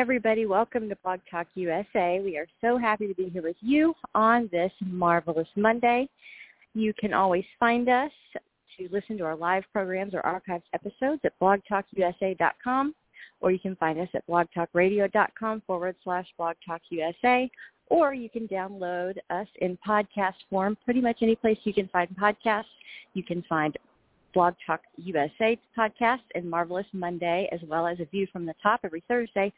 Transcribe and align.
Everybody, 0.00 0.46
welcome 0.46 0.88
to 0.88 0.96
Blog 1.04 1.20
Talk 1.30 1.46
USA. 1.56 2.22
We 2.24 2.38
are 2.38 2.46
so 2.62 2.78
happy 2.78 3.06
to 3.06 3.12
be 3.12 3.28
here 3.28 3.42
with 3.42 3.56
you 3.60 3.92
on 4.14 4.48
this 4.50 4.72
marvelous 4.80 5.46
Monday. 5.56 6.08
You 6.72 6.94
can 6.98 7.12
always 7.12 7.44
find 7.58 7.86
us 7.90 8.10
to 8.78 8.88
listen 8.90 9.18
to 9.18 9.24
our 9.24 9.36
live 9.36 9.62
programs 9.74 10.14
or 10.14 10.22
archived 10.22 10.62
episodes 10.72 11.20
at 11.22 11.38
blogtalkusa.com 11.38 12.94
or 13.40 13.52
you 13.52 13.58
can 13.58 13.76
find 13.76 14.00
us 14.00 14.08
at 14.14 14.26
blogtalkradio.com 14.26 15.62
forward 15.66 15.96
slash 16.02 16.26
blogtalkusa 16.40 17.50
or 17.88 18.14
you 18.14 18.30
can 18.30 18.48
download 18.48 19.18
us 19.28 19.48
in 19.60 19.76
podcast 19.86 20.32
form 20.48 20.78
pretty 20.82 21.02
much 21.02 21.18
any 21.20 21.36
place 21.36 21.58
you 21.64 21.74
can 21.74 21.88
find 21.88 22.08
podcasts. 22.16 22.64
You 23.12 23.22
can 23.22 23.42
find 23.50 23.76
Blog 24.32 24.54
Talk 24.66 24.80
USA 24.96 25.58
podcast 25.76 26.20
and 26.34 26.48
Marvelous 26.48 26.86
Monday, 26.92 27.48
as 27.52 27.60
well 27.66 27.86
as 27.86 27.98
a 28.00 28.04
view 28.04 28.28
from 28.32 28.46
the 28.46 28.54
top 28.62 28.80
every 28.84 29.02
Thursday 29.08 29.52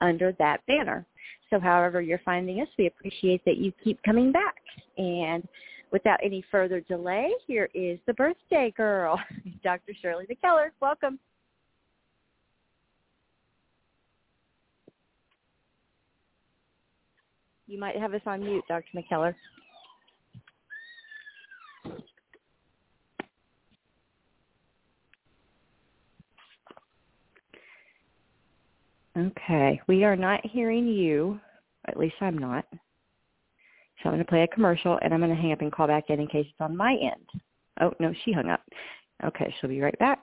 under 0.00 0.32
that 0.38 0.64
banner. 0.66 1.06
So 1.50 1.58
however 1.58 2.00
you're 2.00 2.20
finding 2.24 2.60
us, 2.60 2.68
we 2.78 2.86
appreciate 2.86 3.44
that 3.44 3.56
you 3.56 3.72
keep 3.82 4.02
coming 4.02 4.32
back. 4.32 4.56
And 4.98 5.46
without 5.92 6.18
any 6.22 6.44
further 6.50 6.80
delay, 6.80 7.30
here 7.46 7.68
is 7.74 7.98
the 8.06 8.14
birthday 8.14 8.72
girl, 8.76 9.18
Dr. 9.64 9.92
Shirley 10.00 10.26
McKellar. 10.26 10.70
Welcome. 10.80 11.18
You 17.66 17.78
might 17.78 17.96
have 17.96 18.14
us 18.14 18.22
on 18.24 18.40
mute, 18.40 18.64
Dr. 18.66 18.86
McKellar. 18.94 19.34
Okay, 29.18 29.80
we 29.88 30.04
are 30.04 30.14
not 30.14 30.46
hearing 30.46 30.86
you. 30.86 31.40
At 31.88 31.98
least 31.98 32.14
I'm 32.20 32.38
not. 32.38 32.64
So 32.70 32.78
I'm 34.04 34.12
going 34.12 34.18
to 34.18 34.28
play 34.28 34.42
a 34.42 34.48
commercial, 34.48 34.96
and 35.02 35.12
I'm 35.12 35.18
going 35.20 35.34
to 35.34 35.40
hang 35.40 35.52
up 35.52 35.60
and 35.60 35.72
call 35.72 35.88
back 35.88 36.04
in 36.08 36.20
in 36.20 36.28
case 36.28 36.46
it's 36.48 36.60
on 36.60 36.76
my 36.76 36.92
end. 36.92 37.26
Oh, 37.80 37.92
no, 37.98 38.14
she 38.24 38.32
hung 38.32 38.48
up. 38.48 38.62
Okay, 39.24 39.52
she'll 39.60 39.70
be 39.70 39.80
right 39.80 39.98
back 39.98 40.20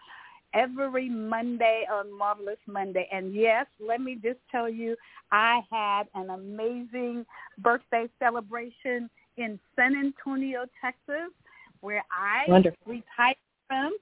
every 0.57 1.07
Monday 1.07 1.83
on 1.91 2.11
Marvelous 2.17 2.57
Monday. 2.67 3.07
And 3.11 3.33
yes, 3.33 3.67
let 3.79 4.01
me 4.01 4.17
just 4.21 4.39
tell 4.51 4.67
you, 4.67 4.95
I 5.31 5.61
had 5.71 6.03
an 6.15 6.31
amazing 6.31 7.25
birthday 7.59 8.07
celebration 8.19 9.09
in 9.37 9.59
San 9.75 9.95
Antonio, 9.95 10.65
Texas, 10.81 11.31
where 11.81 12.03
I 12.11 12.49
Wonderful. 12.49 12.79
retired 12.85 13.37
from, 13.67 13.95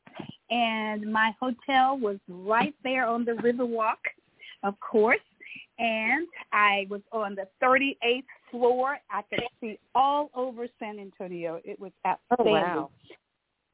and 0.50 1.12
my 1.12 1.34
hotel 1.40 1.98
was 1.98 2.18
right 2.30 2.76
there 2.84 3.06
on 3.06 3.26
the 3.26 3.34
Riverwalk, 3.34 3.98
of 4.64 4.80
course. 4.80 5.20
And 5.78 6.26
I 6.54 6.88
was 6.90 7.02
on 7.12 7.36
the 7.36 7.48
38th 7.62 8.24
floor. 8.50 8.98
I 9.12 9.24
could 9.24 9.42
see 9.60 9.78
all 9.94 10.30
over 10.34 10.68
San 10.80 11.00
Antonio. 11.00 11.60
It 11.66 11.78
was 11.78 11.92
Oh, 12.06 12.16
wow. 12.40 12.92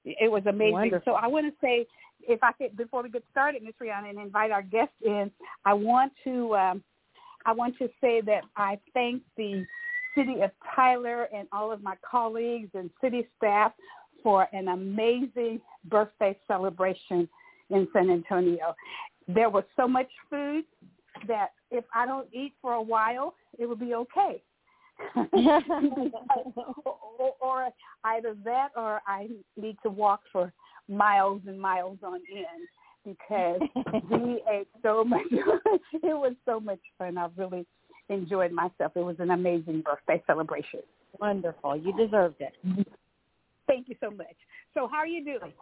It 0.03 0.31
was 0.31 0.41
amazing. 0.47 0.73
Wonderful. 0.73 1.13
So 1.13 1.19
I 1.19 1.27
want 1.27 1.45
to 1.45 1.53
say, 1.61 1.85
if 2.27 2.43
I 2.43 2.51
could, 2.53 2.75
before 2.77 3.03
we 3.03 3.09
get 3.09 3.23
started, 3.31 3.63
Ms. 3.63 3.73
Rihanna, 3.81 4.09
and 4.09 4.19
invite 4.19 4.51
our 4.51 4.61
guests 4.61 4.95
in, 5.03 5.31
I 5.65 5.73
want 5.73 6.13
to, 6.23 6.55
um, 6.55 6.83
I 7.45 7.53
want 7.53 7.77
to 7.79 7.89
say 7.99 8.21
that 8.21 8.41
I 8.55 8.79
thank 8.93 9.23
the 9.37 9.65
city 10.15 10.41
of 10.41 10.51
Tyler 10.75 11.27
and 11.33 11.47
all 11.51 11.71
of 11.71 11.81
my 11.81 11.95
colleagues 12.09 12.69
and 12.73 12.89
city 13.01 13.27
staff 13.37 13.71
for 14.23 14.47
an 14.53 14.67
amazing 14.67 15.61
birthday 15.85 16.37
celebration 16.47 17.27
in 17.69 17.87
San 17.93 18.09
Antonio. 18.09 18.75
There 19.27 19.49
was 19.49 19.63
so 19.75 19.87
much 19.87 20.09
food 20.29 20.65
that 21.27 21.51
if 21.71 21.85
I 21.95 22.05
don't 22.05 22.27
eat 22.33 22.53
for 22.61 22.73
a 22.73 22.81
while, 22.81 23.35
it 23.57 23.65
will 23.65 23.75
be 23.75 23.95
okay. 23.95 24.41
or, 27.19 27.33
or 27.41 27.69
either 28.03 28.35
that 28.43 28.69
or 28.75 29.01
I 29.07 29.27
need 29.57 29.77
to 29.83 29.89
walk 29.89 30.21
for 30.31 30.53
miles 30.91 31.41
and 31.47 31.59
miles 31.59 31.97
on 32.03 32.15
end 32.15 32.67
because 33.05 33.61
we 34.11 34.43
ate 34.51 34.67
so 34.83 35.03
much. 35.03 35.21
it 35.31 36.03
was 36.03 36.33
so 36.45 36.59
much 36.59 36.79
fun. 36.97 37.17
I 37.17 37.27
really 37.35 37.65
enjoyed 38.09 38.51
myself. 38.51 38.91
It 38.95 38.99
was 39.03 39.15
an 39.19 39.31
amazing 39.31 39.81
birthday 39.81 40.21
celebration. 40.27 40.81
Wonderful. 41.19 41.77
You 41.77 41.95
deserved 41.97 42.35
it. 42.39 42.53
Thank 43.67 43.89
you 43.89 43.95
so 44.01 44.11
much. 44.11 44.35
So 44.73 44.87
how 44.87 44.97
are 44.97 45.07
you 45.07 45.23
doing? 45.23 45.53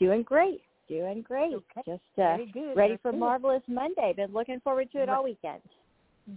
Doing 0.00 0.22
great. 0.22 0.62
Doing 0.88 1.22
great. 1.22 1.54
Okay. 1.54 1.82
Just 1.86 2.00
uh, 2.18 2.22
ready 2.22 2.52
Very 2.74 2.98
for 3.02 3.12
good. 3.12 3.20
Marvelous 3.20 3.62
Monday. 3.66 4.12
Been 4.16 4.32
looking 4.32 4.60
forward 4.60 4.90
to 4.92 5.02
it 5.02 5.08
all 5.08 5.24
weekend. 5.24 5.60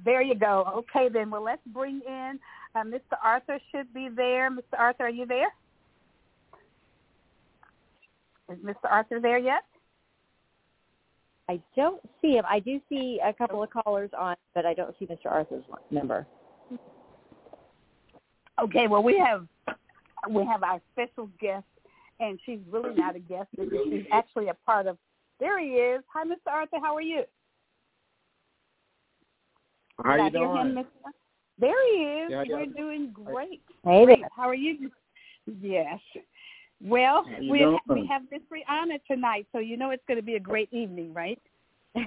There 0.03 0.21
you 0.21 0.35
go. 0.35 0.65
Okay, 0.77 1.09
then. 1.11 1.29
Well, 1.29 1.43
let's 1.43 1.61
bring 1.67 2.01
in 2.07 2.39
uh, 2.75 2.83
Mr. 2.83 3.17
Arthur. 3.23 3.59
Should 3.71 3.93
be 3.93 4.09
there. 4.15 4.49
Mr. 4.51 4.77
Arthur, 4.77 5.03
are 5.03 5.09
you 5.09 5.25
there? 5.25 5.49
Is 8.51 8.57
Mr. 8.59 8.89
Arthur 8.89 9.19
there 9.19 9.37
yet? 9.37 9.63
I 11.49 11.59
don't 11.75 12.01
see 12.21 12.33
him. 12.33 12.45
I 12.49 12.59
do 12.59 12.79
see 12.89 13.19
a 13.23 13.33
couple 13.33 13.61
of 13.61 13.69
callers 13.69 14.09
on, 14.17 14.35
but 14.53 14.65
I 14.65 14.73
don't 14.73 14.95
see 14.97 15.05
Mr. 15.05 15.31
Arthur's 15.31 15.63
number. 15.91 16.25
Okay, 18.61 18.87
well, 18.87 19.03
we 19.03 19.17
have 19.17 19.45
we 20.29 20.45
have 20.45 20.63
our 20.63 20.81
special 20.93 21.29
guest, 21.39 21.65
and 22.19 22.39
she's 22.45 22.59
really 22.71 22.95
not 22.95 23.15
a 23.15 23.19
guest 23.19 23.47
she's 23.57 24.05
actually 24.11 24.47
a 24.47 24.53
part 24.65 24.87
of. 24.87 24.97
There 25.39 25.59
he 25.59 25.71
is. 25.71 26.01
Hi, 26.13 26.23
Mr. 26.23 26.51
Arthur. 26.51 26.77
How 26.81 26.95
are 26.95 27.01
you? 27.01 27.23
How 30.03 30.17
Did 30.17 30.33
you 30.33 30.39
doing? 30.39 30.57
him, 30.57 30.75
Mr. 30.75 30.85
There 31.59 31.93
he 31.93 32.03
is. 32.03 32.31
Yeah, 32.31 32.43
yeah. 32.47 32.55
We're 32.55 32.65
doing 32.65 33.11
great. 33.13 33.61
Hey 33.83 34.05
Great. 34.05 34.19
How 34.35 34.49
are 34.49 34.55
you? 34.55 34.89
Yes. 35.61 35.99
Well, 36.81 37.25
you 37.39 37.51
we 37.51 37.59
doing? 37.59 37.79
we 37.87 38.07
have 38.07 38.23
Miss 38.31 38.41
Rihanna 38.51 38.99
tonight, 39.07 39.47
so 39.51 39.59
you 39.59 39.77
know 39.77 39.91
it's 39.91 40.03
going 40.07 40.17
to 40.17 40.23
be 40.23 40.35
a 40.35 40.39
great 40.39 40.69
evening, 40.71 41.13
right? 41.13 41.39
yeah. 41.95 42.05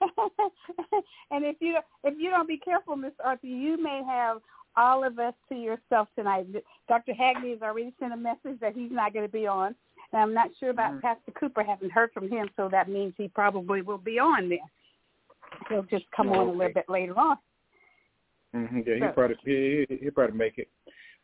and 1.30 1.44
if 1.44 1.56
you 1.60 1.78
if 2.04 2.14
you 2.18 2.30
don't 2.30 2.48
be 2.48 2.58
careful, 2.58 2.96
Miss 2.96 3.12
Arthur, 3.22 3.46
you 3.46 3.82
may 3.82 4.02
have 4.06 4.38
all 4.76 5.04
of 5.04 5.18
us 5.18 5.34
to 5.48 5.56
yourself 5.56 6.08
tonight. 6.16 6.46
Dr. 6.88 7.12
Hagney 7.12 7.50
has 7.50 7.62
already 7.62 7.92
sent 7.98 8.12
a 8.12 8.16
message 8.16 8.58
that 8.60 8.74
he's 8.74 8.92
not 8.92 9.12
going 9.12 9.26
to 9.26 9.32
be 9.32 9.46
on. 9.46 9.74
And 10.12 10.22
I'm 10.22 10.34
not 10.34 10.50
sure 10.58 10.70
about 10.70 10.94
Mhm. 10.94 11.02
Pastor 11.02 11.32
Cooper. 11.32 11.62
Haven't 11.62 11.90
heard 11.90 12.12
from 12.12 12.28
him, 12.28 12.50
so 12.56 12.68
that 12.68 12.88
means 12.88 13.14
he 13.16 13.28
probably 13.28 13.82
will 13.82 13.98
be 13.98 14.18
on 14.18 14.48
there. 14.48 14.58
He'll 15.68 15.82
just 15.82 16.10
come 16.12 16.30
on 16.30 16.48
a 16.48 16.52
little 16.52 16.72
bit 16.72 16.88
later 16.88 17.18
on. 17.18 17.38
Hmm 18.52 18.80
Yeah, 18.86 18.94
he 18.94 19.00
So- 19.00 19.12
probably 19.12 19.36
he 19.44 19.86
he 19.88 19.96
he 20.04 20.10
probably 20.10 20.36
make 20.36 20.58
it. 20.58 20.68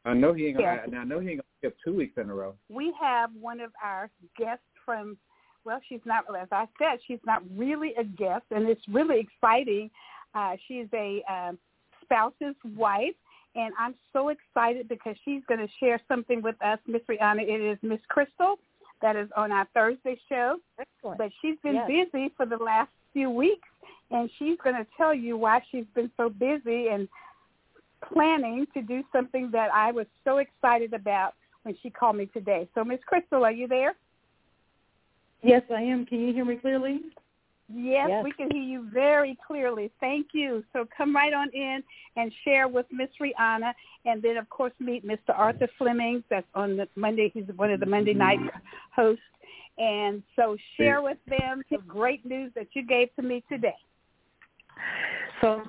I 0.04 0.14
know 0.14 0.32
he 0.32 0.46
ain't 0.46 0.58
gonna. 0.58 0.82
Yeah. 0.88 0.98
I, 0.98 1.02
I 1.02 1.04
know 1.04 1.18
he 1.18 1.30
ain't 1.30 1.38
gonna 1.40 1.58
skip 1.58 1.76
two 1.84 1.94
weeks 1.94 2.16
in 2.16 2.30
a 2.30 2.34
row. 2.34 2.54
we 2.68 2.92
have 3.00 3.30
one 3.40 3.60
of 3.60 3.72
our 3.82 4.08
guests 4.38 4.64
from 4.84 5.16
well 5.64 5.80
she's 5.88 6.00
not 6.04 6.24
as 6.40 6.46
i 6.52 6.64
said 6.78 7.00
she's 7.08 7.18
not 7.26 7.42
really 7.56 7.92
a 7.96 8.04
guest 8.04 8.44
and 8.52 8.68
it's 8.68 8.86
really 8.88 9.18
exciting 9.18 9.90
uh 10.36 10.54
she's 10.68 10.86
a 10.94 11.24
um 11.28 11.58
spouse's 12.02 12.54
wife 12.76 13.16
and 13.56 13.74
i'm 13.76 13.96
so 14.12 14.28
excited 14.28 14.88
because 14.88 15.16
she's 15.24 15.42
going 15.48 15.58
to 15.58 15.66
share 15.80 16.00
something 16.06 16.40
with 16.40 16.54
us 16.62 16.78
miss 16.86 17.02
rihanna 17.10 17.42
it 17.42 17.60
is 17.60 17.76
miss 17.82 17.98
crystal 18.08 18.60
that 19.02 19.16
is 19.16 19.28
on 19.36 19.50
our 19.50 19.66
thursday 19.74 20.16
show 20.28 20.56
Excellent. 20.78 21.18
but 21.18 21.32
she's 21.42 21.56
been 21.64 21.74
Yes. 21.74 21.90
busy 22.12 22.32
for 22.36 22.46
the 22.46 22.56
last 22.58 22.90
few 23.12 23.28
weeks 23.28 23.66
and 24.10 24.30
she's 24.38 24.56
going 24.62 24.76
to 24.76 24.86
tell 24.96 25.14
you 25.14 25.36
why 25.36 25.60
she's 25.70 25.84
been 25.94 26.10
so 26.16 26.28
busy 26.28 26.88
and 26.88 27.08
planning 28.12 28.66
to 28.74 28.82
do 28.82 29.02
something 29.12 29.50
that 29.52 29.70
I 29.72 29.92
was 29.92 30.06
so 30.24 30.38
excited 30.38 30.92
about 30.92 31.34
when 31.62 31.76
she 31.82 31.90
called 31.90 32.16
me 32.16 32.26
today. 32.26 32.68
So 32.74 32.84
Miss 32.84 33.00
Crystal, 33.06 33.44
are 33.44 33.52
you 33.52 33.66
there? 33.66 33.94
Yes, 35.42 35.62
I 35.70 35.82
am. 35.82 36.06
Can 36.06 36.20
you 36.20 36.32
hear 36.32 36.44
me 36.44 36.56
clearly? 36.56 37.00
Yes, 37.68 38.08
Yes. 38.08 38.24
we 38.24 38.32
can 38.32 38.50
hear 38.50 38.62
you 38.62 38.88
very 38.92 39.36
clearly. 39.44 39.90
Thank 40.00 40.28
you. 40.32 40.64
So 40.72 40.86
come 40.96 41.14
right 41.14 41.32
on 41.32 41.50
in 41.50 41.82
and 42.16 42.32
share 42.44 42.68
with 42.68 42.86
Miss 42.92 43.10
Rihanna, 43.20 43.72
and 44.04 44.22
then 44.22 44.36
of 44.36 44.48
course 44.50 44.72
meet 44.78 45.04
Mr. 45.04 45.34
Arthur 45.34 45.68
Fleming. 45.76 46.22
That's 46.30 46.46
on 46.54 46.76
the 46.76 46.88
Monday. 46.94 47.30
He's 47.34 47.46
one 47.56 47.72
of 47.72 47.80
the 47.80 47.86
Monday 47.86 48.14
night 48.14 48.38
hosts. 48.94 49.22
And 49.78 50.22
so 50.36 50.56
share 50.76 51.02
with 51.02 51.18
them 51.26 51.62
the 51.70 51.78
great 51.86 52.24
news 52.24 52.52
that 52.54 52.68
you 52.72 52.82
gave 52.86 53.14
to 53.16 53.22
me 53.22 53.42
today. 53.48 53.76
So 55.40 55.64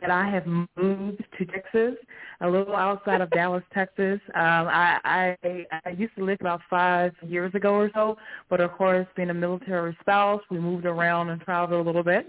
that 0.00 0.10
I 0.10 0.28
have 0.30 0.46
moved 0.46 1.24
to 1.38 1.44
Texas, 1.46 1.94
a 2.40 2.48
little 2.48 2.76
outside 2.76 3.20
of 3.20 3.30
Dallas, 3.30 3.62
Texas. 3.72 4.20
Um, 4.34 4.68
I, 4.68 4.98
I 5.04 5.66
I 5.84 5.90
used 5.90 6.14
to 6.16 6.24
live 6.24 6.38
about 6.40 6.60
five 6.68 7.12
years 7.22 7.54
ago 7.54 7.74
or 7.74 7.90
so, 7.94 8.16
but 8.50 8.60
of 8.60 8.72
course, 8.72 9.06
being 9.16 9.30
a 9.30 9.34
military 9.34 9.96
spouse, 10.00 10.42
we 10.50 10.58
moved 10.58 10.84
around 10.84 11.30
and 11.30 11.40
traveled 11.40 11.80
a 11.80 11.82
little 11.82 12.04
bit. 12.04 12.26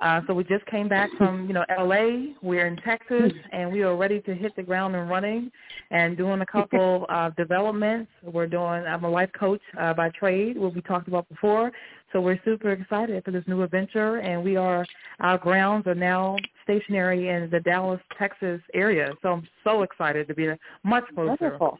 Uh, 0.00 0.22
so 0.26 0.32
we 0.32 0.44
just 0.44 0.64
came 0.66 0.88
back 0.88 1.10
from, 1.18 1.46
you 1.46 1.52
know, 1.52 1.64
LA. 1.78 2.32
We're 2.42 2.66
in 2.66 2.76
Texas, 2.76 3.32
and 3.52 3.70
we 3.70 3.82
are 3.82 3.96
ready 3.96 4.20
to 4.22 4.34
hit 4.34 4.56
the 4.56 4.62
ground 4.62 4.96
and 4.96 5.10
running, 5.10 5.52
and 5.90 6.16
doing 6.16 6.40
a 6.40 6.46
couple 6.46 7.04
of 7.10 7.36
developments. 7.36 8.10
We're 8.22 8.46
doing. 8.46 8.84
I'm 8.86 9.04
a 9.04 9.10
life 9.10 9.30
coach 9.38 9.60
uh, 9.78 9.92
by 9.92 10.08
trade, 10.10 10.56
what 10.56 10.74
we 10.74 10.80
talked 10.80 11.08
about 11.08 11.28
before. 11.28 11.70
So 12.12 12.20
we're 12.20 12.40
super 12.44 12.72
excited 12.72 13.22
for 13.24 13.30
this 13.30 13.44
new 13.46 13.62
adventure, 13.62 14.18
and 14.18 14.42
we 14.42 14.56
are. 14.56 14.86
Our 15.20 15.36
grounds 15.36 15.86
are 15.86 15.94
now 15.94 16.36
stationary 16.64 17.28
in 17.28 17.50
the 17.50 17.60
Dallas, 17.60 18.00
Texas 18.18 18.60
area. 18.72 19.12
So 19.20 19.28
I'm 19.28 19.48
so 19.64 19.82
excited 19.82 20.28
to 20.28 20.34
be 20.34 20.48
much 20.82 21.04
closer. 21.14 21.36
Wonderful. 21.40 21.78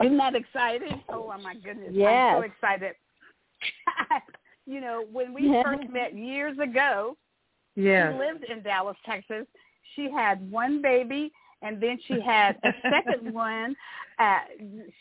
Isn't 0.00 0.18
that 0.18 0.34
exciting? 0.34 1.02
Oh 1.08 1.32
my 1.42 1.54
goodness! 1.54 1.90
Yes. 1.92 2.36
I'm 2.36 2.42
so 2.42 2.46
excited. 2.46 2.92
you 4.66 4.80
know, 4.80 5.04
when 5.12 5.34
we 5.34 5.48
first 5.62 5.88
met 5.90 6.14
years 6.14 6.58
ago, 6.58 7.16
Yeah. 7.76 8.12
she 8.12 8.18
lived 8.18 8.44
in 8.44 8.62
Dallas, 8.62 8.96
Texas. 9.04 9.46
She 9.94 10.10
had 10.10 10.50
one 10.50 10.80
baby, 10.82 11.30
and 11.62 11.80
then 11.82 11.98
she 12.06 12.20
had 12.20 12.56
a 12.64 12.72
second 12.82 13.32
one. 13.48 13.76
Uh, 14.18 14.38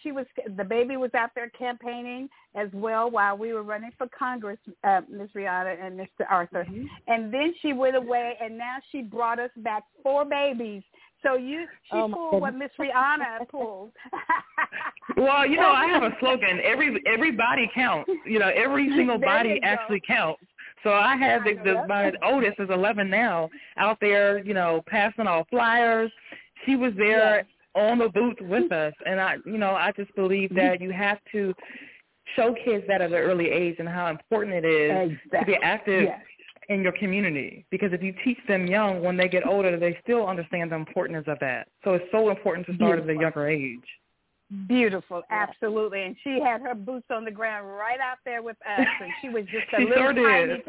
she 0.01 0.11
was 0.11 0.25
the 0.57 0.63
baby 0.63 0.97
was 0.97 1.13
out 1.13 1.29
there 1.35 1.49
campaigning 1.49 2.27
as 2.55 2.67
well 2.73 3.11
while 3.11 3.37
we 3.37 3.53
were 3.53 3.61
running 3.61 3.91
for 3.97 4.07
Congress, 4.17 4.57
uh, 4.83 5.01
Ms. 5.09 5.29
Rihanna 5.35 5.85
and 5.85 5.99
Mr. 5.99 6.25
Arthur. 6.29 6.65
And 7.07 7.31
then 7.33 7.53
she 7.61 7.73
went 7.73 7.95
away, 7.95 8.33
and 8.41 8.57
now 8.57 8.77
she 8.91 9.01
brought 9.03 9.39
us 9.39 9.51
back 9.57 9.83
four 10.01 10.25
babies. 10.25 10.81
So 11.23 11.35
you, 11.35 11.65
she 11.85 11.97
Oh, 11.97 12.09
pulled 12.29 12.41
what 12.41 12.55
Miss 12.55 12.71
Rihanna 12.79 13.49
pulled. 13.49 13.91
Well, 15.17 15.45
you 15.45 15.57
know, 15.57 15.71
I 15.71 15.85
have 15.87 16.03
a 16.03 16.11
slogan. 16.19 16.59
Every 16.63 17.01
every 17.05 17.31
body 17.31 17.69
counts. 17.75 18.09
You 18.25 18.39
know, 18.39 18.49
every 18.55 18.89
single 18.95 19.19
There 19.19 19.27
body 19.29 19.59
actually 19.63 20.01
counts. 20.05 20.41
So 20.83 20.91
I 20.93 21.15
have 21.15 21.43
the, 21.43 21.53
the 21.63 21.85
my 21.87 22.11
oldest 22.23 22.59
is 22.59 22.69
11 22.69 23.09
now 23.09 23.49
out 23.77 23.97
there, 24.01 24.39
you 24.39 24.53
know, 24.53 24.83
passing 24.87 25.27
off 25.27 25.47
flyers. 25.49 26.11
She 26.65 26.75
was 26.75 26.93
there 26.97 27.45
on 27.75 27.99
the 27.99 28.09
booth 28.09 28.37
with 28.41 28.71
us, 28.71 28.93
and 29.05 29.19
I, 29.19 29.37
you 29.45 29.57
know, 29.57 29.71
I 29.71 29.91
just 29.95 30.13
believe 30.15 30.53
that 30.55 30.79
you 30.81 30.91
have 30.91 31.19
to 31.31 31.53
show 32.35 32.55
kids 32.65 32.85
that 32.87 33.01
at 33.01 33.11
an 33.11 33.15
early 33.17 33.49
age 33.49 33.75
and 33.79 33.87
how 33.87 34.07
important 34.07 34.55
it 34.55 34.65
is 34.65 35.17
to 35.31 35.45
be 35.45 35.55
active 35.61 36.03
Yes. 36.03 36.21
In 36.69 36.81
your 36.81 36.93
community. 36.93 37.65
Because 37.71 37.93
if 37.93 38.01
you 38.01 38.13
teach 38.23 38.37
them 38.47 38.67
young, 38.67 39.01
when 39.01 39.17
they 39.17 39.27
get 39.27 39.45
older, 39.47 39.77
they 39.77 39.97
still 40.03 40.27
understand 40.27 40.71
the 40.71 40.75
importance 40.75 41.25
of 41.27 41.39
that. 41.39 41.67
So 41.83 41.93
it's 41.93 42.05
so 42.11 42.29
important 42.29 42.67
to 42.67 42.75
start 42.75 42.99
at 42.99 43.09
a 43.09 43.13
younger 43.13 43.47
age. 43.47 43.79
Beautiful, 44.67 45.23
absolutely. 45.31 46.03
And 46.03 46.15
she 46.23 46.39
had 46.39 46.61
her 46.61 46.75
boots 46.75 47.07
on 47.09 47.25
the 47.25 47.31
ground 47.31 47.67
right 47.67 47.99
out 47.99 48.17
there 48.23 48.43
with 48.43 48.57
us, 48.67 48.87
and 49.01 49.11
she 49.21 49.29
was 49.29 49.45
just 49.45 49.65
a 49.73 49.77
She 49.77 49.85
little 49.85 50.03
sure 50.03 50.13
tiny 50.13 50.57
did. 50.57 50.61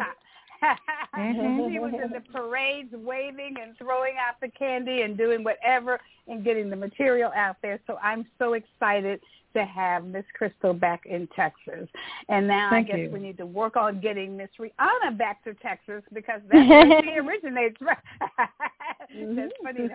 Mhm. 0.62 1.70
She 1.70 1.78
was 1.78 1.92
in 1.94 2.10
the 2.10 2.20
parades, 2.32 2.92
waving 2.92 3.56
and 3.62 3.76
throwing 3.78 4.14
out 4.18 4.40
the 4.40 4.48
candy 4.48 5.02
and 5.02 5.16
doing 5.16 5.44
whatever 5.44 6.00
and 6.26 6.42
getting 6.42 6.70
the 6.70 6.76
material 6.76 7.30
out 7.36 7.56
there. 7.62 7.78
So 7.86 7.98
I'm 8.02 8.26
so 8.38 8.54
excited 8.54 9.20
to 9.54 9.64
have 9.64 10.04
Miss 10.04 10.24
Crystal 10.36 10.74
back 10.74 11.06
in 11.06 11.28
Texas. 11.28 11.88
And 12.28 12.46
now 12.46 12.70
Thank 12.70 12.88
I 12.88 12.92
guess 12.92 12.98
you. 12.98 13.10
we 13.10 13.20
need 13.20 13.36
to 13.38 13.46
work 13.46 13.76
on 13.76 14.00
getting 14.00 14.36
Miss 14.36 14.50
Rihanna 14.58 15.16
back 15.16 15.44
to 15.44 15.54
Texas 15.54 16.02
because 16.12 16.40
that's 16.50 16.68
where 16.68 17.02
she 17.02 17.10
originates 17.18 17.76
from. 17.78 17.96
that's 19.36 19.52
funny. 19.62 19.88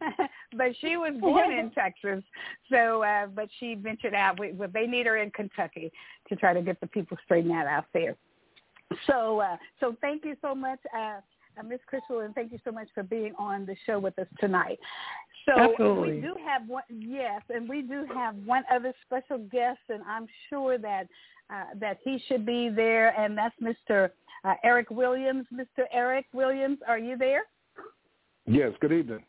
but 0.56 0.68
she 0.80 0.96
was 0.96 1.14
born 1.20 1.52
in 1.52 1.70
Texas. 1.72 2.22
So, 2.70 3.02
uh, 3.02 3.26
but 3.26 3.48
she 3.58 3.74
ventured 3.74 4.14
out. 4.14 4.38
We, 4.38 4.52
well, 4.52 4.70
they 4.72 4.86
need 4.86 5.06
her 5.06 5.16
in 5.16 5.30
Kentucky 5.32 5.92
to 6.28 6.36
try 6.36 6.54
to 6.54 6.62
get 6.62 6.80
the 6.80 6.86
people 6.86 7.16
straightened 7.24 7.52
out 7.52 7.66
out 7.66 7.86
there. 7.92 8.14
So, 9.06 9.40
uh, 9.40 9.56
so 9.78 9.96
thank 10.00 10.24
you 10.24 10.36
so 10.42 10.54
much, 10.54 10.78
uh, 10.96 11.20
uh, 11.58 11.62
Miss 11.64 11.80
Crystal, 11.86 12.20
and 12.20 12.34
thank 12.34 12.52
you 12.52 12.58
so 12.64 12.72
much 12.72 12.88
for 12.94 13.02
being 13.02 13.34
on 13.38 13.66
the 13.66 13.76
show 13.86 13.98
with 13.98 14.18
us 14.18 14.26
tonight. 14.38 14.78
So 15.46 15.52
Absolutely. 15.58 16.16
we 16.16 16.20
do 16.20 16.34
have 16.46 16.68
one, 16.68 16.82
yes, 16.90 17.42
and 17.48 17.68
we 17.68 17.82
do 17.82 18.04
have 18.14 18.36
one 18.44 18.64
other 18.70 18.92
special 19.06 19.38
guest, 19.38 19.80
and 19.88 20.02
I'm 20.08 20.26
sure 20.48 20.78
that 20.78 21.06
uh, 21.52 21.64
that 21.80 21.98
he 22.04 22.22
should 22.28 22.46
be 22.46 22.68
there, 22.68 23.08
and 23.18 23.36
that's 23.36 23.54
Mr. 23.60 24.10
Uh, 24.44 24.54
Eric 24.62 24.90
Williams. 24.90 25.46
Mr. 25.52 25.84
Eric 25.92 26.26
Williams, 26.32 26.78
are 26.86 26.98
you 26.98 27.16
there? 27.16 27.42
Yes, 28.46 28.72
good 28.80 28.92
evening. 28.92 29.24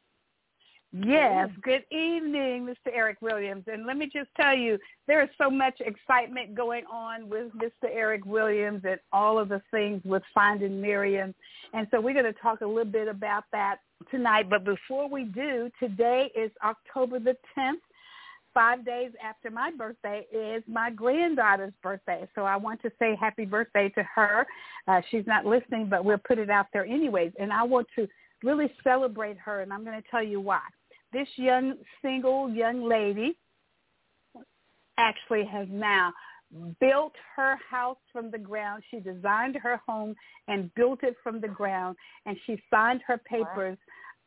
Yes. 0.93 1.50
Good 1.62 1.86
evening, 1.89 2.65
Mr. 2.65 2.91
Eric 2.93 3.21
Williams. 3.21 3.63
And 3.67 3.86
let 3.86 3.95
me 3.95 4.10
just 4.12 4.29
tell 4.36 4.53
you, 4.53 4.77
there 5.07 5.24
is 5.24 5.29
so 5.38 5.50
much 5.50 5.79
excitement 5.79 6.53
going 6.53 6.83
on 6.91 7.29
with 7.29 7.53
Mr. 7.53 7.89
Eric 7.89 8.25
Williams 8.25 8.81
and 8.83 9.00
all 9.13 9.39
of 9.39 9.48
the 9.48 9.62
things 9.71 10.01
with 10.03 10.24
Finding 10.33 10.81
Miriam. 10.81 11.33
And 11.74 11.88
so 11.91 12.01
we're 12.01 12.13
going 12.13 12.25
to 12.25 12.39
talk 12.41 12.60
a 12.60 12.65
little 12.65 12.91
bit 12.91 13.07
about 13.07 13.45
that 13.53 13.77
tonight. 14.10 14.50
But 14.50 14.65
before 14.65 15.07
we 15.10 15.24
do, 15.24 15.69
today 15.79 16.29
is 16.36 16.51
October 16.63 17.19
the 17.19 17.38
10th. 17.57 17.75
Five 18.53 18.83
days 18.83 19.12
after 19.24 19.50
my 19.50 19.71
birthday 19.71 20.27
is 20.29 20.62
my 20.67 20.89
granddaughter's 20.89 21.71
birthday. 21.81 22.27
So 22.36 22.41
I 22.41 22.57
want 22.57 22.81
to 22.81 22.91
say 23.00 23.15
happy 23.17 23.45
birthday 23.45 23.88
to 23.95 24.03
her. 24.13 24.45
Uh, 24.89 25.00
she's 25.10 25.25
not 25.25 25.45
listening, 25.45 25.88
but 25.88 26.03
we'll 26.03 26.17
put 26.17 26.38
it 26.38 26.50
out 26.50 26.65
there 26.74 26.86
anyways. 26.86 27.31
And 27.39 27.53
I 27.53 27.63
want 27.63 27.88
to 27.95 28.10
really 28.43 28.69
celebrate 28.83 29.38
her, 29.38 29.62
and 29.62 29.71
I'm 29.71 29.86
going 29.86 30.01
to 30.01 30.07
tell 30.10 30.24
you 30.24 30.41
why. 30.41 30.60
This 31.13 31.27
young 31.36 31.75
single 32.01 32.50
young 32.50 32.88
lady 32.88 33.38
actually 34.98 35.46
has 35.46 35.68
now 35.70 36.13
built 36.80 37.13
her 37.36 37.58
house 37.70 37.98
from 38.12 38.30
the 38.32 38.38
ground. 38.38 38.84
She 38.91 39.00
designed 39.00 39.56
her 39.56 39.80
home 39.88 40.15
and 40.48 40.74
built 40.75 41.03
it 41.03 41.15
from 41.24 41.41
the 41.41 41.48
ground, 41.48 41.96
and 42.25 42.38
she 42.46 42.62
signed 42.70 43.01
her 43.08 43.18
papers 43.18 43.77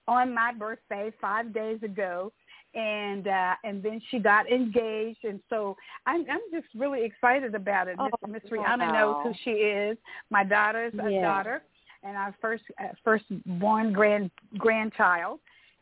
wow. 0.06 0.16
on 0.16 0.34
my 0.34 0.52
birthday 0.52 1.12
five 1.20 1.52
days 1.52 1.82
ago. 1.82 2.32
And 2.74 3.28
uh, 3.28 3.54
and 3.62 3.82
then 3.84 4.00
she 4.10 4.18
got 4.18 4.50
engaged, 4.50 5.22
and 5.22 5.38
so 5.48 5.76
I'm 6.06 6.26
I'm 6.28 6.40
just 6.52 6.66
really 6.74 7.04
excited 7.04 7.54
about 7.54 7.86
it. 7.86 7.94
Oh, 8.00 8.08
Miss 8.28 8.42
Rihanna 8.50 8.78
wow. 8.78 8.92
knows 8.92 9.16
who 9.22 9.32
she 9.44 9.50
is. 9.50 9.96
My 10.28 10.42
daughter's 10.42 10.92
a 10.94 11.08
yeah. 11.08 11.22
daughter, 11.22 11.62
and 12.02 12.16
our 12.16 12.34
first 12.40 12.64
uh, 12.80 12.88
first 13.04 13.26
born 13.46 13.92
grand 13.92 14.28
grandchild 14.58 15.38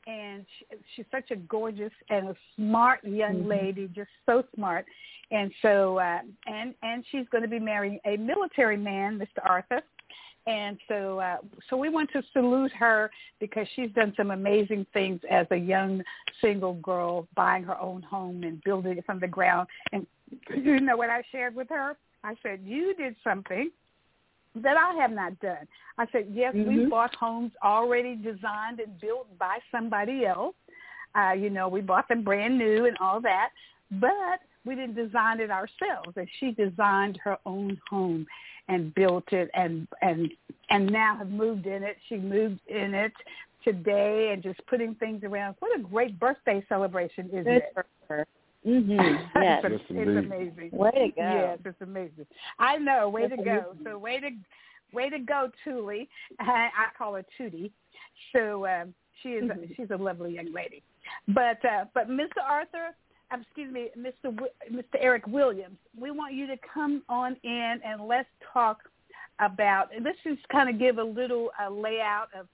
and 0.07 0.45
she, 0.59 0.77
she's 0.95 1.07
such 1.11 1.31
a 1.31 1.37
gorgeous 1.37 1.93
and 2.11 2.29
a 2.29 2.37
smart 2.57 3.05
young 3.05 3.37
mm-hmm. 3.37 3.49
lady, 3.49 3.91
just 3.95 4.11
so 4.27 4.45
smart. 4.55 4.85
And 5.31 5.51
so, 5.63 5.99
uh, 5.99 6.19
and 6.47 6.75
and 6.83 7.05
she's 7.11 7.27
going 7.31 7.43
to 7.43 7.49
be 7.49 7.59
marrying 7.59 7.99
a 8.05 8.17
military 8.17 8.77
man, 8.77 9.19
Mr. 9.19 9.49
Arthur. 9.49 9.81
And 10.47 10.77
so, 10.89 11.21
uh, 11.21 11.37
so 11.71 11.77
we 11.77 11.89
want 11.89 12.11
to 12.13 12.23
salute 12.33 12.73
her 12.73 13.11
because 13.39 13.67
she's 13.77 13.91
done 13.93 14.13
some 14.17 14.33
amazing 14.33 14.87
things 14.93 15.21
as 15.31 15.47
a 15.53 15.57
young 15.57 16.03
single 16.41 16.75
girl, 16.75 17.29
buying 17.37 17.63
her 17.63 17.81
own 17.81 18.03
home 18.03 18.43
and 18.43 18.63
building 18.65 18.99
it 18.99 19.07
from 19.07 19.21
the 19.21 19.29
ground. 19.29 19.69
And 19.93 20.07
you 20.55 20.81
know 20.81 20.97
what 20.97 21.11
I 21.11 21.23
shared 21.31 21.55
with 21.55 21.69
her? 21.69 21.97
I 22.25 22.35
said, 22.43 22.61
you 22.65 22.95
did 22.95 23.15
something 23.23 23.71
that 24.57 24.77
I 24.77 24.95
have 25.01 25.13
not 25.13 25.39
done. 25.41 25.67
I 25.99 26.07
said, 26.13 26.29
yes, 26.31 26.55
mm-hmm. 26.55 26.69
we 26.69 26.87
bought 26.87 27.15
homes 27.15 27.53
already 27.63 28.17
designed 28.17 28.81
and 28.81 29.01
built 29.01 29.27
by 29.39 29.59
somebody 29.71 30.27
else. 30.27 30.55
Uh, 31.15 31.33
you 31.33 31.51
know, 31.51 31.69
we 31.69 31.81
bought 31.81 32.09
them 32.09 32.23
brand 32.25 32.59
new 32.59 32.87
and 32.87 32.97
all 32.99 33.21
that, 33.21 33.51
but 33.93 34.41
we 34.65 34.75
didn't 34.75 34.95
design 34.95 35.41
it 35.41 35.51
ourselves. 35.51 36.17
And 36.17 36.29
she 36.41 36.53
designed 36.53 37.19
her 37.23 37.37
own 37.45 37.81
home 37.89 38.27
and 38.69 38.95
built 38.95 39.25
it 39.33 39.51
and 39.55 39.89
and 40.03 40.31
and 40.71 40.87
now 40.87 41.17
have 41.19 41.31
moved 41.31 41.67
in 41.67 41.83
it. 41.83 41.97
She 42.09 42.17
moved 42.17 42.61
in 42.69 42.95
it 42.95 43.13
today 43.65 44.31
and 44.33 44.43
just 44.43 44.65
putting 44.67 44.95
things 44.95 45.25
around. 45.25 45.57
What 45.59 45.79
a 45.79 45.83
great 45.83 46.19
birthday 46.19 46.65
celebration 46.69 47.27
is 47.27 47.45
Good 47.45 47.63
it? 48.09 48.27
Mm-hmm. 48.67 48.93
Yes, 49.43 49.63
it's, 49.65 49.85
it's 49.89 50.27
amazing. 50.27 50.71
Way 50.73 50.91
to 50.91 51.09
go! 51.09 51.13
Yes, 51.17 51.59
it's 51.65 51.81
amazing. 51.81 52.27
I 52.59 52.77
know. 52.77 53.09
Way 53.09 53.29
to 53.29 53.37
go. 53.37 53.75
So 53.85 53.99
way 53.99 54.21
to 54.21 54.31
way 54.93 55.11
to 55.11 55.19
go, 55.19 55.51
Tuli. 55.65 56.09
I, 56.39 56.69
I 56.77 56.97
call 56.97 57.15
her 57.15 57.25
Tootie. 57.39 57.73
So 58.33 58.67
um, 58.67 58.95
she 59.23 59.31
is 59.31 59.45
mm-hmm. 59.45 59.73
she's 59.77 59.91
a 59.91 59.97
lovely 59.97 60.35
young 60.35 60.53
lady. 60.53 60.83
But 61.29 61.65
uh, 61.65 61.87
but 61.93 62.09
Mr. 62.09 62.41
Arthur, 62.49 62.95
um, 63.33 63.41
excuse 63.43 63.73
me, 63.73 63.89
Mr. 63.99 64.35
W- 64.35 64.53
Mr. 64.71 65.01
Eric 65.01 65.27
Williams, 65.27 65.79
we 65.99 66.11
want 66.11 66.35
you 66.35 66.47
to 66.47 66.57
come 66.73 67.03
on 67.09 67.37
in 67.43 67.81
and 67.85 68.07
let's 68.07 68.29
talk 68.53 68.79
about. 69.41 69.89
Let's 70.01 70.19
just 70.25 70.47
kind 70.51 70.69
of 70.69 70.79
give 70.79 70.99
a 70.99 71.05
little 71.05 71.51
uh, 71.61 71.71
layout 71.71 72.29
of 72.39 72.47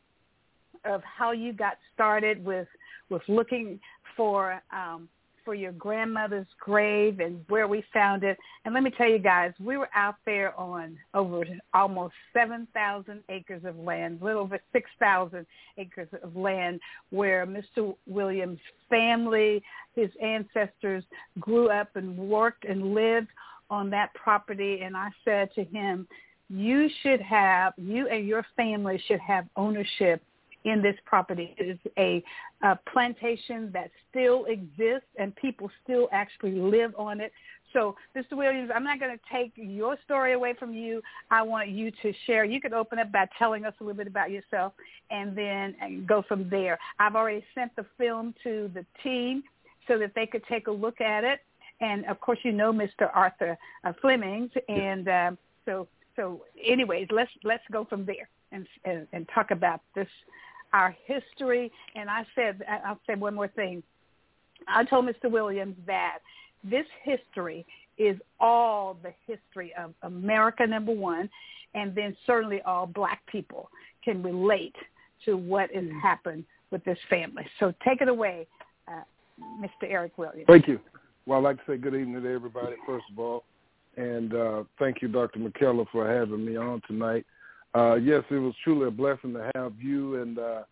of 0.84 1.02
how 1.02 1.32
you 1.32 1.52
got 1.52 1.74
started 1.92 2.42
with 2.42 2.68
with 3.10 3.22
looking 3.28 3.78
for 4.16 4.62
um, 4.72 5.08
for 5.48 5.54
your 5.54 5.72
grandmother's 5.72 6.46
grave 6.60 7.20
and 7.20 7.42
where 7.48 7.66
we 7.66 7.82
found 7.90 8.22
it. 8.22 8.36
And 8.66 8.74
let 8.74 8.82
me 8.82 8.90
tell 8.90 9.08
you 9.08 9.18
guys, 9.18 9.54
we 9.58 9.78
were 9.78 9.88
out 9.94 10.16
there 10.26 10.54
on 10.60 10.98
over 11.14 11.42
almost 11.72 12.12
7,000 12.34 13.22
acres 13.30 13.62
of 13.64 13.78
land, 13.78 14.18
a 14.20 14.24
little 14.26 14.42
over 14.42 14.60
6,000 14.74 15.46
acres 15.78 16.08
of 16.22 16.36
land 16.36 16.80
where 17.08 17.46
Mr. 17.46 17.96
Williams' 18.06 18.58
family, 18.90 19.62
his 19.96 20.10
ancestors 20.22 21.02
grew 21.40 21.70
up 21.70 21.96
and 21.96 22.18
worked 22.18 22.66
and 22.66 22.92
lived 22.92 23.28
on 23.70 23.88
that 23.88 24.12
property. 24.12 24.82
And 24.82 24.94
I 24.94 25.08
said 25.24 25.48
to 25.54 25.64
him, 25.64 26.06
you 26.50 26.90
should 27.02 27.22
have, 27.22 27.72
you 27.78 28.06
and 28.08 28.26
your 28.26 28.44
family 28.54 29.02
should 29.08 29.20
have 29.20 29.46
ownership 29.56 30.20
in 30.64 30.82
this 30.82 30.96
property. 31.04 31.54
It 31.58 31.64
is 31.64 31.78
a, 31.98 32.22
a 32.62 32.78
plantation 32.92 33.70
that 33.72 33.90
still 34.10 34.44
exists 34.46 35.08
and 35.18 35.34
people 35.36 35.70
still 35.84 36.08
actually 36.12 36.52
live 36.52 36.92
on 36.98 37.20
it. 37.20 37.32
So, 37.72 37.96
Mr. 38.16 38.32
Williams, 38.32 38.70
I'm 38.74 38.84
not 38.84 38.98
going 38.98 39.16
to 39.16 39.22
take 39.30 39.52
your 39.56 39.96
story 40.04 40.32
away 40.32 40.54
from 40.58 40.72
you. 40.72 41.02
I 41.30 41.42
want 41.42 41.68
you 41.68 41.90
to 42.02 42.12
share. 42.26 42.44
You 42.44 42.60
can 42.60 42.72
open 42.72 42.98
up 42.98 43.12
by 43.12 43.28
telling 43.38 43.64
us 43.64 43.74
a 43.80 43.84
little 43.84 43.96
bit 43.96 44.06
about 44.06 44.30
yourself 44.30 44.72
and 45.10 45.36
then 45.36 46.04
go 46.06 46.22
from 46.26 46.48
there. 46.48 46.78
I've 46.98 47.14
already 47.14 47.44
sent 47.54 47.76
the 47.76 47.84
film 47.98 48.34
to 48.42 48.70
the 48.72 48.86
team 49.02 49.42
so 49.86 49.98
that 49.98 50.12
they 50.14 50.26
could 50.26 50.44
take 50.48 50.66
a 50.66 50.70
look 50.70 51.00
at 51.00 51.24
it. 51.24 51.40
And 51.80 52.04
of 52.06 52.20
course, 52.20 52.38
you 52.42 52.52
know 52.52 52.72
Mr. 52.72 53.08
Arthur 53.14 53.56
uh, 53.84 53.92
Flemings, 54.00 54.50
and 54.68 55.08
um, 55.08 55.38
so 55.64 55.86
so. 56.16 56.42
Anyways, 56.66 57.06
let's 57.12 57.30
let's 57.44 57.62
go 57.70 57.84
from 57.84 58.04
there 58.04 58.28
and 58.50 58.66
and, 58.84 59.06
and 59.12 59.28
talk 59.32 59.52
about 59.52 59.80
this 59.94 60.08
our 60.72 60.96
history. 61.06 61.70
And 61.94 62.08
I 62.10 62.26
said, 62.34 62.62
I'll 62.84 63.00
say 63.06 63.14
one 63.14 63.34
more 63.34 63.48
thing. 63.48 63.82
I 64.66 64.84
told 64.84 65.06
Mr. 65.06 65.30
Williams 65.30 65.76
that 65.86 66.18
this 66.64 66.86
history 67.02 67.64
is 67.96 68.16
all 68.40 68.96
the 69.02 69.12
history 69.26 69.72
of 69.78 69.92
America, 70.02 70.66
number 70.66 70.92
one, 70.92 71.28
and 71.74 71.94
then 71.94 72.16
certainly 72.26 72.60
all 72.62 72.86
black 72.86 73.24
people 73.26 73.70
can 74.04 74.22
relate 74.22 74.74
to 75.24 75.36
what 75.36 75.70
has 75.74 75.84
happened 76.02 76.44
with 76.70 76.84
this 76.84 76.98
family. 77.10 77.44
So 77.58 77.74
take 77.84 78.00
it 78.00 78.08
away, 78.08 78.46
uh, 78.86 79.02
Mr. 79.60 79.88
Eric 79.88 80.16
Williams. 80.16 80.46
Thank 80.46 80.68
you. 80.68 80.80
Well, 81.26 81.38
I'd 81.38 81.44
like 81.44 81.56
to 81.64 81.72
say 81.72 81.76
good 81.76 81.94
evening 81.94 82.22
to 82.22 82.32
everybody, 82.32 82.76
first 82.86 83.04
of 83.12 83.18
all. 83.18 83.44
And 83.96 84.32
uh, 84.34 84.64
thank 84.78 85.02
you, 85.02 85.08
Dr. 85.08 85.40
McKellar, 85.40 85.86
for 85.90 86.08
having 86.08 86.44
me 86.44 86.56
on 86.56 86.80
tonight. 86.86 87.26
Uh, 87.78 87.94
yes, 87.94 88.24
it 88.30 88.38
was 88.38 88.54
truly 88.64 88.88
a 88.88 88.90
blessing 88.90 89.32
to 89.32 89.52
have 89.54 89.72
you 89.78 90.20
and 90.20 90.36
uh, 90.40 90.62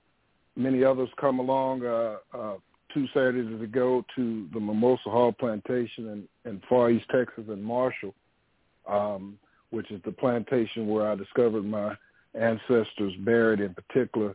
many 0.56 0.82
others 0.82 1.08
come 1.20 1.38
along 1.38 1.86
uh, 1.86 2.16
uh, 2.36 2.54
two 2.92 3.06
Saturdays 3.14 3.62
ago 3.62 4.04
to 4.16 4.48
the 4.52 4.58
Mimosa 4.58 5.08
Hall 5.08 5.30
Plantation 5.30 6.26
in, 6.44 6.50
in 6.50 6.60
Far 6.68 6.90
East 6.90 7.04
Texas 7.12 7.44
in 7.46 7.62
Marshall, 7.62 8.12
um, 8.88 9.38
which 9.70 9.88
is 9.92 10.00
the 10.04 10.10
plantation 10.10 10.88
where 10.88 11.08
I 11.08 11.14
discovered 11.14 11.64
my 11.64 11.94
ancestors 12.34 13.14
buried, 13.20 13.60
in 13.60 13.72
particular, 13.72 14.34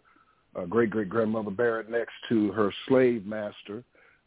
uh, 0.55 0.63
great-great-grandmother 0.63 1.51
buried 1.51 1.89
next 1.89 2.13
to 2.29 2.53
her 2.53 2.71
slave 2.87 3.25
master 3.25 3.83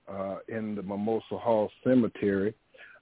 uh, 0.06 0.36
in 0.48 0.74
the 0.74 0.82
Mimosa 0.82 1.38
Hall 1.38 1.70
Cemetery. 1.82 2.52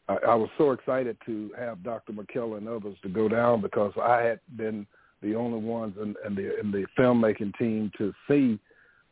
I, 0.09 0.19
I 0.29 0.35
was 0.37 0.51
so 0.57 0.71
excited 0.71 1.17
to 1.27 1.51
have 1.59 1.83
Dr. 1.83 2.13
McKellar 2.13 2.59
and 2.59 2.69
others 2.69 2.97
to 3.03 3.09
go 3.09 3.29
down 3.29 3.61
because 3.61 3.93
I 4.01 4.21
had 4.21 4.39
been– 4.57 4.87
the 5.23 5.35
only 5.35 5.59
ones 5.59 5.95
in, 6.01 6.15
in 6.27 6.35
the 6.35 6.59
in 6.61 6.71
the 6.71 6.85
filmmaking 6.99 7.57
team 7.59 7.91
to 7.99 8.13
see 8.29 8.59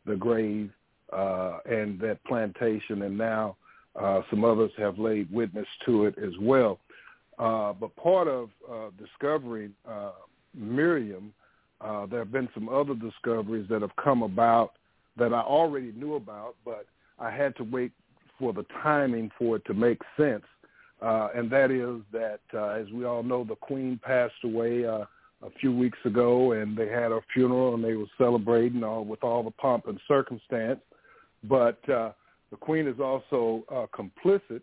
the 0.05 0.15
grave 0.15 0.69
uh, 1.13 1.59
and 1.65 1.99
that 1.99 2.23
plantation, 2.25 3.01
and 3.03 3.17
now 3.17 3.55
uh, 3.99 4.21
some 4.29 4.45
others 4.45 4.71
have 4.77 4.97
laid 4.97 5.31
witness 5.31 5.67
to 5.85 6.05
it 6.05 6.15
as 6.17 6.33
well. 6.39 6.79
Uh, 7.37 7.73
but 7.73 7.95
part 7.95 8.27
of 8.27 8.49
uh, 8.71 8.89
discovering 8.97 9.73
uh, 9.87 10.11
Miriam, 10.53 11.33
uh, 11.81 12.05
there 12.05 12.19
have 12.19 12.31
been 12.31 12.49
some 12.53 12.69
other 12.69 12.93
discoveries 12.93 13.67
that 13.69 13.81
have 13.81 13.95
come 14.01 14.23
about 14.23 14.73
that 15.17 15.33
I 15.33 15.41
already 15.41 15.91
knew 15.93 16.15
about, 16.15 16.55
but 16.63 16.85
I 17.19 17.31
had 17.31 17.55
to 17.57 17.63
wait 17.63 17.91
for 18.39 18.53
the 18.53 18.65
timing 18.83 19.31
for 19.37 19.57
it 19.57 19.65
to 19.65 19.73
make 19.73 19.99
sense. 20.17 20.43
And 21.01 21.49
that 21.49 21.71
is 21.71 22.01
that, 22.11 22.39
as 22.79 22.91
we 22.91 23.05
all 23.05 23.23
know, 23.23 23.43
the 23.43 23.55
Queen 23.55 23.99
passed 24.03 24.33
away 24.43 24.85
a 25.43 25.49
few 25.59 25.71
weeks 25.71 25.97
ago, 26.05 26.51
and 26.53 26.77
they 26.77 26.87
had 26.87 27.11
a 27.11 27.19
funeral 27.33 27.73
and 27.73 27.83
they 27.83 27.95
were 27.95 28.05
celebrating 28.17 28.83
uh, 28.83 28.99
with 28.99 29.23
all 29.23 29.43
the 29.43 29.51
pomp 29.51 29.87
and 29.87 29.99
circumstance. 30.07 30.79
But 31.43 31.77
uh, 31.89 32.11
the 32.51 32.57
Queen 32.59 32.87
is 32.87 32.99
also 32.99 33.63
uh, 33.71 33.87
complicit 33.95 34.61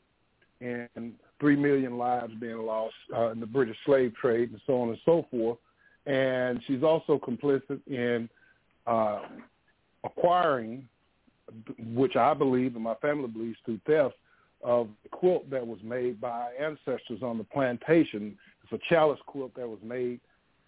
in 0.60 1.14
three 1.40 1.56
million 1.56 1.98
lives 1.98 2.32
being 2.40 2.58
lost 2.58 2.94
uh, 3.16 3.30
in 3.30 3.40
the 3.40 3.46
British 3.46 3.76
slave 3.84 4.12
trade 4.20 4.50
and 4.50 4.60
so 4.66 4.80
on 4.80 4.88
and 4.90 4.98
so 5.04 5.26
forth. 5.30 5.58
And 6.06 6.60
she's 6.66 6.82
also 6.82 7.18
complicit 7.18 7.80
in 7.86 8.28
uh, 8.86 9.20
acquiring, 10.04 10.88
which 11.94 12.16
I 12.16 12.34
believe 12.34 12.74
and 12.74 12.84
my 12.84 12.94
family 12.96 13.28
believes 13.28 13.58
through 13.64 13.80
theft, 13.86 14.14
of 14.62 14.88
the 15.04 15.08
quilt 15.10 15.48
that 15.50 15.64
was 15.64 15.78
made 15.84 16.20
by 16.20 16.48
ancestors 16.60 17.22
on 17.22 17.38
the 17.38 17.44
plantation. 17.44 18.36
It's 18.64 18.72
a 18.72 18.88
chalice 18.88 19.20
quilt 19.26 19.54
that 19.54 19.68
was 19.68 19.78
made 19.84 20.20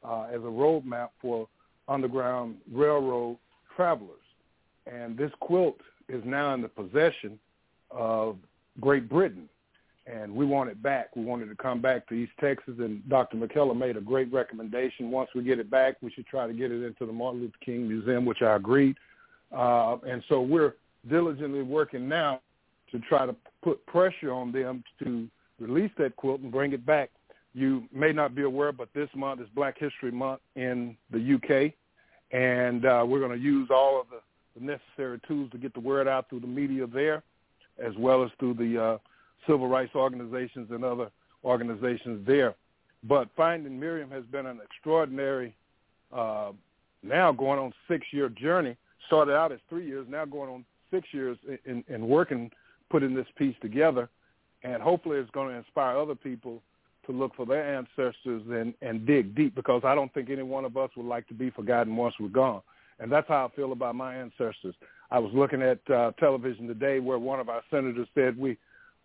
uh, 0.05 0.27
as 0.31 0.41
a 0.41 0.53
roadmap 0.53 1.09
for 1.21 1.49
Underground 1.89 2.57
Railroad 2.73 3.37
travelers. 3.77 4.17
And 4.87 5.17
this 5.17 5.31
quilt 5.41 5.77
is 6.09 6.23
now 6.25 6.55
in 6.55 6.63
the 6.63 6.69
possession 6.69 7.39
of 7.91 8.37
Great 8.81 9.09
Britain. 9.09 9.49
And 10.07 10.35
we 10.35 10.45
want 10.45 10.71
it 10.71 10.83
back. 10.83 11.15
We 11.15 11.25
wanted 11.25 11.51
to 11.51 11.55
come 11.55 11.81
back 11.81 12.09
to 12.09 12.15
East 12.15 12.33
Texas, 12.41 12.75
and 12.79 13.07
Dr. 13.09 13.37
McKellar 13.37 13.77
made 13.77 13.97
a 13.97 14.01
great 14.01 14.33
recommendation. 14.33 15.11
Once 15.11 15.31
we 15.35 15.43
get 15.43 15.59
it 15.59 15.71
back, 15.71 15.97
we 16.01 16.11
should 16.11 16.27
try 16.27 16.47
to 16.47 16.53
get 16.53 16.73
it 16.73 16.83
into 16.85 17.07
the 17.07 17.13
Martin 17.13 17.43
Luther 17.43 17.55
King 17.65 17.87
Museum, 17.87 18.25
which 18.25 18.43
I 18.43 18.57
agreed. 18.57 18.97
Uh, 19.57 19.99
and 20.07 20.23
so 20.29 20.41
we're 20.41 20.75
diligently 21.09 21.63
working 21.63 22.09
now 22.09 22.41
to 22.91 22.99
try 23.01 23.27
to 23.27 23.35
put 23.63 23.85
pressure 23.87 24.33
on 24.33 24.53
them 24.53 24.83
to 25.03 25.29
release 25.61 25.93
that 25.99 26.17
quilt 26.17 26.41
and 26.41 26.51
bring 26.51 26.73
it 26.73 26.85
back. 26.85 27.11
You 27.53 27.85
may 27.93 28.13
not 28.13 28.35
be 28.35 28.43
aware, 28.43 28.73
but 28.73 28.89
this 28.95 29.09
month 29.15 29.41
is 29.41 29.49
Black 29.55 29.77
History 29.79 30.13
Month 30.13 30.41
in 30.55 30.97
the 31.11 31.35
UK, 31.35 31.73
and 32.33 32.85
uh, 32.85 33.05
we're 33.07 33.19
going 33.19 33.37
to 33.37 33.45
use 33.45 33.69
all 33.73 34.01
of 34.01 34.07
the, 34.09 34.21
the 34.59 34.65
necessary 34.65 35.21
tools 35.27 35.51
to 35.51 35.59
get 35.59 35.75
the 35.75 35.81
word 35.81 36.07
out 36.07 36.29
through 36.29 36.41
the 36.41 36.47
media 36.47 36.87
there, 36.87 37.23
as 37.85 37.93
well 37.99 38.23
as 38.23 38.31
through 38.39 38.55
the 38.55 38.81
uh, 38.81 38.99
civil 39.49 39.67
rights 39.67 39.95
organizations 39.97 40.71
and 40.71 40.85
other 40.85 41.11
organizations 41.45 42.25
there. 42.27 42.55
But 43.03 43.29
finding 43.37 43.81
Miriam 43.81 44.11
has 44.11 44.25
been 44.27 44.47
an 44.47 44.61
extraordinary, 44.63 45.55
uh, 46.13 46.53
now 47.03 47.33
going 47.33 47.59
on 47.59 47.73
six-year 47.89 48.29
journey. 48.29 48.77
Started 49.07 49.35
out 49.35 49.51
as 49.51 49.59
three 49.69 49.87
years, 49.87 50.07
now 50.09 50.25
going 50.25 50.51
on 50.51 50.65
six 50.93 51.09
years 51.13 51.37
in, 51.65 51.83
in 51.89 52.07
working, 52.07 52.51
putting 52.91 53.15
this 53.15 53.27
piece 53.37 53.57
together, 53.61 54.09
and 54.63 54.81
hopefully 54.81 55.19
it's 55.19 55.31
going 55.31 55.49
to 55.49 55.55
inspire 55.55 55.97
other 55.97 56.15
people 56.15 56.63
to 57.11 57.19
look 57.19 57.35
for 57.35 57.47
their 57.47 57.77
ancestors 57.77 58.43
and, 58.51 58.75
and 58.83 59.07
dig 59.07 59.35
deep 59.35 59.55
because 59.55 59.83
I 59.85 59.95
don't 59.95 60.13
think 60.15 60.31
any 60.31 60.43
one 60.43 60.65
of 60.65 60.77
us 60.77 60.91
would 60.97 61.07
like 61.07 61.27
to 61.29 61.35
be 61.35 61.51
forgotten 61.51 61.97
once 61.97 62.15
we're 62.21 62.29
gone. 62.29 62.63
And 62.99 63.11
that's 63.11 63.29
how 63.29 63.47
I 63.47 63.57
feel 63.57 63.73
about 63.73 63.95
my 63.95 64.15
ancestors. 64.15 64.75
I 65.11 65.19
was 65.19 65.33
looking 65.35 65.63
at 65.63 65.79
uh, 65.91 66.13
television 66.19 66.67
today 66.67 66.99
where 66.99 67.19
one 67.19 67.41
of 67.41 67.49
our 67.49 67.63
senators 67.71 68.09
said 68.15 68.39
we, 68.39 68.57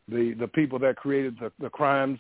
the, 0.08 0.36
the 0.40 0.48
people 0.48 0.78
that 0.80 0.98
created 0.98 1.38
the, 1.40 1.52
the 1.60 1.70
crimes 1.70 2.20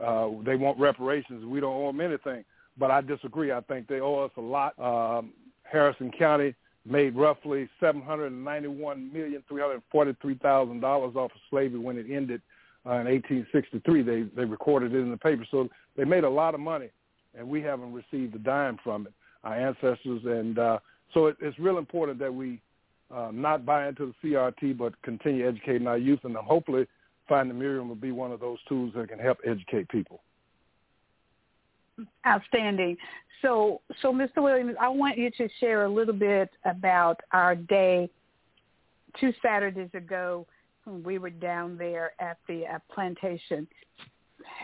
uh, 0.00 0.28
they 0.44 0.56
want 0.56 0.78
reparations. 0.78 1.44
We 1.44 1.60
don't 1.60 1.74
owe 1.74 1.88
them 1.88 2.00
anything. 2.00 2.44
But 2.78 2.90
I 2.90 3.00
disagree. 3.00 3.52
I 3.52 3.60
think 3.60 3.86
they 3.86 4.00
owe 4.00 4.24
us 4.24 4.30
a 4.36 4.40
lot. 4.40 4.78
Um, 4.78 5.32
Harrison 5.64 6.10
County 6.10 6.54
made 6.86 7.14
roughly 7.14 7.68
seven 7.78 8.02
hundred 8.02 8.32
and 8.32 8.44
ninety-one 8.44 9.12
million 9.12 9.42
three 9.48 9.60
hundred 9.60 9.82
forty-three 9.90 10.36
thousand 10.36 10.80
dollars 10.80 11.14
off 11.14 11.30
of 11.32 11.40
slavery 11.50 11.78
when 11.78 11.98
it 11.98 12.06
ended 12.10 12.40
uh, 12.86 12.98
in 12.98 13.06
1863. 13.06 14.02
They 14.02 14.22
they 14.34 14.44
recorded 14.44 14.94
it 14.94 14.98
in 14.98 15.10
the 15.10 15.16
paper, 15.16 15.46
so 15.50 15.68
they 15.96 16.04
made 16.04 16.24
a 16.24 16.30
lot 16.30 16.54
of 16.54 16.60
money, 16.60 16.90
and 17.36 17.48
we 17.48 17.62
haven't 17.62 17.92
received 17.92 18.34
a 18.34 18.38
dime 18.38 18.78
from 18.82 19.06
it. 19.06 19.12
Our 19.44 19.54
ancestors, 19.54 20.22
and 20.24 20.58
uh, 20.58 20.78
so 21.14 21.26
it, 21.26 21.36
it's 21.40 21.58
real 21.58 21.78
important 21.78 22.18
that 22.20 22.32
we 22.32 22.60
uh, 23.12 23.30
not 23.32 23.66
buy 23.66 23.88
into 23.88 24.14
the 24.22 24.28
CRT, 24.28 24.78
but 24.78 25.00
continue 25.02 25.46
educating 25.46 25.86
our 25.86 25.98
youth, 25.98 26.20
and 26.24 26.34
hopefully 26.36 26.86
finding 27.28 27.58
Miriam 27.58 27.88
will 27.88 27.94
be 27.94 28.12
one 28.12 28.32
of 28.32 28.40
those 28.40 28.58
tools 28.68 28.92
that 28.96 29.08
can 29.08 29.18
help 29.18 29.38
educate 29.44 29.88
people. 29.88 30.22
Outstanding. 32.26 32.96
So, 33.42 33.80
so 34.00 34.12
Mr. 34.12 34.42
Williams, 34.42 34.76
I 34.80 34.88
want 34.88 35.18
you 35.18 35.30
to 35.32 35.48
share 35.60 35.84
a 35.84 35.88
little 35.88 36.14
bit 36.14 36.50
about 36.64 37.20
our 37.32 37.54
day 37.54 38.08
two 39.20 39.32
Saturdays 39.42 39.90
ago 39.94 40.46
we 40.86 41.18
were 41.18 41.30
down 41.30 41.76
there 41.76 42.12
at 42.20 42.38
the 42.48 42.66
uh, 42.66 42.78
plantation, 42.92 43.66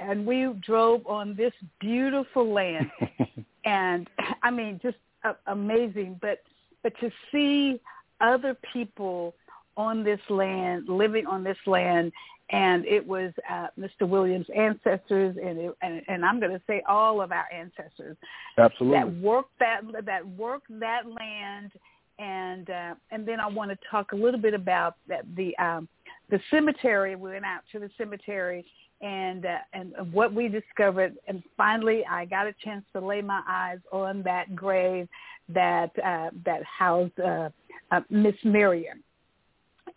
and 0.02 0.26
we 0.26 0.48
drove 0.60 1.06
on 1.06 1.34
this 1.36 1.52
beautiful 1.80 2.52
land, 2.52 2.90
and 3.64 4.08
I 4.42 4.50
mean, 4.50 4.80
just 4.82 4.96
uh, 5.24 5.34
amazing. 5.46 6.18
But 6.20 6.42
but 6.82 6.92
to 7.00 7.10
see 7.32 7.80
other 8.20 8.56
people 8.72 9.34
on 9.76 10.02
this 10.02 10.20
land, 10.28 10.88
living 10.88 11.26
on 11.26 11.44
this 11.44 11.56
land, 11.66 12.12
and 12.50 12.84
it 12.86 13.06
was 13.06 13.32
uh, 13.50 13.68
Mr. 13.78 14.08
Williams' 14.08 14.46
ancestors, 14.54 15.36
and, 15.42 15.58
it, 15.58 15.76
and 15.82 16.02
and 16.08 16.24
I'm 16.24 16.40
going 16.40 16.52
to 16.52 16.62
say 16.66 16.82
all 16.88 17.20
of 17.20 17.30
our 17.30 17.46
ancestors 17.52 18.16
absolutely 18.56 18.98
that 18.98 19.16
worked 19.16 19.58
that 19.60 19.82
that 20.04 20.26
worked 20.26 20.66
that 20.80 21.02
land, 21.06 21.72
and 22.18 22.70
uh, 22.70 22.94
and 23.10 23.26
then 23.26 23.38
I 23.38 23.46
want 23.46 23.70
to 23.70 23.78
talk 23.90 24.12
a 24.12 24.16
little 24.16 24.40
bit 24.40 24.54
about 24.54 24.96
that 25.08 25.24
the 25.36 25.56
um, 25.58 25.88
the 26.30 26.40
cemetery. 26.50 27.16
We 27.16 27.30
went 27.30 27.44
out 27.44 27.62
to 27.72 27.78
the 27.78 27.90
cemetery 27.98 28.64
and 29.00 29.46
uh, 29.46 29.58
and 29.72 29.94
what 30.12 30.32
we 30.32 30.48
discovered, 30.48 31.14
and 31.26 31.42
finally 31.56 32.04
I 32.10 32.24
got 32.24 32.46
a 32.46 32.54
chance 32.64 32.84
to 32.94 33.00
lay 33.00 33.22
my 33.22 33.42
eyes 33.48 33.78
on 33.92 34.22
that 34.24 34.54
grave 34.54 35.08
that 35.48 35.90
uh, 36.04 36.30
that 36.44 36.62
housed 36.64 37.18
uh, 37.20 37.50
uh, 37.90 38.00
Miss 38.10 38.34
Miriam 38.44 39.02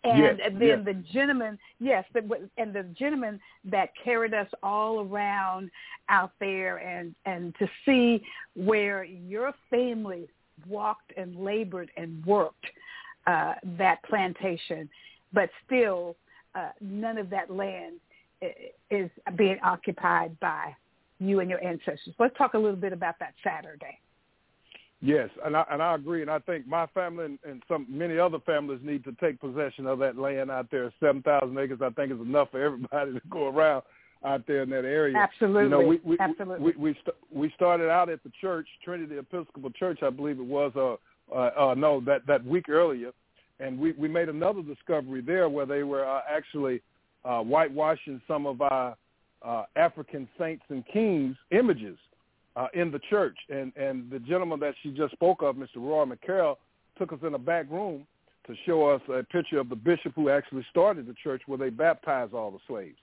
and 0.04 0.38
yes, 0.38 0.50
then 0.58 0.68
yes. 0.68 0.78
the 0.84 0.94
gentleman, 1.12 1.58
yes, 1.78 2.04
the, 2.12 2.48
and 2.56 2.74
the 2.74 2.82
gentleman 2.98 3.38
that 3.64 3.90
carried 4.02 4.34
us 4.34 4.48
all 4.62 5.00
around 5.00 5.70
out 6.08 6.32
there, 6.40 6.78
and 6.78 7.14
and 7.24 7.54
to 7.58 7.68
see 7.86 8.22
where 8.54 9.04
your 9.04 9.52
family 9.70 10.28
walked 10.68 11.12
and 11.16 11.36
labored 11.36 11.90
and 11.96 12.24
worked 12.26 12.66
uh, 13.26 13.54
that 13.78 14.02
plantation, 14.04 14.88
but 15.32 15.48
still 15.66 16.16
uh, 16.54 16.70
none 16.80 17.18
of 17.18 17.30
that 17.30 17.50
land 17.50 17.96
is 18.90 19.10
being 19.36 19.58
occupied 19.62 20.38
by 20.40 20.74
you 21.18 21.40
and 21.40 21.48
your 21.48 21.62
ancestors. 21.64 22.14
Let's 22.18 22.36
talk 22.36 22.54
a 22.54 22.58
little 22.58 22.76
bit 22.76 22.92
about 22.92 23.18
that 23.20 23.34
Saturday. 23.44 23.98
Yes, 25.04 25.30
and 25.44 25.56
I 25.56 25.64
and 25.68 25.82
I 25.82 25.96
agree, 25.96 26.22
and 26.22 26.30
I 26.30 26.38
think 26.38 26.64
my 26.66 26.86
family 26.88 27.24
and, 27.24 27.38
and 27.44 27.62
some 27.66 27.86
many 27.88 28.20
other 28.20 28.38
families 28.46 28.78
need 28.84 29.02
to 29.02 29.12
take 29.20 29.40
possession 29.40 29.84
of 29.86 29.98
that 29.98 30.16
land 30.16 30.48
out 30.48 30.70
there. 30.70 30.92
Seven 31.00 31.22
thousand 31.22 31.58
acres, 31.58 31.80
I 31.82 31.90
think, 31.90 32.12
is 32.12 32.20
enough 32.20 32.52
for 32.52 32.62
everybody 32.62 33.12
to 33.14 33.20
go 33.28 33.48
around 33.48 33.82
out 34.24 34.46
there 34.46 34.62
in 34.62 34.70
that 34.70 34.84
area. 34.84 35.16
Absolutely, 35.16 35.64
you 35.64 35.68
know, 35.70 35.80
we, 35.80 36.00
we, 36.04 36.16
absolutely. 36.20 36.72
We 36.76 36.90
we, 36.90 36.92
st- 36.92 37.16
we 37.32 37.52
started 37.56 37.90
out 37.90 38.10
at 38.10 38.22
the 38.22 38.30
church, 38.40 38.68
Trinity 38.84 39.18
Episcopal 39.18 39.70
Church, 39.70 39.98
I 40.02 40.10
believe 40.10 40.38
it 40.38 40.46
was. 40.46 40.70
Uh, 40.76 41.34
uh, 41.34 41.70
uh 41.70 41.74
no, 41.74 42.00
that 42.02 42.24
that 42.28 42.44
week 42.44 42.68
earlier, 42.68 43.10
and 43.60 43.78
we 43.78 43.92
we 43.92 44.08
made 44.08 44.28
another 44.28 44.62
discovery 44.62 45.20
there 45.20 45.48
where 45.48 45.66
they 45.66 45.82
were 45.82 46.04
uh, 46.04 46.20
actually 46.28 46.82
uh, 47.24 47.40
whitewashing 47.40 48.20
some 48.26 48.46
of 48.46 48.60
our 48.60 48.96
uh, 49.42 49.64
African 49.76 50.28
saints 50.38 50.64
and 50.68 50.84
kings 50.92 51.36
images 51.50 51.98
uh, 52.56 52.66
in 52.74 52.90
the 52.90 53.00
church. 53.10 53.36
And, 53.48 53.72
and 53.76 54.10
the 54.10 54.18
gentleman 54.18 54.60
that 54.60 54.74
she 54.82 54.90
just 54.90 55.12
spoke 55.12 55.42
of, 55.42 55.56
Mr. 55.56 55.76
Roy 55.76 56.04
McCarroll, 56.04 56.56
took 56.98 57.12
us 57.12 57.18
in 57.26 57.34
a 57.34 57.38
back 57.38 57.70
room 57.70 58.06
to 58.46 58.54
show 58.66 58.88
us 58.88 59.00
a 59.08 59.22
picture 59.24 59.58
of 59.58 59.68
the 59.68 59.76
bishop 59.76 60.12
who 60.14 60.28
actually 60.28 60.66
started 60.70 61.06
the 61.06 61.14
church 61.22 61.42
where 61.46 61.58
they 61.58 61.70
baptized 61.70 62.34
all 62.34 62.50
the 62.50 62.58
slaves. 62.66 62.96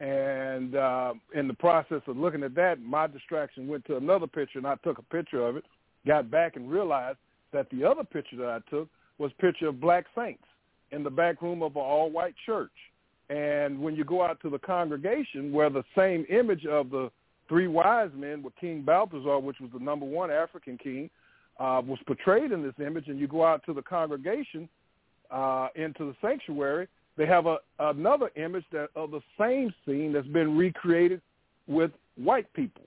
And 0.00 0.74
uh, 0.74 1.14
in 1.34 1.48
the 1.48 1.54
process 1.54 2.02
of 2.06 2.16
looking 2.16 2.42
at 2.42 2.54
that, 2.56 2.80
my 2.80 3.06
distraction 3.06 3.68
went 3.68 3.84
to 3.86 3.96
another 3.96 4.26
picture, 4.26 4.58
and 4.58 4.66
I 4.66 4.74
took 4.76 4.98
a 4.98 5.02
picture 5.02 5.46
of 5.46 5.56
it, 5.56 5.64
got 6.06 6.30
back 6.30 6.56
and 6.56 6.70
realized 6.70 7.18
that 7.52 7.68
the 7.70 7.84
other 7.84 8.04
picture 8.04 8.36
that 8.36 8.48
I 8.48 8.70
took 8.70 8.88
was 9.22 9.30
a 9.38 9.40
picture 9.40 9.68
of 9.68 9.80
black 9.80 10.04
saints 10.16 10.42
in 10.90 11.04
the 11.04 11.10
back 11.10 11.40
room 11.40 11.62
of 11.62 11.76
an 11.76 11.82
all-white 11.82 12.34
church. 12.44 12.72
And 13.30 13.80
when 13.80 13.94
you 13.94 14.04
go 14.04 14.22
out 14.22 14.40
to 14.42 14.50
the 14.50 14.58
congregation 14.58 15.52
where 15.52 15.70
the 15.70 15.84
same 15.96 16.26
image 16.28 16.66
of 16.66 16.90
the 16.90 17.08
three 17.48 17.68
wise 17.68 18.10
men 18.16 18.42
with 18.42 18.52
King 18.60 18.82
Balthazar, 18.82 19.38
which 19.38 19.60
was 19.60 19.70
the 19.72 19.78
number 19.78 20.04
one 20.04 20.30
African 20.30 20.76
king, 20.76 21.08
uh, 21.60 21.80
was 21.86 22.00
portrayed 22.04 22.50
in 22.50 22.62
this 22.62 22.74
image, 22.84 23.06
and 23.06 23.18
you 23.18 23.28
go 23.28 23.44
out 23.44 23.64
to 23.66 23.72
the 23.72 23.82
congregation 23.82 24.68
uh, 25.30 25.68
into 25.76 26.04
the 26.04 26.16
sanctuary, 26.20 26.88
they 27.16 27.26
have 27.26 27.46
a, 27.46 27.58
another 27.78 28.30
image 28.36 28.64
that 28.72 28.88
of 28.96 29.12
the 29.12 29.20
same 29.38 29.72
scene 29.86 30.12
that's 30.12 30.26
been 30.26 30.56
recreated 30.56 31.20
with 31.68 31.92
white 32.16 32.52
people. 32.54 32.82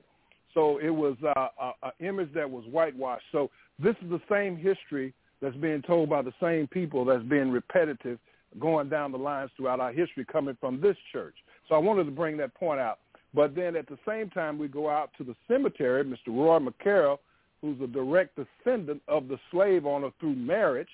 So 0.53 0.79
it 0.79 0.89
was 0.89 1.15
uh, 1.23 1.71
an 1.81 1.91
image 2.05 2.33
that 2.33 2.49
was 2.49 2.65
whitewashed. 2.69 3.25
So 3.31 3.49
this 3.79 3.95
is 4.01 4.09
the 4.09 4.21
same 4.29 4.57
history 4.57 5.13
that's 5.45 5.55
being 5.57 5.83
told 5.83 6.09
by 6.09 6.23
the 6.23 6.33
same 6.41 6.65
people 6.65 7.05
that's 7.05 7.21
being 7.21 7.51
repetitive 7.51 8.17
going 8.59 8.89
down 8.89 9.11
the 9.11 9.17
lines 9.17 9.51
throughout 9.55 9.79
our 9.79 9.91
history 9.91 10.25
coming 10.25 10.57
from 10.59 10.81
this 10.81 10.97
church. 11.13 11.35
So 11.69 11.75
I 11.75 11.77
wanted 11.77 12.05
to 12.05 12.11
bring 12.11 12.35
that 12.37 12.55
point 12.55 12.79
out. 12.79 12.97
But 13.31 13.53
then 13.53 13.75
at 13.75 13.87
the 13.87 13.99
same 14.07 14.31
time, 14.31 14.57
we 14.57 14.67
go 14.67 14.89
out 14.89 15.11
to 15.19 15.23
the 15.23 15.35
cemetery. 15.47 16.03
Mr. 16.03 16.29
Roy 16.29 16.57
McCarroll, 16.57 17.19
who's 17.61 17.79
a 17.79 17.85
direct 17.85 18.35
descendant 18.35 19.03
of 19.07 19.27
the 19.27 19.37
slave 19.51 19.85
owner 19.85 20.09
through 20.19 20.35
marriage, 20.35 20.87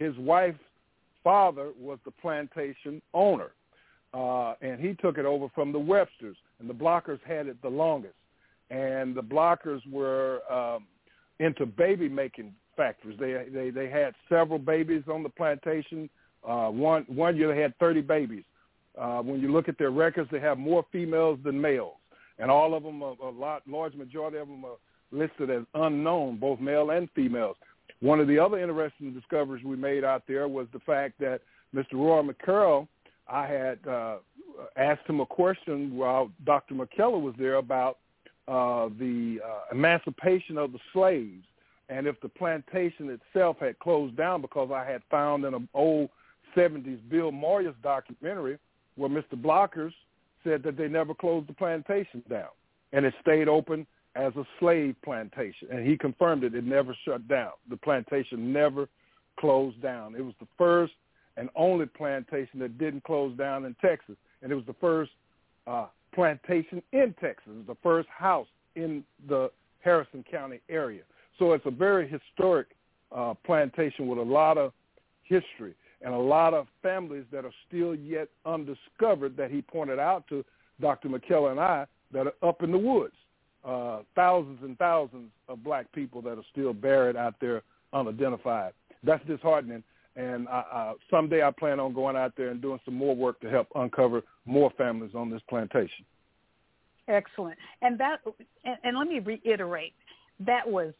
his 0.00 0.16
wife's 0.18 0.58
father 1.22 1.70
was 1.80 2.00
the 2.04 2.10
plantation 2.10 3.00
owner, 3.14 3.50
uh, 4.14 4.54
and 4.62 4.80
he 4.80 4.94
took 4.94 5.16
it 5.16 5.26
over 5.26 5.48
from 5.54 5.70
the 5.70 5.78
Websters, 5.78 6.36
and 6.58 6.68
the 6.68 6.74
Blockers 6.74 7.20
had 7.24 7.46
it 7.46 7.62
the 7.62 7.68
longest. 7.68 8.14
And 8.68 9.14
the 9.14 9.22
Blockers 9.22 9.80
were 9.88 10.40
um, 10.50 10.86
into 11.38 11.66
baby 11.66 12.08
making 12.08 12.52
factories. 12.76 13.18
They 13.18 13.46
they 13.52 13.70
they 13.70 13.88
had 13.88 14.14
several 14.28 14.58
babies 14.58 15.02
on 15.12 15.22
the 15.22 15.28
plantation. 15.28 16.08
Uh, 16.46 16.68
one 16.68 17.04
one 17.08 17.36
year 17.36 17.54
they 17.54 17.60
had 17.60 17.76
30 17.78 18.02
babies. 18.02 18.44
Uh, 18.96 19.20
when 19.20 19.40
you 19.40 19.52
look 19.52 19.68
at 19.68 19.78
their 19.78 19.90
records, 19.90 20.28
they 20.30 20.40
have 20.40 20.58
more 20.58 20.84
females 20.90 21.38
than 21.44 21.60
males, 21.60 21.96
and 22.38 22.50
all 22.50 22.74
of 22.74 22.82
them, 22.82 23.02
a, 23.02 23.14
a 23.22 23.30
lot, 23.30 23.62
large 23.66 23.94
majority 23.94 24.38
of 24.38 24.48
them 24.48 24.64
are 24.64 24.78
listed 25.12 25.50
as 25.50 25.62
unknown, 25.74 26.36
both 26.38 26.58
male 26.60 26.90
and 26.90 27.08
females. 27.14 27.56
One 28.00 28.20
of 28.20 28.28
the 28.28 28.38
other 28.38 28.58
interesting 28.58 29.12
discoveries 29.12 29.64
we 29.64 29.76
made 29.76 30.04
out 30.04 30.22
there 30.26 30.48
was 30.48 30.66
the 30.72 30.80
fact 30.80 31.18
that 31.20 31.40
Mr. 31.74 31.94
Roy 31.94 32.22
McCarroll, 32.22 32.88
I 33.28 33.46
had 33.46 33.78
uh, 33.86 34.16
asked 34.76 35.06
him 35.06 35.20
a 35.20 35.26
question 35.26 35.96
while 35.96 36.30
Dr. 36.44 36.74
McKellar 36.74 37.20
was 37.20 37.34
there 37.38 37.56
about 37.56 37.98
uh, 38.48 38.88
the 38.98 39.40
uh, 39.44 39.74
emancipation 39.74 40.56
of 40.56 40.72
the 40.72 40.78
slaves 40.92 41.44
and 41.88 42.06
if 42.06 42.20
the 42.20 42.28
plantation 42.28 43.10
itself 43.10 43.58
had 43.60 43.78
closed 43.78 44.16
down 44.16 44.40
because 44.40 44.70
I 44.72 44.84
had 44.84 45.02
found 45.10 45.44
in 45.44 45.54
an 45.54 45.68
old 45.74 46.10
70s 46.56 47.00
Bill 47.08 47.30
Moyers 47.30 47.74
documentary 47.82 48.58
where 48.96 49.10
Mr. 49.10 49.34
Blockers 49.34 49.92
said 50.42 50.62
that 50.62 50.76
they 50.76 50.88
never 50.88 51.14
closed 51.14 51.48
the 51.48 51.52
plantation 51.52 52.22
down, 52.28 52.48
and 52.92 53.04
it 53.04 53.14
stayed 53.20 53.48
open 53.48 53.86
as 54.14 54.34
a 54.36 54.44
slave 54.58 54.96
plantation. 55.04 55.68
And 55.70 55.86
he 55.86 55.96
confirmed 55.96 56.44
it. 56.44 56.54
It 56.54 56.64
never 56.64 56.96
shut 57.04 57.28
down. 57.28 57.52
The 57.68 57.76
plantation 57.76 58.52
never 58.52 58.88
closed 59.38 59.80
down. 59.82 60.14
It 60.14 60.24
was 60.24 60.34
the 60.40 60.46
first 60.56 60.94
and 61.36 61.50
only 61.54 61.84
plantation 61.86 62.58
that 62.60 62.78
didn't 62.78 63.04
close 63.04 63.36
down 63.36 63.66
in 63.66 63.76
Texas, 63.82 64.16
and 64.42 64.50
it 64.50 64.54
was 64.54 64.64
the 64.64 64.76
first 64.80 65.10
uh, 65.66 65.86
plantation 66.14 66.82
in 66.92 67.14
Texas. 67.20 67.52
The 67.66 67.76
first 67.82 68.08
house 68.08 68.46
in 68.74 69.04
the 69.28 69.50
Harrison 69.80 70.24
County 70.30 70.60
area. 70.70 71.02
So 71.38 71.52
it's 71.52 71.66
a 71.66 71.70
very 71.70 72.08
historic 72.08 72.68
uh, 73.14 73.34
plantation 73.44 74.06
with 74.06 74.18
a 74.18 74.22
lot 74.22 74.58
of 74.58 74.72
history 75.24 75.74
and 76.02 76.14
a 76.14 76.18
lot 76.18 76.54
of 76.54 76.66
families 76.82 77.24
that 77.32 77.44
are 77.44 77.52
still 77.66 77.94
yet 77.94 78.28
undiscovered 78.44 79.36
that 79.36 79.50
he 79.50 79.62
pointed 79.62 79.98
out 79.98 80.26
to 80.28 80.44
Dr. 80.80 81.08
McKellar 81.08 81.50
and 81.52 81.60
I 81.60 81.86
that 82.12 82.26
are 82.26 82.48
up 82.48 82.62
in 82.62 82.70
the 82.70 82.78
woods. 82.78 83.14
Uh, 83.64 84.02
thousands 84.14 84.60
and 84.62 84.78
thousands 84.78 85.30
of 85.48 85.64
black 85.64 85.90
people 85.92 86.22
that 86.22 86.38
are 86.38 86.44
still 86.52 86.72
buried 86.72 87.16
out 87.16 87.34
there 87.40 87.62
unidentified. 87.92 88.72
That's 89.02 89.24
disheartening. 89.26 89.82
And 90.14 90.48
I, 90.48 90.94
someday 91.10 91.42
I 91.42 91.50
plan 91.50 91.78
on 91.78 91.92
going 91.92 92.16
out 92.16 92.32
there 92.36 92.48
and 92.48 92.62
doing 92.62 92.80
some 92.84 92.94
more 92.94 93.14
work 93.14 93.40
to 93.40 93.50
help 93.50 93.68
uncover 93.74 94.22
more 94.46 94.70
families 94.78 95.10
on 95.14 95.30
this 95.30 95.42
plantation. 95.48 96.04
Excellent. 97.08 97.58
And 97.82 97.98
that, 97.98 98.20
and, 98.64 98.76
and 98.82 98.98
let 98.98 99.08
me 99.08 99.18
reiterate, 99.18 99.92
that 100.40 100.66
was 100.66 100.94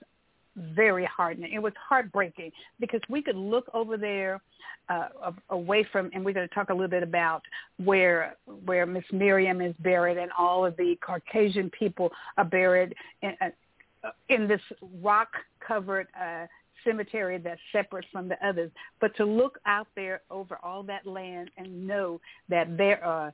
very 0.56 1.04
hardening. 1.04 1.52
It 1.52 1.62
was 1.62 1.72
heartbreaking 1.88 2.52
because 2.80 3.00
we 3.08 3.22
could 3.22 3.36
look 3.36 3.68
over 3.74 3.96
there 3.96 4.40
uh, 4.88 5.08
away 5.50 5.86
from, 5.90 6.10
and 6.14 6.24
we're 6.24 6.32
going 6.32 6.48
to 6.48 6.54
talk 6.54 6.70
a 6.70 6.72
little 6.72 6.88
bit 6.88 7.02
about 7.02 7.42
where 7.84 8.36
where 8.64 8.86
Miss 8.86 9.04
Miriam 9.12 9.60
is 9.60 9.74
buried, 9.80 10.16
and 10.16 10.30
all 10.38 10.64
of 10.64 10.76
the 10.76 10.96
Caucasian 11.04 11.70
people 11.70 12.10
are 12.36 12.44
buried 12.44 12.94
in, 13.22 13.32
uh, 13.40 14.10
in 14.28 14.46
this 14.46 14.60
rock-covered 15.02 16.06
uh, 16.20 16.46
cemetery 16.84 17.38
that's 17.38 17.60
separate 17.72 18.04
from 18.12 18.28
the 18.28 18.46
others. 18.46 18.70
But 19.00 19.16
to 19.16 19.24
look 19.24 19.58
out 19.66 19.88
there 19.96 20.22
over 20.30 20.58
all 20.62 20.82
that 20.84 21.06
land 21.06 21.50
and 21.56 21.86
know 21.86 22.20
that 22.48 22.76
there 22.76 23.04
are 23.04 23.32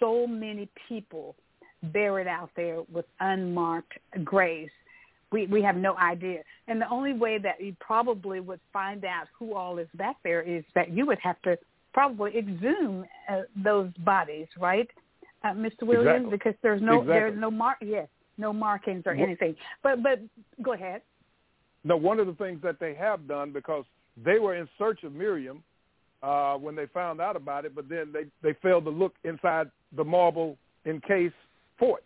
so 0.00 0.26
many 0.26 0.68
people 0.88 1.36
buried 1.92 2.26
out 2.26 2.50
there 2.56 2.80
with 2.90 3.04
unmarked 3.20 3.98
graves 4.24 4.72
we 5.34 5.46
we 5.48 5.60
have 5.62 5.76
no 5.76 5.96
idea. 5.98 6.40
And 6.68 6.80
the 6.80 6.88
only 6.88 7.12
way 7.12 7.38
that 7.38 7.60
you 7.60 7.76
probably 7.80 8.40
would 8.40 8.60
find 8.72 9.04
out 9.04 9.26
who 9.36 9.54
all 9.54 9.78
is 9.78 9.88
back 9.94 10.16
there 10.22 10.42
is 10.42 10.64
that 10.74 10.90
you 10.96 11.04
would 11.06 11.18
have 11.18 11.40
to 11.42 11.58
probably 11.92 12.36
exhume 12.38 13.04
uh, 13.28 13.42
those 13.56 13.90
bodies, 13.98 14.46
right, 14.58 14.88
uh, 15.42 15.48
Mr. 15.48 15.82
Williams? 15.82 16.26
Exactly. 16.26 16.30
Because 16.30 16.54
there's 16.62 16.82
no 16.82 17.00
exactly. 17.00 17.14
there's 17.14 17.40
no 17.40 17.50
mark 17.50 17.78
yes 17.80 18.08
no 18.38 18.52
markings 18.52 19.02
or 19.06 19.12
anything. 19.12 19.54
But 19.82 20.02
but 20.02 20.20
go 20.62 20.72
ahead. 20.72 21.02
No, 21.84 21.96
one 21.96 22.18
of 22.18 22.26
the 22.26 22.34
things 22.34 22.60
that 22.62 22.80
they 22.80 22.94
have 22.94 23.28
done 23.28 23.52
because 23.52 23.84
they 24.24 24.38
were 24.38 24.54
in 24.54 24.68
search 24.78 25.02
of 25.04 25.12
Miriam 25.12 25.62
uh, 26.22 26.54
when 26.54 26.74
they 26.74 26.86
found 26.86 27.20
out 27.20 27.36
about 27.36 27.64
it, 27.64 27.74
but 27.74 27.88
then 27.88 28.12
they 28.12 28.24
they 28.42 28.56
failed 28.62 28.84
to 28.84 28.90
look 28.90 29.14
inside 29.24 29.70
the 29.96 30.04
marble 30.04 30.56
encased 30.86 31.34
fort. 31.78 32.04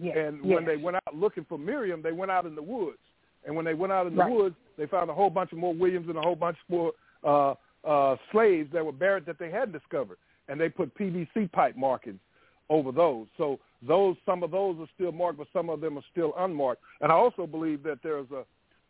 Yes. 0.00 0.16
And 0.18 0.44
yes. 0.44 0.54
when 0.54 0.64
they 0.64 0.76
went 0.76 0.96
out 0.96 1.14
looking 1.14 1.44
for 1.48 1.58
Miriam, 1.58 2.02
they 2.02 2.12
went 2.12 2.30
out 2.30 2.46
in 2.46 2.54
the 2.54 2.62
woods. 2.62 2.98
And 3.46 3.54
when 3.54 3.64
they 3.64 3.74
went 3.74 3.92
out 3.92 4.06
in 4.06 4.14
the 4.14 4.22
Right. 4.22 4.32
woods, 4.32 4.56
they 4.76 4.86
found 4.86 5.10
a 5.10 5.14
whole 5.14 5.30
bunch 5.30 5.52
of 5.52 5.58
more 5.58 5.74
Williams 5.74 6.08
and 6.08 6.16
a 6.16 6.22
whole 6.22 6.36
bunch 6.36 6.56
more 6.68 6.92
uh, 7.22 7.54
uh, 7.84 8.16
slaves 8.32 8.70
that 8.72 8.84
were 8.84 8.92
buried 8.92 9.26
that 9.26 9.38
they 9.38 9.50
hadn't 9.50 9.72
discovered. 9.72 10.18
And 10.48 10.60
they 10.60 10.68
put 10.68 10.94
PVC 10.94 11.50
pipe 11.52 11.76
markings 11.76 12.20
over 12.68 12.92
those. 12.92 13.26
So 13.36 13.60
those 13.86 14.16
some 14.24 14.42
of 14.42 14.50
those 14.50 14.78
are 14.78 14.88
still 14.94 15.12
marked, 15.12 15.38
but 15.38 15.48
some 15.52 15.68
of 15.68 15.80
them 15.80 15.98
are 15.98 16.04
still 16.10 16.32
unmarked. 16.38 16.82
And 17.00 17.12
I 17.12 17.14
also 17.14 17.46
believe 17.46 17.82
that 17.84 17.98
there's 18.02 18.30
a 18.30 18.44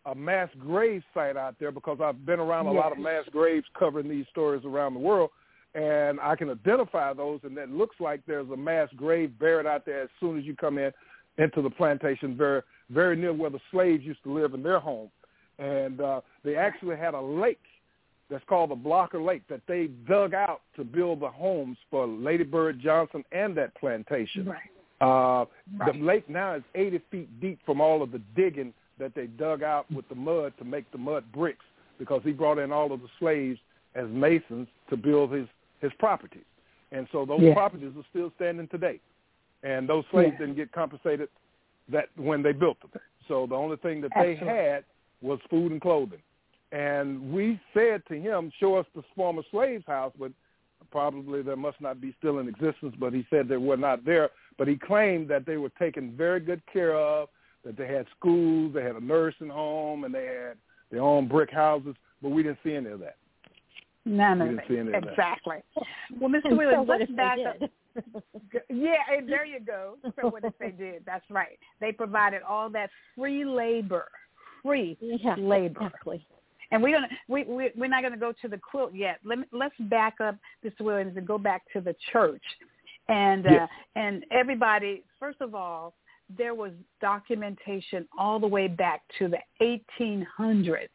a 0.06 0.14
mass 0.14 0.50
grave 0.58 1.02
site 1.14 1.36
out 1.36 1.54
there 1.58 1.72
because 1.72 1.98
I've 2.02 2.26
been 2.26 2.38
around 2.38 2.66
a 2.66 2.72
lot 2.72 2.92
of 2.92 2.98
mass 2.98 3.24
graves 3.30 3.66
covering 3.78 4.08
these 4.08 4.26
stories 4.30 4.62
around 4.64 4.94
the 4.94 5.00
world, 5.00 5.30
and 5.74 6.20
I 6.20 6.36
can 6.36 6.50
identify 6.50 7.12
those. 7.12 7.40
And 7.42 7.56
it 7.58 7.70
looks 7.70 7.96
like 8.00 8.20
there's 8.26 8.48
a 8.50 8.56
mass 8.56 8.88
grave 8.96 9.38
buried 9.38 9.66
out 9.66 9.84
there 9.84 10.02
as 10.02 10.08
soon 10.20 10.38
as 10.38 10.44
you 10.44 10.54
come 10.54 10.78
in 10.78 10.92
into 11.38 11.62
the 11.62 11.70
plantation, 11.70 12.36
very 12.36 12.62
very 12.90 13.16
near 13.16 13.32
where 13.32 13.50
the 13.50 13.60
slaves 13.70 14.04
used 14.04 14.22
to 14.24 14.32
live 14.32 14.54
in 14.54 14.62
their 14.62 14.78
home. 14.78 15.10
And 15.58 16.00
uh, 16.00 16.20
they 16.44 16.56
actually 16.56 16.96
had 16.96 17.14
a 17.14 17.20
lake 17.20 17.60
that's 18.30 18.44
called 18.48 18.70
the 18.70 18.74
Blocker 18.74 19.22
Lake 19.22 19.42
that 19.48 19.60
they 19.66 19.88
dug 20.08 20.34
out 20.34 20.62
to 20.76 20.84
build 20.84 21.20
the 21.20 21.28
homes 21.28 21.76
for 21.90 22.06
Lady 22.06 22.44
Bird 22.44 22.80
Johnson 22.80 23.24
and 23.32 23.56
that 23.56 23.74
plantation. 23.76 24.46
Right. 24.46 24.60
Uh, 25.00 25.46
Right. 25.78 25.92
The 25.94 26.04
lake 26.04 26.28
now 26.28 26.54
is 26.54 26.62
80 26.74 27.00
feet 27.10 27.40
deep 27.40 27.58
from 27.64 27.80
all 27.80 28.02
of 28.02 28.12
the 28.12 28.20
digging 28.36 28.72
that 28.98 29.14
they 29.14 29.26
dug 29.26 29.62
out 29.62 29.90
with 29.90 30.08
the 30.08 30.14
mud 30.14 30.52
to 30.58 30.64
make 30.64 30.90
the 30.92 30.98
mud 30.98 31.24
bricks 31.32 31.64
because 31.98 32.20
he 32.22 32.32
brought 32.32 32.58
in 32.58 32.70
all 32.70 32.92
of 32.92 33.00
the 33.00 33.08
slaves 33.18 33.58
as 33.94 34.06
masons 34.10 34.68
to 34.90 34.96
build 34.96 35.32
his, 35.32 35.46
his 35.84 35.92
properties. 35.98 36.44
And 36.92 37.06
so 37.12 37.24
those 37.24 37.42
Yeah. 37.42 37.54
properties 37.54 37.96
are 37.96 38.04
still 38.10 38.30
standing 38.36 38.68
today. 38.68 39.00
And 39.62 39.88
those 39.88 40.04
slaves 40.10 40.32
Yeah. 40.32 40.38
didn't 40.38 40.56
get 40.56 40.72
compensated 40.72 41.28
that 41.88 42.08
when 42.16 42.42
they 42.42 42.52
built 42.52 42.80
them. 42.80 42.90
So 43.28 43.46
the 43.46 43.56
only 43.56 43.76
thing 43.76 44.00
that 44.02 44.12
they 44.14 44.34
had 44.34 44.84
was 45.22 45.40
food 45.50 45.72
and 45.72 45.80
clothing. 45.80 46.22
And 46.72 47.32
we 47.32 47.60
said 47.72 48.04
to 48.06 48.18
him, 48.18 48.50
show 48.58 48.74
us 48.76 48.86
the 48.94 49.02
former 49.14 49.42
slave's 49.50 49.86
house, 49.86 50.12
but 50.18 50.32
probably 50.90 51.40
there 51.42 51.56
must 51.56 51.80
not 51.80 52.00
be 52.00 52.12
still 52.18 52.38
in 52.40 52.48
existence, 52.48 52.94
but 52.96 53.12
he 53.12 53.26
said 53.30 53.48
they 53.48 53.56
were 53.56 53.76
not 53.76 54.04
there. 54.04 54.30
But 54.58 54.68
he 54.68 54.76
claimed 54.76 55.28
that 55.28 55.46
they 55.46 55.56
were 55.56 55.70
taken 55.70 56.16
very 56.16 56.40
good 56.40 56.64
care 56.66 56.94
of, 56.94 57.28
that 57.64 57.76
they 57.76 57.86
had 57.86 58.06
schools, 58.10 58.72
they 58.74 58.82
had 58.82 58.96
a 58.96 59.00
nursing 59.00 59.48
home, 59.48 60.04
and 60.04 60.14
they 60.14 60.26
had 60.26 60.58
their 60.90 61.02
own 61.02 61.26
brick 61.26 61.50
houses, 61.50 61.96
but 62.20 62.30
we 62.30 62.42
didn't 62.42 62.58
see 62.62 62.74
any 62.74 62.90
of 62.90 63.00
that. 63.00 63.16
None 64.04 64.38
We 64.40 64.54
of 64.54 64.60
see 64.68 64.74
it. 64.74 64.94
Exactly. 64.94 65.56
Well, 66.20 66.30
Mr. 66.30 66.44
And 66.44 66.44
so 66.50 66.56
Williams, 66.56 66.88
what 66.88 67.00
let's 67.00 67.10
if 67.10 67.16
back 67.16 67.38
they 67.38 67.44
up. 67.44 67.70
Yeah, 68.68 68.94
and 69.16 69.28
there 69.28 69.46
you 69.46 69.60
go. 69.60 69.96
So 70.20 70.28
what 70.28 70.44
if 70.44 70.52
they 70.58 70.70
did? 70.70 71.02
That's 71.06 71.24
right. 71.30 71.58
They 71.80 71.92
provided 71.92 72.42
all 72.42 72.68
that 72.70 72.90
free 73.16 73.44
labor, 73.44 74.08
free 74.62 74.98
yeah, 75.00 75.36
labor. 75.38 75.86
exactly. 75.86 76.26
And 76.70 76.82
we're 76.82 76.94
gonna 76.94 77.08
we, 77.28 77.44
we 77.44 77.70
we're 77.76 77.88
not 77.88 78.02
gonna 78.02 78.16
go 78.16 78.32
to 78.42 78.48
the 78.48 78.58
quilt 78.58 78.94
yet. 78.94 79.20
Let 79.24 79.38
me, 79.38 79.44
let's 79.52 79.74
back 79.78 80.14
up, 80.20 80.36
Mr. 80.64 80.80
Williams, 80.80 81.16
and 81.16 81.26
go 81.26 81.38
back 81.38 81.62
to 81.72 81.80
the 81.80 81.94
church. 82.12 82.42
And 83.08 83.46
uh, 83.46 83.66
and 83.96 84.24
everybody, 84.30 85.04
first 85.20 85.40
of 85.40 85.54
all, 85.54 85.94
there 86.36 86.54
was 86.54 86.72
documentation 87.00 88.08
all 88.18 88.40
the 88.40 88.46
way 88.46 88.66
back 88.66 89.02
to 89.18 89.28
the 89.28 89.38
1800s. 89.60 90.88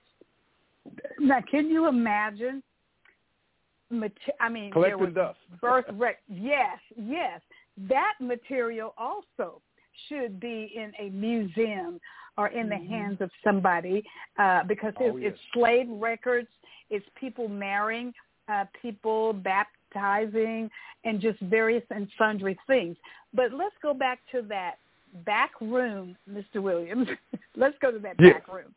Now, 1.20 1.40
can 1.50 1.70
you 1.70 1.88
imagine? 1.88 2.64
Mate- 3.90 4.18
I 4.40 4.50
mean, 4.50 4.72
Collecting 4.72 5.14
dust. 5.14 5.40
birth 5.62 5.86
rec. 5.94 6.20
Yes, 6.28 6.78
yes. 6.98 7.42
That 7.88 8.14
material 8.20 8.94
also 8.98 9.62
should 10.08 10.40
be 10.40 10.72
in 10.76 10.94
a 11.00 11.10
museum 11.10 12.00
or 12.38 12.48
in 12.50 12.70
the 12.70 12.78
hands 12.78 13.20
of 13.22 13.30
somebody 13.44 14.04
uh, 14.38 14.64
because 14.64 14.94
Oh, 15.00 15.18
it's, 15.18 15.24
yes. 15.24 15.34
it's 15.34 15.42
slave 15.54 15.88
records, 15.90 16.48
it's 16.90 17.06
people 17.20 17.48
marrying, 17.48 18.14
uh, 18.48 18.66
people 18.82 19.34
baptizing, 19.34 20.70
and 21.04 21.20
just 21.20 21.40
various 21.42 21.84
and 21.90 22.08
sundry 22.18 22.58
things. 22.68 22.96
But 23.34 23.54
let's 23.54 23.76
go 23.82 23.94
back 23.94 24.20
to 24.32 24.42
that 24.44 24.76
back 25.26 25.52
room, 25.62 26.16
Mr. 26.30 26.62
Williams. 26.62 27.08
let's 27.56 27.76
go 27.82 27.92
to 27.92 28.00
that 28.00 28.16
Yes. 28.20 28.34
back 28.36 28.48
room, 28.54 28.74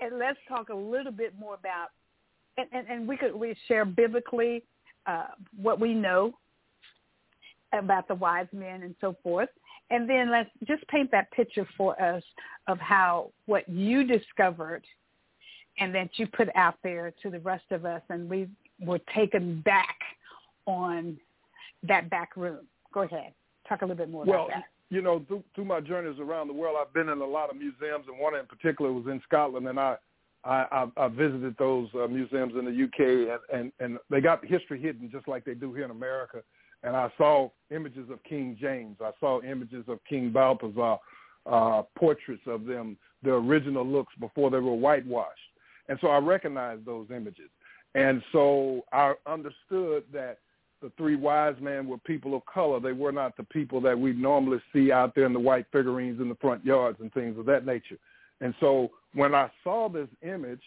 and 0.00 0.18
let's 0.18 0.38
talk 0.48 0.70
a 0.70 0.74
little 0.74 1.12
bit 1.12 1.34
more 1.38 1.54
about, 1.54 1.88
and, 2.56 2.66
and, 2.72 2.86
and 2.88 3.08
we 3.08 3.16
could 3.16 3.34
we 3.34 3.56
share 3.68 3.84
biblically 3.84 4.62
uh, 5.06 5.26
what 5.60 5.80
we 5.80 5.94
know 5.94 6.32
about 7.72 8.08
the 8.08 8.14
wise 8.14 8.46
men 8.52 8.82
and 8.82 8.94
so 9.00 9.16
forth. 9.22 9.48
And 9.90 10.08
then 10.08 10.30
let's 10.30 10.50
just 10.66 10.86
paint 10.88 11.10
that 11.10 11.30
picture 11.32 11.66
for 11.76 12.00
us 12.00 12.22
of 12.68 12.78
how 12.78 13.30
what 13.46 13.68
you 13.68 14.04
discovered 14.04 14.84
and 15.78 15.94
that 15.94 16.10
you 16.16 16.26
put 16.26 16.48
out 16.54 16.76
there 16.82 17.12
to 17.22 17.30
the 17.30 17.40
rest 17.40 17.64
of 17.70 17.84
us 17.84 18.00
and 18.08 18.30
we 18.30 18.48
were 18.80 19.00
taken 19.14 19.60
back 19.60 19.96
on 20.66 21.18
that 21.82 22.08
back 22.10 22.36
room. 22.36 22.60
Go 22.92 23.02
ahead. 23.02 23.32
Talk 23.68 23.82
a 23.82 23.84
little 23.84 23.96
bit 23.96 24.10
more 24.10 24.24
Well, 24.24 24.46
about 24.46 24.50
that. 24.50 24.64
you 24.90 25.02
know, 25.02 25.24
through, 25.26 25.42
through 25.54 25.64
my 25.64 25.80
journeys 25.80 26.18
around 26.18 26.48
the 26.48 26.54
world, 26.54 26.76
I've 26.80 26.92
been 26.94 27.08
in 27.08 27.20
a 27.20 27.26
lot 27.26 27.50
of 27.50 27.56
museums, 27.56 28.04
and 28.08 28.18
one 28.18 28.34
in 28.36 28.46
particular 28.46 28.92
was 28.92 29.06
in 29.06 29.20
Scotland, 29.26 29.66
and 29.68 29.78
I 29.78 29.96
I, 30.44 30.66
I, 30.70 31.04
I 31.04 31.08
visited 31.08 31.56
those 31.58 31.88
uh, 31.94 32.06
museums 32.06 32.52
in 32.58 32.64
the 32.64 32.84
UK, 32.84 33.40
and, 33.52 33.60
and 33.60 33.72
and 33.80 33.98
they 34.10 34.20
got 34.20 34.44
history 34.44 34.80
hidden 34.80 35.10
just 35.10 35.26
like 35.26 35.44
they 35.44 35.54
do 35.54 35.72
here 35.72 35.84
in 35.84 35.90
America. 35.90 36.42
And 36.82 36.94
I 36.94 37.10
saw 37.16 37.50
images 37.70 38.10
of 38.10 38.22
King 38.24 38.56
James. 38.60 38.96
I 39.00 39.12
saw 39.18 39.40
images 39.42 39.84
of 39.88 40.00
King 40.06 40.30
Balthazar, 40.30 40.98
uh, 41.46 41.82
portraits 41.96 42.42
of 42.46 42.66
them, 42.66 42.98
their 43.22 43.36
original 43.36 43.86
looks 43.86 44.12
before 44.20 44.50
they 44.50 44.58
were 44.58 44.74
whitewashed. 44.74 45.40
And 45.88 45.98
so 46.00 46.08
I 46.08 46.18
recognized 46.18 46.84
those 46.84 47.06
images. 47.10 47.48
And 47.94 48.22
so 48.32 48.82
I 48.92 49.14
understood 49.26 50.04
that 50.12 50.38
the 50.82 50.92
three 50.98 51.16
wise 51.16 51.54
men 51.60 51.86
were 51.86 51.98
people 51.98 52.34
of 52.34 52.44
color. 52.44 52.80
They 52.80 52.92
were 52.92 53.12
not 53.12 53.36
the 53.36 53.44
people 53.44 53.80
that 53.82 53.98
we 53.98 54.12
normally 54.12 54.60
see 54.72 54.92
out 54.92 55.14
there 55.14 55.24
in 55.24 55.32
the 55.32 55.40
white 55.40 55.66
figurines 55.72 56.20
in 56.20 56.28
the 56.28 56.34
front 56.34 56.64
yards 56.64 56.98
and 57.00 57.12
things 57.14 57.38
of 57.38 57.46
that 57.46 57.64
nature. 57.64 57.96
And 58.40 58.54
so 58.60 58.90
when 59.14 59.34
I 59.34 59.50
saw 59.62 59.88
this 59.88 60.08
image 60.22 60.62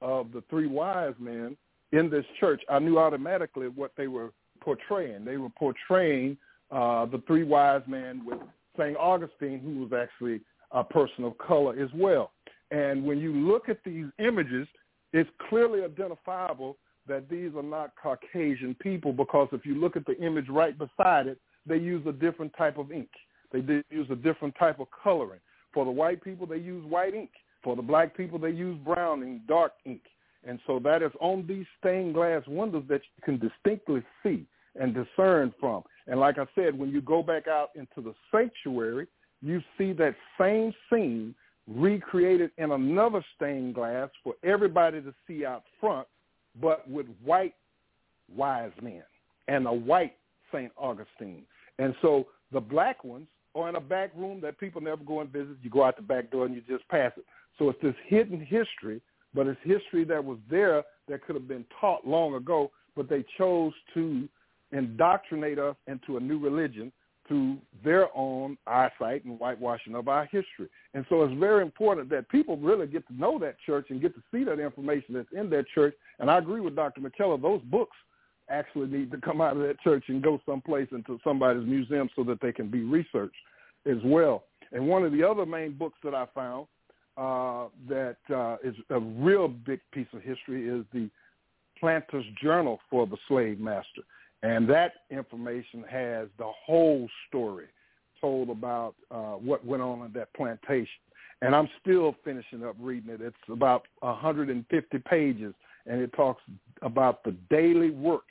of 0.00 0.32
the 0.32 0.42
three 0.50 0.66
wise 0.66 1.14
men 1.18 1.56
in 1.92 2.10
this 2.10 2.24
church, 2.38 2.62
I 2.68 2.78
knew 2.78 2.98
automatically 2.98 3.68
what 3.68 3.92
they 3.96 4.08
were 4.08 4.32
portraying. 4.60 5.24
They 5.24 5.36
were 5.36 5.50
portraying 5.50 6.36
uh, 6.70 7.06
the 7.06 7.22
three 7.26 7.44
wise 7.44 7.82
men 7.86 8.24
with 8.24 8.38
St. 8.78 8.96
Augustine, 8.96 9.60
who 9.60 9.80
was 9.80 9.92
actually 9.92 10.40
a 10.72 10.84
person 10.84 11.24
of 11.24 11.38
color 11.38 11.78
as 11.80 11.90
well. 11.94 12.32
And 12.70 13.04
when 13.04 13.18
you 13.18 13.32
look 13.32 13.68
at 13.68 13.78
these 13.84 14.06
images, 14.18 14.66
it's 15.12 15.30
clearly 15.48 15.84
identifiable 15.84 16.76
that 17.08 17.28
these 17.28 17.52
are 17.56 17.62
not 17.62 17.92
Caucasian 18.02 18.74
people 18.80 19.12
because 19.12 19.48
if 19.52 19.64
you 19.64 19.80
look 19.80 19.96
at 19.96 20.04
the 20.06 20.18
image 20.20 20.48
right 20.48 20.76
beside 20.76 21.28
it, 21.28 21.38
they 21.64 21.76
use 21.76 22.04
a 22.06 22.12
different 22.12 22.52
type 22.58 22.78
of 22.78 22.90
ink. 22.90 23.08
They 23.52 23.60
use 23.90 24.08
a 24.10 24.16
different 24.16 24.54
type 24.58 24.80
of 24.80 24.88
coloring. 25.02 25.40
For 25.72 25.84
the 25.84 25.90
white 25.90 26.22
people, 26.22 26.46
they 26.46 26.56
use 26.56 26.84
white 26.84 27.14
ink. 27.14 27.30
For 27.66 27.74
the 27.74 27.82
black 27.82 28.16
people, 28.16 28.38
they 28.38 28.50
use 28.50 28.78
brown 28.84 29.24
and 29.24 29.44
dark 29.48 29.72
ink. 29.84 30.02
And 30.46 30.60
so 30.68 30.78
that 30.84 31.02
is 31.02 31.10
on 31.20 31.44
these 31.48 31.66
stained 31.80 32.14
glass 32.14 32.44
windows 32.46 32.84
that 32.88 33.00
you 33.16 33.22
can 33.24 33.40
distinctly 33.40 34.04
see 34.22 34.46
and 34.80 34.94
discern 34.94 35.52
from. 35.58 35.82
And 36.06 36.20
like 36.20 36.38
I 36.38 36.46
said, 36.54 36.78
when 36.78 36.90
you 36.90 37.00
go 37.00 37.24
back 37.24 37.48
out 37.48 37.70
into 37.74 38.08
the 38.08 38.14
sanctuary, 38.30 39.08
you 39.42 39.60
see 39.76 39.92
that 39.94 40.14
same 40.40 40.72
scene 40.88 41.34
recreated 41.66 42.52
in 42.56 42.70
another 42.70 43.24
stained 43.34 43.74
glass 43.74 44.10
for 44.22 44.34
everybody 44.44 45.02
to 45.02 45.12
see 45.26 45.44
out 45.44 45.64
front, 45.80 46.06
but 46.62 46.88
with 46.88 47.06
white 47.24 47.56
wise 48.32 48.70
men 48.80 49.02
and 49.48 49.66
a 49.66 49.72
white 49.72 50.14
St. 50.52 50.70
Augustine. 50.78 51.42
And 51.80 51.96
so 52.00 52.28
the 52.52 52.60
black 52.60 53.02
ones 53.02 53.26
are 53.56 53.68
in 53.68 53.74
a 53.74 53.80
back 53.80 54.12
room 54.14 54.40
that 54.42 54.60
people 54.60 54.80
never 54.80 55.02
go 55.02 55.20
and 55.20 55.32
visit. 55.32 55.56
You 55.64 55.70
go 55.70 55.82
out 55.82 55.96
the 55.96 56.02
back 56.02 56.30
door 56.30 56.46
and 56.46 56.54
you 56.54 56.62
just 56.68 56.86
pass 56.88 57.10
it. 57.16 57.24
So 57.58 57.70
it's 57.70 57.80
this 57.82 57.94
hidden 58.06 58.40
history, 58.40 59.00
but 59.34 59.46
it's 59.46 59.60
history 59.62 60.04
that 60.04 60.24
was 60.24 60.38
there 60.50 60.82
that 61.08 61.24
could 61.24 61.36
have 61.36 61.48
been 61.48 61.64
taught 61.80 62.06
long 62.06 62.34
ago, 62.34 62.70
but 62.94 63.08
they 63.08 63.24
chose 63.38 63.72
to 63.94 64.28
indoctrinate 64.72 65.58
us 65.58 65.76
into 65.86 66.16
a 66.16 66.20
new 66.20 66.38
religion 66.38 66.92
through 67.28 67.58
their 67.84 68.06
own 68.16 68.56
eyesight 68.66 69.24
and 69.24 69.38
whitewashing 69.38 69.94
of 69.94 70.08
our 70.08 70.24
history. 70.26 70.68
And 70.94 71.04
so 71.08 71.22
it's 71.24 71.38
very 71.38 71.62
important 71.62 72.08
that 72.10 72.28
people 72.28 72.56
really 72.56 72.86
get 72.86 73.06
to 73.08 73.14
know 73.14 73.38
that 73.40 73.56
church 73.64 73.86
and 73.90 74.00
get 74.00 74.14
to 74.14 74.22
see 74.32 74.44
that 74.44 74.60
information 74.60 75.14
that's 75.14 75.28
in 75.32 75.50
that 75.50 75.64
church. 75.74 75.94
And 76.20 76.30
I 76.30 76.38
agree 76.38 76.60
with 76.60 76.76
Dr. 76.76 77.00
McKellar, 77.00 77.40
those 77.40 77.62
books 77.62 77.96
actually 78.48 78.86
need 78.86 79.10
to 79.10 79.18
come 79.18 79.40
out 79.40 79.56
of 79.56 79.62
that 79.62 79.80
church 79.80 80.04
and 80.08 80.22
go 80.22 80.40
someplace 80.46 80.88
into 80.92 81.18
somebody's 81.24 81.66
museum 81.66 82.08
so 82.14 82.22
that 82.24 82.40
they 82.40 82.52
can 82.52 82.68
be 82.70 82.84
researched 82.84 83.34
as 83.86 83.98
well. 84.04 84.44
And 84.72 84.86
one 84.86 85.04
of 85.04 85.12
the 85.12 85.24
other 85.28 85.46
main 85.46 85.72
books 85.72 85.98
that 86.04 86.14
I 86.14 86.26
found 86.34 86.66
uh, 87.16 87.66
that 87.88 88.16
uh, 88.34 88.56
is 88.62 88.74
a 88.90 89.00
real 89.00 89.48
big 89.48 89.80
piece 89.92 90.06
of 90.12 90.22
history 90.22 90.68
is 90.68 90.84
the 90.92 91.08
Planter's 91.78 92.24
Journal 92.42 92.78
for 92.90 93.06
the 93.06 93.16
Slave 93.28 93.60
Master. 93.60 94.02
And 94.42 94.68
that 94.68 94.92
information 95.10 95.84
has 95.90 96.28
the 96.38 96.50
whole 96.66 97.08
story 97.28 97.66
told 98.20 98.50
about 98.50 98.94
uh, 99.10 99.32
what 99.32 99.64
went 99.64 99.82
on 99.82 100.04
in 100.06 100.12
that 100.12 100.32
plantation. 100.34 100.88
And 101.42 101.54
I'm 101.54 101.68
still 101.80 102.14
finishing 102.24 102.64
up 102.64 102.76
reading 102.80 103.10
it. 103.10 103.20
It's 103.20 103.36
about 103.50 103.84
150 104.00 104.98
pages, 105.00 105.54
and 105.86 106.00
it 106.00 106.12
talks 106.14 106.42
about 106.82 107.24
the 107.24 107.32
daily 107.50 107.90
work 107.90 108.24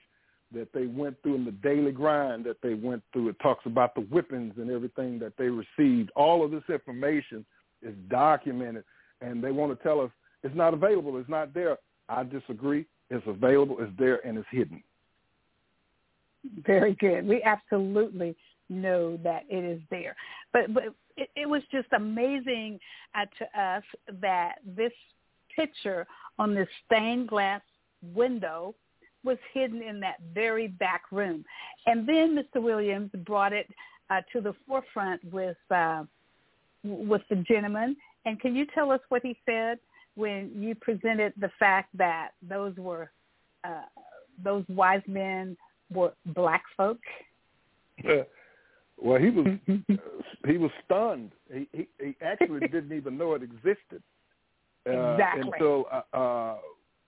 that 0.53 0.71
they 0.73 0.85
went 0.85 1.21
through 1.21 1.35
and 1.35 1.47
the 1.47 1.51
daily 1.51 1.91
grind 1.91 2.45
that 2.45 2.61
they 2.63 2.73
went 2.73 3.03
through. 3.13 3.29
It 3.29 3.35
talks 3.41 3.65
about 3.65 3.93
the 3.93 4.01
whippings 4.01 4.53
and 4.57 4.71
everything 4.71 5.19
that 5.19 5.33
they 5.37 5.49
received. 5.49 6.11
All 6.15 6.43
of 6.43 6.51
this 6.51 6.63
information 6.69 7.45
is 7.85 7.95
documented, 8.09 8.83
and 9.21 9.43
they 9.43 9.51
want 9.51 9.77
to 9.77 9.83
tell 9.83 10.01
us 10.01 10.11
it's 10.43 10.55
not 10.55 10.73
available. 10.73 11.17
It's 11.17 11.29
not 11.29 11.53
there. 11.53 11.77
I 12.09 12.23
disagree. 12.23 12.85
It's 13.09 13.25
available. 13.27 13.77
It's 13.79 13.91
there, 13.97 14.25
and 14.25 14.37
it's 14.37 14.47
hidden. 14.51 14.83
Very 16.65 16.93
good. 16.95 17.27
We 17.27 17.41
absolutely 17.43 18.35
know 18.69 19.17
that 19.23 19.43
it 19.49 19.63
is 19.63 19.81
there. 19.89 20.15
But 20.53 20.73
but 20.73 20.83
it, 21.17 21.29
it 21.35 21.49
was 21.49 21.61
just 21.71 21.87
amazing 21.95 22.79
uh, 23.15 23.25
to 23.39 23.61
us 23.61 23.83
that 24.21 24.55
this 24.75 24.91
picture 25.55 26.05
on 26.37 26.53
this 26.53 26.67
stained 26.85 27.29
glass 27.29 27.61
window 28.13 28.75
was 29.23 29.37
hidden 29.53 29.81
in 29.81 29.99
that 30.01 30.17
very 30.33 30.67
back 30.67 31.03
room. 31.11 31.43
And 31.87 32.07
then 32.07 32.35
Mr. 32.37 32.61
Williams 32.61 33.09
brought 33.25 33.53
it 33.53 33.67
uh, 34.09 34.21
to 34.33 34.41
the 34.41 34.53
forefront 34.67 35.23
with 35.31 35.57
uh, 35.71 36.03
with 36.85 37.21
the 37.29 37.37
gentleman. 37.37 37.95
And 38.25 38.39
can 38.39 38.55
you 38.55 38.65
tell 38.73 38.91
us 38.91 39.01
what 39.09 39.21
he 39.23 39.37
said 39.45 39.79
when 40.15 40.51
you 40.55 40.75
presented 40.75 41.33
the 41.39 41.51
fact 41.59 41.89
that 41.97 42.29
those 42.47 42.75
were 42.77 43.11
uh, 43.63 43.81
those 44.43 44.63
wise 44.69 45.01
men 45.07 45.57
were 45.91 46.13
black 46.27 46.63
folk? 46.77 46.99
well, 48.97 49.19
he 49.19 49.29
was 49.29 49.47
he 50.47 50.57
was 50.57 50.71
stunned. 50.85 51.31
He 51.51 51.67
he, 51.71 51.87
he 51.99 52.15
actually 52.21 52.59
didn't 52.71 52.93
even 52.93 53.17
know 53.17 53.33
it 53.33 53.43
existed 53.43 54.01
uh, 54.87 55.13
exactly. 55.13 55.51
until 55.51 55.85
uh, 55.91 56.17
uh, 56.17 56.55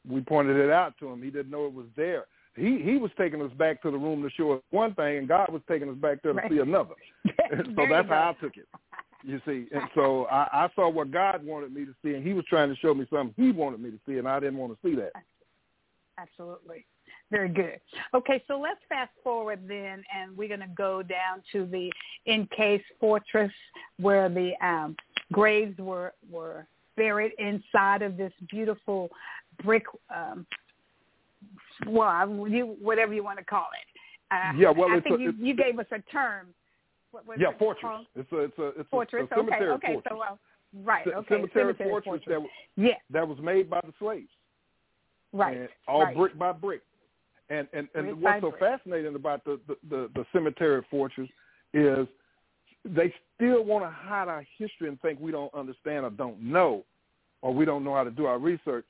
we 0.10 0.22
pointed 0.22 0.58
it 0.58 0.72
out 0.72 0.96
to 1.00 1.08
him. 1.08 1.22
He 1.22 1.30
didn't 1.30 1.52
know 1.52 1.66
it 1.66 1.74
was 1.74 1.88
there. 1.96 2.26
He 2.56 2.82
he 2.84 2.98
was 2.98 3.12
taking 3.18 3.42
us 3.42 3.52
back 3.58 3.82
to 3.84 3.92
the 3.92 3.98
room 3.98 4.24
to 4.24 4.30
show 4.32 4.54
us 4.54 4.62
one 4.72 4.94
thing, 4.96 5.18
and 5.18 5.28
God 5.28 5.50
was 5.52 5.62
taking 5.70 5.90
us 5.90 5.96
back 5.96 6.24
there 6.24 6.34
to 6.34 6.40
right. 6.40 6.52
see 6.52 6.58
another. 6.58 6.96
so 7.26 7.86
that's 7.90 8.10
how 8.10 8.36
I 8.36 8.42
took 8.42 8.58
it. 8.58 8.68
You 9.28 9.42
see, 9.46 9.68
and 9.74 9.84
so 9.94 10.26
I, 10.32 10.48
I 10.54 10.70
saw 10.74 10.90
what 10.90 11.12
God 11.12 11.46
wanted 11.46 11.74
me 11.74 11.84
to 11.84 11.94
see, 12.02 12.14
and 12.14 12.26
He 12.26 12.32
was 12.32 12.46
trying 12.46 12.70
to 12.70 12.78
show 12.78 12.94
me 12.94 13.06
something 13.12 13.34
He 13.36 13.52
wanted 13.52 13.82
me 13.82 13.92
to 13.92 14.00
see, 14.08 14.18
and 14.20 14.28
I 14.28 14.40
didn't 14.40 14.58
want 14.58 14.72
to 14.72 14.88
see 14.88 14.96
that. 14.96 15.12
Absolutely. 16.18 16.86
Very 17.30 17.50
good. 17.50 17.82
Okay, 18.14 18.42
so 18.48 18.58
let's 18.58 18.80
fast 18.88 19.12
forward 19.22 19.60
then, 19.68 20.02
and 20.16 20.38
we're 20.38 20.48
going 20.48 20.62
to 20.62 20.74
go 20.78 21.04
down 21.04 21.44
to 21.52 21.66
the 21.66 21.92
Encase 22.26 22.82
Fortress, 23.02 23.52
where 24.00 24.30
the 24.30 24.54
um, 24.66 24.96
graves 25.34 25.78
were 25.78 26.14
were 26.32 26.66
buried 26.96 27.34
inside 27.38 28.02
of 28.02 28.16
this 28.16 28.32
beautiful 28.50 29.10
brick. 29.62 29.84
Um, 30.16 30.48
well, 31.86 32.48
you 32.48 32.78
whatever 32.82 33.14
you 33.14 33.26
want 33.26 33.40
to 33.40 33.46
call 33.46 33.68
it. 33.74 34.34
Uh, 34.34 34.58
yeah, 34.58 34.70
well, 34.70 34.90
I 34.90 35.02
think 35.02 35.20
a, 35.20 35.22
you, 35.22 35.34
you 35.38 35.54
gave 35.54 35.80
us 35.80 35.86
a 35.92 36.00
term. 36.10 36.48
What, 37.12 37.40
yeah, 37.40 37.50
it 37.50 37.60
fortress. 37.60 37.82
Called? 37.82 38.06
It's 38.16 38.32
a 38.32 38.38
it's 38.38 38.60
a 38.60 38.68
it's 38.80 38.90
fortress. 38.90 39.28
A, 39.32 39.34
a 39.34 39.38
cemetery 39.38 39.70
okay, 39.72 39.74
okay. 39.74 39.94
fortress. 39.94 40.12
So, 40.12 40.18
well, 40.18 40.40
right. 40.84 41.08
Okay. 41.08 41.28
Cemetery, 41.30 41.50
cemetery 41.54 41.90
fortress, 41.90 42.04
fortress. 42.06 42.26
that 42.28 42.42
was 42.42 42.50
yeah. 42.76 42.94
that 43.12 43.28
was 43.28 43.38
made 43.40 43.70
by 43.70 43.82
the 43.82 43.94
slaves. 44.00 44.28
Right. 45.34 45.58
And 45.58 45.70
all 45.88 46.04
right. 46.04 46.16
brick 46.16 46.38
by 46.38 46.52
brick. 46.52 46.82
And 47.50 47.68
and, 47.74 47.88
and 47.96 48.06
Brick 48.06 48.18
what's 48.22 48.42
so 48.42 48.50
brick. 48.52 48.60
fascinating 48.60 49.16
about 49.16 49.44
the, 49.46 49.60
the, 49.68 49.78
the, 49.90 50.10
the 50.16 50.26
cemetery 50.34 50.82
fortress 50.92 51.30
is 51.74 52.08
they 52.84 53.14
still 53.36 53.64
want 53.64 53.84
to 53.86 53.90
hide 53.90 54.28
our 54.28 54.46
history 54.58 54.88
and 54.88 55.00
think 55.02 55.20
we 55.20 55.32
don't 55.32 55.54
understand 55.54 56.06
or 56.06 56.10
don't 56.10 56.42
know 56.42 56.84
or 57.42 57.54
we 57.54 57.66
don't 57.66 57.84
know 57.84 57.94
how 57.94 58.04
to 58.04 58.12
do 58.12 58.26
our 58.26 58.40
research. 58.40 58.86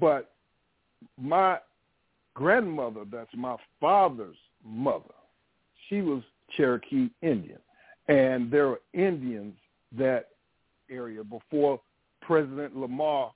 But 0.00 0.32
my 1.20 1.58
grandmother, 2.34 3.02
that's 3.10 3.30
my 3.36 3.56
father's 3.80 4.36
mother, 4.64 5.14
she 5.88 6.00
was 6.00 6.22
Cherokee 6.56 7.08
Indian. 7.22 7.58
And 8.08 8.50
there 8.50 8.68
were 8.68 8.80
Indians 8.92 9.54
that 9.96 10.28
area 10.90 11.24
before 11.24 11.80
President 12.20 12.76
Lamar 12.76 13.32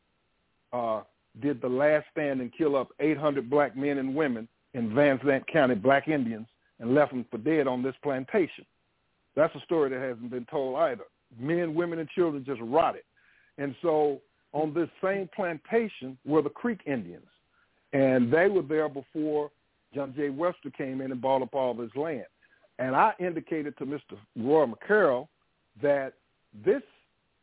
uh, 0.73 1.03
did 1.41 1.61
the 1.61 1.69
last 1.69 2.07
stand 2.13 2.41
and 2.41 2.53
kill 2.57 2.77
up 2.77 2.89
800 3.01 3.49
black 3.49 3.77
men 3.77 3.99
and 3.99 4.15
women 4.15 4.49
in 4.75 4.95
Van 4.95 5.19
Zandt 5.25 5.47
County, 5.47 5.75
black 5.75 6.09
Indians, 6.09 6.47
and 6.81 6.95
left 6.95 7.13
them 7.13 7.25
for 7.31 7.39
dead 7.39 7.67
on 7.67 7.83
this 7.83 7.95
plantation. 8.03 8.65
That's 9.35 9.55
a 9.55 9.61
story 9.61 9.91
that 9.91 10.01
hasn't 10.01 10.31
been 10.31 10.47
told 10.47 10.77
either. 10.77 11.05
Men, 11.39 11.75
women, 11.75 11.99
and 11.99 12.09
children 12.09 12.45
just 12.45 12.61
rotted. 12.61 13.03
And 13.59 13.75
so 13.83 14.21
on 14.53 14.73
this 14.73 14.89
same 15.03 15.29
plantation 15.35 16.17
were 16.25 16.43
the 16.43 16.51
Creek 16.51 16.81
Indians, 16.87 17.27
and 17.93 18.33
they 18.33 18.49
were 18.49 18.63
there 18.63 18.89
before 18.89 19.51
John 19.95 20.15
J. 20.17 20.31
Webster 20.31 20.71
came 20.71 21.01
in 21.01 21.13
and 21.13 21.21
bought 21.21 21.43
up 21.43 21.55
all 21.55 21.75
this 21.75 21.95
land. 21.95 22.27
And 22.79 22.95
I 22.95 23.13
indicated 23.19 23.77
to 23.79 23.87
Mr. 23.87 24.17
Roy 24.37 24.67
McCarroll 24.67 25.29
that 25.83 26.15
this 26.65 26.83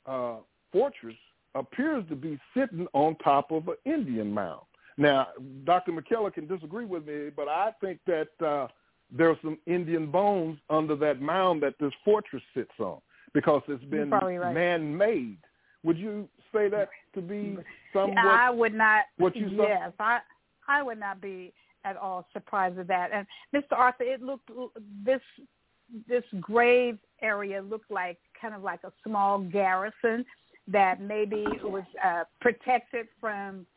uh, 0.06 0.38
fortress 0.72 1.16
appears 1.56 2.06
to 2.10 2.16
be 2.16 2.40
sitting 2.56 2.88
on 2.94 3.16
top 3.24 3.52
of 3.52 3.68
an 3.68 3.76
Indian 3.86 4.32
mound. 4.32 4.62
Now, 4.98 5.28
Dr. 5.66 5.92
McKellar 5.92 6.34
can 6.34 6.48
disagree 6.48 6.86
with 6.86 7.06
me, 7.06 7.30
but 7.36 7.48
I 7.48 7.72
think 7.82 8.00
that 8.08 8.30
uh, 8.46 8.68
there 9.12 9.30
are 9.30 9.38
some 9.42 9.58
Indian 9.66 10.10
bones 10.10 10.58
under 10.70 10.96
that 10.96 11.22
mound 11.22 11.64
that 11.64 11.76
this 11.80 11.92
fortress 12.04 12.44
sits 12.54 12.72
on 12.80 13.00
because 13.34 13.62
it's 13.68 13.84
been 13.86 14.10
right. 14.10 14.54
man-made. 14.54 15.38
Would 15.84 15.98
you 15.98 16.28
say 16.54 16.70
that 16.70 16.90
to 17.14 17.22
be 17.22 17.58
somewhat 17.94 18.18
I 18.18 18.50
would 18.50 18.74
not. 18.74 19.04
what 19.18 19.36
you 19.36 19.50
saw? 19.56 19.68
Yes, 19.68 19.92
I 20.00 20.20
I 20.68 20.82
would 20.82 21.00
not 21.00 21.22
be 21.22 21.54
at 21.86 21.96
all 21.96 22.28
surprised 22.34 22.78
at 22.80 22.88
that. 22.88 23.12
And 23.14 23.26
Mr. 23.56 23.78
Arthur, 23.78 24.04
it 24.04 24.22
looked 24.22 24.50
this 25.06 25.22
this 26.10 26.24
grave 26.42 26.98
area 27.22 27.62
looked 27.62 27.92
like 27.92 28.18
kind 28.42 28.56
of 28.56 28.64
like 28.64 28.80
a 28.84 28.92
small 29.06 29.40
garrison 29.40 30.26
that 30.68 31.00
maybe 31.00 31.46
was 31.64 31.84
uh, 32.04 32.24
protected 32.42 33.08
from 33.22 33.68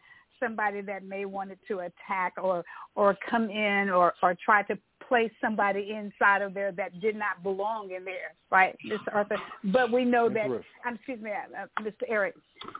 somebody 0.40 0.80
that 0.80 1.04
may 1.04 1.26
wanted 1.26 1.58
to 1.68 1.80
attack 1.80 2.34
or 2.42 2.64
or 2.94 3.16
come 3.28 3.50
in 3.50 3.90
or 3.90 4.14
or 4.22 4.36
try 4.44 4.62
to 4.62 4.78
place 5.08 5.30
somebody 5.40 5.90
inside 5.90 6.42
of 6.42 6.52
there 6.54 6.70
that 6.72 7.00
did 7.00 7.16
not 7.16 7.42
belong 7.42 7.90
in 7.90 8.04
there, 8.04 8.34
right, 8.50 8.76
Mr. 8.86 9.14
Arthur? 9.14 9.36
But 9.64 9.90
we 9.90 10.04
know 10.04 10.28
that. 10.28 10.46
Um, 10.46 10.94
excuse 10.94 11.20
me, 11.20 11.30
uh, 11.30 11.66
Mr. 11.82 12.02
Eric. 12.06 12.34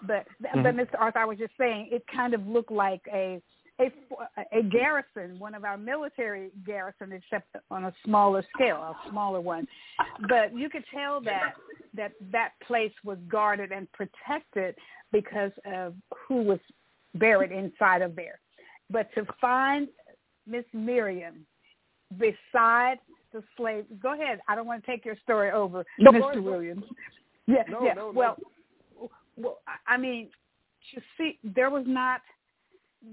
But 0.07 0.27
mm-hmm. 0.43 0.63
but 0.63 0.75
Mr. 0.75 0.95
Arthur, 0.99 1.21
I 1.21 1.25
was 1.25 1.39
just 1.39 1.53
saying 1.59 1.89
it 1.91 2.05
kind 2.15 2.35
of 2.35 2.47
looked 2.47 2.71
like 2.71 3.03
a 3.13 3.41
a, 3.81 4.59
a 4.59 4.63
garrison, 4.63 5.39
one 5.39 5.55
of 5.55 5.65
our 5.65 5.77
military 5.77 6.51
garrisons, 6.67 7.13
except 7.13 7.57
on 7.71 7.85
a 7.85 7.95
smaller 8.05 8.45
scale, 8.55 8.77
a 8.77 9.11
smaller 9.11 9.41
one. 9.41 9.67
But 10.29 10.57
you 10.57 10.69
could 10.69 10.85
tell 10.93 11.21
that 11.23 11.55
that 11.95 12.13
that 12.33 12.53
place 12.67 12.93
was 13.05 13.19
guarded 13.29 13.73
and 13.73 13.89
protected 13.93 14.75
because 15.13 15.53
of 15.65 15.95
who 16.27 16.43
was 16.43 16.59
buried 17.15 17.53
inside 17.53 18.03
of 18.03 18.15
there. 18.15 18.41
But 18.91 19.13
to 19.15 19.27
find 19.41 19.89
Miss 20.47 20.65
Miriam 20.73 21.47
beside 22.19 22.99
the 23.33 23.43
slave, 23.57 23.85
go 24.03 24.15
ahead. 24.15 24.41
I 24.49 24.55
don't 24.55 24.67
want 24.67 24.85
to 24.85 24.91
take 24.91 25.05
your 25.05 25.17
story 25.23 25.51
over, 25.51 25.85
no, 25.99 26.11
Mr. 26.11 26.43
Williams. 26.43 26.85
Yeah, 27.47 27.63
no, 27.69 27.85
yeah. 27.85 27.95
No, 27.95 28.13
well, 28.15 28.37
well, 29.37 29.59
I 29.87 29.97
mean, 29.97 30.29
you 30.93 31.03
see, 31.17 31.39
there 31.43 31.71
was 31.71 31.85
not 31.87 32.21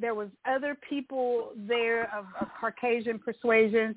there 0.02 0.15
was 0.15 0.30
other 0.45 0.78
people 0.88 1.52
there 1.56 2.04
of, 2.15 2.26
of 2.39 2.48
Caucasian 2.60 3.19
persuasion, 3.19 3.95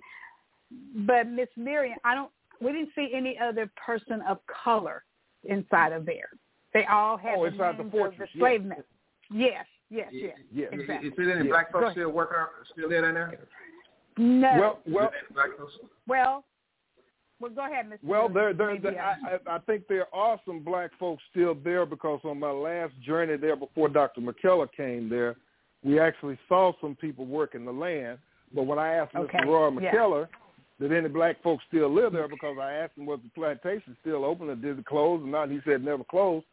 but 1.06 1.28
Miss 1.28 1.48
Miriam, 1.56 1.98
I 2.04 2.14
don't. 2.14 2.30
We 2.60 2.72
didn't 2.72 2.90
see 2.94 3.10
any 3.14 3.38
other 3.38 3.70
person 3.84 4.20
of 4.28 4.38
color 4.46 5.04
inside 5.44 5.92
of 5.92 6.04
there. 6.04 6.28
They 6.74 6.84
all 6.86 7.16
had 7.16 7.36
oh, 7.38 7.42
the 7.42 7.52
inside 7.52 7.78
names 7.78 7.92
the 7.92 7.98
fortress. 7.98 8.28
of 8.34 8.34
the 8.34 8.40
slave 8.40 8.64
yes. 8.66 8.80
Yes, 9.30 9.64
yes, 9.90 10.08
yes. 10.12 10.38
yes. 10.52 10.68
Exactly. 10.72 11.08
Is, 11.08 11.12
is 11.12 11.16
there 11.16 11.38
any 11.38 11.48
black 11.48 11.72
folks 11.72 11.92
still 11.92 12.10
working 12.10 12.36
still 12.72 12.88
there 12.90 13.02
down 13.02 13.14
there? 13.14 13.38
No. 14.18 14.56
Well, 14.58 14.78
well, 14.86 15.10
well, 16.06 16.44
well, 17.40 17.50
go 17.50 17.64
ahead, 17.64 17.86
Mr. 17.86 17.98
Well, 18.02 18.28
there, 18.28 18.52
there, 18.52 18.78
there 18.78 19.00
I, 19.00 19.54
I 19.54 19.58
think 19.60 19.84
there 19.88 20.12
are 20.12 20.40
some 20.44 20.60
black 20.60 20.90
folks 20.98 21.22
still 21.30 21.54
there 21.54 21.86
because 21.86 22.20
on 22.24 22.40
my 22.40 22.50
last 22.50 22.92
journey 23.00 23.36
there 23.36 23.54
before 23.54 23.88
Dr. 23.88 24.20
McKellar 24.20 24.68
came 24.76 25.08
there, 25.08 25.36
we 25.84 26.00
actually 26.00 26.38
saw 26.48 26.72
some 26.80 26.94
people 26.96 27.26
working 27.26 27.64
the 27.64 27.72
land. 27.72 28.18
But 28.54 28.64
when 28.64 28.78
I 28.78 28.94
asked 28.94 29.14
okay. 29.14 29.38
Mr. 29.38 29.46
Roy 29.46 29.70
McKellar, 29.70 30.28
yeah. 30.80 30.88
did 30.88 30.96
any 30.96 31.08
black 31.08 31.42
folks 31.42 31.64
still 31.68 31.92
live 31.92 32.12
there? 32.12 32.28
Because 32.28 32.56
I 32.60 32.72
asked 32.72 32.96
him 32.96 33.06
was 33.06 33.20
the 33.22 33.30
plantation 33.30 33.96
still 34.00 34.24
open 34.24 34.48
or 34.48 34.56
did 34.56 34.78
it 34.78 34.86
close 34.86 35.20
or 35.22 35.26
not? 35.26 35.44
And 35.44 35.52
he 35.52 35.60
said 35.70 35.84
never 35.84 36.04
closed. 36.04 36.46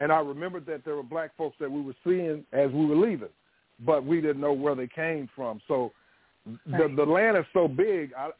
And 0.00 0.10
I 0.10 0.20
remembered 0.20 0.66
that 0.66 0.84
there 0.84 0.96
were 0.96 1.02
black 1.02 1.36
folks 1.36 1.56
that 1.60 1.70
we 1.70 1.82
were 1.82 1.94
seeing 2.04 2.44
as 2.52 2.70
we 2.70 2.86
were 2.86 2.96
leaving, 2.96 3.28
but 3.84 4.04
we 4.04 4.20
didn't 4.20 4.40
know 4.40 4.52
where 4.52 4.74
they 4.74 4.88
came 4.88 5.28
from. 5.36 5.60
So 5.68 5.92
the 6.66 6.92
the 6.96 7.04
land 7.04 7.36
is 7.36 7.44
so 7.52 7.68
big. 7.68 8.12
I 8.16 8.30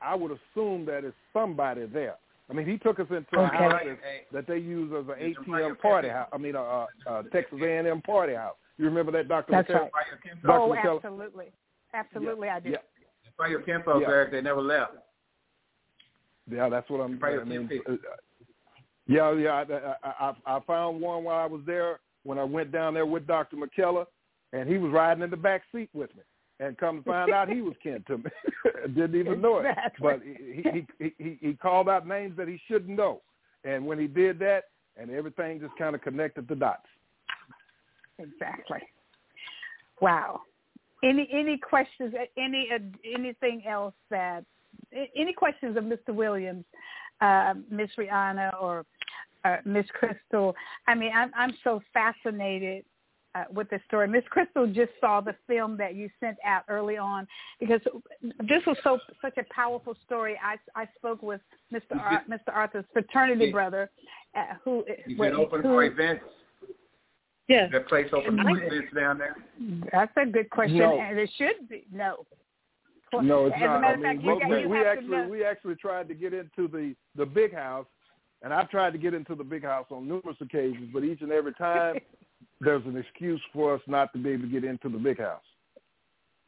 I, 0.00 0.12
I 0.12 0.14
would 0.14 0.32
assume 0.32 0.84
that 0.86 1.04
it's 1.04 1.16
somebody 1.32 1.86
there. 1.86 2.16
I 2.48 2.52
mean, 2.52 2.66
he 2.66 2.78
took 2.78 3.00
us 3.00 3.06
into 3.10 3.36
okay. 3.36 3.56
a 3.56 3.58
house 3.58 3.82
that, 3.84 3.98
that 4.32 4.46
they 4.46 4.58
use 4.58 4.92
as 4.96 5.04
an 5.08 5.34
ATM 5.48 5.80
party 5.80 6.08
house. 6.08 6.28
I 6.32 6.38
mean, 6.38 6.54
a, 6.54 6.60
a, 6.60 6.86
a 7.06 7.24
Texas 7.32 7.58
A&M 7.60 8.02
party 8.02 8.34
house. 8.34 8.54
You 8.78 8.84
remember 8.84 9.12
that, 9.12 9.28
Doctor? 9.28 9.52
That's 9.52 9.68
McKellar? 9.68 9.90
right. 9.92 10.42
Dr. 10.42 10.52
Oh, 10.52 10.74
McKellar? 10.74 10.96
absolutely, 10.96 11.46
absolutely, 11.94 12.48
yeah. 12.48 12.56
I 12.56 12.60
do. 12.60 12.70
Yeah. 12.70 12.76
By 13.38 13.48
your 13.48 13.60
kinfolk, 13.60 14.02
yeah. 14.02 14.08
Eric, 14.08 14.32
they 14.32 14.40
never 14.40 14.62
left. 14.62 14.92
Yeah, 16.50 16.68
that's 16.68 16.88
what 16.88 17.00
I'm. 17.00 17.18
Probably 17.18 17.40
I 17.40 17.44
mean, 17.44 17.68
uh, 17.88 17.92
yeah, 19.06 19.32
yeah. 19.32 19.64
I, 20.02 20.08
I 20.08 20.34
I 20.46 20.60
found 20.66 21.00
one 21.00 21.24
while 21.24 21.38
I 21.38 21.46
was 21.46 21.62
there 21.66 22.00
when 22.24 22.38
I 22.38 22.44
went 22.44 22.72
down 22.72 22.94
there 22.94 23.06
with 23.06 23.26
Doctor 23.26 23.56
McKellar, 23.56 24.06
and 24.52 24.68
he 24.68 24.78
was 24.78 24.92
riding 24.92 25.22
in 25.22 25.30
the 25.30 25.36
back 25.36 25.62
seat 25.72 25.90
with 25.92 26.14
me. 26.16 26.22
And 26.58 26.78
come 26.78 26.98
to 26.98 27.04
find 27.04 27.30
out, 27.32 27.50
he 27.50 27.60
was 27.60 27.74
kin 27.82 28.02
to 28.06 28.18
me. 28.18 28.30
Didn't 28.94 29.16
even 29.16 29.42
know 29.42 29.58
it. 29.58 29.66
But 30.00 30.22
he, 30.22 30.62
he 30.98 31.12
he 31.18 31.38
he 31.40 31.52
called 31.54 31.88
out 31.88 32.06
names 32.06 32.36
that 32.38 32.48
he 32.48 32.58
shouldn't 32.66 32.96
know, 32.96 33.20
and 33.64 33.84
when 33.84 33.98
he 33.98 34.06
did 34.06 34.38
that, 34.38 34.64
and 34.96 35.10
everything 35.10 35.60
just 35.60 35.76
kind 35.76 35.94
of 35.94 36.00
connected 36.00 36.48
the 36.48 36.54
dots. 36.54 36.86
Exactly. 38.18 38.80
Wow. 40.00 40.40
Any 41.04 41.28
any 41.32 41.58
questions? 41.58 42.14
Any 42.36 42.68
uh, 42.74 42.78
anything 43.14 43.62
else 43.68 43.94
that? 44.10 44.44
Any 45.16 45.32
questions 45.32 45.76
of 45.76 45.84
Mr. 45.84 46.14
Williams, 46.14 46.64
uh, 47.20 47.54
Miss 47.70 47.90
Rihanna, 47.98 48.60
or 48.60 48.84
uh, 49.44 49.56
Miss 49.64 49.86
Crystal? 49.94 50.54
I 50.86 50.94
mean, 50.94 51.12
I'm 51.14 51.30
I'm 51.36 51.54
so 51.64 51.82
fascinated 51.92 52.84
uh, 53.36 53.44
with 53.52 53.68
the 53.70 53.78
story. 53.86 54.08
Miss 54.08 54.24
Crystal 54.30 54.66
just 54.66 54.92
saw 55.00 55.20
the 55.20 55.34
film 55.46 55.76
that 55.76 55.94
you 55.94 56.08
sent 56.18 56.36
out 56.44 56.62
early 56.68 56.96
on 56.96 57.26
because 57.60 57.80
this 58.22 58.62
was 58.66 58.76
so 58.82 58.98
such 59.20 59.36
a 59.36 59.44
powerful 59.52 59.96
story. 60.06 60.38
I 60.42 60.56
I 60.80 60.88
spoke 60.96 61.22
with 61.22 61.40
Mr. 61.72 62.00
Ar- 62.00 62.24
Mr. 62.28 62.54
Arthur's 62.54 62.84
fraternity 62.92 63.52
brother, 63.52 63.90
uh, 64.34 64.54
who 64.64 64.84
you 65.06 65.16
who, 65.16 65.22
been 65.22 65.34
open 65.34 65.62
for 65.62 65.84
events. 65.84 66.24
Yes. 67.48 67.70
That 67.72 67.86
place 67.88 68.06
open 68.12 68.36
for 68.42 68.50
events 68.50 68.92
down 68.94 69.18
there. 69.18 69.36
That's 69.92 70.12
a 70.16 70.26
good 70.26 70.50
question, 70.50 70.78
No. 70.78 70.98
and 71.00 71.18
it 71.18 71.30
should 71.38 71.68
be 71.68 71.84
no. 71.92 72.26
No, 73.22 73.46
it's 73.46 73.54
As 73.56 73.62
a 73.62 73.64
not. 73.66 73.80
matter 73.80 73.86
I 73.86 73.92
of 73.94 74.02
fact, 74.02 74.18
mean, 74.18 74.26
you 74.26 74.34
we, 74.34 74.40
got- 74.40 74.50
we, 74.50 74.60
you 74.62 74.68
we 74.68 74.76
have 74.78 74.84
to 74.84 74.90
actually 74.90 75.26
we 75.30 75.44
actually 75.44 75.74
tried 75.76 76.08
to 76.08 76.14
get 76.14 76.34
into 76.34 76.66
the 76.68 76.94
the 77.14 77.24
big 77.24 77.54
house, 77.54 77.86
and 78.42 78.52
I've 78.52 78.68
tried 78.68 78.92
to 78.92 78.98
get 78.98 79.14
into 79.14 79.34
the 79.36 79.44
big 79.44 79.62
house 79.62 79.86
on 79.90 80.08
numerous 80.08 80.36
occasions, 80.40 80.90
but 80.92 81.04
each 81.04 81.22
and 81.22 81.30
every 81.30 81.54
time 81.54 81.98
there's 82.60 82.84
an 82.84 82.96
excuse 82.96 83.40
for 83.52 83.74
us 83.74 83.80
not 83.86 84.12
to 84.12 84.18
be 84.18 84.30
able 84.30 84.42
to 84.42 84.48
get 84.48 84.64
into 84.64 84.88
the 84.88 84.98
big 84.98 85.18
house. 85.20 85.40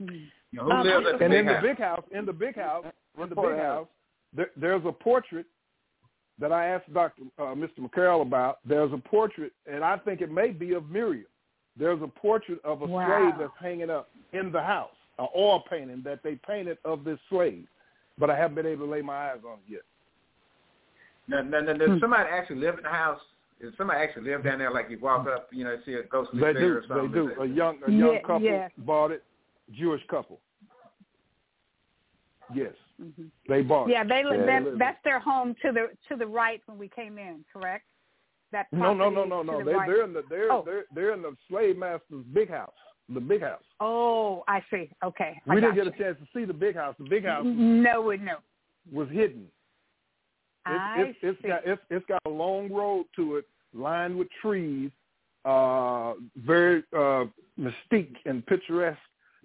You 0.01 0.09
know, 0.53 0.65
who 0.65 0.71
Um, 0.73 0.87
lives 0.87 1.07
at 1.13 1.19
the 1.21 1.25
And 1.25 1.31
big 1.33 1.41
in 1.41 1.47
the 1.47 1.61
big 1.63 1.79
house, 1.79 2.05
in 2.13 2.27
the 2.27 2.33
big 2.33 2.57
house, 2.57 2.85
in 3.23 3.29
the 3.29 3.35
big 3.37 3.57
house, 3.57 3.89
there, 4.35 4.51
there's 4.57 4.83
a 4.85 4.93
portrait 4.93 5.47
that 6.40 6.53
I 6.53 6.66
asked 6.66 6.92
Dr. 6.92 7.22
Uh, 7.38 7.42
Mr. 7.55 7.79
McCarroll 7.81 8.22
about. 8.22 8.59
There's 8.64 8.92
a 8.92 8.98
portrait, 8.98 9.53
and 9.70 9.85
I 9.85 9.96
think 9.98 10.20
it 10.20 10.31
may 10.31 10.51
be 10.51 10.74
of 10.74 10.88
Miriam. 10.88 11.27
There's 11.77 12.01
a 12.03 12.07
portrait 12.09 12.61
of 12.64 12.83
a 12.83 12.87
Wow. 12.87 13.07
slave 13.07 13.35
that's 13.38 13.53
hanging 13.61 13.90
up 13.90 14.09
in 14.33 14.51
the 14.53 14.62
house, 14.62 14.94
an 15.18 15.29
oil 15.37 15.61
painting 15.68 16.03
that 16.05 16.22
they 16.22 16.37
painted 16.37 16.79
of 16.85 17.05
this 17.05 17.18
slave, 17.29 17.66
but 18.18 18.31
I 18.31 18.37
haven't 18.37 18.55
been 18.57 18.66
able 18.66 18.87
to 18.87 18.92
lay 18.92 19.03
my 19.03 19.31
eyes 19.33 19.38
on 19.46 19.59
it 19.66 19.72
yet. 19.72 19.81
No, 21.29 21.42
no, 21.42 21.61
no. 21.61 21.72
Hmm. 21.74 21.92
Does 21.92 22.01
somebody 22.01 22.29
actually 22.31 22.57
live 22.61 22.79
in 22.79 22.85
the 22.85 22.88
house? 22.88 23.20
Does 23.61 23.72
somebody 23.77 24.01
actually 24.01 24.31
live 24.31 24.44
down 24.44 24.59
there? 24.59 24.70
Like 24.72 24.88
you 24.88 24.98
walk 25.01 25.27
up, 25.27 25.48
you 25.53 25.64
know, 25.64 25.77
see 25.85 25.94
a 25.94 26.05
ghostly 26.05 26.40
They 26.40 26.53
figure 26.55 26.61
do. 26.74 26.77
or 26.79 26.83
something? 26.88 27.12
They 27.12 27.35
do. 27.35 27.42
Is 27.42 27.51
A 27.51 27.55
young 27.55 27.79
a 27.87 27.90
young 27.90 28.12
Yeah, 28.14 28.20
couple 28.20 28.40
yeah. 28.42 28.68
bought 28.79 29.11
it. 29.11 29.24
Jewish 29.72 30.01
couple. 30.09 30.40
Yes, 32.55 32.72
hmm 33.01 33.27
they 33.49 33.63
bought 33.63 33.89
Yeah, 33.89 34.05
they. 34.05 34.23
Yeah, 34.25 34.45
that, 34.47 34.65
they 34.65 34.79
that's 34.79 34.99
their 35.05 35.21
home 35.21 35.55
to 35.63 35.73
the 35.73 35.89
to 36.09 36.17
the 36.17 36.27
right 36.27 36.61
when 36.67 36.79
we 36.79 36.89
came 36.89 37.19
in. 37.19 37.45
Correct. 37.53 37.85
That 38.53 38.67
No, 38.73 38.95
no, 38.95 39.11
no, 39.11 39.25
no, 39.25 39.43
no. 39.43 39.59
the 39.59 39.65
They 39.65 39.75
right. 39.75 39.87
they're 39.87 40.05
in 40.05 40.13
the 40.13 40.23
they're 40.29 40.53
Oh. 40.53 40.63
they're 40.65 40.85
they're 40.95 41.13
in 41.13 41.23
the 41.23 41.37
slave 41.49 41.77
master's 41.77 42.25
big 42.33 42.51
house. 42.51 42.73
The 43.11 43.21
big 43.21 43.41
house. 43.41 43.63
Oh, 43.81 44.45
I 44.49 44.63
see. 44.71 44.91
Okay, 45.03 45.41
We 45.47 45.57
didn't 45.57 45.77
got 45.77 45.85
get 45.85 45.95
a 45.95 45.99
chance 45.99 46.19
to 46.21 46.27
see 46.39 46.45
the 46.45 46.53
big 46.53 46.77
house. 46.77 46.95
The 46.99 47.09
big 47.09 47.25
house. 47.25 47.47
No, 47.47 48.03
we 48.03 48.19
no. 48.19 48.37
was 48.93 49.09
hidden. 49.09 49.47
It's 50.67 50.67
I 50.67 51.01
it's, 51.01 51.19
it's 51.23 51.43
see. 51.43 51.49
got 51.49 51.67
it's 51.67 51.81
it's 51.91 52.05
got 52.07 52.21
a 52.27 52.31
long 52.31 52.71
road 52.71 53.07
to 53.17 53.37
it, 53.37 53.47
lined 53.73 54.19
with 54.19 54.29
trees, 54.43 54.91
uh, 55.47 56.15
very 56.37 56.83
uh, 56.95 57.25
mystique 57.59 58.17
and 58.27 58.45
picturesque, 58.47 58.99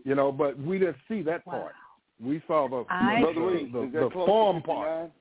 you 0.03 0.15
know. 0.15 0.31
But 0.31 0.59
we 0.59 0.79
didn't 0.79 0.97
see 1.07 1.21
that 1.21 1.45
Wow. 1.47 1.53
part. 1.53 1.75
We 2.23 2.41
saw 2.47 2.67
the 2.67 2.85
I 2.89 3.21
the, 3.21 3.69
the, 3.71 3.79
the, 3.91 3.99
the 3.99 4.09
farm 4.25 4.61
part. 4.61 5.11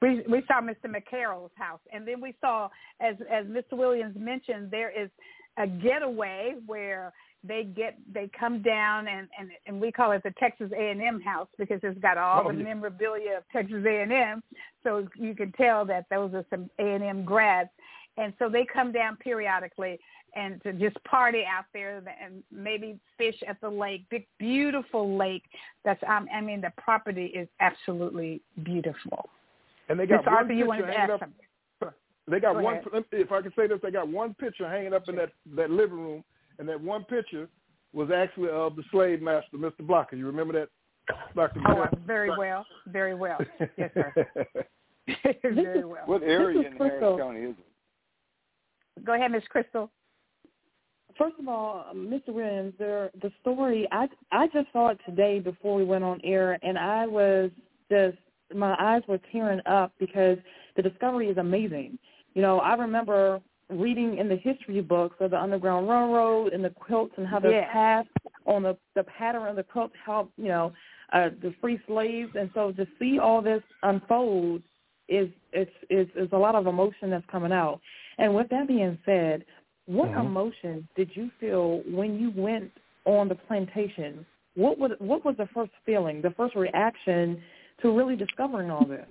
We 0.00 0.22
we 0.28 0.42
saw 0.46 0.60
Mr. 0.60 0.86
McCarroll's 0.86 1.50
house, 1.56 1.80
and 1.92 2.06
then 2.06 2.20
we 2.20 2.34
saw, 2.40 2.68
as 3.00 3.16
as 3.30 3.46
Mr. 3.46 3.72
Williams 3.72 4.16
mentioned, 4.16 4.70
there 4.70 4.90
is 4.90 5.10
a 5.56 5.66
getaway 5.66 6.54
where 6.66 7.12
they 7.42 7.64
get 7.64 7.98
they 8.12 8.30
come 8.38 8.62
down 8.62 9.08
and 9.08 9.28
and 9.38 9.50
and 9.66 9.80
we 9.80 9.90
call 9.90 10.12
it 10.12 10.22
the 10.22 10.32
Texas 10.38 10.70
A 10.76 10.90
and 10.90 11.02
M 11.02 11.20
house 11.20 11.48
because 11.58 11.80
it's 11.82 11.98
got 12.00 12.16
all 12.16 12.44
Oh, 12.44 12.52
the 12.52 12.58
yeah. 12.58 12.64
memorabilia 12.64 13.38
of 13.38 13.44
Texas 13.52 13.84
A 13.86 14.02
and 14.02 14.12
M, 14.12 14.42
so 14.84 15.08
you 15.16 15.34
can 15.34 15.52
tell 15.52 15.84
that 15.86 16.06
those 16.10 16.32
are 16.34 16.44
some 16.50 16.70
A 16.78 16.82
and 16.82 17.02
M 17.02 17.24
grads, 17.24 17.70
and 18.16 18.32
so 18.38 18.48
they 18.48 18.64
come 18.64 18.92
down 18.92 19.16
periodically 19.16 19.98
and 20.34 20.62
to 20.62 20.72
just 20.72 21.02
party 21.04 21.42
out 21.44 21.64
there 21.72 22.02
and 22.22 22.42
maybe 22.52 22.98
fish 23.16 23.36
at 23.48 23.60
the 23.60 23.68
lake, 23.68 24.04
big 24.10 24.26
beautiful 24.38 25.16
lake. 25.16 25.44
That's 25.84 26.02
um, 26.08 26.28
I 26.34 26.40
mean 26.40 26.60
the 26.60 26.72
property 26.76 27.26
is 27.26 27.48
absolutely 27.60 28.42
beautiful. 28.64 29.28
And 29.88 29.98
they 29.98 30.06
got 30.06 30.24
Mr. 30.24 30.26
one 30.26 30.34
Arthur, 30.34 30.52
you 30.52 30.64
picture 30.64 30.68
wanted 30.68 30.82
to 30.82 30.86
hanging 30.88 31.00
ask 31.00 31.12
up. 31.12 31.20
something. 31.20 31.44
They 32.30 32.40
got 32.40 32.56
Go 32.56 32.60
one. 32.60 32.74
ahead. 32.74 33.04
If 33.10 33.32
I 33.32 33.40
can 33.40 33.52
say 33.56 33.66
this, 33.68 33.78
they 33.82 33.90
got 33.90 34.06
one 34.06 34.34
picture 34.34 34.68
hanging 34.68 34.92
up 34.92 35.08
in 35.08 35.16
that 35.16 35.30
that 35.56 35.70
living 35.70 35.98
room, 35.98 36.24
and 36.58 36.68
that 36.68 36.78
one 36.78 37.04
picture 37.04 37.48
was 37.94 38.10
actually 38.14 38.50
of 38.50 38.76
the 38.76 38.82
slave 38.90 39.22
master, 39.22 39.56
Mr. 39.56 39.80
Blocker. 39.80 40.14
You 40.14 40.26
remember 40.26 40.52
that, 40.52 40.68
Dr. 41.34 41.60
Oh, 41.66 41.86
very 42.06 42.30
well, 42.36 42.66
very 42.86 43.14
well. 43.14 43.38
Yes, 43.78 43.90
sir. 43.94 44.12
very 45.42 45.84
well. 45.84 46.02
What 46.04 46.22
area 46.22 46.68
in 46.68 46.76
Harris 46.76 47.18
County 47.18 47.40
is 47.40 47.54
it? 47.58 49.04
Go 49.04 49.14
ahead, 49.14 49.30
Miss 49.30 49.44
Crystal. 49.48 49.90
First 51.18 51.34
of 51.40 51.48
all, 51.48 51.86
Mr. 51.94 52.28
Williams, 52.28 52.74
there, 52.78 53.10
the 53.20 53.32
story 53.40 53.88
I 53.90 54.06
I 54.30 54.46
just 54.48 54.68
saw 54.72 54.88
it 54.90 55.00
today 55.04 55.40
before 55.40 55.74
we 55.74 55.84
went 55.84 56.04
on 56.04 56.20
air, 56.22 56.58
and 56.62 56.78
I 56.78 57.06
was 57.06 57.50
just 57.90 58.16
my 58.54 58.76
eyes 58.78 59.02
were 59.08 59.18
tearing 59.32 59.60
up 59.66 59.92
because 59.98 60.38
the 60.76 60.82
discovery 60.82 61.28
is 61.28 61.36
amazing. 61.36 61.98
You 62.34 62.42
know, 62.42 62.60
I 62.60 62.74
remember 62.74 63.40
reading 63.68 64.18
in 64.18 64.28
the 64.28 64.36
history 64.36 64.80
books 64.80 65.16
of 65.20 65.32
the 65.32 65.40
Underground 65.40 65.88
Railroad 65.88 66.52
and 66.52 66.64
the 66.64 66.70
quilts 66.70 67.14
and 67.18 67.26
how 67.26 67.40
the 67.40 67.50
Yeah. 67.50 67.70
past 67.72 68.08
on 68.46 68.62
the 68.62 68.76
the 68.94 69.04
pattern 69.04 69.46
of 69.48 69.56
the 69.56 69.64
quilt 69.64 69.92
helped 69.96 70.32
you 70.38 70.48
know 70.48 70.72
uh, 71.12 71.30
the 71.42 71.52
free 71.60 71.80
slaves, 71.88 72.34
and 72.36 72.50
so 72.54 72.70
to 72.72 72.86
see 72.98 73.18
all 73.18 73.42
this 73.42 73.62
unfold 73.82 74.62
is 75.08 75.28
it's 75.52 75.74
is 75.90 76.06
is 76.14 76.28
a 76.32 76.38
lot 76.38 76.54
of 76.54 76.66
emotion 76.66 77.10
that's 77.10 77.26
coming 77.26 77.52
out. 77.52 77.80
And 78.18 78.34
with 78.34 78.48
that 78.50 78.68
being 78.68 78.98
said, 79.04 79.44
what 79.88 80.10
Mhm. 80.12 80.26
emotion 80.26 80.88
did 80.96 81.16
you 81.16 81.30
feel 81.40 81.78
when 81.90 82.20
you 82.20 82.30
went 82.30 82.70
on 83.06 83.26
the 83.28 83.34
plantation? 83.34 84.24
What 84.54 84.78
was 84.78 84.92
what 84.98 85.24
was 85.24 85.36
the 85.36 85.46
first 85.46 85.72
feeling, 85.86 86.20
the 86.20 86.30
first 86.32 86.54
reaction 86.54 87.42
to 87.80 87.96
really 87.96 88.14
discovering 88.14 88.70
all 88.70 88.84
this? 88.84 89.06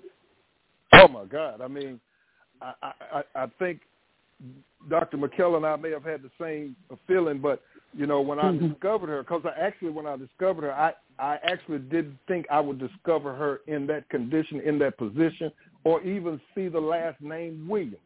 Oh 0.93 1.07
my 1.07 1.25
God! 1.25 1.61
I 1.61 1.67
mean, 1.67 1.99
I 2.61 2.73
I, 3.11 3.23
I 3.35 3.47
think 3.57 3.81
Dr. 4.87 5.17
McKellar 5.17 5.57
and 5.57 5.65
I 5.65 5.75
may 5.77 5.89
have 5.89 6.03
had 6.03 6.21
the 6.21 6.31
same 6.39 6.75
feeling, 7.07 7.39
but 7.39 7.63
you 7.93 8.05
know, 8.05 8.21
when 8.21 8.37
I 8.37 8.51
Mhm. 8.51 8.73
discovered 8.73 9.07
her, 9.07 9.23
because 9.23 9.45
I 9.45 9.59
actually, 9.59 9.89
when 9.89 10.05
I 10.05 10.15
discovered 10.15 10.63
her, 10.63 10.73
I 10.73 10.93
I 11.17 11.39
actually 11.41 11.79
didn't 11.79 12.19
think 12.27 12.45
I 12.51 12.59
would 12.59 12.77
discover 12.77 13.33
her 13.33 13.61
in 13.65 13.87
that 13.87 14.07
condition, 14.09 14.61
in 14.61 14.77
that 14.79 14.97
position, 14.97 15.51
or 15.83 16.01
even 16.03 16.39
see 16.53 16.67
the 16.67 16.79
last 16.79 17.19
name 17.21 17.67
Williams. 17.67 17.97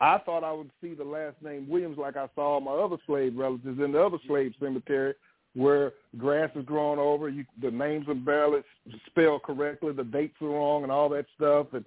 I 0.00 0.18
thought 0.18 0.44
I 0.44 0.52
would 0.52 0.70
see 0.80 0.94
the 0.94 1.04
last 1.04 1.36
name 1.42 1.68
Williams 1.68 1.98
like 1.98 2.16
I 2.16 2.28
saw 2.34 2.60
my 2.60 2.72
other 2.72 2.96
slave 3.06 3.36
relatives 3.36 3.80
in 3.80 3.92
the 3.92 4.02
other 4.02 4.18
slave 4.26 4.52
cemetery, 4.60 5.14
where 5.54 5.92
grass 6.16 6.50
is 6.54 6.64
growing 6.64 7.00
over, 7.00 7.28
you, 7.28 7.44
the 7.60 7.70
names 7.70 8.06
are 8.08 8.14
barely 8.14 8.60
spelled 9.06 9.42
correctly, 9.42 9.92
the 9.92 10.04
dates 10.04 10.36
are 10.40 10.48
wrong, 10.48 10.84
and 10.84 10.92
all 10.92 11.08
that 11.08 11.26
stuff. 11.36 11.66
And 11.72 11.84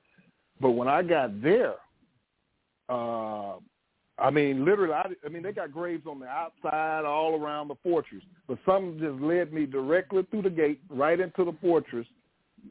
but 0.60 0.72
when 0.72 0.88
I 0.88 1.04
got 1.04 1.42
there, 1.42 1.76
uh, 2.90 3.54
I 4.20 4.30
mean, 4.30 4.66
literally, 4.66 4.94
I, 4.94 5.08
I 5.26 5.30
mean, 5.30 5.42
they 5.42 5.52
got 5.52 5.72
graves 5.72 6.06
on 6.06 6.20
the 6.20 6.28
outside, 6.28 7.06
all 7.06 7.42
around 7.42 7.70
the 7.70 7.76
fortress. 7.82 8.22
But 8.48 8.60
some 8.66 9.00
just 9.00 9.22
led 9.22 9.54
me 9.54 9.66
directly 9.66 10.24
through 10.30 10.44
the 10.44 10.50
gate, 10.50 10.82
right 10.90 11.20
into 11.20 11.46
the 11.46 11.56
fortress, 11.62 12.06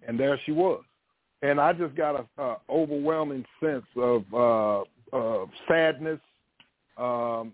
and 0.06 0.20
there 0.20 0.38
she 0.44 0.52
was. 0.52 0.82
And 1.42 1.58
I 1.60 1.72
just 1.72 1.96
got 1.96 2.28
a, 2.38 2.42
a 2.42 2.56
overwhelming 2.68 3.44
sense 3.60 3.86
of 3.96 4.22
uh, 4.34 4.84
uh, 5.12 5.46
sadness, 5.68 6.20
um, 6.96 7.52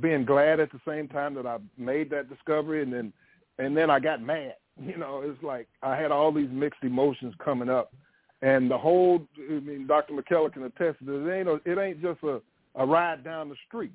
being 0.00 0.24
glad 0.24 0.60
at 0.60 0.70
the 0.72 0.80
same 0.86 1.08
time 1.08 1.34
that 1.34 1.46
I 1.46 1.58
made 1.78 2.10
that 2.10 2.28
discovery, 2.28 2.82
and 2.82 2.92
then 2.92 3.12
and 3.58 3.76
then 3.76 3.90
I 3.90 4.00
got 4.00 4.22
mad. 4.22 4.54
You 4.78 4.98
know, 4.98 5.22
it's 5.24 5.42
like 5.42 5.68
I 5.82 5.96
had 5.96 6.12
all 6.12 6.30
these 6.30 6.50
mixed 6.52 6.82
emotions 6.82 7.32
coming 7.42 7.70
up, 7.70 7.94
and 8.42 8.70
the 8.70 8.76
whole. 8.76 9.26
I 9.38 9.60
mean, 9.60 9.86
Dr. 9.86 10.12
McKellar 10.12 10.52
can 10.52 10.64
attest 10.64 10.98
to 10.98 11.06
this. 11.06 11.26
It 11.26 11.32
ain't 11.32 11.48
a, 11.48 11.54
it 11.64 11.78
ain't 11.78 12.02
just 12.02 12.22
a 12.22 12.42
a 12.74 12.84
ride 12.84 13.24
down 13.24 13.48
the 13.48 13.56
street. 13.66 13.92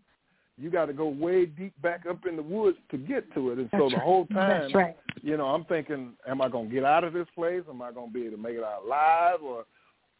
You 0.57 0.69
got 0.69 0.87
to 0.87 0.93
go 0.93 1.07
way 1.07 1.45
deep 1.45 1.79
back 1.81 2.05
up 2.09 2.25
in 2.27 2.35
the 2.35 2.41
woods 2.41 2.77
to 2.91 2.97
get 2.97 3.31
to 3.33 3.51
it, 3.51 3.57
and 3.57 3.69
so 3.71 3.89
the 3.89 3.95
right. 3.95 4.03
whole 4.03 4.25
time, 4.27 4.71
right. 4.73 4.97
you 5.21 5.37
know, 5.37 5.47
I'm 5.47 5.65
thinking, 5.65 6.13
am 6.27 6.41
I 6.41 6.49
going 6.49 6.69
to 6.69 6.73
get 6.73 6.83
out 6.83 7.03
of 7.03 7.13
this 7.13 7.27
place? 7.33 7.61
Am 7.69 7.81
I 7.81 7.91
going 7.91 8.09
to 8.09 8.13
be 8.13 8.25
able 8.25 8.37
to 8.37 8.43
make 8.43 8.55
it 8.55 8.63
out 8.63 8.83
alive? 8.85 9.39
Or 9.43 9.65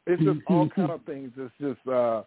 it's 0.08 0.24
just 0.24 0.40
all 0.48 0.70
kind 0.70 0.92
of 0.92 1.04
things 1.06 1.32
It's 1.38 1.54
just 1.60 1.88
uh, 1.88 2.24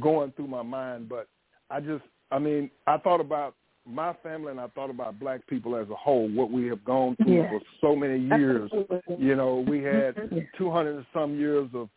going 0.00 0.32
through 0.32 0.48
my 0.48 0.62
mind. 0.62 1.08
But 1.08 1.28
I 1.70 1.80
just, 1.80 2.04
I 2.30 2.38
mean, 2.38 2.70
I 2.86 2.98
thought 2.98 3.20
about 3.20 3.54
my 3.84 4.12
family 4.22 4.50
and 4.50 4.60
I 4.60 4.66
thought 4.68 4.90
about 4.90 5.20
black 5.20 5.46
people 5.46 5.76
as 5.76 5.88
a 5.90 5.94
whole, 5.94 6.28
what 6.28 6.50
we 6.50 6.66
have 6.66 6.84
gone 6.84 7.16
through 7.16 7.42
Yeah. 7.42 7.48
for 7.48 7.60
so 7.80 7.94
many 7.94 8.18
years. 8.18 8.70
You 9.16 9.36
know, 9.36 9.60
we 9.60 9.82
had 9.82 10.16
200 10.56 10.96
and 10.96 11.06
some 11.12 11.38
years 11.38 11.68
of 11.72 11.88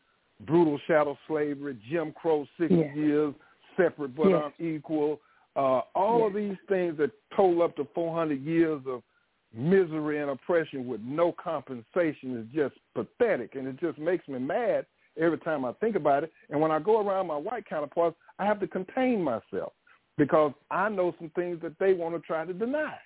brutal 0.42 0.80
chattel 0.88 1.18
slavery, 1.28 1.78
Jim 1.90 2.14
Crow, 2.14 2.48
60 2.58 2.76
Yeah. 2.76 2.94
years, 2.94 3.34
separate 3.76 4.16
but 4.16 4.30
Yeah. 4.30 4.52
unequal. 4.60 5.20
Uh, 5.56 5.82
all 5.96 6.28
of 6.28 6.34
these 6.34 6.58
things 6.68 6.96
that 6.98 7.12
total 7.36 7.64
up 7.64 7.76
to 7.76 7.86
400 7.86 8.40
years 8.42 8.86
of 8.86 9.04
misery 9.52 10.20
and 10.20 10.30
oppression 10.30 10.88
with 10.88 11.02
no 11.02 11.32
compensation 11.32 12.38
is 12.38 12.46
just 12.54 12.76
pathetic, 12.94 13.56
and 13.56 13.68
it 13.68 13.78
just 13.78 13.98
makes 13.98 14.28
me 14.28 14.38
mad 14.38 14.86
every 15.20 15.38
time 15.40 15.66
I 15.66 15.74
think 15.74 15.96
about 15.96 16.24
it. 16.24 16.32
And 16.50 16.60
when 16.60 16.72
I 16.72 16.80
go 16.80 17.06
around 17.06 17.28
my 17.28 17.38
white 17.38 17.68
counterparts, 17.68 18.18
I 18.38 18.46
have 18.46 18.60
to 18.62 18.68
contain 18.68 19.22
myself 19.22 19.74
because 20.18 20.54
I 20.72 20.90
know 20.90 21.14
some 21.20 21.32
things 21.36 21.60
that 21.62 21.78
they 21.80 21.94
want 21.94 22.16
to 22.16 22.22
try 22.22 22.46
to 22.46 22.54
deny, 22.54 22.98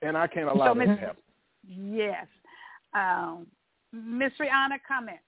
and 0.00 0.16
I 0.16 0.26
can't 0.26 0.48
allow 0.48 0.72
So, 0.72 0.78
that 0.78 0.86
to 0.86 0.96
happen. 0.96 1.22
Yes. 1.66 2.26
Um, 2.94 3.46
Miss 3.92 4.32
Rihanna, 4.40 4.78
comments. 4.86 5.22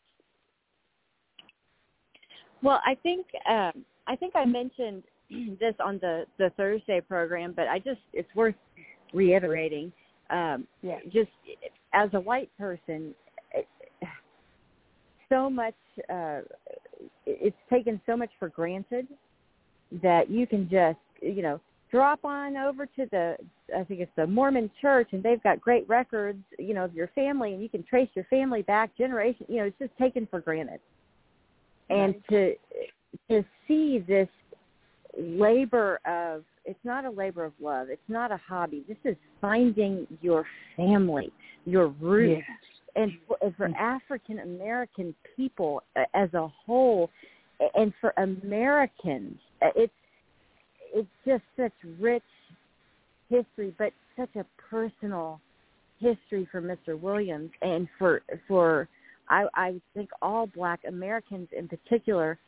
Well, 2.63 2.81
I 2.85 2.95
think 3.03 3.27
um, 3.49 3.85
I 4.07 4.17
think 4.17 4.35
I 4.35 4.45
mentioned 4.47 5.03
this 5.61 5.75
on 5.85 5.99
the 6.01 6.25
the 6.39 6.51
Thursday 6.57 7.01
program, 7.01 7.53
but 7.55 7.69
I 7.69 7.79
just 7.79 8.01
it's 8.13 8.35
worth 8.35 8.55
reiterating. 9.13 9.93
Um, 10.31 10.67
Yeah. 10.83 10.99
Just 11.13 11.31
as 11.93 12.09
a 12.15 12.21
white 12.21 12.51
person, 12.59 13.15
it, 13.23 13.24
so 15.35 15.51
much 15.51 15.75
uh, 16.09 16.41
it's 17.27 17.57
taken 17.69 18.01
so 18.07 18.17
much 18.17 18.31
for 18.39 18.49
granted 18.49 19.09
that 20.03 20.31
you 20.31 20.47
can 20.47 20.69
just 20.71 20.99
you 21.21 21.43
know 21.43 21.61
drop 21.91 22.25
on 22.25 22.57
over 22.57 22.87
to 22.87 23.07
the 23.11 23.37
I 23.77 23.83
think 23.85 24.01
it's 24.01 24.13
the 24.17 24.27
Mormon 24.27 24.71
church 24.81 25.09
and 25.13 25.23
they've 25.23 25.43
got 25.43 25.61
great 25.61 25.89
records 25.89 26.43
you 26.59 26.75
know 26.75 26.85
of 26.85 26.95
your 26.95 27.09
family 27.09 27.53
and 27.53 27.63
you 27.63 27.69
can 27.69 27.83
trace 27.83 28.09
your 28.15 28.25
family 28.27 28.63
back 28.63 28.97
generation. 28.97 29.47
You 29.49 29.59
know 29.59 29.65
it's 29.65 29.79
just 29.79 29.97
taken 29.99 30.27
for 30.31 30.41
granted. 30.41 30.81
And 31.91 32.15
to 32.31 32.55
to 33.29 33.45
see 33.67 34.05
this 34.07 34.29
labor 35.19 36.01
of 36.07 36.45
it's 36.65 36.79
not 36.85 37.05
a 37.05 37.11
labor 37.11 37.45
of 37.45 37.53
love. 37.61 37.89
It's 37.91 38.01
not 38.09 38.31
a 38.33 38.39
hobby. 38.39 38.85
This 38.89 38.97
is 39.05 39.17
finding 39.41 40.07
your 40.23 40.47
family 40.77 41.33
your 41.67 41.89
roots 41.89 42.43
and 42.97 43.13
for, 43.27 43.37
and 43.43 43.55
for 43.57 43.69
African 43.77 44.41
American 44.41 45.15
people 45.37 45.83
uh, 45.97 46.05
as 46.15 46.33
a 46.35 46.49
whole, 46.49 47.11
and 47.75 47.93
for 48.01 48.13
Americans, 48.17 49.39
uh, 49.63 49.69
it's 49.77 49.93
it's 50.95 51.09
just 51.27 51.43
such 51.57 51.73
rich 51.99 52.23
history, 53.29 53.75
but 53.79 53.93
such 54.17 54.35
a 54.37 54.45
personal 54.71 55.41
history 55.99 56.47
for 56.51 56.63
Mr. 56.63 56.99
Williams, 56.99 57.51
and 57.63 57.89
for 57.99 58.23
for 58.47 58.89
I, 59.29 59.47
I 59.55 59.81
think 59.95 60.11
all 60.23 60.47
Black 60.47 60.81
Americans 60.87 61.49
in 61.57 61.69
particular. 61.69 62.39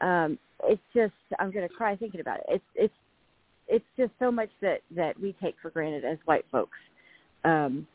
Um, 0.00 0.38
it's 0.64 0.82
just 0.94 1.12
I'm 1.38 1.52
going 1.52 1.68
to 1.68 1.74
cry 1.74 1.96
thinking 1.96 2.20
about 2.20 2.38
it. 2.40 2.46
It's 2.48 2.64
it's 2.74 2.94
it's 3.68 3.84
just 3.96 4.12
so 4.18 4.30
much 4.30 4.50
that 4.60 4.80
that 4.96 5.18
we 5.20 5.34
take 5.42 5.54
for 5.62 5.70
granted 5.70 6.04
as 6.04 6.18
white 6.24 6.44
folks. 6.50 6.78
Um, 7.44 7.86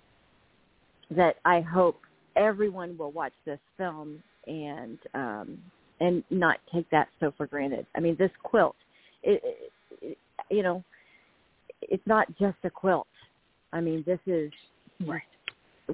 that 1.11 1.35
I 1.45 1.61
hope 1.61 2.01
everyone 2.35 2.97
will 2.97 3.11
watch 3.11 3.33
this 3.45 3.59
film 3.77 4.21
and 4.47 4.97
um, 5.13 5.57
and 5.99 6.23
not 6.29 6.57
take 6.73 6.89
that 6.91 7.07
so 7.19 7.33
for 7.37 7.47
granted. 7.47 7.85
I 7.95 7.99
mean, 7.99 8.15
this 8.19 8.31
quilt, 8.43 8.75
it, 9.23 9.41
it, 10.01 10.17
you 10.51 10.61
know, 10.61 10.83
it's 11.81 12.05
not 12.05 12.27
just 12.37 12.57
a 12.63 12.69
quilt. 12.69 13.07
I 13.73 13.81
mean, 13.81 14.03
this 14.05 14.19
is 14.25 14.51
Right. 15.05 15.21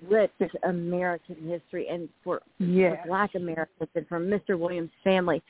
rich 0.08 0.32
American 0.64 1.36
history, 1.48 1.88
and 1.90 2.10
for, 2.24 2.42
Yeah. 2.58 3.02
for 3.02 3.08
Black 3.08 3.36
Americans 3.36 3.90
and 3.96 4.08
from 4.08 4.28
Mr. 4.28 4.58
Williams' 4.58 4.92
family, 5.04 5.42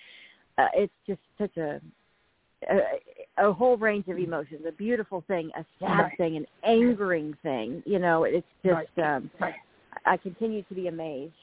uh, 0.57 0.68
it's 0.74 0.93
just 1.07 1.22
such 1.38 1.55
a, 1.57 1.80
a 2.70 2.99
a 3.38 3.52
whole 3.52 3.78
range 3.78 4.08
of 4.08 4.18
emotions. 4.18 4.62
A 4.68 4.72
beautiful 4.72 5.22
thing, 5.28 5.52
a 5.56 5.66
sad 5.80 6.00
Right. 6.00 6.18
thing, 6.18 6.38
an 6.38 6.48
angering 6.64 7.34
thing. 7.44 7.82
You 7.86 8.00
know, 8.00 8.24
it's 8.24 8.48
just. 8.64 8.88
Right. 8.98 9.16
Um, 9.16 9.32
Right. 9.40 9.56
I 10.06 10.18
continue 10.18 10.64
to 10.64 10.74
be 10.74 10.88
amazed. 10.88 11.34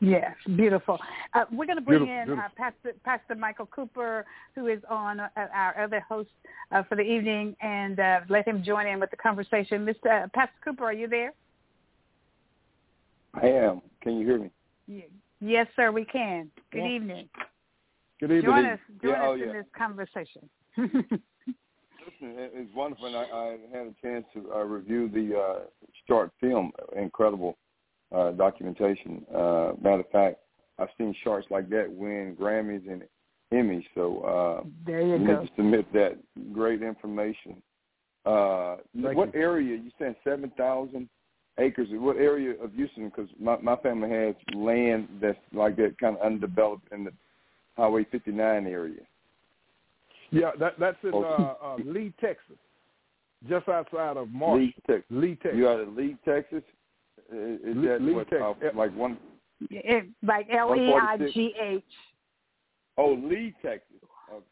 Yes, 0.00 0.34
beautiful. 0.56 0.98
Uh, 1.34 1.44
we're 1.50 1.66
going 1.66 1.78
to 1.78 1.82
bring 1.82 2.00
Beautiful, 2.00 2.20
in 2.20 2.26
beautiful. 2.26 2.44
Uh, 2.44 2.48
Pastor, 2.56 2.92
Pastor 3.04 3.34
Michael 3.34 3.66
Cooper, 3.66 4.24
who 4.54 4.66
is 4.66 4.80
on 4.88 5.20
uh, 5.20 5.28
our 5.36 5.78
other 5.80 6.00
host 6.00 6.30
uh, 6.72 6.82
for 6.84 6.94
the 6.96 7.02
evening, 7.02 7.56
and 7.60 7.98
uh, 8.00 8.20
let 8.28 8.46
him 8.46 8.62
join 8.62 8.86
in 8.86 9.00
with 9.00 9.10
the 9.10 9.16
conversation. 9.16 9.84
Mr. 9.86 10.24
Uh, 10.24 10.28
Pastor 10.34 10.54
Cooper, 10.64 10.84
are 10.84 10.92
you 10.92 11.08
there? 11.08 11.32
I 13.34 13.46
am. 13.46 13.82
Can 14.00 14.18
you 14.18 14.26
hear 14.26 14.38
me? 14.38 14.50
Ye- 14.86 15.08
Yes, 15.40 15.66
sir, 15.76 15.90
we 15.92 16.04
can. 16.04 16.50
Good 16.70 16.78
Yes. 16.84 16.90
evening. 16.92 17.28
Good 18.20 18.30
evening. 18.30 18.42
Join 18.42 18.64
us, 18.66 18.78
join 19.02 19.10
Yeah, 19.12 19.22
us 19.22 19.28
oh, 19.28 19.32
in 19.34 19.38
yeah. 19.40 19.52
this 19.52 19.66
conversation. 19.76 20.48
Listen, 20.76 21.22
it's 22.20 22.74
wonderful. 22.74 23.06
And 23.06 23.16
I, 23.16 23.22
I 23.22 23.56
had 23.72 23.86
a 23.86 23.94
chance 24.02 24.24
to 24.34 24.52
uh, 24.52 24.64
review 24.64 25.08
the 25.08 25.38
uh, 25.38 25.60
short 26.06 26.30
film. 26.40 26.72
Incredible 26.96 27.56
uh, 28.14 28.32
documentation. 28.32 29.24
Uh, 29.34 29.72
matter 29.80 30.00
of 30.00 30.10
fact, 30.10 30.38
I've 30.78 30.88
seen 30.98 31.14
shorts 31.22 31.46
like 31.50 31.68
that 31.70 31.90
win 31.90 32.36
Grammys 32.38 32.90
and 32.90 33.02
Emmys. 33.52 33.84
So 33.94 34.20
uh, 34.20 34.66
there 34.86 35.02
you 35.02 35.18
let 35.18 35.26
go. 35.26 35.42
me 35.42 35.50
submit 35.56 35.92
that 35.92 36.18
great 36.52 36.82
information. 36.82 37.62
Uh, 38.26 38.76
Thank 39.00 39.16
what 39.16 39.34
you. 39.34 39.40
area? 39.40 39.76
You 39.76 39.90
said 39.98 40.16
seven 40.24 40.50
thousand 40.56 41.08
acres. 41.58 41.88
What 41.92 42.16
area 42.16 42.54
of 42.62 42.72
Houston? 42.72 43.10
Because 43.10 43.28
my 43.38 43.56
my 43.58 43.76
family 43.76 44.10
has 44.10 44.34
land 44.54 45.08
that's 45.20 45.38
like 45.52 45.76
that, 45.76 45.96
kind 45.98 46.16
of 46.16 46.22
undeveloped 46.22 46.90
in 46.92 47.04
the 47.04 47.12
Highway 47.76 48.06
59 48.10 48.66
area. 48.66 49.00
Yeah, 50.34 50.50
that 50.58 50.74
that's 50.78 50.96
in 51.02 51.14
uh, 51.14 51.16
Oh. 51.16 51.58
uh, 51.62 51.76
Leigh, 51.84 52.12
Texas, 52.20 52.56
just 53.48 53.68
outside 53.68 54.16
of 54.16 54.28
Marshall. 54.30 54.58
Leigh, 54.58 54.74
Texas. 54.86 55.04
Leigh, 55.10 55.34
Texas. 55.36 55.58
You 55.58 55.68
out 55.68 55.80
of 55.80 55.94
Leigh, 55.94 56.16
Texas? 56.24 56.62
Is, 57.32 57.60
is 57.60 57.76
Leigh- 57.76 57.88
that 57.88 58.02
Leigh, 58.02 58.12
what, 58.14 58.28
Texas. 58.30 58.56
uh, 58.74 58.76
like 58.76 58.94
one 58.96 59.16
It, 59.70 60.06
like 60.22 60.46
L 60.50 60.74
E 60.76 60.92
I 60.92 61.16
G 61.32 61.54
H. 61.60 61.82
oh 62.98 63.14
Leigh, 63.14 63.54
Texas. 63.62 63.96
Okay. 64.32 64.44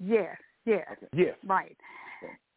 Yeah, 0.00 0.34
yes, 0.64 0.86
okay. 0.92 1.06
Yes. 1.14 1.36
right. 1.46 1.76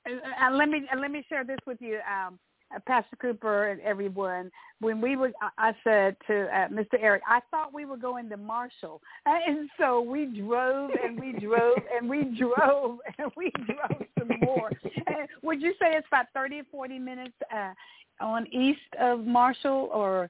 And, 0.05 0.21
and 0.39 0.57
let 0.57 0.69
me 0.69 0.87
and 0.91 1.01
let 1.01 1.11
me 1.11 1.25
share 1.27 1.43
this 1.43 1.59
with 1.67 1.77
you, 1.81 1.99
um, 2.09 2.39
uh, 2.75 2.79
Pastor 2.87 3.15
Cooper 3.17 3.67
and 3.69 3.79
everyone. 3.81 4.51
When 4.79 5.01
we 5.01 5.15
were, 5.15 5.31
I 5.57 5.73
said 5.83 6.15
to 6.27 6.43
uh, 6.55 6.67
Mr. 6.67 6.95
Eric, 6.99 7.23
I 7.27 7.39
thought 7.49 7.73
we 7.73 7.85
were 7.85 7.97
going 7.97 8.29
to 8.29 8.37
Marshall, 8.37 9.01
Uh, 9.25 9.37
and 9.47 9.69
so 9.79 10.01
we 10.01 10.25
drove 10.25 10.91
and 11.03 11.19
we 11.19 11.31
drove 11.39 11.77
and 11.95 12.07
we 12.09 12.23
drove 12.37 12.99
and 13.17 13.31
we 13.35 13.51
drove 13.65 14.05
some 14.19 14.31
more. 14.41 14.69
And 15.07 15.27
would 15.41 15.61
you 15.61 15.71
say 15.81 15.95
it's 15.95 16.07
about 16.07 16.27
thirty 16.33 16.59
or 16.59 16.63
forty 16.71 16.99
minutes 16.99 17.33
uh, 17.53 17.73
on 18.21 18.45
east 18.53 18.79
of 18.99 19.25
Marshall 19.25 19.89
or 19.93 20.29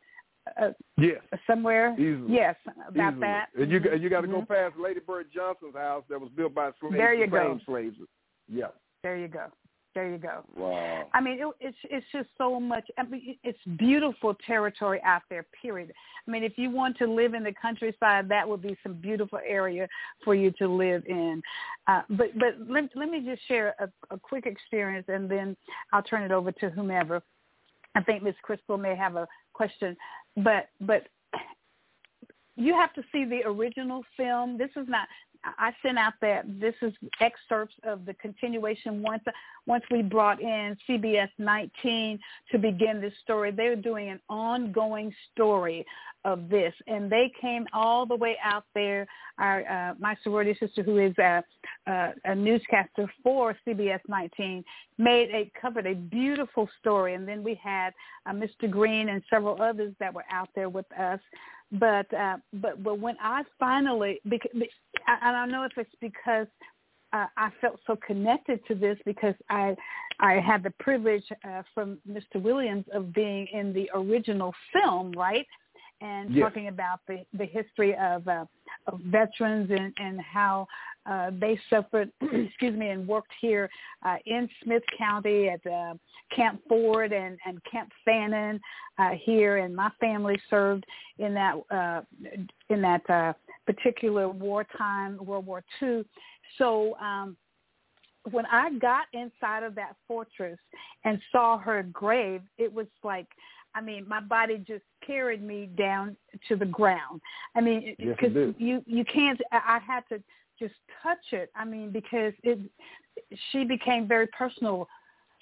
uh, 0.62 0.70
Yes. 0.98 1.22
somewhere? 1.46 1.94
Easily. 2.00 2.34
Yes, 2.34 2.56
about 2.88 3.14
Easily. 3.14 3.28
that. 3.28 3.48
And 3.60 3.70
you 3.70 3.82
you 4.00 4.10
got 4.10 4.22
to 4.22 4.28
go 4.28 4.42
Mhm. 4.42 4.48
past 4.48 4.76
Lady 4.78 5.02
Bird 5.02 5.28
Johnson's 5.34 5.76
house 5.76 6.06
that 6.10 6.22
was 6.22 6.30
built 6.32 6.54
by 6.54 6.72
slaves. 6.80 6.96
There 6.96 7.14
you 7.14 7.28
go. 7.28 7.60
Slaves. 7.66 7.98
Yeah. 8.48 8.68
There 9.04 9.18
you 9.18 9.28
go. 9.28 9.48
There 9.98 10.12
you 10.12 10.20
go. 10.20 10.43
Wow. 10.56 11.08
I 11.12 11.20
mean, 11.20 11.39
it, 11.39 11.48
it's 11.60 11.78
it's 11.86 12.06
just 12.12 12.30
so 12.38 12.60
much. 12.60 12.84
I 13.00 13.04
mean, 13.04 13.36
it's 13.43 13.58
beautiful 13.80 14.36
territory 14.45 15.02
out 15.04 15.24
there. 15.28 15.43
Period. 15.60 15.91
I 16.28 16.30
mean, 16.30 16.43
if 16.43 16.54
you 16.56 16.70
want 16.70 17.00
to 17.00 17.08
live 17.08 17.34
in 17.34 17.43
the 17.43 17.52
countryside, 17.60 18.30
that 18.30 18.48
would 18.48 18.62
be 18.62 18.78
some 18.84 18.93
beautiful 18.93 19.39
area 19.43 19.88
for 20.24 20.36
you 20.36 20.52
to 20.60 20.68
live 20.68 21.02
in. 21.08 21.41
Uh, 21.88 22.04
but 22.12 22.28
but 22.38 22.58
let, 22.70 22.91
let 22.93 23.10
me 23.10 23.26
just 23.26 23.41
share 23.48 23.74
a, 23.80 23.89
a 24.14 24.20
quick 24.20 24.45
experience, 24.45 25.08
and 25.08 25.28
then 25.28 25.58
I'll 25.91 26.04
turn 26.04 26.22
it 26.22 26.32
over 26.32 26.52
to 26.52 26.70
whomever. 26.70 27.24
I 27.95 28.04
think 28.04 28.22
Miss 28.22 28.36
Crystal 28.43 28.78
may 28.78 28.95
have 28.95 29.16
a 29.16 29.28
question, 29.54 29.98
but 30.36 30.70
but 30.80 31.08
you 32.56 32.76
have 32.76 32.93
to 32.93 33.02
see 33.12 33.26
the 33.26 33.48
original 33.48 34.04
film. 34.16 34.60
This 34.60 34.70
is 34.76 34.88
not. 34.88 35.08
I 35.44 35.72
sent 35.82 35.98
out 35.98 36.14
that 36.22 36.46
this 36.60 36.76
is 36.82 36.94
excerpts 37.20 37.76
of 37.84 38.06
the 38.06 38.14
continuation 38.16 39.02
once 39.02 39.24
once 39.66 39.84
we 39.92 40.02
brought 40.02 40.42
in 40.42 40.78
CBS 40.88 41.30
19 41.38 42.20
to 42.52 42.58
begin 42.58 43.02
this 43.02 43.14
story. 43.24 43.52
They're 43.52 43.76
doing 43.76 44.10
an 44.10 44.20
ongoing 44.30 45.14
story 45.34 45.86
of 46.26 46.50
this, 46.50 46.74
and 46.88 47.12
they 47.12 47.32
came 47.40 47.66
all 47.74 48.06
the 48.06 48.16
way 48.16 48.38
out 48.44 48.66
there. 48.74 49.08
Our 49.38 49.66
uh, 49.68 49.94
my 50.00 50.16
sorority 50.24 50.58
sister, 50.60 50.84
who 50.84 50.98
is 50.98 51.18
a, 51.18 51.44
a, 51.88 52.14
a 52.26 52.36
newscaster 52.36 53.12
for 53.24 53.56
CBS 53.66 54.00
19, 54.08 54.64
made 54.98 55.30
a 55.32 55.52
covered 55.60 55.86
a 55.86 55.96
beautiful 55.96 56.70
story, 56.80 57.14
and 57.14 57.28
then 57.28 57.44
we 57.44 57.60
had 57.62 57.94
uh, 58.26 58.32
Mr. 58.32 58.70
Green 58.70 59.10
and 59.10 59.22
several 59.30 59.62
others 59.62 59.94
that 60.00 60.14
were 60.14 60.26
out 60.32 60.50
there 60.56 60.70
with 60.70 60.86
us 61.00 61.20
but 61.72 62.11
uh, 62.13 62.38
but 62.53 62.84
but 62.84 62.99
when 62.99 63.15
I 63.22 63.43
finally, 63.59 64.20
because, 64.28 64.51
I, 65.07 65.30
I 65.30 65.32
don't 65.32 65.51
know 65.51 65.63
if 65.63 65.74
it's 65.78 65.89
because 65.99 66.47
uh, 67.13 67.26
I 67.36 67.49
felt 67.61 67.80
so 67.86 67.97
connected 68.05 68.65
to 68.68 68.76
this 68.76 68.97
because 69.05 69.36
I 69.49 69.76
I 70.20 70.36
had 70.36 70.63
the 70.63 70.72
privilege 70.80 71.24
uh, 71.47 71.63
from 71.74 71.99
Mr. 72.09 72.41
Williams 72.41 72.86
of 72.93 73.13
being 73.13 73.47
in 73.47 73.74
the 73.74 73.89
original 73.93 74.53
film, 74.74 75.11
right? 75.13 75.45
And 75.99 76.34
Yes. 76.34 76.43
talking 76.43 76.68
about 76.68 76.99
the 77.07 77.26
the 77.34 77.45
history 77.45 77.95
of 77.95 78.28
uh, 78.28 78.45
of 78.88 78.99
veterans 79.01 79.70
and 79.72 79.93
and 79.97 80.22
how 80.22 80.68
uh, 81.10 81.32
they 81.39 81.60
suffered, 81.70 82.12
excuse 82.22 82.78
me, 82.78 82.89
and 82.89 83.08
worked 83.08 83.32
here 83.39 83.70
uh, 84.05 84.18
in 84.26 84.49
Smith 84.64 84.84
County 84.97 85.49
at 85.49 85.66
uh, 85.66 85.93
Camp 86.36 86.62
Ford 86.68 87.14
and 87.14 87.38
and 87.45 87.62
Camp 87.70 87.91
Fannin 88.03 88.60
uh, 88.97 89.12
here, 89.24 89.58
and 89.58 89.76
my 89.76 89.89
family 89.99 90.39
served 90.49 90.86
in 91.20 91.34
that 91.34 91.55
uh, 91.72 92.01
in 92.70 92.82
that 92.82 93.10
uh, 93.10 93.34
particular 93.66 94.28
wartime, 94.30 95.18
World 95.24 95.45
War 95.45 95.64
II. 95.82 96.03
So 96.58 96.95
um, 96.97 97.38
when 98.32 98.45
I 98.47 98.72
got 98.80 99.05
inside 99.14 99.64
of 99.64 99.76
that 99.76 99.95
fortress 100.08 100.60
and 101.05 101.20
saw 101.32 101.58
her 101.58 101.84
grave, 101.84 102.41
it 102.58 102.74
was 102.74 102.88
like, 103.03 103.28
I 103.76 103.82
mean, 103.82 104.08
my 104.08 104.20
body 104.20 104.58
just 104.68 104.84
carried 105.05 105.43
me 105.43 105.70
down 105.78 106.18
to 106.47 106.55
the 106.55 106.66
ground. 106.66 107.22
I 107.55 107.62
mean, 107.62 107.95
because 107.97 108.34
did. 108.34 108.55
you 108.58 108.82
you 108.86 109.05
can't. 109.05 109.39
I 109.51 109.80
had 109.86 110.01
to 110.10 110.22
just 110.60 110.76
touch 111.03 111.18
it. 111.32 111.51
I 111.55 111.66
mean, 111.66 111.91
because 111.91 112.34
it 112.43 112.60
she 113.51 113.64
became 113.64 114.08
very 114.08 114.28
personal 114.28 114.88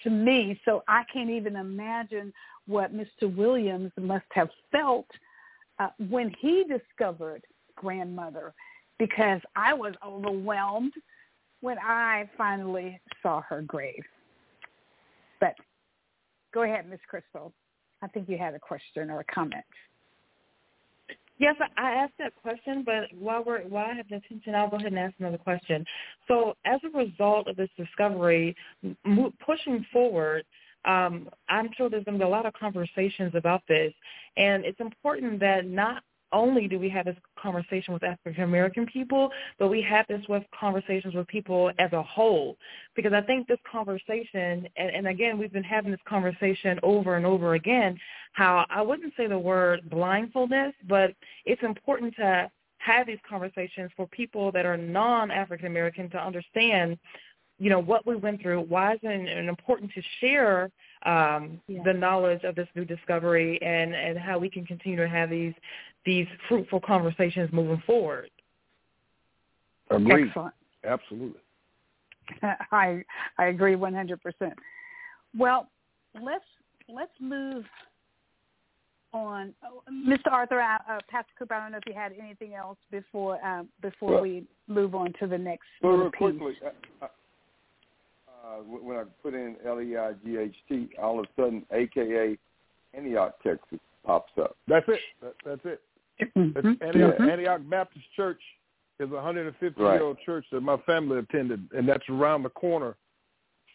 to 0.03 0.09
me, 0.09 0.59
so 0.65 0.83
I 0.87 1.03
can't 1.11 1.29
even 1.29 1.55
imagine 1.55 2.33
what 2.67 2.93
Mr. 2.93 3.33
Williams 3.35 3.91
must 3.99 4.25
have 4.31 4.49
felt 4.71 5.07
uh, 5.79 5.89
when 6.09 6.33
he 6.39 6.63
discovered 6.63 7.43
grandmother, 7.75 8.53
because 8.97 9.41
I 9.55 9.73
was 9.73 9.93
overwhelmed 10.05 10.93
when 11.61 11.77
I 11.79 12.29
finally 12.37 12.99
saw 13.21 13.41
her 13.41 13.61
grave. 13.61 14.03
But 15.39 15.55
go 16.53 16.63
ahead, 16.63 16.89
Miss 16.89 16.99
Crystal. 17.09 17.53
I 18.01 18.07
think 18.07 18.29
you 18.29 18.37
had 18.37 18.53
a 18.53 18.59
question 18.59 19.09
or 19.09 19.19
a 19.19 19.25
comment. 19.25 19.65
Yes, 21.37 21.55
I 21.77 21.91
asked 21.91 22.13
that 22.19 22.33
question, 22.35 22.83
but 22.85 23.13
while 23.17 23.43
we're 23.43 23.61
while 23.63 23.87
I 23.91 23.93
have 23.93 24.07
the 24.07 24.15
attention, 24.17 24.55
I'll 24.55 24.69
go 24.69 24.77
ahead 24.77 24.93
and 24.93 24.99
ask 24.99 25.15
another 25.19 25.37
question. 25.37 25.85
So, 26.27 26.55
as 26.65 26.79
a 26.85 26.97
result 26.97 27.47
of 27.47 27.57
this 27.57 27.69
discovery, 27.75 28.55
pushing 29.45 29.85
forward, 29.91 30.45
um, 30.85 31.29
I'm 31.49 31.69
sure 31.75 31.89
there's 31.89 32.05
going 32.05 32.17
to 32.17 32.23
be 32.23 32.27
a 32.27 32.31
lot 32.31 32.45
of 32.45 32.53
conversations 32.53 33.33
about 33.35 33.63
this, 33.67 33.93
and 34.37 34.63
it's 34.63 34.79
important 34.79 35.39
that 35.41 35.67
not 35.67 36.03
only 36.35 36.67
do 36.67 36.77
we 36.77 36.89
have 36.89 37.05
this 37.05 37.15
conversation 37.41 37.93
with 37.93 38.03
African 38.03 38.43
American 38.43 38.85
people, 38.85 39.31
but 39.57 39.69
we 39.69 39.81
have 39.81 40.05
this 40.07 40.21
with 40.27 40.43
conversations 40.59 41.15
with 41.15 41.27
people 41.27 41.71
as 41.79 41.91
a 41.93 42.03
whole. 42.03 42.57
Because 42.95 43.13
I 43.13 43.21
think 43.21 43.47
this 43.47 43.59
conversation, 43.69 44.67
and, 44.77 44.89
and 44.95 45.07
again, 45.07 45.39
we've 45.39 45.53
been 45.53 45.63
having 45.63 45.91
this 45.91 45.99
conversation 46.07 46.79
over 46.83 47.15
and 47.15 47.25
over 47.25 47.55
again, 47.55 47.97
how 48.33 48.65
I 48.69 48.81
wouldn't 48.81 49.13
say 49.17 49.27
the 49.27 49.39
word 49.39 49.89
blindfoldness, 49.89 50.73
but 50.87 51.13
it's 51.45 51.63
important 51.63 52.15
to 52.17 52.51
have 52.77 53.07
these 53.07 53.19
conversations 53.27 53.89
for 53.95 54.05
people 54.07 54.51
that 54.51 54.65
are 54.65 54.77
non-African 54.77 55.65
American 55.65 56.09
to 56.11 56.17
understand, 56.17 56.99
you 57.57 57.69
know, 57.69 57.79
what 57.79 58.05
we 58.05 58.15
went 58.15 58.41
through. 58.41 58.61
Why 58.61 58.93
is 58.93 58.99
it 59.01 59.47
important 59.47 59.91
to 59.93 60.01
share 60.19 60.69
um, 61.05 61.61
Yeah. 61.67 61.81
the 61.83 61.93
knowledge 61.93 62.43
of 62.43 62.55
this 62.55 62.67
new 62.75 62.85
discovery 62.85 63.61
and, 63.61 63.93
and 63.95 64.17
how 64.17 64.37
we 64.39 64.49
can 64.49 64.65
continue 64.65 64.97
to 64.97 65.07
have 65.07 65.29
these 65.29 65.53
these 66.05 66.27
fruitful 66.47 66.79
conversations 66.81 67.49
moving 67.51 67.81
forward. 67.85 68.29
Agreed. 69.89 70.27
Excellent. 70.27 70.53
Absolutely. 70.83 71.39
I 72.71 73.03
I 73.37 73.45
agree 73.45 73.75
100%. 73.75 74.17
Well, 75.37 75.67
let's 76.21 76.43
let's 76.89 77.11
move 77.19 77.65
on. 79.13 79.53
Oh, 79.63 79.81
Mr. 79.91 80.31
Arthur, 80.31 80.59
uh, 80.59 80.77
uh, 80.89 80.99
Pastor 81.09 81.31
Cooper, 81.39 81.53
I 81.55 81.61
don't 81.61 81.71
know 81.71 81.77
if 81.77 81.83
you 81.87 81.93
had 81.93 82.13
anything 82.21 82.53
else 82.53 82.77
before 82.91 83.43
um, 83.45 83.69
before 83.81 84.13
Well- 84.13 84.21
we 84.21 84.45
move 84.67 84.95
on 84.95 85.13
to 85.19 85.27
the 85.27 85.37
next 85.37 85.67
Well, 85.81 85.97
real 85.97 86.11
piece. 86.11 86.17
quickly, 86.17 86.55
uh, 87.01 87.07
uh, 88.45 88.61
when 88.61 88.97
I 88.97 89.03
put 89.23 89.33
in 89.33 89.55
L 89.65 89.81
E 89.81 89.97
I 89.97 90.13
G 90.23 90.37
H 90.37 90.55
T, 90.69 90.89
all 91.01 91.19
of 91.19 91.25
a 91.25 91.41
sudden, 91.41 91.65
AKA 91.71 92.37
Antioch, 92.93 93.35
Texas, 93.43 93.79
pops 94.05 94.31
up. 94.41 94.55
That's 94.67 94.85
it. 94.87 94.99
That, 95.21 95.33
that's 95.45 95.65
it. 95.65 95.81
It's 96.19 96.31
Mhm. 96.35 96.81
Antioch, 96.81 97.17
Mhm. 97.17 97.29
Antioch 97.29 97.61
Baptist 97.69 98.05
Church 98.15 98.41
is 98.99 99.11
a 99.11 99.17
150 99.17 99.81
year 99.81 100.01
old 100.01 100.19
church 100.19 100.45
that 100.51 100.61
my 100.61 100.77
family 100.77 101.17
attended, 101.19 101.67
and 101.75 101.87
that's 101.87 102.07
around 102.09 102.43
the 102.43 102.49
corner 102.49 102.95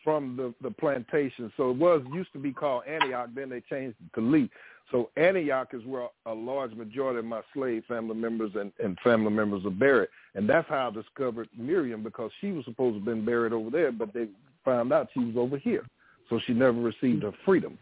from 0.02 0.36
the 0.36 0.54
the 0.62 0.70
plantation. 0.70 1.52
So 1.56 1.70
it 1.70 1.76
was 1.76 2.02
used 2.12 2.32
to 2.32 2.38
be 2.38 2.52
called 2.52 2.84
Antioch, 2.86 3.30
then 3.34 3.50
they 3.50 3.60
changed 3.60 3.96
it 4.00 4.14
to 4.14 4.20
Leigh. 4.20 4.50
So 4.90 5.10
Antioch 5.16 5.72
is 5.74 5.84
where 5.84 6.08
a 6.26 6.34
large 6.34 6.74
majority 6.74 7.18
of 7.20 7.24
my 7.24 7.42
slave 7.52 7.84
family 7.84 8.16
members 8.16 8.56
and, 8.56 8.72
and 8.82 8.98
family 9.00 9.30
members 9.30 9.64
are 9.66 9.70
buried, 9.70 10.08
and 10.34 10.48
that's 10.48 10.68
how 10.68 10.88
I 10.88 10.90
discovered 10.90 11.48
Miriam 11.56 12.02
because 12.02 12.32
she 12.40 12.52
was 12.52 12.64
supposed 12.64 12.94
to 12.94 12.98
have 13.00 13.04
been 13.04 13.24
buried 13.24 13.52
over 13.52 13.70
there, 13.70 13.92
but 13.92 14.12
they 14.14 14.28
found 14.64 14.92
out 14.92 15.08
she 15.12 15.20
was 15.20 15.36
over 15.36 15.58
here, 15.58 15.84
so 16.28 16.40
she 16.46 16.52
never 16.52 16.80
received 16.80 17.22
her 17.22 17.32
freedom, 17.44 17.78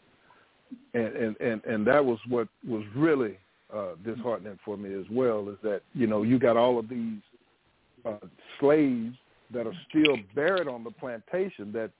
and 0.94 1.16
and 1.16 1.40
and, 1.40 1.64
and 1.64 1.86
that 1.86 2.04
was 2.04 2.18
what 2.28 2.48
was 2.66 2.82
really 2.94 3.38
uh, 3.74 3.92
disheartening 4.04 4.58
for 4.64 4.76
me 4.76 4.94
as 4.94 5.06
well. 5.10 5.48
Is 5.48 5.58
that 5.62 5.82
you 5.94 6.06
know 6.06 6.22
you 6.22 6.38
got 6.38 6.56
all 6.56 6.78
of 6.78 6.88
these 6.88 7.20
uh, 8.04 8.26
slaves 8.60 9.14
that 9.52 9.66
are 9.66 9.74
still 9.88 10.16
buried 10.34 10.68
on 10.68 10.84
the 10.84 10.90
plantation 10.90 11.72
that 11.72 11.90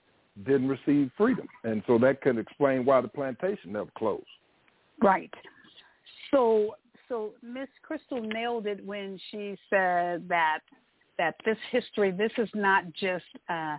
didn't 0.45 0.67
receive 0.67 1.11
freedom, 1.17 1.47
and 1.63 1.83
so 1.87 1.97
that 1.97 2.21
could 2.21 2.37
explain 2.37 2.85
why 2.85 3.01
the 3.01 3.07
plantation 3.07 3.73
never 3.73 3.89
closed. 3.97 4.25
Right. 5.01 5.33
So 6.31 6.75
so 7.07 7.31
Miss 7.41 7.67
Crystal 7.81 8.21
nailed 8.21 8.67
it 8.67 8.85
when 8.85 9.19
she 9.31 9.57
said 9.69 10.27
that 10.29 10.59
that 11.17 11.35
this 11.43 11.57
history, 11.69 12.11
this 12.11 12.31
is 12.37 12.49
not 12.55 12.85
just 12.93 13.25
uh, 13.49 13.77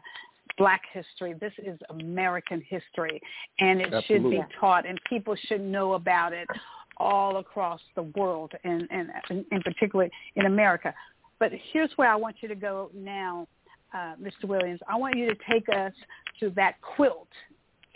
black 0.58 0.82
history. 0.92 1.34
This 1.34 1.52
is 1.58 1.78
American 1.90 2.62
history, 2.68 3.20
and 3.58 3.80
it 3.80 3.92
Absolutely. 3.92 4.36
should 4.38 4.48
be 4.48 4.54
taught, 4.58 4.86
and 4.86 5.00
people 5.08 5.36
should 5.46 5.60
know 5.60 5.94
about 5.94 6.32
it 6.32 6.48
all 6.96 7.38
across 7.38 7.80
the 7.94 8.02
world, 8.02 8.52
and 8.64 8.86
and 8.90 9.10
in 9.50 9.62
particular 9.62 10.08
in 10.36 10.46
America. 10.46 10.94
But 11.38 11.52
here's 11.72 11.90
where 11.96 12.10
I 12.10 12.16
want 12.16 12.36
you 12.40 12.48
to 12.48 12.54
go 12.54 12.90
now, 12.94 13.48
uh, 13.94 14.14
Mr. 14.20 14.44
Williams. 14.44 14.80
I 14.88 14.96
want 14.96 15.16
you 15.16 15.26
to 15.26 15.36
take 15.50 15.68
us 15.70 15.92
to 16.40 16.50
that 16.50 16.80
quilt, 16.82 17.28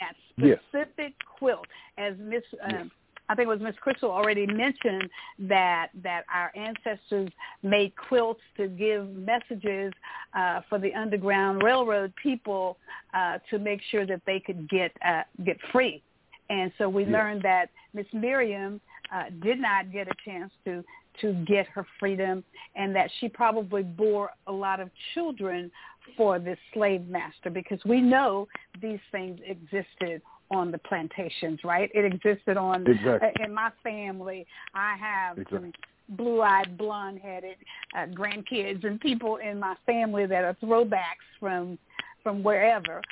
that 0.01 0.15
Yes. 0.37 0.59
specific 0.71 1.15
quilt, 1.39 1.67
as 1.99 2.17
Miss. 2.19 2.43
Um, 2.63 2.71
Yes. 2.73 2.87
I 3.29 3.35
think 3.35 3.47
it 3.47 3.49
was 3.49 3.61
Miss 3.61 3.75
Crystal 3.81 4.11
already 4.11 4.47
mentioned 4.47 5.09
that 5.41 5.89
that 6.03 6.25
our 6.33 6.53
ancestors 6.55 7.31
made 7.62 7.93
quilts 7.97 8.43
to 8.57 8.68
give 8.68 9.09
messages 9.11 9.93
uh, 10.35 10.61
for 10.68 10.79
the 10.79 10.93
Underground 10.95 11.62
Railroad 11.62 12.12
people 12.22 12.77
uh, 13.14 13.39
to 13.51 13.59
make 13.59 13.81
sure 13.91 14.07
that 14.07 14.20
they 14.27 14.41
could 14.41 14.68
get 14.68 14.93
uh, 15.07 15.22
get 15.45 15.57
free. 15.72 16.03
And 16.51 16.70
so 16.77 16.89
we 16.89 17.05
Yes. 17.05 17.12
learned 17.12 17.43
that 17.43 17.70
Miss 17.95 18.07
Miriam 18.12 18.81
uh, 19.14 19.25
did 19.43 19.59
not 19.59 19.91
get 19.91 20.09
a 20.09 20.14
chance 20.25 20.53
to 20.64 20.85
to 21.20 21.33
get 21.47 21.66
her 21.68 21.87
freedom, 22.01 22.43
and 22.75 22.95
that 22.97 23.09
she 23.20 23.29
probably 23.29 23.85
bore 23.85 24.31
a 24.49 24.53
lot 24.53 24.81
of 24.81 24.91
children 25.14 25.70
for 26.16 26.39
this 26.39 26.59
slave 26.72 27.07
master 27.09 27.51
because 27.51 27.79
we 27.85 28.01
know 28.01 28.49
these 28.83 28.99
things 29.12 29.39
existed 29.47 30.20
on 30.55 30.71
the 30.71 30.79
plantations, 30.79 31.61
right? 31.65 31.91
It 31.95 32.05
existed 32.05 32.57
on 32.57 32.87
Exactly. 32.87 33.29
uh, 33.41 33.45
in 33.45 33.53
my 33.53 33.71
family. 33.83 34.47
I 34.75 34.97
have 34.99 35.39
Exactly. 35.39 35.73
some 36.09 36.17
blue-eyed, 36.17 36.77
blonde-headed 36.79 37.57
uh, 37.97 38.07
grandkids 38.07 38.85
and 38.85 39.01
people 39.01 39.37
in 39.37 39.59
my 39.59 39.75
family 39.87 40.27
that 40.27 40.45
are 40.45 40.55
throwbacks 40.63 41.27
from 41.41 41.79
from 42.23 42.43
wherever. 42.43 43.03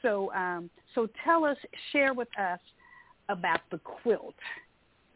So, 0.00 0.32
um, 0.32 0.70
so 0.94 1.06
tell 1.24 1.44
us, 1.44 1.58
share 1.92 2.14
with 2.14 2.28
us 2.38 2.60
about 3.28 3.60
the 3.70 3.78
quilt 3.78 4.34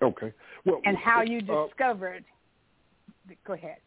Okay. 0.02 0.32
Well, 0.64 0.80
and 0.84 0.96
how 0.96 1.22
you 1.22 1.38
uh, 1.38 1.66
discovered. 1.68 2.24
go 3.46 3.54
ahead. 3.54 3.78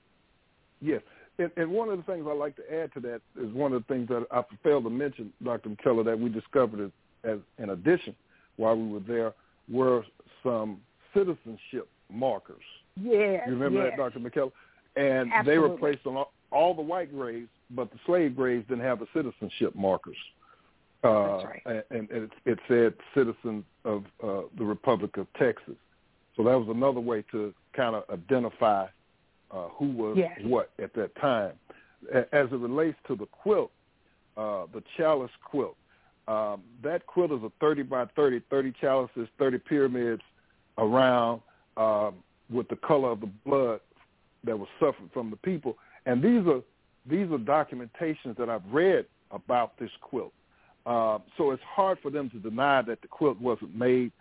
Yes. 0.82 1.02
And, 1.38 1.52
and 1.56 1.70
one 1.72 1.90
of 1.90 1.98
the 1.98 2.04
things 2.04 2.26
I 2.28 2.34
like 2.34 2.56
to 2.58 2.74
add 2.74 2.94
to 2.94 3.00
that 3.02 3.22
is 3.40 3.54
one 3.54 3.74
of 3.74 3.84
the 3.86 3.94
things 3.94 4.08
that 4.10 4.26
I 4.32 4.42
failed 4.64 4.86
to 4.86 4.90
mention, 4.90 5.32
Dr. 5.44 5.70
McKellar, 5.70 6.04
that 6.06 6.20
we 6.20 6.30
discovered 6.30 6.92
as, 7.24 7.40
in 7.58 7.72
addition 7.72 8.16
while 8.58 8.76
we 8.76 8.88
were 8.92 9.00
there 9.00 9.34
were 9.70 10.04
some 10.44 10.80
citizenship 11.14 11.88
markers. 12.12 12.64
Yeah, 13.02 13.46
You 13.46 13.54
remember 13.54 13.84
yes. 13.84 13.94
that, 13.98 14.14
Dr. 14.14 14.20
McKellar? 14.20 14.52
And 14.96 15.32
they 15.48 15.58
were 15.58 15.70
placed 15.78 16.06
on 16.06 16.26
all, 16.52 16.74
the 16.74 16.82
white 16.82 17.14
graves, 17.16 17.48
but 17.72 17.92
the 17.92 18.00
slave 18.06 18.36
graves 18.36 18.68
didn't 18.68 18.84
have 18.84 19.00
the 19.00 19.08
citizenship 19.14 19.76
markers. 19.76 20.18
Uh, 21.04 21.38
That's 21.38 21.46
right. 21.46 21.84
And, 21.92 22.10
and 22.12 22.24
it, 22.24 22.32
it 22.46 22.60
said 22.68 22.94
citizens 23.16 23.64
of 23.86 24.04
uh, 24.22 24.42
the 24.58 24.66
Republic 24.66 25.16
of 25.18 25.28
Texas. 25.40 25.76
So 26.36 26.44
that 26.44 26.58
was 26.60 26.68
another 26.70 27.00
way 27.00 27.24
to 27.32 27.54
kind 27.74 27.96
of 27.96 28.04
identify 28.12 28.88
uh, 29.52 29.68
who 29.78 29.92
was 29.92 30.18
Yes. 30.18 30.38
what 30.44 30.72
at 30.82 30.94
that 30.96 31.16
time. 31.16 31.54
As 32.14 32.48
it 32.52 32.60
relates 32.60 32.98
to 33.08 33.16
the 33.16 33.26
quilt, 33.28 33.72
uh, 34.38 34.66
the 34.74 34.82
chalice 34.98 35.32
quilt, 35.44 35.76
um, 36.30 36.62
that 36.84 37.08
quilt 37.08 37.32
is 37.32 37.42
a 37.44 37.52
30 37.60 37.84
by 37.84 38.06
30, 38.16 38.42
30 38.52 38.74
chalices, 38.80 39.28
30 39.40 39.58
pyramids 39.58 40.22
around 40.78 41.42
um, 41.76 42.16
with 42.52 42.68
the 42.70 42.76
color 42.76 43.10
of 43.10 43.22
the 43.22 43.30
blood 43.46 43.80
that 44.44 44.58
was 44.58 44.68
suffered 44.80 45.10
from 45.12 45.32
the 45.32 45.36
people. 45.38 45.76
And 46.06 46.22
these 46.22 46.46
are 46.48 46.62
these 47.06 47.32
are 47.32 47.40
documentations 47.40 48.38
that 48.38 48.48
I've 48.48 48.66
read 48.72 49.06
about 49.32 49.78
this 49.80 49.90
quilt. 50.02 50.32
Uh, 50.86 51.18
so 51.38 51.52
it's 51.52 51.64
hard 51.64 51.98
for 52.02 52.12
them 52.12 52.30
to 52.30 52.38
deny 52.38 52.84
that 52.84 53.02
the 53.02 53.08
quilt 53.08 53.40
wasn't 53.42 53.76
made 53.76 54.12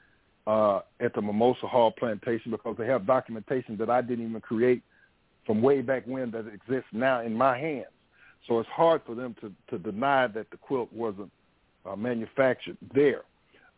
uh, 0.46 0.80
at 1.00 1.14
the 1.14 1.20
Mimosa 1.20 1.66
Hall 1.66 1.90
plantation 1.90 2.50
because 2.50 2.76
they 2.78 2.86
have 2.86 3.06
documentation 3.06 3.76
that 3.76 3.90
I 3.90 4.00
didn't 4.00 4.26
even 4.26 4.40
create 4.40 4.82
from 5.44 5.61
way 5.61 5.82
back 5.82 6.04
when 6.06 6.30
that 6.30 6.46
exists 6.46 6.88
now 6.92 7.20
in 7.20 7.34
my 7.34 7.59
hands. 7.59 7.86
So 8.46 8.61
it's 8.61 8.68
hard 8.70 9.02
for 9.04 9.14
them 9.14 9.36
to, 9.42 9.52
to 9.70 9.78
deny 9.78 10.26
that 10.28 10.50
the 10.50 10.56
quilt 10.56 10.90
wasn't 10.92 11.30
uh, 11.87 11.97
manufactured 11.97 12.76
there. 12.95 13.22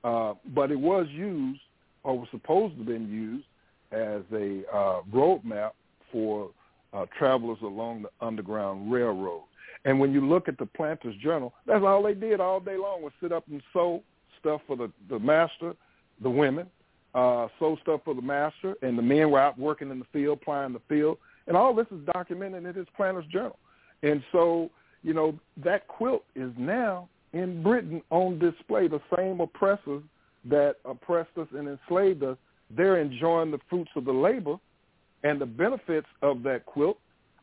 Uh, 0.03 0.35
but 0.55 0.71
it 0.71 0.79
was 0.79 1.07
used, 1.11 1.61
or 2.03 2.19
was 2.19 2.29
supposed 2.31 2.75
to 2.75 2.79
have 2.79 2.87
been 2.87 3.09
used, 3.09 3.45
as 3.93 4.23
a 4.33 4.63
uh, 4.73 5.01
roadmap 5.13 5.73
for 6.13 6.51
uh, 6.93 7.07
travelers 7.19 7.59
along 7.63 8.03
the 8.03 8.11
Underground 8.25 8.91
Railroad. 8.91 9.43
And 9.85 9.99
when 9.99 10.13
you 10.13 10.27
look 10.27 10.49
at 10.49 10.59
the 10.59 10.67
Planters 10.67 11.17
Journal, 11.23 11.53
that's 11.67 11.85
all 11.85 12.03
they 12.03 12.15
did 12.15 12.41
all 12.41 12.61
day 12.61 12.77
long 12.77 13.03
was 13.03 13.13
sit 13.23 13.33
up 13.33 13.45
and 13.51 13.63
sew 13.73 14.03
stuff 14.39 14.61
for 14.67 14.77
the, 14.77 14.91
the 15.09 15.19
master, 15.19 15.75
the 16.23 16.31
women, 16.31 16.67
uh, 17.15 17.49
sew 17.59 17.79
stuff 17.83 18.01
for 18.05 18.15
the 18.15 18.23
master, 18.23 18.77
and 18.83 18.97
the 18.97 19.03
men 19.03 19.31
were 19.31 19.41
out 19.41 19.59
working 19.59 19.91
in 19.91 19.99
the 19.99 20.07
field, 20.13 20.41
plying 20.41 20.73
the 20.73 20.81
field. 20.89 21.19
And 21.47 21.57
all 21.57 21.75
this 21.75 21.87
is 21.91 22.05
documented 22.13 22.65
in 22.65 22.75
his 22.75 22.87
Planters 22.97 23.25
Journal. 23.33 23.59
And 24.03 24.23
so, 24.33 24.71
you 25.03 25.15
know, 25.15 25.39
that 25.65 25.89
quilt 25.89 26.25
is 26.37 26.53
now 26.57 27.09
in 27.33 27.63
Britain 27.63 28.03
on 28.11 28.39
display. 28.39 28.89
The 28.89 29.01
same 29.17 29.41
oppressors 29.41 30.03
that 30.47 30.77
oppressed 30.85 31.37
us 31.39 31.49
and 31.57 31.69
enslaved 31.69 32.23
us, 32.23 32.37
they're 32.71 33.01
enjoying 33.01 33.51
the 33.51 33.61
fruits 33.69 33.91
of 33.97 34.05
the 34.05 34.13
labor 34.13 34.57
and 35.23 35.41
the 35.41 35.47
benefits 35.47 36.07
of 36.23 36.43
that 36.45 36.65
quilt 36.67 36.99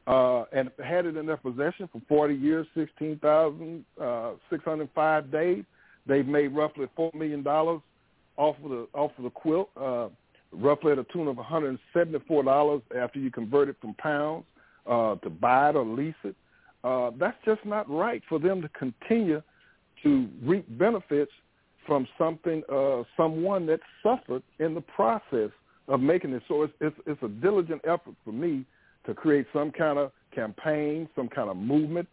uh, 0.08 0.46
and 0.54 0.72
had 0.84 1.06
it 1.06 1.16
in 1.18 1.26
their 1.26 1.38
possession 1.38 1.90
for 1.92 2.02
40 2.08 2.34
years, 2.34 2.66
16,605 2.76 5.32
days. 5.32 5.66
They've 6.08 6.26
made 6.26 6.56
roughly 6.56 6.88
$4 6.98 7.14
million 7.14 7.46
off 7.46 7.82
of 8.38 8.56
the, 8.70 8.88
off 8.94 9.12
of 9.18 9.26
the 9.26 9.30
quilt, 9.30 9.70
uh, 9.80 10.08
roughly 10.54 10.94
at 10.94 11.00
a 11.00 11.04
tune 11.06 11.28
of 11.28 11.36
$174 11.36 12.82
after 12.98 13.20
you 13.20 13.30
convert 13.30 13.68
it 13.68 13.76
from 13.82 13.94
pounds 13.96 14.46
uh, 14.90 15.16
to 15.16 15.30
buy 15.30 15.72
it 15.72 15.76
or 15.76 15.86
lease 15.86 16.16
it. 16.24 16.38
Uh, 16.84 17.10
that's 17.20 17.38
just 17.44 17.66
not 17.66 17.90
right 17.90 18.22
for 18.30 18.38
them 18.40 18.62
to 18.62 18.70
continue 18.70 19.42
to 20.04 20.28
reap 20.44 20.66
benefits 20.78 21.32
from 21.86 22.08
something, 22.18 22.64
uh, 22.72 23.04
someone 23.16 23.66
that 23.68 23.80
suffered 24.04 24.44
in 24.60 24.74
the 24.74 24.82
process 24.82 25.50
of 25.88 26.02
making 26.02 26.34
it. 26.34 26.44
So 26.48 26.64
it's, 26.64 26.74
it's, 26.82 26.96
it's 27.06 27.24
a 27.24 27.30
diligent 27.30 27.82
effort 27.86 28.16
for 28.26 28.32
me 28.32 28.66
to 29.06 29.14
create 29.14 29.48
some 29.54 29.72
kind 29.72 29.98
of 29.98 30.12
campaign, 30.36 31.08
some 31.16 31.30
kind 31.30 31.50
of 31.50 31.58
movement 31.58 32.08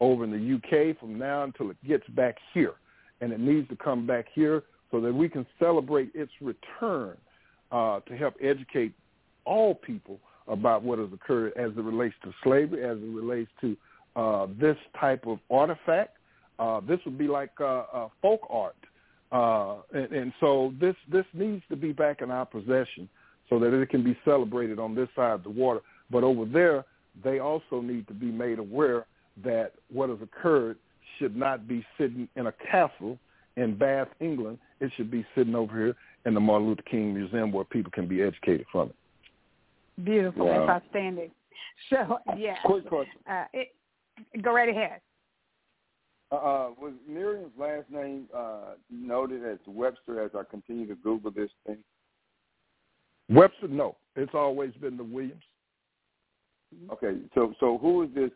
over 0.00 0.24
in 0.24 0.30
the 0.30 0.54
UK 0.56 0.98
from 0.98 1.18
now 1.18 1.42
until 1.42 1.70
it 1.70 1.76
gets 1.86 2.06
back 2.10 2.36
here. 2.54 2.74
And 3.20 3.32
it 3.32 3.40
needs 3.40 3.68
to 3.68 3.76
come 3.76 4.06
back 4.06 4.26
here 4.32 4.62
so 4.90 5.00
that 5.00 5.12
we 5.12 5.28
can 5.28 5.46
celebrate 5.58 6.10
its 6.14 6.30
return 6.40 7.16
uh, 7.72 8.00
to 8.00 8.16
help 8.16 8.34
educate 8.40 8.92
all 9.44 9.74
people 9.74 10.20
about 10.48 10.82
what 10.82 10.98
has 10.98 11.08
occurred 11.12 11.52
as 11.56 11.70
it 11.76 11.82
relates 11.82 12.14
to 12.22 12.32
slavery, 12.44 12.84
as 12.84 12.98
it 12.98 13.10
relates 13.10 13.50
to 13.60 13.76
uh, 14.14 14.46
this 14.60 14.76
type 15.00 15.26
of 15.26 15.38
artifact. 15.50 16.15
Uh, 16.58 16.80
this 16.80 16.98
would 17.04 17.18
be 17.18 17.28
like 17.28 17.50
uh, 17.60 17.84
uh, 17.92 18.08
folk 18.22 18.40
art. 18.50 18.76
Uh, 19.32 19.82
and, 19.92 20.12
and 20.12 20.32
so 20.40 20.72
this, 20.80 20.94
this 21.10 21.24
needs 21.34 21.62
to 21.68 21.76
be 21.76 21.92
back 21.92 22.22
in 22.22 22.30
our 22.30 22.46
possession 22.46 23.08
so 23.50 23.58
that 23.58 23.72
it 23.72 23.88
can 23.90 24.02
be 24.02 24.16
celebrated 24.24 24.78
on 24.78 24.94
this 24.94 25.08
side 25.14 25.32
of 25.32 25.42
the 25.42 25.50
water. 25.50 25.80
But 26.10 26.24
over 26.24 26.44
there, 26.44 26.84
they 27.24 27.38
also 27.38 27.80
need 27.80 28.06
to 28.08 28.14
be 28.14 28.26
made 28.26 28.58
aware 28.58 29.06
that 29.44 29.72
what 29.92 30.08
has 30.08 30.18
occurred 30.22 30.78
should 31.18 31.36
not 31.36 31.68
be 31.68 31.84
sitting 31.98 32.28
in 32.36 32.46
a 32.46 32.52
castle 32.70 33.18
in 33.56 33.76
Bath, 33.76 34.08
England. 34.20 34.58
It 34.80 34.92
should 34.96 35.10
be 35.10 35.24
sitting 35.34 35.54
over 35.54 35.74
here 35.74 35.96
in 36.24 36.34
the 36.34 36.40
Martin 36.40 36.68
Luther 36.68 36.82
King 36.82 37.14
Museum 37.14 37.52
where 37.52 37.64
people 37.64 37.90
can 37.90 38.06
be 38.06 38.22
educated 38.22 38.66
from 38.70 38.90
it. 38.90 40.04
Beautiful. 40.04 40.46
Wow. 40.46 40.66
That's 40.66 40.84
outstanding. 40.84 41.30
So, 41.90 42.18
yeah. 42.36 42.56
Quick 42.64 42.88
question. 42.88 43.14
Uh, 43.30 43.44
it, 43.52 43.74
go 44.42 44.52
right 44.52 44.68
ahead. 44.68 45.00
Uh, 46.32 46.70
was 46.80 46.92
Miriam's 47.08 47.52
last 47.58 47.88
name 47.90 48.26
uh, 48.36 48.74
noted 48.90 49.44
as 49.44 49.58
Webster 49.66 50.22
as 50.24 50.32
I 50.34 50.42
continue 50.50 50.86
to 50.88 50.96
Google 50.96 51.30
this 51.30 51.50
thing? 51.66 51.78
Webster, 53.28 53.68
no. 53.68 53.96
It's 54.16 54.34
always 54.34 54.72
been 54.80 54.96
the 54.96 55.04
Williams. 55.04 55.42
Okay, 56.92 57.18
so 57.34 57.54
so 57.60 57.78
who 57.78 58.02
is 58.02 58.08
this 58.14 58.30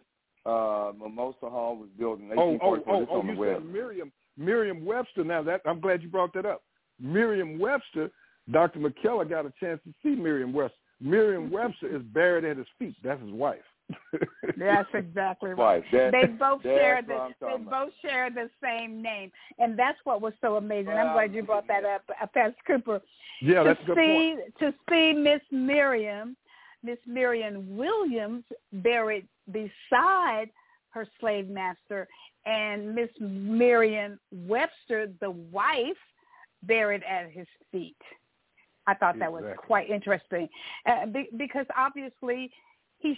Uh, 0.46 0.92
Mimosa 0.98 1.50
Hall 1.50 1.76
was 1.76 1.88
built 1.98 2.20
in 2.20 2.30
Oh, 2.38 2.58
oh, 2.62 2.70
1844. 2.70 2.94
oh, 2.94 3.06
oh! 3.10 3.20
on 3.20 3.26
the 3.26 3.32
You 3.34 3.38
web. 3.38 3.56
said 3.56 3.66
Miriam, 3.72 4.12
Miriam 4.36 4.84
Webster. 4.84 5.24
Now 5.24 5.42
that 5.42 5.60
I'm 5.66 5.80
glad 5.80 6.02
you 6.02 6.08
brought 6.08 6.32
that 6.34 6.46
up. 6.46 6.62
Miriam 7.00 7.58
Webster. 7.58 8.10
Dr. 8.50 8.78
McKellar 8.80 9.28
got 9.28 9.46
a 9.46 9.52
chance 9.60 9.80
to 9.84 9.92
see 10.02 10.14
Miriam 10.20 10.52
Webster. 10.52 10.78
Miriam 11.00 11.50
Webster 11.56 11.94
is 11.94 12.02
buried 12.02 12.44
at 12.44 12.56
his 12.56 12.66
feet. 12.78 12.94
That's 13.02 13.20
his 13.20 13.30
wife. 13.32 13.66
That's 14.56 14.88
exactly 14.94 15.50
right. 15.50 15.84
That- 15.92 16.12
They 16.12 16.26
both 16.26 16.62
share 16.62 17.02
the 17.02 17.08
they 17.08 17.14
talking 17.14 17.66
about. 17.66 17.86
both 17.86 17.92
share 18.02 18.30
the 18.30 18.50
same 18.62 19.02
name, 19.02 19.30
and 19.58 19.78
that's 19.78 19.98
what 20.04 20.20
was 20.20 20.32
so 20.40 20.56
amazing. 20.56 20.92
I'm 20.92 21.12
glad 21.14 21.34
you 21.34 21.42
brought 21.42 21.66
that 21.68 21.84
up, 21.84 22.02
uh, 22.20 22.26
Pastor 22.26 22.56
Cooper. 22.66 23.00
Yeah, 23.40 23.62
to 23.62 23.68
that's 23.70 23.82
a 23.82 23.86
good 23.86 23.96
see 23.96 24.36
point. 24.36 24.58
to 24.58 24.74
see 24.90 25.12
Miss 25.12 25.40
Miriam, 25.50 26.36
Miss 26.82 26.98
Miriam 27.06 27.76
Williams 27.76 28.44
buried 28.72 29.26
beside 29.50 30.50
her 30.90 31.06
slave 31.20 31.48
master, 31.48 32.08
and 32.46 32.94
Miss 32.94 33.10
Miriam 33.20 34.18
Webster, 34.32 35.06
the 35.20 35.30
wife, 35.30 35.96
buried 36.64 37.02
at 37.04 37.30
his 37.30 37.46
feet. 37.70 37.96
I 38.86 38.94
thought 38.94 39.18
that 39.20 39.32
was 39.32 39.44
quite 39.56 39.88
interesting 39.88 40.48
uh, 40.86 41.06
be, 41.06 41.28
because 41.36 41.66
obviously 41.76 42.50
he 42.98 43.16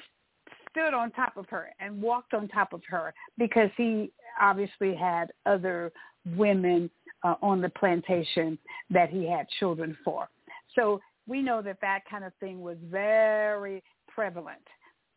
stood 0.73 0.95
on 0.95 1.11
top 1.13 1.37
of 1.37 1.47
her 1.49 1.71
and 1.79 2.03
walked 2.03 2.35
on 2.35 2.49
top 2.49 2.73
of 2.73 2.83
her 2.89 3.15
because 3.39 3.71
he 3.77 4.11
obviously 4.41 4.95
had 4.95 5.33
other 5.47 5.93
women 6.37 6.91
uh, 7.23 7.35
on 7.43 7.61
the 7.61 7.69
plantation 7.71 8.59
that 8.91 9.11
he 9.11 9.29
had 9.29 9.47
children 9.61 9.97
for. 10.05 10.29
So 10.75 11.01
we 11.29 11.43
know 11.43 11.63
that 11.63 11.79
that 11.81 12.01
kind 12.11 12.25
of 12.25 12.33
thing 12.41 12.63
was 12.63 12.77
very 12.91 13.83
prevalent 14.09 14.59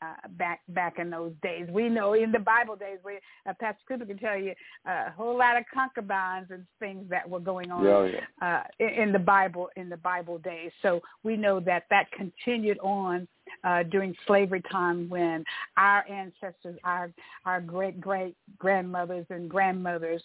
uh, 0.02 0.28
back 0.38 0.60
back 0.70 1.00
in 1.00 1.10
those 1.10 1.32
days. 1.42 1.68
We 1.72 1.90
know 1.90 2.14
in 2.14 2.32
the 2.32 2.40
Bible 2.40 2.76
days, 2.76 3.00
we, 3.04 3.20
uh, 3.50 3.54
Pastor 3.60 3.82
Cooper 3.88 4.06
can 4.06 4.18
tell 4.18 4.38
you 4.38 4.54
uh, 4.88 5.06
a 5.08 5.14
whole 5.16 5.38
lot 5.38 5.58
of 5.58 5.64
concubines 5.74 6.48
and 6.52 6.66
things 6.80 7.10
that 7.10 7.28
were 7.28 7.40
going 7.40 7.72
on 7.72 7.84
Yeah, 7.86 8.20
yeah. 8.42 8.48
uh, 8.48 8.64
in, 8.80 9.04
in 9.04 9.12
the 9.12 9.20
Bible 9.20 9.70
in 9.76 9.90
the 9.90 9.98
Bible 9.98 10.38
days. 10.40 10.72
So 10.82 11.02
we 11.24 11.38
know 11.38 11.60
that 11.62 11.86
that 11.90 12.12
continued 12.12 12.78
on 12.80 13.28
uh, 13.64 13.84
during 13.84 14.16
slavery 14.28 14.62
time 14.72 15.10
when 15.10 15.44
our 15.78 16.06
ancestors, 16.10 16.78
our 16.84 17.12
our 17.46 17.62
great 17.62 18.00
great 18.02 18.36
grandmothers 18.58 19.26
and 19.30 19.50
grandmothers 19.50 20.22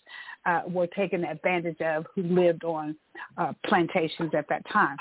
uh, 0.46 0.62
were 0.66 0.86
taken 0.88 1.24
advantage 1.24 1.80
of 1.80 2.06
who 2.14 2.22
lived 2.22 2.64
on 2.64 2.96
uh, 3.38 3.52
plantations 3.66 4.32
at 4.36 4.48
that 4.48 4.62
time. 4.70 4.96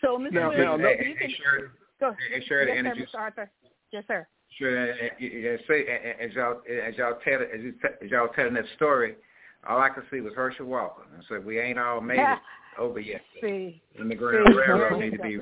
So, 0.00 0.18
Mr. 0.18 0.32
Now- 0.32 0.48
Williams, 0.48 0.66
now, 0.68 0.76
no- 0.76 0.88
you 0.90 1.14
can 1.14 1.30
Shirley, 1.42 1.68
go. 2.00 2.06
ahead. 2.08 2.18
Yes, 2.32 2.42
sir, 2.48 2.66
Mr. 2.66 3.18
Arthur. 3.18 3.50
Yes, 3.92 4.04
sir. 4.08 4.26
Sure. 4.58 4.90
and- 4.92 5.00
as 6.20 6.32
y'all 6.32 6.60
as 6.88 6.94
y'all 6.96 7.18
tell 7.24 7.40
as, 7.42 7.60
as 8.02 8.10
y'all 8.10 8.28
telling 8.28 8.54
that 8.54 8.64
story, 8.76 9.16
all 9.68 9.80
I 9.80 9.88
could 9.90 10.04
see 10.10 10.20
was 10.20 10.32
Herschel 10.34 10.66
Walker. 10.66 11.02
And 11.14 11.24
so 11.28 11.40
we 11.40 11.58
ain't 11.60 11.78
all 11.78 12.00
made 12.00 12.18
it 12.18 12.38
over 12.78 13.00
yet. 13.00 13.20
See, 13.40 13.82
And 13.98 14.10
the 14.10 14.14
Grand 14.14 14.54
Railroad 14.54 15.00
need 15.00 15.10
to 15.12 15.18
be. 15.22 15.38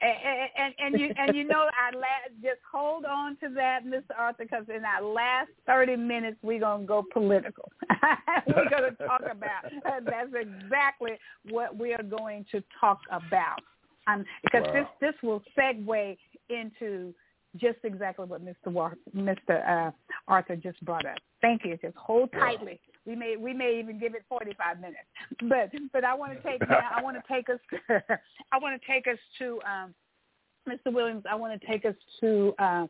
And, 0.00 0.50
and, 0.56 0.74
and 0.94 1.00
you 1.00 1.14
and 1.18 1.36
you 1.36 1.44
know 1.44 1.68
I 1.72 1.94
last 1.96 2.30
just 2.42 2.60
hold 2.70 3.04
on 3.04 3.36
to 3.38 3.48
that, 3.54 3.80
Mr. 3.84 4.16
Arthur, 4.16 4.44
because 4.44 4.64
in 4.68 4.84
our 4.84 5.02
last 5.02 5.50
thirty 5.66 5.96
minutes 5.96 6.38
we're 6.42 6.60
gonna 6.60 6.84
go 6.84 7.04
political. 7.12 7.70
we're 8.46 8.68
gonna 8.70 8.92
talk 8.92 9.22
about 9.22 9.72
that's 10.04 10.32
exactly 10.34 11.12
what 11.50 11.76
we 11.76 11.94
are 11.94 12.02
going 12.02 12.44
to 12.52 12.62
talk 12.80 13.00
about. 13.10 13.60
Um, 14.06 14.24
because 14.44 14.62
Wow. 14.66 14.72
this 14.72 14.86
this 15.00 15.22
will 15.22 15.42
segue 15.56 16.16
into 16.48 17.14
just 17.56 17.78
exactly 17.84 18.26
what 18.26 18.44
Mr. 18.44 18.66
War- 18.66 18.96
Mr. 19.16 19.88
Uh, 19.88 19.90
Arthur 20.26 20.56
just 20.56 20.82
brought 20.84 21.06
up. 21.06 21.16
Thank 21.40 21.64
you. 21.64 21.76
Just 21.80 21.96
hold 21.96 22.30
tightly. 22.32 22.80
We 23.06 23.14
may 23.14 23.36
we 23.36 23.54
may 23.54 23.78
even 23.78 23.98
give 23.98 24.14
it 24.14 24.24
45 24.28 24.80
minutes. 24.80 24.98
But 25.48 25.70
but 25.92 26.04
I 26.04 26.14
want 26.14 26.34
to 26.34 26.42
take 26.42 26.60
now. 26.68 26.90
I 26.94 27.02
want 27.02 27.16
to 27.16 27.32
take 27.32 27.48
us. 27.48 27.58
I 28.52 28.58
want 28.58 28.80
to 28.80 28.86
take 28.86 29.06
us 29.06 29.18
to 29.38 29.60
um, 29.66 29.94
Mr. 30.68 30.92
Williams. 30.92 31.24
I 31.30 31.34
want 31.34 31.58
to 31.58 31.66
take 31.66 31.84
us 31.84 31.94
to 32.20 32.54
uh, 32.58 32.86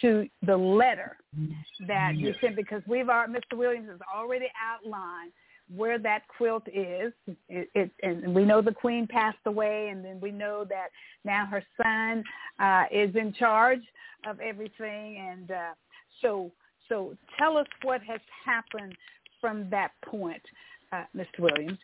to 0.00 0.28
the 0.46 0.56
letter 0.56 1.16
that 1.86 2.16
you 2.16 2.34
sent 2.40 2.56
because 2.56 2.82
we've 2.86 3.08
already, 3.08 3.32
Mr. 3.32 3.56
Williams 3.56 3.88
has 3.88 3.98
already 4.14 4.46
outlined 4.62 5.32
where 5.74 5.98
that 5.98 6.22
quilt 6.28 6.66
is. 6.68 7.12
It, 7.48 7.68
it, 7.74 7.90
and 8.02 8.34
we 8.34 8.44
know 8.44 8.60
the 8.60 8.72
queen 8.72 9.06
passed 9.06 9.38
away, 9.46 9.88
and 9.88 10.04
then 10.04 10.20
we 10.20 10.30
know 10.30 10.64
that 10.68 10.88
now 11.24 11.46
her 11.46 11.62
son 11.82 12.24
uh, 12.58 12.84
is 12.90 13.14
in 13.14 13.32
charge 13.32 13.82
of 14.26 14.40
everything. 14.40 15.18
And 15.30 15.50
uh, 15.50 15.74
so, 16.20 16.50
so 16.88 17.16
tell 17.38 17.56
us 17.56 17.66
what 17.82 18.02
has 18.02 18.20
happened 18.44 18.96
from 19.40 19.70
that 19.70 19.92
point, 20.04 20.42
uh, 20.92 21.04
Mr. 21.16 21.40
Williams. 21.40 21.78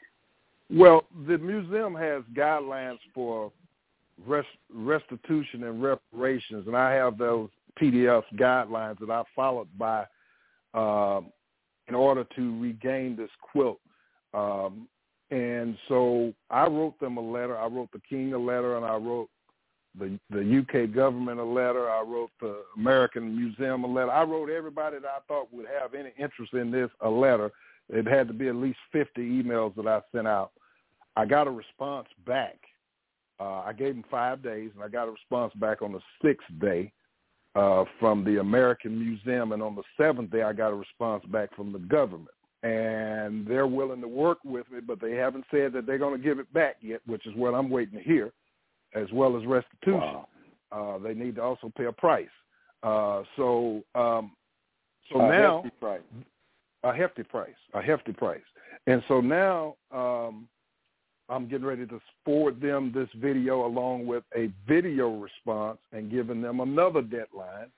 Well, 0.69 1.05
the 1.29 1.39
museum 1.39 1.95
has 1.95 2.23
guidelines 2.35 2.99
for 3.15 3.53
rest, 4.27 4.49
restitution 4.73 5.65
and 5.65 5.83
reparations, 5.83 6.67
and 6.67 6.77
I 6.77 6.93
have 6.93 7.19
those 7.19 7.51
PDF 7.81 8.25
guidelines 8.35 8.99
that 8.99 9.11
I 9.11 9.23
followed 9.35 9.69
by 9.79 10.07
um, 10.75 11.31
in 11.89 11.95
order 11.95 12.25
to 12.37 12.61
regain 12.61 13.17
this 13.17 13.31
quilt. 13.41 13.81
Um, 14.35 14.89
and 15.31 15.77
so 15.89 16.33
I 16.51 16.67
wrote 16.67 16.99
them 17.01 17.17
a 17.17 17.21
letter. 17.21 17.57
I 17.57 17.67
wrote 17.67 17.91
the 17.93 18.03
king 18.09 18.33
a 18.33 18.39
letter, 18.39 18.77
and 18.77 18.85
I 18.85 18.97
wrote 18.97 19.29
the 19.99 20.19
the 20.31 20.59
UK 20.59 20.95
government 20.95 21.41
a 21.41 21.45
letter. 21.45 21.91
I 21.91 22.03
wrote 22.03 22.31
the 22.41 22.63
American 22.77 23.37
Museum 23.37 23.85
a 23.85 23.87
letter. 23.87 24.11
I 24.11 24.23
wrote 24.23 24.51
everybody 24.51 24.99
that 24.99 25.09
I 25.09 25.19
thought 25.27 25.53
would 25.53 25.67
have 25.81 25.95
any 25.95 26.13
interest 26.19 26.53
in 26.53 26.71
this 26.71 26.91
a 27.01 27.09
letter. 27.09 27.51
It 27.89 28.07
had 28.07 28.29
to 28.29 28.35
be 28.35 28.49
at 28.49 28.57
least 28.57 28.79
50 28.93 29.21
emails 29.21 29.75
that 29.77 29.87
I 29.87 30.01
sent 30.15 30.27
out. 30.27 30.51
I 31.17 31.25
got 31.25 31.47
a 31.47 31.51
response 31.51 32.09
back. 32.27 32.57
Uh, 33.39 33.61
I 33.61 33.73
gave 33.73 33.95
them 33.95 34.05
five 34.11 34.43
days, 34.43 34.71
and 34.75 34.83
I 34.83 34.89
got 34.89 35.09
a 35.09 35.13
response 35.13 35.53
back 35.55 35.83
on 35.83 35.93
the 35.93 36.01
sixth 36.23 36.47
day 36.61 36.93
uh, 37.57 37.85
from 37.99 38.25
the 38.25 38.39
American 38.41 38.99
Museum, 38.99 39.53
and 39.53 39.63
on 39.63 39.75
the 39.75 39.83
seventh 39.97 40.31
day, 40.31 40.43
I 40.43 40.53
got 40.53 40.73
a 40.73 40.75
response 40.75 41.25
back 41.27 41.55
from 41.57 41.73
the 41.73 41.79
government. 41.79 42.29
And 42.63 43.47
they're 43.47 43.67
willing 43.67 44.01
to 44.01 44.09
work 44.09 44.39
with 44.45 44.71
me, 44.73 44.81
but 44.81 45.01
they 45.01 45.13
haven't 45.13 45.45
said 45.51 45.73
that 45.73 45.87
they're 45.87 45.99
going 45.99 46.17
to 46.21 46.23
give 46.23 46.39
it 46.39 46.53
back 46.53 46.77
yet, 46.81 47.01
which 47.07 47.27
is 47.27 47.35
what 47.37 47.55
I'm 47.55 47.71
waiting 47.71 47.99
to 47.99 48.05
hear, 48.05 48.33
as 48.95 49.07
well 49.13 49.37
as 49.37 49.47
restitution. 49.47 50.01
Wow. 50.01 50.29
Uh, 50.73 50.99
they 50.99 51.15
need 51.15 51.37
to 51.37 51.43
also 51.43 51.71
pay 51.77 51.85
a 51.85 51.93
price. 51.93 52.27
Uh, 52.83 53.23
so, 53.37 53.83
um, 53.95 54.33
so 55.13 55.21
A 55.21 55.29
now 55.31 55.63
hefty 55.63 55.77
price. 55.79 56.01
a 56.83 56.93
hefty 56.93 57.23
price, 57.23 57.55
a 57.75 57.81
hefty 57.81 58.13
price. 58.13 58.41
And 58.87 59.03
so 59.07 59.21
now 59.21 59.77
um, 59.93 60.49
I'm 61.29 61.49
getting 61.49 61.67
ready 61.67 61.87
to 61.87 62.01
forward 62.25 62.61
them 62.61 62.93
this 62.95 63.09
video 63.17 63.67
along 63.67 64.07
with 64.07 64.25
a 64.37 64.51
video 64.69 65.11
response 65.11 65.79
and 65.93 66.11
giving 66.11 66.41
them 66.41 66.61
another 66.61 67.03
deadline 67.03 67.71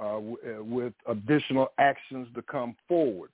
uh, 0.00 0.14
w- 0.14 0.38
uh, 0.46 0.62
with 0.64 0.94
additional 1.06 1.68
actions 1.78 2.28
to 2.34 2.42
come 2.42 2.74
forward 2.86 3.30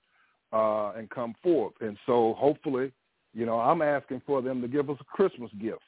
uh, 0.51 0.91
and 0.97 1.09
come 1.09 1.35
forth. 1.41 1.73
And 1.79 1.97
so 2.05 2.35
hopefully, 2.37 2.91
you 3.33 3.45
know, 3.45 3.59
I'm 3.59 3.81
asking 3.81 4.21
for 4.25 4.41
them 4.41 4.61
to 4.61 4.67
give 4.67 4.89
us 4.89 4.97
a 4.99 5.03
Christmas 5.05 5.51
gift. 5.61 5.81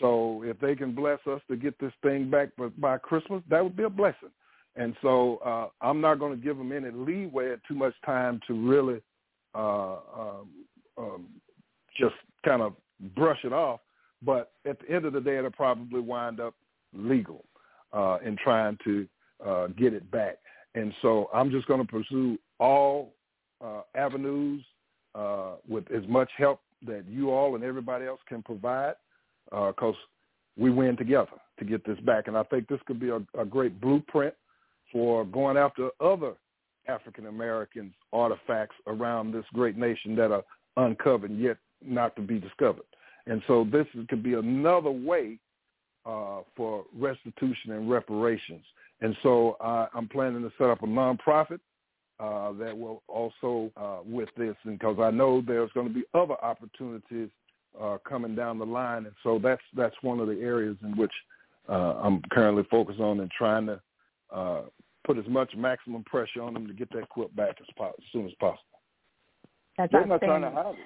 So 0.00 0.42
if 0.44 0.58
they 0.60 0.74
can 0.74 0.94
bless 0.94 1.18
us 1.26 1.40
to 1.48 1.56
get 1.56 1.78
this 1.78 1.92
thing 2.02 2.30
back 2.30 2.50
by, 2.78 2.98
Christmas, 2.98 3.42
that 3.50 3.62
would 3.62 3.76
be 3.76 3.84
a 3.84 3.90
blessing. 3.90 4.30
And 4.74 4.96
so 5.02 5.36
uh, 5.44 5.68
I'm 5.80 6.00
not 6.00 6.18
going 6.18 6.36
to 6.36 6.42
give 6.42 6.56
them 6.56 6.72
any 6.72 6.90
leeway 6.90 7.46
or 7.46 7.60
too 7.68 7.74
much 7.74 7.94
time 8.04 8.40
to 8.46 8.54
really 8.54 9.00
uh, 9.54 9.96
um, 10.16 10.48
um, 10.96 11.26
just 11.98 12.14
kind 12.44 12.62
of 12.62 12.74
brush 13.14 13.38
it 13.44 13.52
off. 13.52 13.80
But 14.24 14.52
at 14.68 14.78
the 14.80 14.94
end 14.94 15.04
of 15.04 15.12
the 15.12 15.20
day, 15.20 15.38
it'll 15.38 15.50
probably 15.50 16.00
wind 16.00 16.40
up 16.40 16.54
legal 16.94 17.44
uh, 17.92 18.18
in 18.24 18.36
trying 18.36 18.78
to 18.84 19.06
uh, 19.44 19.66
get 19.68 19.92
it 19.92 20.08
back. 20.10 20.38
And 20.74 20.92
so 21.02 21.28
I'm 21.34 21.50
just 21.50 21.66
going 21.66 21.84
to 21.84 21.86
pursue 21.86 22.38
all 22.58 23.12
uh, 23.62 23.82
avenues 23.94 24.64
uh, 25.14 25.54
with 25.68 25.90
as 25.90 26.06
much 26.08 26.30
help 26.38 26.60
that 26.86 27.04
you 27.08 27.30
all 27.30 27.54
and 27.54 27.64
everybody 27.64 28.06
else 28.06 28.20
can 28.28 28.42
provide 28.42 28.94
because 29.50 29.94
we 30.56 30.70
win 30.70 30.96
together 30.96 31.30
to 31.58 31.64
get 31.64 31.84
this 31.84 31.98
back. 32.00 32.28
And 32.28 32.36
I 32.36 32.42
think 32.44 32.68
this 32.68 32.80
could 32.86 32.98
be 33.00 33.10
a, 33.10 33.20
a 33.38 33.44
great 33.44 33.80
blueprint 33.80 34.34
for 34.92 35.24
going 35.24 35.56
after 35.56 35.90
other 36.00 36.34
African 36.88 37.26
Americans 37.26 37.92
artifacts 38.12 38.76
around 38.86 39.32
this 39.32 39.44
great 39.52 39.76
nation 39.76 40.16
that 40.16 40.30
are 40.32 40.44
uncovered 40.76 41.36
yet 41.36 41.56
not 41.84 42.16
to 42.16 42.22
be 42.22 42.38
discovered. 42.38 42.84
And 43.26 43.42
so 43.46 43.66
this 43.70 43.86
could 44.08 44.22
be 44.22 44.34
another 44.34 44.90
way 44.90 45.38
uh, 46.04 46.40
for 46.56 46.84
restitution 46.96 47.72
and 47.72 47.90
reparations. 47.90 48.64
And 49.00 49.16
so 49.22 49.56
uh, 49.60 49.86
I'm 49.94 50.08
planning 50.08 50.42
to 50.42 50.52
set 50.58 50.68
up 50.68 50.82
a 50.82 50.86
nonprofit 50.86 51.60
uh, 52.20 52.52
that 52.52 52.76
will 52.76 53.02
also 53.08 53.70
uh, 53.76 53.98
with 54.04 54.28
this, 54.36 54.54
because 54.64 54.98
I 55.00 55.10
know 55.10 55.42
there's 55.44 55.70
going 55.72 55.88
to 55.88 55.94
be 55.94 56.04
other 56.14 56.34
opportunities 56.42 57.28
uh, 57.80 57.98
coming 58.08 58.34
down 58.34 58.58
the 58.58 58.66
line, 58.66 59.06
and 59.06 59.14
so 59.22 59.40
that's 59.42 59.62
that's 59.74 59.94
one 60.02 60.20
of 60.20 60.28
the 60.28 60.40
areas 60.40 60.76
in 60.82 60.96
which 60.96 61.12
uh, 61.68 61.94
I'm 62.02 62.22
currently 62.30 62.64
focused 62.70 63.00
on 63.00 63.20
and 63.20 63.30
trying 63.30 63.66
to 63.66 63.80
uh, 64.32 64.62
put 65.04 65.18
as 65.18 65.24
much 65.26 65.52
maximum 65.56 66.04
pressure 66.04 66.42
on 66.42 66.54
them 66.54 66.66
to 66.66 66.74
get 66.74 66.92
that 66.92 67.08
quilt 67.08 67.34
back 67.34 67.56
as, 67.60 67.66
po- 67.76 67.94
as 67.98 68.04
soon 68.12 68.26
as 68.26 68.32
possible. 68.38 68.62
That's 69.78 69.90
They're 69.90 70.06
not 70.06 70.20
trying 70.20 70.42
to 70.42 70.50
hide 70.50 70.74
it. 70.74 70.76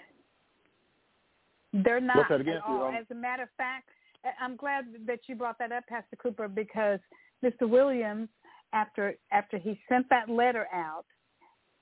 They're 1.85 2.01
not 2.01 2.17
What's 2.17 2.29
that 2.31 2.41
again? 2.41 2.57
at 2.57 2.63
all. 2.67 2.89
As 2.89 3.07
a 3.11 3.15
matter 3.15 3.45
of 3.45 3.49
fact, 3.57 3.89
I'm 4.41 4.57
glad 4.57 4.85
that 5.07 5.21
you 5.27 5.35
brought 5.35 5.59
that 5.59 5.73
up, 5.73 5.85
Pastor 5.89 6.17
Cooper, 6.17 6.49
because 6.49 6.99
Mr. 7.45 7.69
Williams, 7.69 8.29
after 8.73 9.15
after 9.33 9.59
he 9.59 9.79
sent 9.89 10.09
that 10.11 10.29
letter 10.29 10.67
out, 10.73 11.05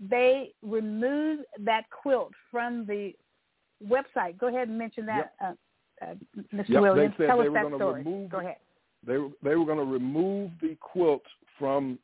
they 0.01 0.53
removed 0.63 1.43
that 1.61 1.85
quilt 1.91 2.33
from 2.51 2.85
the 2.87 3.13
website. 3.87 4.39
Go 4.39 4.49
ahead 4.49 4.69
and 4.69 4.79
mention 4.79 5.07
that, 5.07 5.33
uh, 5.43 5.53
uh, 6.03 6.15
Mr. 6.53 6.69
Yep, 6.69 6.83
Williams. 6.83 7.15
they 7.19 7.25
said 7.25 7.29
Tell 7.29 7.39
they 7.39 7.45
us 7.45 7.49
were 7.49 7.55
that 7.55 7.63
going 7.63 7.73
to 7.73 7.79
story. 7.79 8.03
remove. 8.03 8.31
Go 8.31 8.39
ahead. 8.41 8.57
They 9.07 9.19
were 9.19 9.29
they 9.43 9.55
were 9.55 9.65
going 9.67 9.79
to 9.79 9.85
remove 9.85 10.51
the 10.61 10.77
quilt 10.81 11.23
from 11.59 11.99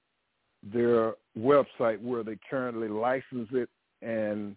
their 0.62 1.14
website 1.38 2.00
where 2.00 2.22
they 2.22 2.36
currently 2.48 2.88
license 2.88 3.48
it 3.52 3.68
and 4.02 4.56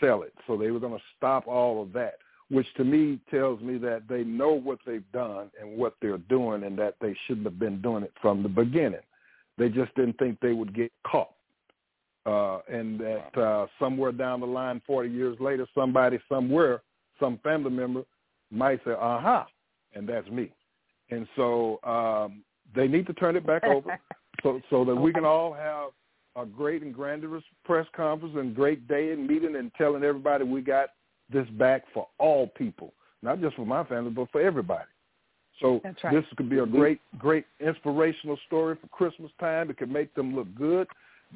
sell 0.00 0.22
it. 0.22 0.32
So 0.46 0.56
they 0.56 0.70
were 0.70 0.80
going 0.80 0.96
to 0.98 1.04
stop 1.16 1.46
all 1.46 1.80
of 1.82 1.92
that, 1.92 2.14
which 2.50 2.66
to 2.76 2.84
me 2.84 3.18
tells 3.30 3.60
me 3.60 3.78
that 3.78 4.02
they 4.08 4.22
know 4.24 4.52
what 4.52 4.78
they've 4.86 5.10
done 5.12 5.50
and 5.60 5.76
what 5.76 5.94
they're 6.00 6.18
doing, 6.18 6.64
and 6.64 6.78
that 6.78 6.96
they 7.00 7.16
shouldn't 7.26 7.46
have 7.46 7.58
been 7.58 7.80
doing 7.80 8.02
it 8.02 8.12
from 8.20 8.42
the 8.42 8.48
beginning. 8.48 9.00
They 9.56 9.68
just 9.68 9.94
didn't 9.94 10.18
think 10.18 10.38
they 10.40 10.52
would 10.52 10.74
get 10.74 10.92
caught. 11.06 11.30
Uh, 12.26 12.60
and 12.68 12.98
that 13.00 13.38
uh, 13.38 13.66
somewhere 13.78 14.12
down 14.12 14.40
the 14.40 14.46
line, 14.46 14.80
40 14.86 15.10
years 15.10 15.36
later, 15.40 15.66
somebody 15.74 16.18
somewhere, 16.28 16.82
some 17.20 17.38
family 17.42 17.70
member 17.70 18.02
might 18.50 18.80
say, 18.84 18.92
aha, 18.92 19.46
and 19.94 20.08
that's 20.08 20.28
me. 20.28 20.50
And 21.10 21.26
so 21.36 21.80
um, 21.84 22.42
they 22.74 22.88
need 22.88 23.06
to 23.08 23.12
turn 23.12 23.36
it 23.36 23.46
back 23.46 23.64
over 23.64 23.98
so, 24.42 24.60
so 24.70 24.84
that 24.84 24.94
we 24.94 25.12
can 25.12 25.24
all 25.24 25.52
have 25.52 25.90
a 26.36 26.46
great 26.46 26.82
and 26.82 26.94
grandiose 26.94 27.42
press 27.64 27.86
conference 27.94 28.34
and 28.38 28.54
great 28.54 28.88
day 28.88 29.12
and 29.12 29.26
meeting 29.26 29.56
and 29.56 29.70
telling 29.74 30.02
everybody 30.02 30.44
we 30.44 30.62
got 30.62 30.90
this 31.32 31.48
back 31.50 31.84
for 31.92 32.06
all 32.18 32.46
people, 32.48 32.92
not 33.22 33.40
just 33.40 33.56
for 33.56 33.66
my 33.66 33.84
family, 33.84 34.10
but 34.10 34.30
for 34.30 34.40
everybody. 34.40 34.84
So 35.60 35.80
right. 35.84 36.14
this 36.14 36.24
could 36.36 36.50
be 36.50 36.58
a 36.58 36.66
great, 36.66 37.00
great 37.16 37.46
inspirational 37.60 38.38
story 38.46 38.76
for 38.80 38.88
Christmas 38.88 39.30
time. 39.38 39.70
It 39.70 39.78
could 39.78 39.90
make 39.90 40.14
them 40.14 40.34
look 40.34 40.48
good. 40.56 40.88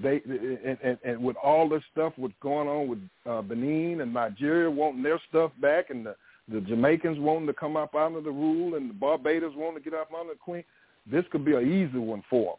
They 0.02 0.20
and, 0.26 0.78
and, 0.82 0.98
and 1.04 1.22
with 1.22 1.36
all 1.36 1.68
this 1.68 1.82
stuff, 1.92 2.12
what's 2.16 2.34
going 2.40 2.68
on 2.68 2.88
with 2.88 2.98
uh, 3.26 3.42
Benin 3.42 4.00
and 4.00 4.12
Nigeria 4.12 4.70
wanting 4.70 5.02
their 5.02 5.20
stuff 5.28 5.50
back, 5.60 5.90
and 5.90 6.06
the, 6.06 6.16
the 6.48 6.60
Jamaicans 6.60 7.18
wanting 7.18 7.46
to 7.46 7.52
come 7.52 7.76
up 7.76 7.94
under 7.94 8.20
the 8.20 8.30
rule, 8.30 8.74
and 8.74 8.90
the 8.90 8.94
Barbados 8.94 9.54
wanting 9.56 9.82
to 9.82 9.90
get 9.90 9.98
up 9.98 10.08
under 10.18 10.34
the 10.34 10.38
Queen, 10.38 10.64
this 11.10 11.24
could 11.30 11.44
be 11.44 11.54
an 11.54 11.66
easy 11.66 11.98
one 11.98 12.22
for 12.28 12.44
them. 12.44 12.56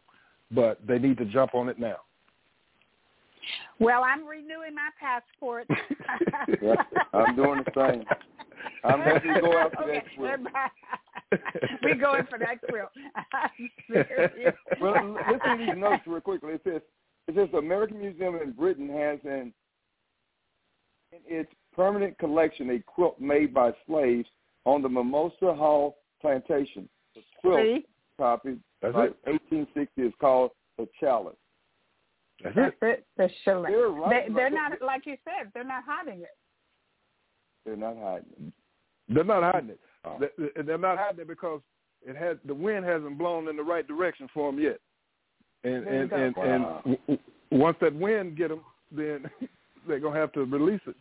But 0.52 0.86
they 0.86 0.98
need 0.98 1.18
to 1.18 1.24
jump 1.26 1.54
on 1.54 1.68
it 1.68 1.78
now. 1.78 1.98
Well, 3.78 4.02
I'm 4.04 4.26
renewing 4.26 4.74
my 4.74 4.90
passport. 4.98 5.66
I'm 7.12 7.36
doing 7.36 7.62
the 7.64 7.72
same. 7.74 8.04
I'm 8.84 9.00
happy 9.02 9.28
to 9.34 9.40
go 9.40 9.58
after 9.58 9.82
okay, 9.84 9.94
that 9.94 10.04
quilt. 10.16 10.40
We're 11.82 11.94
going 11.94 12.26
for 12.28 12.38
that 12.38 12.60
quilt. 12.68 12.90
I'm 13.32 13.70
serious. 13.90 14.54
Well, 14.80 15.16
listen 15.30 15.58
to 15.58 15.66
these 15.66 15.76
notes 15.76 16.02
real 16.06 16.20
quickly. 16.20 16.52
It 16.54 16.60
says, 16.64 16.82
it 17.28 17.34
says 17.34 17.48
the 17.52 17.58
American 17.58 17.98
Museum 17.98 18.36
in 18.36 18.52
Britain 18.52 18.88
has 18.88 19.18
an 19.24 19.52
in 21.12 21.18
its 21.26 21.50
permanent 21.74 22.16
collection 22.18 22.70
a 22.70 22.78
quilt 22.80 23.20
made 23.20 23.52
by 23.52 23.72
slaves 23.86 24.28
on 24.64 24.82
the 24.82 24.88
Mimosa 24.88 25.54
Hall 25.54 25.96
plantation. 26.20 26.88
The 27.14 27.22
quilt 27.40 27.60
See? 27.60 27.86
copy, 28.16 28.56
That's 28.82 28.94
like 28.94 29.10
it. 29.10 29.40
1860, 29.50 30.02
is 30.02 30.12
called 30.20 30.50
the 30.78 30.88
Chalice. 31.00 31.36
That's 32.42 32.56
That's 32.56 32.76
it. 32.82 32.86
it. 32.86 33.06
The 33.16 33.28
shilling. 33.44 33.72
They're 33.72 33.88
right. 33.88 34.28
They, 34.28 34.34
they're 34.34 34.50
not 34.50 34.72
like 34.82 35.06
you 35.06 35.16
said. 35.24 35.50
They're 35.54 35.64
not 35.64 35.82
hiding 35.86 36.20
it. 36.20 36.36
They're 37.64 37.76
not 37.76 37.96
hiding 37.98 38.26
it. 38.48 38.52
They're 39.08 39.24
not 39.24 39.42
hiding 39.52 39.70
it. 39.70 39.80
Oh. 40.04 40.18
They- 40.20 40.62
They're 40.62 40.78
not 40.78 40.98
hiding 40.98 41.20
it 41.20 41.28
because 41.28 41.60
it 42.02 42.16
had 42.16 42.38
the 42.46 42.54
wind 42.54 42.84
hasn't 42.86 43.18
blown 43.18 43.48
in 43.48 43.56
the 43.56 43.62
right 43.62 43.86
direction 43.86 44.28
for 44.32 44.50
them 44.50 44.60
yet. 44.60 44.78
And 45.64 45.86
and 45.86 46.12
and, 46.12 46.36
Wow. 46.36 46.42
and 46.44 46.64
w- 46.84 46.98
w- 47.08 47.18
once 47.50 47.76
that 47.82 47.94
wind 47.94 48.36
get 48.38 48.48
them, 48.48 48.62
then 48.90 49.28
they're 49.86 50.00
gonna 50.00 50.18
have 50.18 50.32
to 50.32 50.44
release 50.44 50.80
it. 50.86 50.96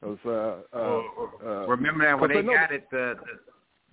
'Cause, 0.00 0.18
uh, 0.26 0.62
uh, 0.72 1.02
uh, 1.44 1.66
Remember 1.68 2.04
that 2.04 2.18
when 2.20 2.30
'cause 2.30 2.36
they 2.36 2.42
know 2.42 2.54
got 2.54 2.72
it, 2.72 2.88
the, 2.90 3.14
the 3.24 3.38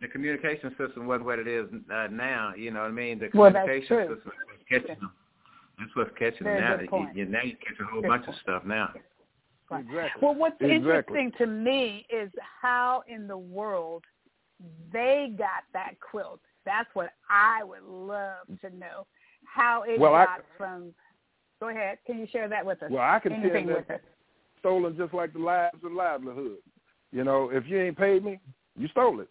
the 0.02 0.08
communication 0.08 0.76
system 0.78 1.08
wasn't 1.08 1.26
what 1.26 1.40
it 1.40 1.48
is 1.48 1.68
uh, 1.92 2.08
now. 2.12 2.54
You 2.56 2.72
know 2.72 2.82
what 2.82 2.90
I 2.90 2.92
mean? 2.92 3.20
The 3.20 3.30
communication 3.30 3.88
true. 3.88 4.16
system 4.16 4.32
was 4.48 4.60
catching 4.70 5.00
them. 5.00 5.12
That's 5.80 5.90
what's 5.96 6.12
catching 6.18 6.44
Very 6.46 6.62
now. 6.62 6.76
good 6.76 6.82
You, 6.84 6.88
point. 6.90 7.16
you, 7.16 7.26
now 7.26 7.42
you 7.44 7.56
catch 7.58 7.80
a 7.82 7.86
whole 7.86 8.02
Good 8.02 8.08
bunch 8.10 8.26
point. 8.26 8.36
of 8.38 8.42
stuff 8.42 8.64
now. 8.66 8.90
Exactly. 9.72 10.22
Well, 10.22 10.36
what's 10.36 10.56
Exactly. 10.62 10.76
interesting 10.76 11.32
to 11.40 11.48
me 11.48 12.06
is 12.10 12.30
how 12.62 13.04
in 13.08 13.28
the 13.28 13.38
world 13.38 14.04
they 14.92 15.34
got 15.38 15.64
that 15.74 15.94
quilt. 16.00 16.40
That's 16.66 16.90
what 16.94 17.10
I 17.30 17.64
would 17.64 17.84
love 17.84 18.46
to 18.62 18.70
know. 18.76 19.08
How 19.46 19.84
it 19.84 20.00
Well, 20.00 20.16
I- 20.16 20.26
got 20.26 20.46
from. 20.58 20.94
Go 21.60 21.70
ahead. 21.70 21.98
Can 22.06 22.20
you 22.20 22.28
share 22.28 22.48
that 22.50 22.66
with 22.66 22.84
us? 22.84 22.92
Well, 22.92 23.02
I 23.02 23.20
can 23.20 23.32
tell 23.32 23.40
Anything 23.42 23.68
that 23.68 23.78
with 23.88 23.90
us. 23.92 24.02
stolen 24.60 24.96
just 24.98 25.14
like 25.14 25.32
the 25.34 25.40
lives 25.40 25.80
and 25.84 25.96
livelihood. 25.96 26.58
You 27.12 27.24
know, 27.24 27.50
if 27.50 27.66
you 27.68 27.80
ain't 27.80 27.98
paid 27.98 28.24
me, 28.24 28.40
you 28.78 28.88
stole 28.90 29.22
it. 29.22 29.30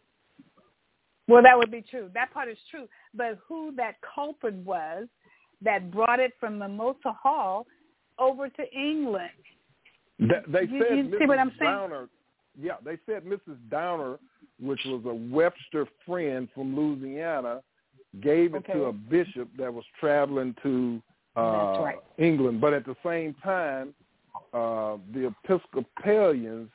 Well, 1.29 1.43
that 1.43 1.57
would 1.57 1.71
be 1.71 1.83
true. 1.83 2.11
That 2.15 2.33
part 2.33 2.49
is 2.49 2.59
true. 2.71 2.89
But 3.15 3.39
who 3.47 3.73
that 3.77 3.97
culprit 4.03 4.55
was 4.55 5.09
that 5.65 5.91
brought 5.91 6.21
it 6.21 6.33
from 6.41 6.59
Mimosa 6.59 7.13
Hall 7.23 7.67
over 8.19 8.49
to 8.49 8.73
England? 8.73 9.31
Th- 10.19 10.45
They 10.49 10.63
You- 10.65 10.83
said 10.83 10.97
you 10.99 11.05
Mrs. 11.05 11.19
see 11.19 11.27
what 11.27 11.39
I'm 11.39 11.51
saying? 11.59 11.71
Downer. 11.71 12.09
Yeah, 12.61 12.77
they 12.85 12.99
said 13.07 13.25
Mrs. 13.25 13.57
Downer, 13.71 14.19
which 14.61 14.85
was 14.85 15.05
a 15.07 15.15
Webster 15.15 15.87
friend 16.07 16.49
from 16.53 16.77
Louisiana, 16.77 17.63
gave 18.21 18.55
it 18.55 18.59
Okay. 18.59 18.75
to 18.75 18.85
a 18.87 18.93
bishop 18.93 19.49
that 19.57 19.73
was 19.73 19.85
traveling 19.99 20.55
to 20.63 21.03
uh, 21.35 21.81
right. 21.83 21.99
England. 22.19 22.61
But 22.61 22.75
at 22.75 22.85
the 22.85 22.95
same 23.03 23.33
time, 23.43 23.95
uh, 24.53 24.99
the 25.15 25.33
Episcopalians, 25.45 26.71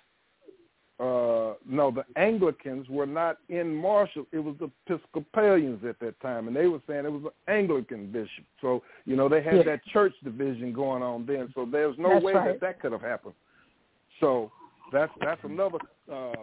uh, 1.00 1.54
no, 1.68 1.92
the 1.92 2.04
Anglicans 2.16 2.90
were 2.90 3.06
not 3.06 3.38
in 3.50 3.74
Marshall. 3.76 4.26
It 4.32 4.40
was 4.40 4.56
the 4.60 4.72
Episcopalians 4.88 5.86
at 5.86 6.00
that 6.00 6.20
time, 6.22 6.48
and 6.48 6.56
they 6.56 6.66
were 6.68 6.82
saying 6.88 7.06
it 7.06 7.12
was 7.12 7.22
an 7.26 7.54
Anglican 7.54 8.12
bishop. 8.12 8.46
So 8.62 8.82
you 9.06 9.16
know 9.16 9.30
they 9.30 9.44
had 9.44 9.58
Yeah. 9.58 9.64
that 9.64 9.86
church 9.86 10.14
division 10.24 10.74
going 10.74 11.04
on 11.04 11.26
then. 11.28 11.52
So 11.54 11.66
there's 11.66 11.98
no 12.00 12.10
That's 12.14 12.26
way 12.26 12.34
right. 12.34 12.48
that 12.54 12.62
that 12.62 12.80
could 12.82 12.92
have 12.94 13.02
happened. 13.02 13.36
So 14.20 14.52
that's 14.92 15.12
that's 15.22 15.44
another 15.44 15.78
uh, 16.12 16.34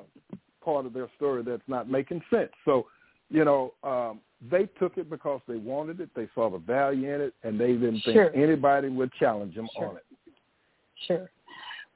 part 0.64 0.86
of 0.86 0.92
their 0.92 1.08
story 1.16 1.42
that's 1.42 1.66
not 1.66 1.90
making 1.90 2.22
sense. 2.30 2.52
So 2.64 2.86
you 3.30 3.44
know 3.44 3.74
um, 3.82 4.20
they 4.50 4.66
took 4.78 4.98
it 4.98 5.10
because 5.10 5.40
they 5.48 5.56
wanted 5.56 6.00
it. 6.00 6.10
They 6.14 6.28
saw 6.32 6.48
the 6.48 6.58
value 6.58 7.12
in 7.12 7.20
it, 7.22 7.34
and 7.42 7.58
they 7.58 7.72
didn't 7.72 8.02
think 8.04 8.18
anybody 8.34 8.88
would 8.88 9.12
challenge 9.14 9.56
them 9.56 9.68
Sure. 9.76 9.88
on 9.88 9.96
it. 9.96 10.04
Sure. 11.08 11.30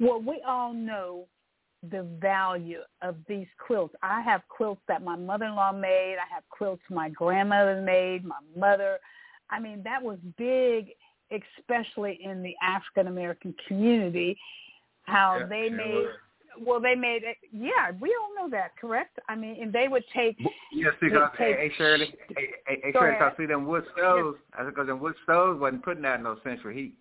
Well, 0.00 0.20
we 0.20 0.42
all 0.46 0.72
know 0.72 1.26
the 1.91 2.03
value 2.20 2.81
of 3.03 3.16
these 3.29 3.47
quilts. 3.64 3.95
I 4.03 4.20
have 4.22 4.43
quilts 4.49 4.81
that 4.89 5.03
my 5.03 5.16
mother-in-law 5.16 5.72
made. 5.72 6.16
I 6.18 6.33
have 6.35 6.43
quilts 6.51 6.83
my 6.91 7.09
grandmother 7.09 7.81
made, 7.83 8.24
my 8.24 8.41
mother. 8.57 8.99
I 9.51 9.61
mean, 9.61 9.83
that 9.85 10.03
was 10.03 10.18
big, 10.37 10.89
especially 11.31 12.18
in 12.24 12.43
the 12.43 12.55
African 12.62 13.07
American 13.07 13.55
community. 13.66 14.37
How 15.05 15.39
Yeah, 15.41 15.47
they 15.47 15.68
made. 15.70 15.95
was. 15.95 16.14
Well, 16.61 16.81
they 16.81 16.97
made 16.97 17.22
it. 17.22 17.37
Yeah, 17.53 17.93
we 18.01 18.12
all 18.20 18.35
know 18.35 18.51
that, 18.51 18.76
correct? 18.81 19.20
I 19.29 19.37
mean, 19.37 19.62
and 19.62 19.72
they 19.72 19.87
would 19.87 20.03
take. 20.12 20.37
Yes, 20.72 20.93
because 21.01 21.31
They 21.39 21.53
hey, 21.55 21.68
hey 21.68 21.74
Shirley, 21.79 22.12
hey, 22.37 22.49
hey, 22.66 22.81
hey 22.83 22.93
Go 22.93 22.99
Shirley, 22.99 23.11
ahead. 23.14 23.20
cause 23.31 23.33
see 23.39 23.47
them 23.47 23.64
wood 23.66 23.85
stoves. 23.97 24.39
I 24.59 24.64
because 24.64 24.89
them 24.89 24.99
wood 24.99 25.14
stoves 25.22 25.61
wasn't 25.61 25.85
putting 25.85 26.05
out 26.05 26.20
no 26.22 26.37
central 26.43 26.74
heat. 26.74 26.95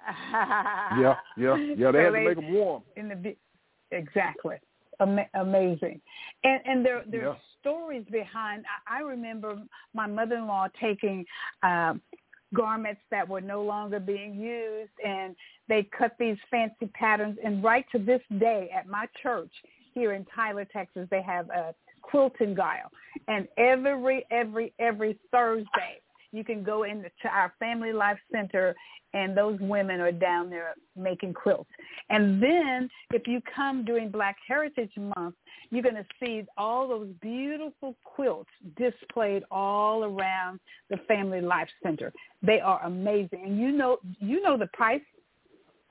Yeah, 0.32 1.14
yeah, 1.36 1.56
yeah. 1.76 1.90
They 1.92 1.98
So 1.98 1.98
had 1.98 2.06
to 2.06 2.12
they- 2.12 2.24
make 2.24 2.36
them 2.36 2.52
warm. 2.54 2.82
in 2.96 3.08
the 3.08 3.14
vi- 3.16 3.36
exactly. 3.90 4.56
Ama- 5.00 5.28
amazing. 5.34 6.00
And 6.44 6.60
and 6.64 6.86
there 6.86 7.02
there's 7.06 7.36
Yeah. 7.36 7.60
stories 7.60 8.04
behind 8.10 8.64
I, 8.86 8.98
I 8.98 9.00
remember 9.00 9.60
my 9.92 10.06
mother-in-law 10.06 10.68
taking 10.80 11.24
um 11.62 12.00
garments 12.54 13.00
that 13.10 13.28
were 13.28 13.40
no 13.40 13.62
longer 13.62 13.98
being 13.98 14.34
used 14.36 14.92
and 15.04 15.34
they 15.68 15.82
cut 15.98 16.14
these 16.20 16.36
fancy 16.50 16.86
patterns. 16.94 17.36
And 17.44 17.64
right 17.64 17.84
to 17.90 17.98
this 17.98 18.22
day 18.38 18.70
at 18.72 18.86
my 18.86 19.08
church 19.20 19.50
here 19.92 20.12
in 20.12 20.24
Tyler 20.34 20.64
Texas 20.64 21.08
they 21.10 21.22
have 21.22 21.50
a 21.50 21.74
quilting 22.02 22.54
guile. 22.54 22.90
And 23.26 23.48
every 23.58 24.24
every 24.30 24.72
every 24.78 25.18
Thursday 25.32 26.00
you 26.34 26.44
can 26.44 26.62
go 26.62 26.82
into 26.82 27.08
our 27.30 27.52
Family 27.58 27.92
Life 27.92 28.18
Center, 28.32 28.74
and 29.12 29.36
those 29.36 29.58
women 29.60 30.00
are 30.00 30.10
down 30.10 30.50
there 30.50 30.74
making 30.96 31.34
quilts. 31.34 31.70
And 32.10 32.42
then 32.42 32.88
if 33.12 33.28
you 33.28 33.40
come 33.54 33.84
during 33.84 34.10
Black 34.10 34.36
Heritage 34.46 34.90
Month, 34.96 35.36
you're 35.70 35.82
going 35.82 35.94
to 35.94 36.06
see 36.18 36.42
all 36.58 36.88
those 36.88 37.08
beautiful 37.22 37.94
quilts 38.02 38.50
displayed 38.76 39.44
all 39.50 40.04
around 40.04 40.58
the 40.90 40.96
Family 41.08 41.40
Life 41.40 41.68
Center. 41.82 42.12
They 42.42 42.60
are 42.60 42.82
amazing, 42.84 43.42
and 43.44 43.58
you 43.58 43.70
know 43.70 43.98
you 44.18 44.42
know 44.42 44.58
the 44.58 44.68
price 44.72 45.00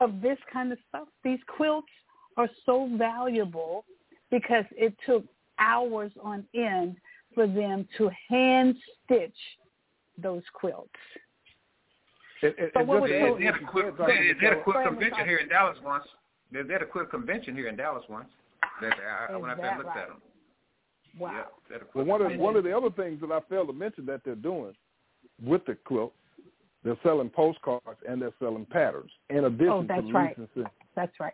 of 0.01 0.21
this 0.21 0.37
kind 0.51 0.71
of 0.71 0.77
stuff. 0.89 1.07
These 1.23 1.39
quilts 1.55 1.87
are 2.35 2.49
so 2.65 2.89
valuable 2.97 3.85
because 4.31 4.65
it 4.71 4.93
took 5.05 5.23
hours 5.59 6.11
on 6.21 6.43
end 6.53 6.97
for 7.33 7.47
them 7.47 7.87
to 7.97 8.09
hand 8.29 8.75
stitch 9.05 9.31
those 10.21 10.43
quilts. 10.53 10.89
It, 12.41 12.55
it, 12.57 12.71
so 12.73 12.83
what 12.83 13.09
they, 13.09 13.21
so, 13.21 13.37
they, 13.39 13.45
had 13.45 13.55
a 13.55 13.65
quick, 13.65 13.97
they, 13.97 14.33
they 14.39 14.47
had 14.47 14.57
a 14.57 14.63
quilt 14.63 14.85
convention 14.85 15.25
here 15.25 15.37
in 15.37 15.47
Dallas 15.47 15.77
once. 15.83 16.03
They, 16.51 16.61
they 16.61 16.73
had 16.73 16.81
a 16.81 16.85
quilt 16.85 17.09
convention 17.09 17.55
here 17.55 17.67
in 17.67 17.77
Dallas 17.77 18.03
once. 18.09 18.27
That 18.81 18.93
I, 19.29 19.37
when 19.37 19.49
I 19.49 19.53
looked 19.53 19.63
right? 19.63 19.97
at 19.97 20.07
them. 20.09 20.21
Wow. 21.17 21.45
Yeah, 21.69 21.77
well, 21.93 22.05
one 22.05 22.21
of 22.21 22.37
one 22.39 22.55
of 22.55 22.63
the 22.63 22.75
other 22.75 22.89
things 22.89 23.21
that 23.21 23.31
I 23.31 23.39
failed 23.49 23.67
to 23.67 23.73
mention 23.73 24.05
that 24.07 24.21
they're 24.25 24.35
doing 24.35 24.73
with 25.43 25.63
the 25.65 25.75
quilt, 25.85 26.13
they're 26.83 26.97
selling 27.03 27.29
postcards 27.29 27.99
and 28.07 28.21
they're 28.21 28.33
selling 28.39 28.65
patterns 28.65 29.11
in 29.29 29.39
oh, 29.39 29.47
addition 29.47 29.69
oh, 29.69 29.85
that's 29.87 30.07
to 30.07 30.13
right. 30.13 30.39
leasing. 30.39 30.71
That's 30.95 31.19
right. 31.19 31.33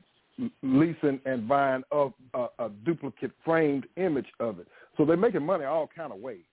Leasing 0.64 1.20
and 1.26 1.48
buying 1.48 1.84
of 1.92 2.14
a, 2.34 2.48
a 2.60 2.70
duplicate 2.86 3.32
framed 3.44 3.86
image 3.98 4.28
of 4.40 4.60
it. 4.60 4.68
So 4.98 5.06
they're 5.06 5.18
making 5.18 5.46
money 5.46 5.66
all 5.66 5.90
kind 5.94 6.12
of 6.12 6.20
ways. 6.20 6.44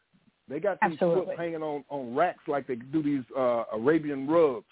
They 0.49 0.61
got 0.61 0.79
these 0.81 0.93
Absolutely. 0.93 1.37
hanging 1.37 1.63
on 1.63 1.85
on 1.89 2.15
racks 2.15 2.43
like 2.47 2.67
they 2.67 2.77
do 2.77 3.03
these 3.03 3.25
uh 3.37 3.65
Arabian 3.73 4.29
rugs, 4.29 4.65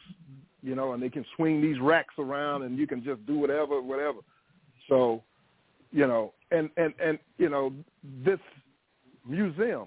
you 0.62 0.74
know, 0.74 0.92
and 0.92 1.02
they 1.02 1.08
can 1.08 1.24
swing 1.36 1.60
these 1.60 1.80
racks 1.80 2.14
around 2.18 2.62
and 2.62 2.78
you 2.78 2.86
can 2.86 3.02
just 3.02 3.24
do 3.26 3.38
whatever, 3.38 3.82
whatever. 3.82 4.18
So, 4.88 5.22
you 5.90 6.06
know, 6.06 6.32
and 6.52 6.70
and 6.76 6.94
and 7.02 7.18
you 7.38 7.48
know, 7.48 7.72
this 8.24 8.38
museum 9.26 9.86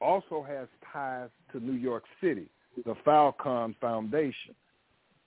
also 0.00 0.44
has 0.46 0.68
ties 0.92 1.30
to 1.52 1.58
New 1.58 1.72
York 1.72 2.04
City, 2.20 2.46
the 2.84 2.94
Falcon 3.04 3.74
Foundation, 3.80 4.54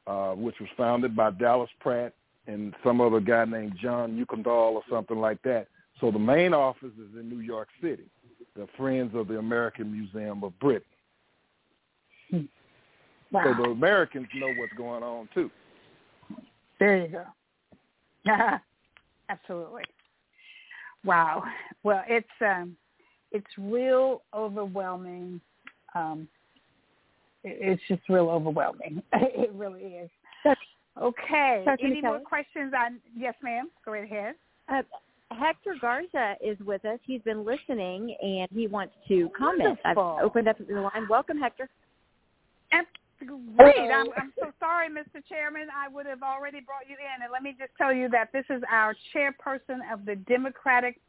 uh, 0.07 0.31
which 0.31 0.55
was 0.61 0.69
founded 0.77 1.15
by 1.15 1.31
Dallas 1.31 1.69
Pratt 1.81 2.13
and 2.47 2.73
some 2.83 3.01
other 3.01 3.19
guy 3.19 3.43
named 3.45 3.75
John 3.81 4.23
Uckendahl 4.23 4.73
or 4.73 4.83
something 4.89 5.19
like 5.19 5.41
that. 5.43 5.67
So 5.99 6.09
the 6.09 6.19
main 6.19 6.53
office 6.53 6.93
is 6.97 7.19
in 7.19 7.29
New 7.29 7.41
York 7.41 7.67
City 7.81 8.05
the 8.55 8.67
Friends 8.77 9.11
of 9.15 9.27
the 9.27 9.37
American 9.37 9.91
Museum 9.91 10.43
of 10.43 10.57
Britain. 10.59 10.83
Wow. 13.31 13.43
So 13.43 13.63
the 13.63 13.69
Americans 13.69 14.27
know 14.35 14.47
what's 14.57 14.73
going 14.73 15.03
on 15.03 15.29
too. 15.33 15.51
There 16.79 16.97
you 16.97 17.07
go. 17.09 17.25
Absolutely. 19.29 19.83
Wow. 21.05 21.43
Well, 21.83 22.03
it's 22.07 22.27
um, 22.41 22.75
it's 23.31 23.47
real 23.57 24.23
overwhelming. 24.33 25.39
Um, 25.95 26.27
it's 27.43 27.81
just 27.87 28.01
real 28.09 28.29
overwhelming. 28.29 29.01
it 29.13 29.51
really 29.53 29.83
is. 29.83 30.09
Okay. 31.01 31.63
Dr. 31.65 31.85
Any 31.85 32.01
more 32.01 32.19
questions 32.19 32.73
on? 32.77 32.99
Yes, 33.15 33.35
ma'am. 33.41 33.69
Go 33.85 33.93
right 33.93 34.03
ahead. 34.03 34.35
Uh, 34.67 34.81
Hector 35.31 35.75
Garza 35.79 36.35
is 36.43 36.57
with 36.65 36.83
us. 36.85 36.99
He's 37.03 37.21
been 37.21 37.45
listening 37.45 38.15
and 38.21 38.47
he 38.51 38.67
wants 38.67 38.93
to 39.07 39.29
comment. 39.37 39.77
Wonderful. 39.85 40.17
I've 40.17 40.25
opened 40.25 40.47
up 40.47 40.57
the 40.57 40.73
line. 40.73 41.07
Welcome, 41.09 41.39
Hector. 41.39 41.69
Great. 43.57 43.91
I'm, 43.91 44.07
I'm 44.17 44.33
so 44.39 44.51
sorry, 44.59 44.87
Mr. 44.89 45.21
Chairman. 45.27 45.67
I 45.75 45.93
would 45.93 46.05
have 46.05 46.23
already 46.23 46.61
brought 46.61 46.87
you 46.87 46.95
in. 46.95 47.23
And 47.23 47.31
let 47.31 47.43
me 47.43 47.55
just 47.57 47.71
tell 47.77 47.93
you 47.93 48.07
that 48.09 48.31
this 48.31 48.45
is 48.49 48.61
our 48.71 48.95
chairperson 49.13 49.79
of 49.91 50.05
the 50.05 50.15
Democratic 50.15 50.99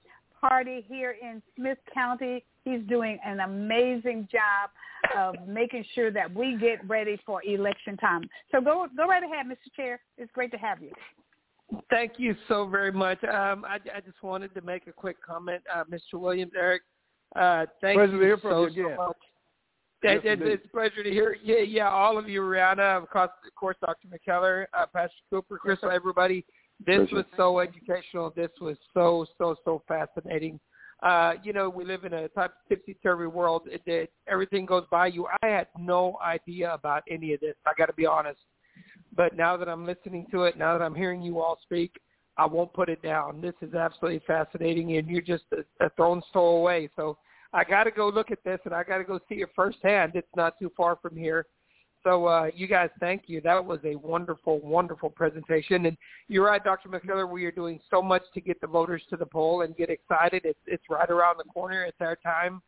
Party 0.41 0.85
here 0.89 1.17
in 1.23 1.43
Smith 1.57 1.79
County. 1.93 2.45
He's 2.65 2.81
doing 2.89 3.19
an 3.25 3.41
amazing 3.41 4.29
job 4.31 4.71
of 5.17 5.35
making 5.47 5.85
sure 5.95 6.11
that 6.11 6.35
we 6.35 6.57
get 6.59 6.87
ready 6.89 7.19
for 7.25 7.43
election 7.45 7.97
time. 7.97 8.29
So 8.53 8.61
go 8.61 8.87
go 8.97 9.07
right 9.07 9.23
ahead, 9.23 9.47
Mr. 9.47 9.75
Chair. 9.77 10.01
It's 10.19 10.31
great 10.33 10.51
to 10.51 10.59
have 10.59 10.83
you. 10.83 10.93
Thank 11.89 12.13
you 12.19 12.35
so 12.49 12.67
very 12.67 12.93
much. 12.93 13.23
Um, 13.25 13.65
I, 13.65 13.79
I 13.95 14.01
just 14.05 14.23
wanted 14.23 14.55
to 14.55 14.61
make 14.63 14.87
a 14.87 14.93
quick 14.93 15.17
comment, 15.25 15.63
uh, 15.75 15.85
Mr. 15.85 16.21
Williams, 16.21 16.53
Eric. 16.57 16.83
Uh, 17.37 17.67
thank 17.81 17.97
Pleasure 17.97 18.13
you 18.13 18.19
to 18.19 18.25
hear 18.25 18.39
from 18.39 18.51
so, 18.51 18.67
you 18.67 18.91
so 18.97 19.07
much. 19.07 19.17
Yes, 20.03 20.21
It, 20.25 20.41
it, 20.41 20.43
it's 20.43 20.65
a 20.65 20.69
pleasure 20.69 21.03
to 21.03 21.11
hear. 21.11 21.37
Yeah, 21.43 21.59
yeah, 21.59 21.89
all 21.89 22.19
of 22.19 22.29
you, 22.29 22.41
Rihanna, 22.41 23.03
of 23.03 23.11
course, 23.11 23.31
of 23.47 23.55
course, 23.55 23.77
Dr. 23.81 24.09
McKellar, 24.09 24.65
uh, 24.73 24.87
Pastor 24.93 25.15
Cooper, 25.31 25.59
Crystal, 25.59 25.91
everybody. 25.91 26.45
This 26.87 26.97
Pleasure. 26.97 27.17
was 27.17 27.25
so 27.37 27.61
educational. 27.61 28.33
This 28.35 28.51
was 28.61 28.77
so, 28.95 29.27
so, 29.37 29.57
so 29.65 29.83
fascinating. 29.87 30.59
Uh, 31.03 31.35
you 31.43 31.53
know, 31.53 31.69
we 31.69 31.85
live 31.85 32.05
in 32.05 32.13
a 32.15 32.29
type 32.29 32.53
of 32.53 32.69
tipsy-turvy 32.69 33.27
world. 33.27 33.63
It, 33.67 33.83
it, 33.87 34.13
everything 34.27 34.67
goes 34.67 34.85
by 34.91 35.09
you. 35.09 35.27
I 35.43 35.47
had 35.47 35.69
no 35.79 36.19
idea 36.25 36.73
about 36.73 37.03
any 37.11 37.35
of 37.35 37.41
this. 37.41 37.55
I 37.67 37.73
got 37.77 37.87
to 37.87 37.93
be 37.93 38.07
honest. 38.07 38.41
But 39.17 39.37
now 39.37 39.57
that 39.57 39.69
I'm 39.69 39.87
listening 39.87 40.27
to 40.31 40.45
it, 40.45 40.57
now 40.57 40.77
that 40.77 40.85
I'm 40.85 40.95
hearing 40.95 41.23
you 41.23 41.41
all 41.41 41.59
speak, 41.63 42.01
I 42.37 42.47
won't 42.47 42.73
put 42.73 42.89
it 42.89 43.03
down. 43.03 43.41
This 43.41 43.55
is 43.61 43.75
absolutely 43.75 44.23
fascinating, 44.27 44.97
and 44.97 45.09
you're 45.09 45.21
just 45.21 45.45
a, 45.53 45.85
a 45.85 45.91
thrown 45.91 46.23
throw 46.33 46.57
away. 46.57 46.89
So 46.97 47.19
I 47.53 47.65
got 47.65 47.85
to 47.85 47.91
go 47.91 48.09
look 48.09 48.31
at 48.31 48.43
this, 48.45 48.61
and 48.65 48.73
I 48.73 48.85
got 48.85 48.99
to 48.99 49.05
go 49.05 49.19
see 49.29 49.37
it 49.37 49.51
firsthand. 49.55 50.13
It's 50.15 50.29
not 50.37 50.59
too 50.59 50.71
far 50.77 50.97
from 51.03 51.17
here. 51.17 51.47
So 52.03 52.27
uh, 52.27 52.47
you 52.55 52.67
guys, 52.67 52.89
thank 52.99 53.25
you. 53.27 53.41
That 53.43 53.63
was 53.63 53.79
a 53.85 53.97
wonderful, 53.97 54.59
wonderful 54.61 55.11
presentation. 55.11 55.87
And 55.87 55.97
you're 56.29 56.47
right, 56.47 56.63
Dr. 56.63 56.89
McKellar. 56.89 57.29
We 57.29 57.45
are 57.45 57.51
doing 57.51 57.79
so 57.91 58.01
much 58.01 58.23
to 58.35 58.41
get 58.41 58.61
the 58.61 58.67
voters 58.67 59.03
to 59.11 59.17
the 59.17 59.27
poll 59.27 59.63
and 59.63 59.77
get 59.77 59.91
excited. 59.91 60.43
It's 60.45 60.59
it's 60.67 60.85
right 60.89 61.11
around 61.11 61.39
the 61.39 61.45
corner. 61.45 61.85
It's 61.85 62.01
our 62.01 62.17
time. 62.17 62.63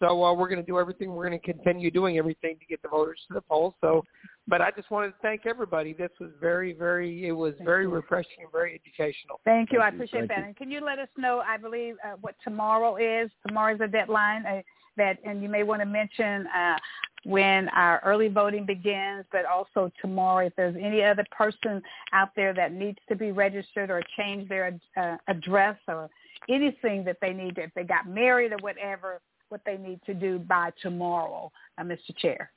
So 0.00 0.24
uh, 0.24 0.32
we're 0.34 0.48
going 0.48 0.60
to 0.60 0.66
do 0.66 0.78
everything. 0.78 1.12
We're 1.12 1.28
going 1.28 1.40
to 1.40 1.52
continue 1.52 1.90
doing 1.90 2.18
everything 2.18 2.56
to 2.58 2.66
get 2.66 2.82
the 2.82 2.88
voters 2.88 3.18
to 3.28 3.34
the 3.34 3.40
polls. 3.40 3.74
So, 3.80 4.04
but 4.46 4.60
I 4.60 4.70
just 4.70 4.90
wanted 4.90 5.08
to 5.08 5.14
thank 5.22 5.46
everybody. 5.46 5.92
This 5.92 6.10
was 6.20 6.30
very, 6.40 6.72
very. 6.72 7.26
It 7.26 7.32
was 7.32 7.54
very 7.64 7.86
refreshing 7.86 8.42
and 8.42 8.52
very 8.52 8.74
educational. 8.74 9.40
Thank 9.44 9.72
you. 9.72 9.80
I 9.80 9.90
Thank 9.90 9.94
you. 9.94 9.98
appreciate 9.98 10.20
Thank 10.20 10.30
that. 10.30 10.38
you. 10.38 10.44
And 10.44 10.56
can 10.56 10.70
you 10.70 10.80
let 10.84 10.98
us 10.98 11.08
know, 11.16 11.42
I 11.46 11.56
believe, 11.56 11.96
uh, 12.04 12.16
what 12.20 12.34
tomorrow 12.44 12.96
is? 12.96 13.30
Tomorrow 13.46 13.74
is 13.74 13.80
a 13.80 13.88
deadline. 13.88 14.46
Uh, 14.46 14.62
that, 14.98 15.18
and 15.24 15.42
you 15.42 15.48
may 15.48 15.62
want 15.62 15.80
to 15.80 15.86
mention 15.86 16.46
uh, 16.48 16.76
when 17.24 17.68
our 17.70 18.00
early 18.04 18.28
voting 18.28 18.66
begins, 18.66 19.24
but 19.32 19.46
also 19.46 19.90
tomorrow 20.00 20.46
if 20.46 20.52
there's 20.56 20.76
any 20.76 21.02
other 21.02 21.24
person 21.30 21.80
out 22.12 22.30
there 22.36 22.52
that 22.52 22.72
needs 22.72 22.98
to 23.08 23.16
be 23.16 23.32
registered 23.32 23.90
or 23.90 24.02
change 24.18 24.48
their 24.48 24.78
uh, 24.96 25.16
address 25.28 25.76
or 25.88 26.10
anything 26.48 27.04
that 27.04 27.16
they 27.20 27.32
need 27.32 27.54
to, 27.56 27.62
if 27.62 27.70
they 27.74 27.84
got 27.84 28.06
married 28.08 28.52
or 28.52 28.58
whatever, 28.60 29.20
what 29.48 29.60
they 29.64 29.76
need 29.76 30.00
to 30.06 30.14
do 30.14 30.38
by 30.38 30.70
tomorrow, 30.82 31.50
uh, 31.78 31.82
Mr. 31.82 32.16
Chair. 32.18 32.50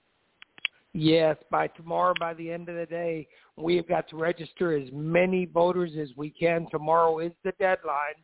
Yes, 0.94 1.38
by 1.50 1.68
tomorrow, 1.68 2.14
by 2.20 2.34
the 2.34 2.52
end 2.52 2.68
of 2.68 2.76
the 2.76 2.86
day, 2.86 3.28
we 3.56 3.78
have 3.78 3.88
got 3.88 4.10
to 4.10 4.18
register 4.18 4.76
as 4.76 4.90
many 4.92 5.46
voters 5.46 5.92
as 6.00 6.10
we 6.18 6.30
can. 6.30 6.68
Tomorrow 6.70 7.20
is 7.20 7.32
the 7.46 7.54
deadline. 7.60 8.16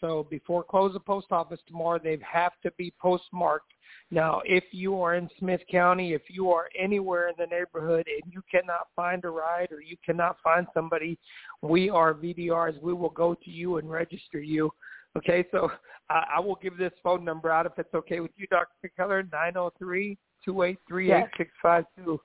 So 0.00 0.26
before 0.30 0.62
close 0.62 0.92
the 0.92 1.00
post 1.00 1.28
office 1.30 1.60
tomorrow, 1.66 1.98
they 2.02 2.18
have 2.30 2.52
to 2.62 2.70
be 2.78 2.92
postmarked. 3.00 3.72
Now, 4.10 4.40
if 4.44 4.64
you 4.70 5.00
are 5.00 5.14
in 5.14 5.28
Smith 5.38 5.62
County, 5.70 6.12
if 6.12 6.22
you 6.28 6.50
are 6.50 6.68
anywhere 6.78 7.28
in 7.28 7.34
the 7.38 7.46
neighborhood 7.46 8.06
and 8.06 8.32
you 8.32 8.42
cannot 8.50 8.88
find 8.94 9.24
a 9.24 9.30
ride 9.30 9.72
or 9.72 9.80
you 9.80 9.96
cannot 10.04 10.36
find 10.44 10.66
somebody, 10.72 11.18
we 11.60 11.90
are 11.90 12.14
VDRs. 12.14 12.80
We 12.80 12.92
will 12.92 13.10
go 13.10 13.34
to 13.34 13.50
you 13.50 13.78
and 13.78 13.90
register 13.90 14.38
you. 14.38 14.70
Okay, 15.16 15.44
so 15.50 15.70
I, 16.10 16.24
I 16.36 16.40
will 16.40 16.58
give 16.62 16.76
this 16.76 16.92
phone 17.02 17.24
number 17.24 17.50
out 17.50 17.66
if 17.66 17.72
it's 17.78 17.94
okay 17.94 18.20
with 18.20 18.32
you, 18.36 18.46
Dr. 18.48 18.68
McKellar, 18.84 19.30
nine 19.32 19.54
zero 19.54 19.72
three 19.78 20.18
two 20.44 20.62
eight 20.62 20.78
three 20.88 21.12
eight 21.12 21.26
six 21.36 21.50
five 21.62 21.84
two. 21.96 22.20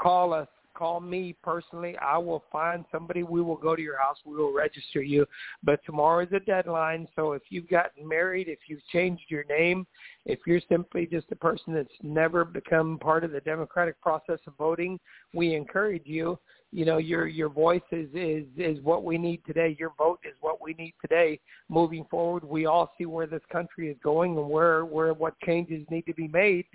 Call 0.00 0.32
us. 0.32 0.48
Call 0.74 1.00
me 1.00 1.36
personally. 1.42 1.96
I 1.98 2.18
will 2.18 2.42
find 2.50 2.84
somebody. 2.90 3.22
We 3.22 3.40
will 3.40 3.56
go 3.56 3.76
to 3.76 3.82
your 3.82 3.98
house. 3.98 4.16
We 4.24 4.36
will 4.36 4.52
register 4.52 5.02
you. 5.02 5.24
But 5.62 5.80
tomorrow 5.86 6.24
is 6.24 6.32
a 6.32 6.40
deadline. 6.40 7.06
So 7.14 7.32
if 7.32 7.42
you've 7.48 7.68
gotten 7.68 8.06
married, 8.06 8.48
if 8.48 8.58
you've 8.66 8.84
changed 8.92 9.24
your 9.28 9.44
name, 9.44 9.86
if 10.26 10.40
you're 10.46 10.60
simply 10.68 11.06
just 11.06 11.26
a 11.30 11.36
person 11.36 11.74
that's 11.74 11.88
never 12.02 12.44
become 12.44 12.98
part 12.98 13.24
of 13.24 13.30
the 13.30 13.40
democratic 13.40 14.00
process 14.00 14.40
of 14.46 14.54
voting, 14.58 14.98
we 15.32 15.54
encourage 15.54 16.06
you. 16.06 16.38
You 16.72 16.84
know, 16.84 16.98
your 16.98 17.28
your 17.28 17.50
voice 17.50 17.82
is 17.92 18.08
is 18.12 18.44
is 18.56 18.82
what 18.82 19.04
we 19.04 19.16
need 19.16 19.42
today. 19.46 19.76
Your 19.78 19.92
vote 19.96 20.18
is 20.24 20.34
what 20.40 20.60
we 20.60 20.74
need 20.74 20.94
today. 21.00 21.38
Moving 21.68 22.04
forward, 22.10 22.42
we 22.42 22.66
all 22.66 22.92
see 22.98 23.06
where 23.06 23.28
this 23.28 23.42
country 23.52 23.88
is 23.90 23.96
going 24.02 24.36
and 24.36 24.48
where 24.48 24.84
where 24.84 25.14
what 25.14 25.38
changes 25.40 25.86
need 25.88 26.04
to 26.06 26.14
be 26.14 26.26
made. 26.26 26.66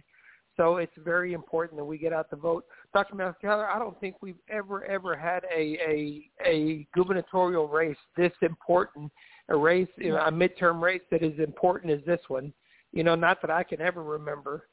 So 0.60 0.76
it's 0.76 0.92
very 0.98 1.32
important 1.32 1.80
that 1.80 1.86
we 1.86 1.98
get 1.98 2.12
out 2.12 2.30
the 2.30 2.36
vote. 2.36 2.66
Dr. 2.94 3.16
McKellar, 3.16 3.74
I 3.74 3.80
don't 3.80 3.98
think 4.02 4.18
we've 4.20 4.36
ever, 4.50 4.84
ever 4.84 5.16
had 5.16 5.46
a, 5.46 5.78
a, 5.88 6.30
a 6.46 6.88
gubernatorial 6.94 7.70
race 7.70 7.96
this 8.18 8.34
important, 8.42 9.10
a 9.48 9.56
race, 9.56 9.88
you 9.96 10.10
know, 10.10 10.18
a 10.18 10.30
midterm 10.30 10.82
race 10.82 11.02
that 11.12 11.24
is 11.24 11.40
important 11.40 11.94
as 11.94 12.02
this 12.06 12.20
one. 12.28 12.52
You 12.92 13.06
know, 13.06 13.16
not 13.16 13.40
that 13.42 13.50
I 13.50 13.64
can 13.64 13.80
ever 13.80 14.04
remember. 14.04 14.68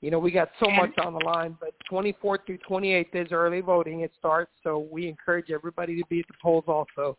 you 0.00 0.10
know, 0.10 0.18
we 0.18 0.32
got 0.32 0.48
so 0.58 0.68
much 0.68 0.90
on 0.98 1.12
the 1.12 1.24
line, 1.24 1.56
but 1.60 1.74
24th 1.88 2.44
through 2.44 2.58
28th 2.68 3.14
is 3.14 3.30
early 3.30 3.60
voting. 3.60 4.00
It 4.00 4.10
starts, 4.18 4.50
so 4.64 4.88
we 4.90 5.06
encourage 5.06 5.52
everybody 5.52 5.96
to 6.02 6.06
be 6.08 6.18
at 6.18 6.26
the 6.26 6.34
polls 6.42 6.64
also. 6.66 7.16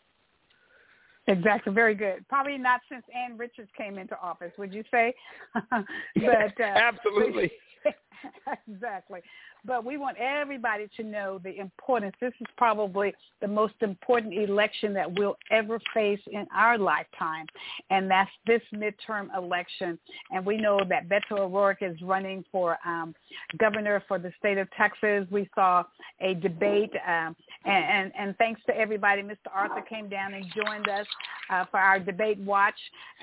Exactly. 1.27 1.73
Very 1.73 1.95
good. 1.95 2.27
Probably 2.27 2.57
not 2.57 2.81
since 2.91 3.03
Ann 3.15 3.37
Richards 3.37 3.69
came 3.77 3.97
into 3.97 4.19
office, 4.19 4.51
would 4.57 4.73
you 4.73 4.83
say? 4.91 5.13
but 5.71 6.59
uh, 6.59 6.63
absolutely. 6.63 7.51
exactly. 8.67 9.21
But 9.65 9.85
we 9.85 9.97
want 9.97 10.17
everybody 10.17 10.89
to 10.97 11.03
know 11.03 11.39
the 11.43 11.57
importance. 11.57 12.15
This 12.19 12.33
is 12.41 12.47
probably 12.57 13.13
the 13.41 13.47
most 13.47 13.75
important 13.81 14.33
election 14.33 14.93
that 14.93 15.11
we'll 15.17 15.37
ever 15.51 15.79
face 15.93 16.19
in 16.31 16.45
our 16.53 16.77
lifetime, 16.77 17.45
and 17.89 18.09
that's 18.09 18.29
this 18.45 18.61
midterm 18.73 19.35
election. 19.37 19.97
And 20.31 20.45
we 20.45 20.57
know 20.57 20.81
that 20.89 21.07
Beto 21.07 21.39
O'Rourke 21.39 21.81
is 21.81 21.95
running 22.01 22.43
for 22.51 22.77
um, 22.85 23.15
governor 23.57 24.03
for 24.07 24.19
the 24.19 24.31
state 24.37 24.57
of 24.57 24.69
Texas. 24.71 25.25
We 25.31 25.49
saw 25.55 25.83
a 26.19 26.33
debate, 26.33 26.91
um, 27.07 27.35
and, 27.65 27.85
and, 27.85 28.11
and 28.17 28.37
thanks 28.37 28.61
to 28.67 28.77
everybody, 28.77 29.21
Mr. 29.21 29.47
Arthur 29.53 29.81
came 29.81 30.09
down 30.09 30.33
and 30.33 30.45
joined 30.55 30.89
us 30.89 31.07
uh, 31.49 31.65
for 31.71 31.79
our 31.79 31.99
debate 31.99 32.39
watch 32.39 32.75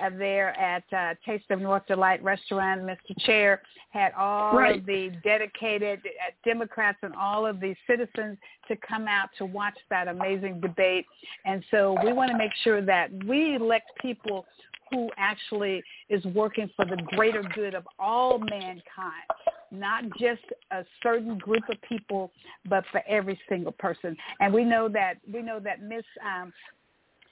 uh, 0.03 0.11
there 0.17 0.59
at 0.59 0.85
uh, 0.93 1.15
Taste 1.25 1.51
of 1.51 1.61
North 1.61 1.87
Delight 1.87 2.23
restaurant. 2.23 2.83
Mr. 2.83 3.19
Chair 3.21 3.63
had 3.91 4.13
all 4.13 4.57
right. 4.57 4.79
of 4.79 4.87
the 4.87 5.11
dedicated 5.25 6.01
uh, 6.01 6.30
Democrats 6.45 6.99
and 7.03 7.15
all 7.15 7.47
of 7.47 7.61
the 7.61 7.75
citizens 7.87 8.39
to 8.69 8.77
come 8.77 9.07
out 9.09 9.29
to 9.39 9.45
watch 9.45 9.77
that 9.91 10.09
amazing 10.09 10.61
debate. 10.61 11.07
And 11.45 11.65
so 11.71 11.97
we 12.05 12.13
want 12.13 12.31
to 12.31 12.39
make 12.39 12.53
sure 12.63 12.81
that 12.85 13.11
we 13.25 13.57
elect 13.57 13.91
people 14.01 14.47
who 14.91 15.09
actually 15.17 15.83
is 16.09 16.25
working 16.27 16.69
for 16.75 16.85
the 16.85 16.97
greater 17.17 17.43
good 17.55 17.75
of 17.75 17.87
all 17.99 18.39
mankind, 18.39 18.83
not 19.71 20.05
just 20.19 20.43
a 20.73 20.85
certain 21.03 21.39
group 21.39 21.63
of 21.71 21.77
people, 21.89 22.33
but 22.69 22.85
for 22.91 23.03
every 23.09 23.39
single 23.49 23.73
person. 23.73 24.17
And 24.41 24.53
we 24.53 24.65
know 24.65 24.89
that 24.89 25.15
we 25.33 25.43
know 25.43 25.61
that 25.61 25.83
Miss 25.83 26.05
um, 26.25 26.53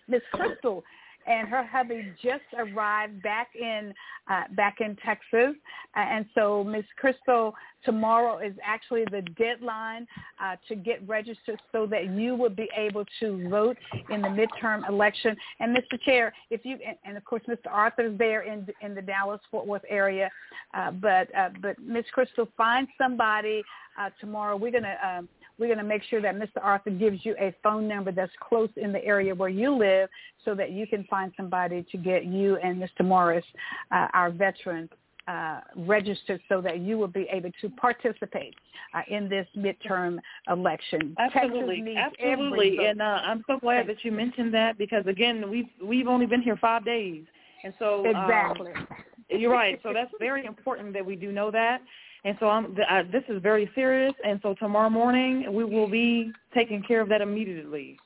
Miss 0.07 0.23
Crystal 0.33 0.85
and 1.27 1.49
her 1.49 1.65
hubby 1.65 2.13
just 2.23 2.45
arrived 2.57 3.23
back 3.23 3.49
in 3.55 3.93
uh, 4.31 4.43
back 4.55 4.81
in 4.81 4.97
Texas, 5.05 5.57
uh, 5.97 6.01
and 6.01 6.27
so 6.35 6.63
Miss 6.63 6.85
Crystal, 6.99 7.55
tomorrow 7.85 8.39
is 8.39 8.53
actually 8.63 9.05
the 9.11 9.23
deadline 9.39 10.07
uh, 10.43 10.57
to 10.69 10.75
get 10.75 11.07
registered 11.09 11.61
so 11.73 11.87
that 11.87 12.11
you 12.11 12.35
will 12.35 12.51
be 12.51 12.69
able 12.77 13.05
to 13.21 13.49
vote 13.49 13.77
in 14.11 14.21
the 14.21 14.29
midterm 14.29 14.87
election. 14.89 15.35
And 15.61 15.75
Mr. 15.75 16.01
Chair, 16.05 16.33
if 16.51 16.65
you 16.65 16.79
and, 16.87 16.97
and 17.05 17.17
of 17.17 17.25
course 17.25 17.43
Mr. 17.49 17.71
Arthur's 17.71 18.17
there 18.19 18.43
in 18.43 18.67
in 18.83 18.95
the 18.95 19.03
Dallas 19.03 19.41
Fort 19.51 19.67
Worth 19.67 19.83
area, 19.89 20.31
uh, 20.75 20.91
but 20.91 21.35
uh, 21.37 21.51
but 21.61 21.79
Miss 21.79 22.05
Crystal, 22.13 22.49
find 22.57 22.87
somebody 22.99 23.63
uh, 23.99 24.11
tomorrow. 24.21 24.57
We're 24.57 24.73
gonna. 24.73 24.97
Um, 25.05 25.29
we're 25.59 25.67
going 25.67 25.79
to 25.79 25.85
make 25.85 26.03
sure 26.05 26.23
that 26.23 26.37
Mr. 26.37 26.63
Arthur 26.63 26.91
gives 26.91 27.25
you 27.25 27.35
a 27.41 27.55
phone 27.63 27.89
number 27.89 28.13
that's 28.13 28.33
close 28.41 28.71
in 28.77 28.93
the 28.93 29.05
area 29.05 29.35
where 29.35 29.49
you 29.49 29.77
live 29.77 30.09
so 30.45 30.55
that 30.55 30.73
you 30.73 30.87
can 30.87 31.05
find 31.05 31.33
somebody 31.37 31.85
to 31.91 31.99
get 31.99 32.25
you 32.25 32.57
and 32.59 32.81
Mr. 32.81 33.05
Morris, 33.05 33.45
uh, 33.91 34.07
our 34.15 34.31
veteran, 34.31 34.89
uh, 35.29 35.61
registered 35.77 36.41
so 36.49 36.61
that 36.63 36.81
you 36.81 36.97
will 36.97 37.07
be 37.07 37.27
able 37.31 37.51
to 37.61 37.69
participate 37.71 38.55
uh, 38.95 39.03
in 39.09 39.29
this 39.29 39.47
midterm 39.57 40.19
election. 40.51 41.15
Absolutely, 41.19 41.97
absolutely, 41.97 42.87
and 42.87 43.03
uh, 43.03 43.05
I'm 43.05 43.45
so 43.47 43.59
glad 43.59 43.87
that 43.89 44.05
you 44.05 44.13
mentioned 44.13 44.55
that 44.55 44.79
because 44.79 45.07
again, 45.07 45.51
we've 45.51 45.69
we've 45.85 46.09
only 46.09 46.25
been 46.25 46.41
here 46.41 46.57
five 46.57 46.83
days, 46.85 47.25
and 47.63 47.75
so 47.79 48.05
exactly. 48.07 48.73
Um, 48.75 48.87
you're 49.29 49.53
right. 49.53 49.79
So 49.83 49.93
that's 49.93 50.11
very 50.19 50.47
important 50.47 50.95
that 50.95 51.05
we 51.05 51.15
do 51.15 51.31
know 51.31 51.51
that. 51.51 51.83
And 52.29 52.37
so 52.41 52.49
I'm, 52.51 52.77
I, 52.91 53.05
this 53.05 53.23
is 53.31 53.43
very 53.43 53.71
serious. 53.75 54.13
And 54.23 54.39
so 54.43 54.55
tomorrow 54.55 54.91
morning 54.91 55.51
we 55.51 55.65
will 55.65 55.89
be 55.89 56.31
taking 56.55 56.83
care 56.83 57.01
of 57.01 57.09
that 57.09 57.23
immediately. 57.23 57.99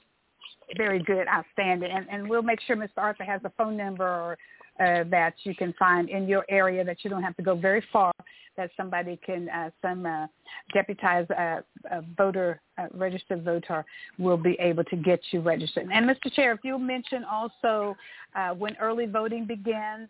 Very 0.76 1.02
good, 1.02 1.26
outstanding. 1.26 1.90
And, 1.90 2.06
and 2.08 2.30
we'll 2.30 2.42
make 2.42 2.60
sure 2.60 2.76
Mr. 2.76 2.98
Arthur 2.98 3.24
has 3.24 3.40
a 3.44 3.50
phone 3.58 3.76
number 3.76 4.06
or, 4.06 4.38
uh, 4.78 5.02
that 5.10 5.34
you 5.42 5.56
can 5.56 5.74
find 5.76 6.08
in 6.08 6.28
your 6.28 6.46
area 6.48 6.84
that 6.84 6.98
you 7.02 7.10
don't 7.10 7.24
have 7.24 7.36
to 7.36 7.42
go 7.42 7.56
very 7.56 7.82
far. 7.92 8.12
That 8.56 8.70
somebody 8.76 9.18
can, 9.26 9.48
uh, 9.48 9.70
some 9.80 10.06
uh, 10.06 10.28
deputized 10.72 11.32
uh, 11.32 11.62
uh, 11.90 12.02
voter, 12.16 12.60
uh, 12.78 12.86
registered 12.94 13.44
voter, 13.44 13.84
will 14.20 14.36
be 14.36 14.56
able 14.60 14.84
to 14.84 14.96
get 14.96 15.20
you 15.32 15.40
registered. 15.40 15.88
And 15.92 16.08
Mr. 16.08 16.32
Chair, 16.32 16.52
if 16.52 16.60
you'll 16.62 16.78
mention 16.78 17.24
also 17.24 17.96
uh, 18.36 18.50
when 18.50 18.76
early 18.76 19.06
voting 19.06 19.46
begins, 19.46 20.08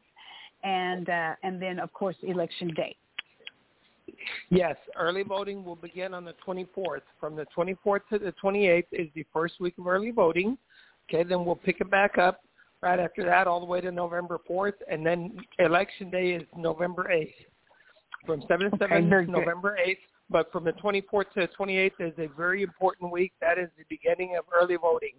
and 0.65 1.09
uh, 1.09 1.35
and 1.43 1.61
then 1.63 1.79
of 1.79 1.93
course 1.93 2.17
election 2.23 2.73
date. 2.75 2.97
Yes, 4.51 4.77
early 4.99 5.23
voting 5.23 5.65
will 5.65 5.77
begin 5.77 6.15
on 6.15 6.25
the 6.25 6.35
24th. 6.47 7.03
From 7.19 7.37
the 7.37 7.47
24th 7.57 8.01
to 8.11 8.19
the 8.19 8.35
28th 8.43 8.85
is 8.93 9.09
the 9.15 9.25
first 9.33 9.55
week 9.61 9.75
of 9.79 9.87
early 9.87 10.11
voting. 10.11 10.59
Okay, 11.09 11.23
then 11.23 11.45
we'll 11.45 11.57
pick 11.57 11.81
it 11.81 11.91
back 11.91 12.19
up 12.19 12.43
right 12.83 12.99
after 12.99 13.25
that 13.25 13.47
all 13.47 13.61
the 13.61 13.67
way 13.67 13.81
to 13.81 13.93
November 13.93 14.39
4th, 14.49 14.75
and 14.91 15.07
then 15.07 15.37
election 15.59 16.11
day 16.11 16.33
is 16.33 16.43
November 16.57 17.11
8th. 17.13 17.35
From 18.27 18.43
7 18.49 18.71
to 18.71 18.77
7 18.79 19.13
okay, 19.13 19.31
November 19.31 19.77
8th, 19.85 19.97
but 20.31 20.51
from 20.53 20.65
the 20.65 20.73
24th 20.73 21.31
to 21.35 21.41
the 21.41 21.49
28th 21.59 21.93
is 22.01 22.13
a 22.19 22.29
very 22.37 22.63
important 22.63 23.11
week. 23.11 23.33
That 23.41 23.59
is 23.59 23.69
the 23.77 23.85
beginning 23.89 24.37
of 24.39 24.45
early 24.55 24.77
voting. 24.77 25.15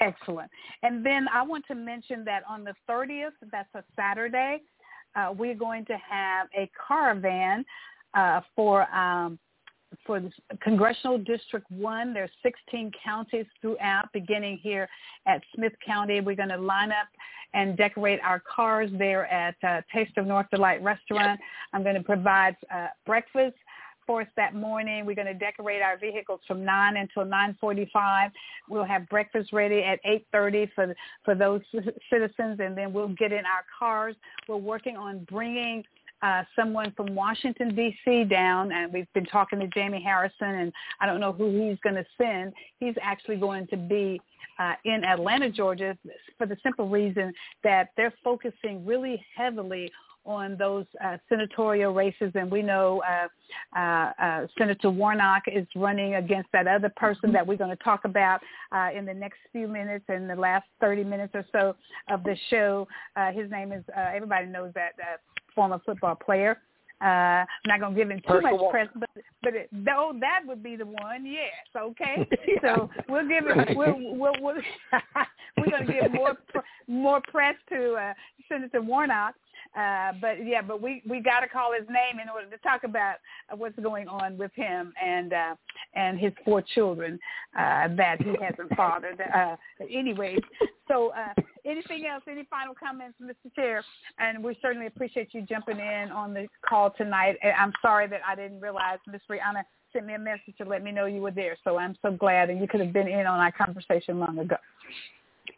Excellent. 0.00 0.50
And 0.82 1.04
then 1.04 1.26
I 1.32 1.42
want 1.42 1.66
to 1.68 1.74
mention 1.74 2.24
that 2.24 2.42
on 2.48 2.64
the 2.64 2.74
30th, 2.88 3.32
that's 3.52 3.68
a 3.74 3.84
Saturday, 3.94 4.62
uh, 5.14 5.32
we're 5.36 5.54
going 5.54 5.84
to 5.86 5.96
have 6.08 6.48
a 6.56 6.70
caravan 6.86 7.64
uh, 8.14 8.40
for 8.54 8.82
um, 8.94 9.38
for 10.06 10.20
the 10.20 10.30
Congressional 10.62 11.18
District 11.18 11.68
1. 11.70 12.14
There's 12.14 12.30
16 12.42 12.92
counties 13.02 13.46
throughout, 13.60 14.06
beginning 14.12 14.58
here 14.62 14.88
at 15.26 15.42
Smith 15.54 15.72
County. 15.84 16.20
We're 16.20 16.36
going 16.36 16.50
to 16.50 16.56
line 16.56 16.90
up 16.90 17.08
and 17.54 17.76
decorate 17.76 18.20
our 18.22 18.40
cars 18.40 18.90
there 18.96 19.26
at 19.26 19.56
uh, 19.66 19.80
Taste 19.92 20.16
of 20.16 20.26
North 20.26 20.46
Delight 20.52 20.82
restaurant. 20.82 21.40
I'm 21.72 21.82
going 21.82 21.96
to 21.96 22.02
provide 22.02 22.56
uh, 22.72 22.88
breakfast 23.04 23.56
us 24.16 24.26
that 24.36 24.54
morning. 24.54 25.06
We're 25.06 25.14
going 25.14 25.26
to 25.26 25.34
decorate 25.34 25.82
our 25.82 25.98
vehicles 25.98 26.40
from 26.46 26.64
9 26.64 26.96
until 26.96 27.24
9.45. 27.24 28.30
We'll 28.68 28.84
have 28.84 29.08
breakfast 29.08 29.52
ready 29.52 29.82
at 29.82 30.00
8.30 30.04 30.68
for, 30.74 30.94
for 31.24 31.34
those 31.34 31.60
citizens, 32.10 32.60
and 32.60 32.76
then 32.76 32.92
we'll 32.92 33.08
get 33.08 33.32
in 33.32 33.44
our 33.46 33.64
cars. 33.78 34.16
We're 34.48 34.56
working 34.56 34.96
on 34.96 35.26
bringing 35.30 35.84
uh, 36.22 36.42
someone 36.54 36.92
from 36.96 37.14
Washington, 37.14 37.74
D.C. 37.74 38.24
down, 38.24 38.72
and 38.72 38.92
we've 38.92 39.10
been 39.14 39.26
talking 39.26 39.58
to 39.60 39.66
Jamie 39.68 40.02
Harrison, 40.02 40.48
and 40.48 40.72
I 41.00 41.06
don't 41.06 41.20
know 41.20 41.32
who 41.32 41.68
he's 41.68 41.78
going 41.80 41.96
to 41.96 42.04
send. 42.18 42.52
He's 42.78 42.94
actually 43.02 43.36
going 43.36 43.66
to 43.68 43.76
be 43.76 44.20
uh, 44.58 44.74
in 44.84 45.04
Atlanta, 45.04 45.50
Georgia, 45.50 45.96
for 46.36 46.46
the 46.46 46.56
simple 46.62 46.88
reason 46.88 47.32
that 47.64 47.88
they're 47.96 48.12
focusing 48.22 48.84
really 48.84 49.24
heavily 49.34 49.90
on 50.26 50.56
those 50.56 50.84
uh, 51.04 51.16
senatorial 51.28 51.94
races, 51.94 52.32
and 52.34 52.50
we 52.50 52.62
know 52.62 53.02
uh, 53.08 53.78
uh, 53.78 54.12
uh, 54.22 54.46
Senator 54.58 54.90
Warnock 54.90 55.44
is 55.46 55.66
running 55.74 56.16
against 56.16 56.50
that 56.52 56.66
other 56.66 56.92
person 56.96 57.32
that 57.32 57.46
we're 57.46 57.56
going 57.56 57.76
to 57.76 57.82
talk 57.82 58.04
about 58.04 58.40
uh, 58.72 58.88
in 58.94 59.04
the 59.04 59.14
next 59.14 59.38
few 59.52 59.66
minutes, 59.66 60.04
in 60.08 60.28
the 60.28 60.34
last 60.34 60.66
30 60.80 61.04
minutes 61.04 61.32
or 61.34 61.44
so 61.52 61.74
of 62.12 62.22
the 62.24 62.36
show. 62.50 62.86
Uh, 63.16 63.32
his 63.32 63.50
name 63.50 63.72
is, 63.72 63.84
uh, 63.96 64.10
everybody 64.14 64.46
knows 64.46 64.72
that 64.74 64.92
uh, 65.00 65.16
former 65.54 65.80
football 65.84 66.14
player. 66.14 66.58
Uh, 67.02 67.44
I'm 67.44 67.46
not 67.66 67.80
gonna 67.80 67.96
give 67.96 68.10
him 68.10 68.20
too 68.28 68.42
much 68.42 68.70
press, 68.70 68.88
but 68.94 69.08
but 69.42 69.54
it, 69.54 69.70
though 69.72 70.12
that 70.20 70.40
would 70.44 70.62
be 70.62 70.76
the 70.76 70.84
one, 70.84 71.24
yes, 71.24 71.48
okay. 71.74 72.28
So 72.60 72.90
we'll 73.08 73.26
give 73.26 73.44
it. 73.46 73.70
We'll, 73.76 73.94
we'll, 73.96 74.34
we'll 74.40 74.56
we're 75.56 75.70
gonna 75.70 75.86
give 75.86 76.12
more 76.12 76.36
more 76.86 77.22
press 77.28 77.54
to 77.70 77.94
uh, 77.94 78.12
Senator 78.50 78.82
Warnock. 78.82 79.34
Uh, 79.76 80.12
but 80.20 80.44
yeah, 80.44 80.60
but 80.60 80.82
we 80.82 81.00
we 81.08 81.20
got 81.20 81.40
to 81.40 81.48
call 81.48 81.72
his 81.72 81.86
name 81.88 82.20
in 82.20 82.28
order 82.28 82.50
to 82.50 82.58
talk 82.58 82.82
about 82.82 83.16
what's 83.56 83.78
going 83.78 84.08
on 84.08 84.36
with 84.36 84.50
him 84.54 84.92
and 85.02 85.32
uh, 85.32 85.54
and 85.94 86.18
his 86.18 86.32
four 86.44 86.60
children 86.74 87.18
uh, 87.56 87.86
that 87.96 88.16
he 88.20 88.34
hasn't 88.42 88.68
fathered. 88.76 89.20
Uh, 89.32 89.54
anyways, 89.88 90.40
so 90.88 91.12
uh, 91.12 91.40
anything 91.64 92.04
else? 92.06 92.24
Any 92.28 92.46
final 92.50 92.74
comments, 92.74 93.16
Mr. 93.22 93.54
Chair? 93.54 93.84
And 94.18 94.42
we 94.42 94.58
certainly 94.60 94.86
appreciate 94.86 95.28
you 95.32 95.42
jumping 95.42 95.78
in 95.78 96.10
on 96.10 96.34
the 96.34 96.48
call 96.68 96.90
tonight. 96.90 97.36
I'm 97.56 97.72
sorry 97.80 98.08
that 98.08 98.20
I 98.26 98.34
didn't 98.34 98.60
realize 98.60 98.98
Ms. 99.06 99.20
Rihanna 99.30 99.62
sent 99.92 100.06
me 100.06 100.14
a 100.14 100.18
message 100.18 100.54
to 100.58 100.64
let 100.64 100.82
me 100.82 100.90
know 100.90 101.06
you 101.06 101.20
were 101.20 101.30
there. 101.30 101.56
So 101.62 101.78
I'm 101.78 101.96
so 102.02 102.10
glad, 102.10 102.50
and 102.50 102.60
you 102.60 102.66
could 102.66 102.80
have 102.80 102.92
been 102.92 103.08
in 103.08 103.26
on 103.26 103.38
our 103.38 103.52
conversation 103.52 104.18
long 104.18 104.38
ago. 104.38 104.56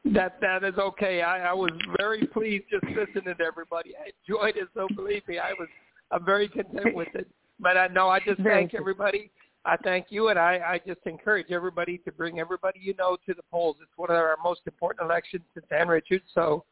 That 0.04 0.40
that 0.40 0.64
is 0.64 0.74
okay. 0.78 1.22
I, 1.22 1.50
I 1.50 1.52
was 1.52 1.70
very 1.96 2.26
pleased 2.26 2.64
just 2.70 2.84
listening 2.84 3.36
to 3.36 3.44
everybody. 3.44 3.94
I 3.96 4.10
enjoyed 4.28 4.56
it, 4.56 4.68
so 4.74 4.88
believe 4.96 5.26
me, 5.28 5.38
I 5.38 5.52
was 5.52 5.68
I'm 6.10 6.24
very 6.24 6.48
content 6.48 6.94
with 6.94 7.14
it. 7.14 7.28
But 7.60 7.76
I 7.76 7.86
know 7.86 8.08
I 8.08 8.18
just 8.18 8.40
very 8.40 8.62
thank 8.62 8.74
everybody. 8.74 9.30
I 9.64 9.76
thank 9.76 10.06
you, 10.10 10.28
and 10.28 10.38
I, 10.38 10.60
I 10.66 10.80
just 10.84 11.00
encourage 11.06 11.52
everybody 11.52 11.98
to 11.98 12.10
bring 12.10 12.40
everybody 12.40 12.80
you 12.82 12.94
know 12.98 13.16
to 13.26 13.34
the 13.34 13.42
polls. 13.50 13.76
It's 13.80 13.92
one 13.96 14.10
of 14.10 14.16
our 14.16 14.36
most 14.42 14.62
important 14.66 15.08
elections 15.08 15.44
since 15.54 15.66
Ann 15.70 15.86
Richards. 15.86 16.24
So, 16.34 16.64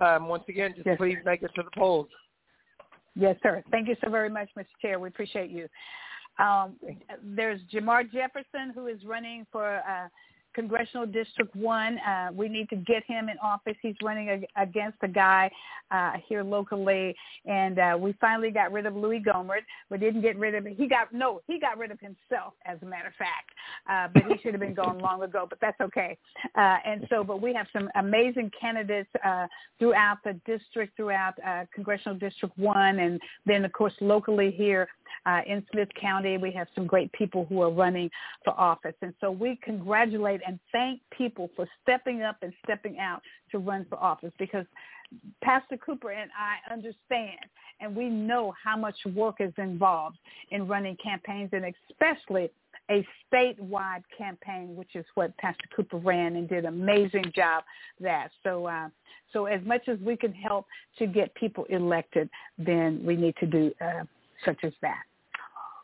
um, 0.00 0.28
once 0.28 0.44
again, 0.48 0.72
just 0.74 0.86
yes. 0.86 0.96
please 0.96 1.18
make 1.26 1.42
it 1.42 1.50
to 1.56 1.62
the 1.62 1.70
polls. 1.78 2.08
Yes, 3.14 3.36
sir. 3.42 3.62
Thank 3.70 3.88
you 3.88 3.96
so 4.02 4.10
very 4.10 4.30
much, 4.30 4.48
Mr. 4.56 4.64
Chair. 4.80 4.98
We 4.98 5.08
appreciate 5.08 5.50
you. 5.50 5.68
Um, 6.38 6.76
there's 7.22 7.60
Jamar 7.72 8.10
Jefferson, 8.10 8.72
who 8.74 8.86
is 8.86 9.04
running 9.04 9.46
for 9.52 9.76
uh, 9.76 10.08
Congressional 10.54 11.06
District 11.06 11.54
1. 11.54 11.98
Uh, 11.98 12.28
we 12.32 12.48
need 12.48 12.68
to 12.70 12.76
get 12.76 13.02
him 13.04 13.28
in 13.28 13.36
office. 13.42 13.76
He's 13.80 13.94
running 14.02 14.28
a, 14.28 14.62
against 14.62 14.98
a 15.02 15.08
guy 15.08 15.50
uh, 15.90 16.12
here 16.26 16.42
locally. 16.42 17.14
And 17.44 17.78
uh, 17.78 17.96
we 17.98 18.14
finally 18.20 18.50
got 18.50 18.72
rid 18.72 18.86
of 18.86 18.96
Louie 18.96 19.22
Gohmert. 19.22 19.62
We 19.90 19.98
didn't 19.98 20.22
get 20.22 20.38
rid 20.38 20.54
of 20.54 20.66
him. 20.66 20.74
He 20.74 20.88
got, 20.88 21.12
no, 21.12 21.40
he 21.46 21.58
got 21.58 21.78
rid 21.78 21.90
of 21.90 22.00
himself, 22.00 22.54
as 22.64 22.78
a 22.82 22.86
matter 22.86 23.08
of 23.08 23.14
fact. 23.14 23.50
Uh, 23.88 24.08
but 24.12 24.30
he 24.30 24.42
should 24.42 24.52
have 24.54 24.60
been 24.60 24.74
gone 24.74 24.98
long 24.98 25.22
ago, 25.22 25.46
but 25.48 25.58
that's 25.60 25.80
okay. 25.80 26.16
Uh, 26.56 26.76
and 26.84 27.06
so, 27.10 27.22
but 27.24 27.40
we 27.40 27.52
have 27.54 27.66
some 27.72 27.88
amazing 27.96 28.50
candidates 28.58 29.10
uh, 29.24 29.46
throughout 29.78 30.18
the 30.24 30.38
district, 30.46 30.96
throughout 30.96 31.34
uh, 31.46 31.64
Congressional 31.74 32.18
District 32.18 32.56
1. 32.58 32.98
And 32.98 33.20
then, 33.46 33.64
of 33.64 33.72
course, 33.72 33.94
locally 34.00 34.50
here 34.50 34.88
uh, 35.26 35.40
in 35.46 35.64
Smith 35.72 35.88
County, 36.00 36.36
we 36.36 36.50
have 36.52 36.68
some 36.74 36.86
great 36.86 37.12
people 37.12 37.46
who 37.48 37.62
are 37.62 37.70
running 37.70 38.10
for 38.44 38.58
office. 38.58 38.94
And 39.02 39.14
so 39.20 39.30
we 39.30 39.58
congratulate 39.62 40.40
and 40.46 40.58
thank 40.72 41.00
people 41.16 41.50
for 41.56 41.66
stepping 41.82 42.22
up 42.22 42.36
and 42.42 42.52
stepping 42.64 42.98
out 42.98 43.22
to 43.50 43.58
run 43.58 43.86
for 43.88 43.98
office 43.98 44.32
because 44.38 44.66
Pastor 45.42 45.76
Cooper 45.76 46.10
and 46.10 46.30
I 46.38 46.72
understand 46.72 47.38
and 47.80 47.94
we 47.94 48.08
know 48.08 48.54
how 48.62 48.76
much 48.76 48.94
work 49.14 49.36
is 49.40 49.52
involved 49.58 50.16
in 50.50 50.66
running 50.66 50.96
campaigns 51.02 51.50
and 51.52 51.74
especially 51.90 52.50
a 52.90 53.06
statewide 53.32 54.02
campaign, 54.16 54.74
which 54.76 54.94
is 54.94 55.04
what 55.14 55.36
Pastor 55.38 55.64
Cooper 55.74 55.98
ran 55.98 56.36
and 56.36 56.48
did 56.48 56.64
an 56.64 56.72
amazing 56.72 57.32
job 57.34 57.64
that. 58.00 58.28
So, 58.42 58.66
uh, 58.66 58.88
so 59.32 59.46
as 59.46 59.64
much 59.64 59.88
as 59.88 59.98
we 60.00 60.16
can 60.16 60.32
help 60.32 60.66
to 60.98 61.06
get 61.06 61.34
people 61.34 61.64
elected, 61.70 62.28
then 62.58 63.02
we 63.04 63.16
need 63.16 63.34
to 63.40 63.46
do 63.46 63.72
uh, 63.80 64.04
such 64.44 64.64
as 64.64 64.72
that. 64.82 65.02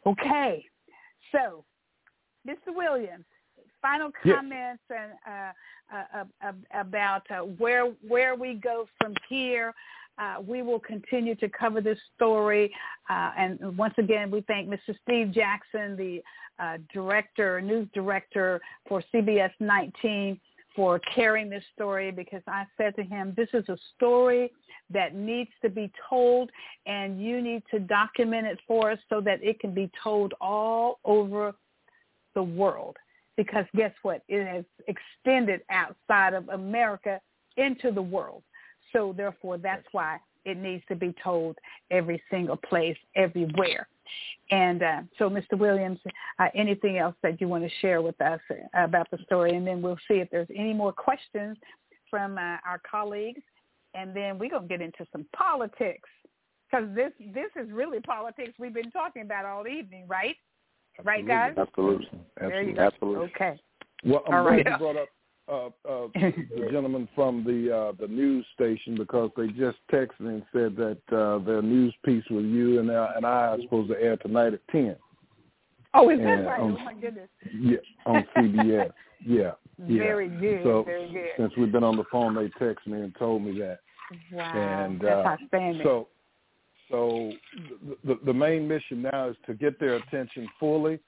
Okay, 0.06 0.64
so 1.32 1.64
Mr. 2.46 2.74
Williams, 2.74 3.24
final 3.82 4.10
comments 4.22 4.82
yes. 4.90 4.98
and 4.98 5.12
uh, 5.26 5.52
uh, 5.94 6.24
uh, 6.46 6.52
about 6.74 7.22
uh, 7.30 7.38
where 7.38 7.86
where 8.06 8.34
we 8.34 8.54
go 8.54 8.86
from 9.00 9.14
here. 9.28 9.74
Uh, 10.18 10.40
we 10.44 10.62
will 10.62 10.80
continue 10.80 11.36
to 11.36 11.48
cover 11.48 11.80
this 11.80 11.98
story, 12.16 12.74
uh, 13.08 13.30
and 13.38 13.78
once 13.78 13.94
again, 13.98 14.32
we 14.32 14.40
thank 14.48 14.68
Mr. 14.68 14.92
Steve 15.04 15.30
Jackson, 15.32 15.96
the 15.96 16.20
director, 16.92 17.60
news 17.60 17.86
director 17.94 18.60
for 18.88 19.00
CBS 19.14 19.52
19, 19.60 20.40
for 20.78 21.00
carrying 21.12 21.50
this 21.50 21.64
story 21.74 22.12
because 22.12 22.42
I 22.46 22.62
said 22.76 22.94
to 22.94 23.02
him, 23.02 23.34
this 23.36 23.48
is 23.52 23.68
a 23.68 23.76
story 23.96 24.52
that 24.90 25.12
needs 25.12 25.50
to 25.60 25.68
be 25.68 25.90
told 26.08 26.52
and 26.86 27.20
you 27.20 27.42
need 27.42 27.64
to 27.72 27.80
document 27.80 28.46
it 28.46 28.60
for 28.64 28.92
us 28.92 28.98
so 29.08 29.20
that 29.22 29.42
it 29.42 29.58
can 29.58 29.74
be 29.74 29.90
told 30.00 30.34
all 30.40 31.00
over 31.04 31.56
the 32.36 32.42
world 32.44 32.96
because 33.36 33.64
guess 33.74 33.90
what? 34.02 34.22
It 34.28 34.46
has 34.46 34.64
extended 34.86 35.62
outside 35.68 36.32
of 36.32 36.48
America 36.50 37.20
into 37.56 37.90
the 37.90 38.00
world. 38.00 38.44
So 38.92 39.12
therefore, 39.16 39.58
that's 39.58 39.86
why 39.90 40.18
it 40.48 40.58
needs 40.58 40.82
to 40.88 40.96
be 40.96 41.14
told 41.22 41.56
every 41.90 42.22
single 42.30 42.56
place, 42.56 42.96
everywhere. 43.16 43.88
And 44.50 44.82
uh, 44.82 45.00
so, 45.18 45.28
Mr. 45.28 45.58
Williams, 45.58 45.98
uh, 46.38 46.46
anything 46.54 46.98
else 46.98 47.14
that 47.22 47.40
you 47.40 47.48
want 47.48 47.64
to 47.64 47.70
share 47.80 48.00
with 48.00 48.18
us 48.20 48.40
about 48.74 49.10
the 49.10 49.18
story? 49.24 49.54
And 49.54 49.66
then 49.66 49.82
we'll 49.82 49.98
see 50.08 50.14
if 50.14 50.30
there's 50.30 50.48
any 50.56 50.72
more 50.72 50.92
questions 50.92 51.56
from 52.10 52.38
uh, 52.38 52.56
our 52.66 52.80
colleagues. 52.90 53.42
And 53.94 54.14
then 54.16 54.38
we're 54.38 54.50
going 54.50 54.62
to 54.62 54.68
get 54.68 54.80
into 54.80 55.06
some 55.12 55.26
politics 55.36 56.08
because 56.70 56.88
this 56.94 57.12
this 57.34 57.50
is 57.56 57.70
really 57.72 58.00
politics 58.00 58.52
we've 58.58 58.74
been 58.74 58.90
talking 58.90 59.22
about 59.22 59.44
all 59.44 59.66
evening, 59.66 60.06
right? 60.08 60.36
Right, 61.04 61.26
guys? 61.26 61.54
Absolutely. 61.56 62.08
There 62.38 62.62
you 62.62 62.74
go. 62.74 62.82
Absolutely. 62.82 63.26
Okay. 63.26 63.60
Well, 64.04 64.22
I'm 64.26 64.34
All 64.34 64.42
glad 64.42 64.50
right. 64.50 64.66
you 64.66 64.78
brought 64.78 64.96
up 64.96 65.08
uh, 65.50 65.66
uh, 65.66 66.08
the 66.14 66.68
gentleman 66.70 67.08
from 67.14 67.44
the 67.44 67.74
uh, 67.74 67.92
the 68.00 68.06
news 68.06 68.44
station 68.54 68.96
because 68.96 69.30
they 69.36 69.48
just 69.48 69.78
texted 69.92 70.20
and 70.20 70.42
said 70.52 70.76
that 70.76 70.98
uh, 71.16 71.44
their 71.44 71.62
news 71.62 71.94
piece 72.04 72.24
with 72.30 72.44
you 72.44 72.80
and 72.80 72.90
uh, 72.90 73.08
and 73.16 73.24
I 73.24 73.48
are 73.48 73.58
supposed 73.62 73.90
to 73.90 74.00
air 74.00 74.16
tonight 74.16 74.54
at 74.54 74.66
ten. 74.68 74.96
Oh, 75.94 76.10
is 76.10 76.18
that 76.18 76.24
right? 76.24 76.60
um, 76.60 76.76
oh 76.78 76.84
my 76.84 76.94
goodness. 76.94 77.28
Yeah, 77.58 77.78
on 78.06 78.24
CBS. 78.36 78.90
yeah, 79.26 79.52
yeah. 79.86 79.98
Very 79.98 80.28
good. 80.28 80.62
So 80.64 80.82
very 80.84 81.10
good. 81.10 81.28
since 81.38 81.52
we've 81.56 81.72
been 81.72 81.84
on 81.84 81.96
the 81.96 82.04
phone, 82.12 82.34
they 82.34 82.48
texted 82.62 82.86
me 82.86 83.00
and 83.00 83.14
told 83.18 83.42
me 83.42 83.58
that. 83.58 83.78
Wow. 84.32 84.52
and 84.84 85.00
That's 85.00 85.26
uh, 85.26 85.28
outstanding. 85.28 85.82
so 85.82 86.08
so 86.90 87.32
the, 87.86 87.96
the 88.04 88.20
the 88.26 88.34
main 88.34 88.68
mission 88.68 89.02
now 89.02 89.28
is 89.28 89.36
to 89.46 89.54
get 89.54 89.80
their 89.80 89.94
attention 89.94 90.48
fully, 90.60 90.98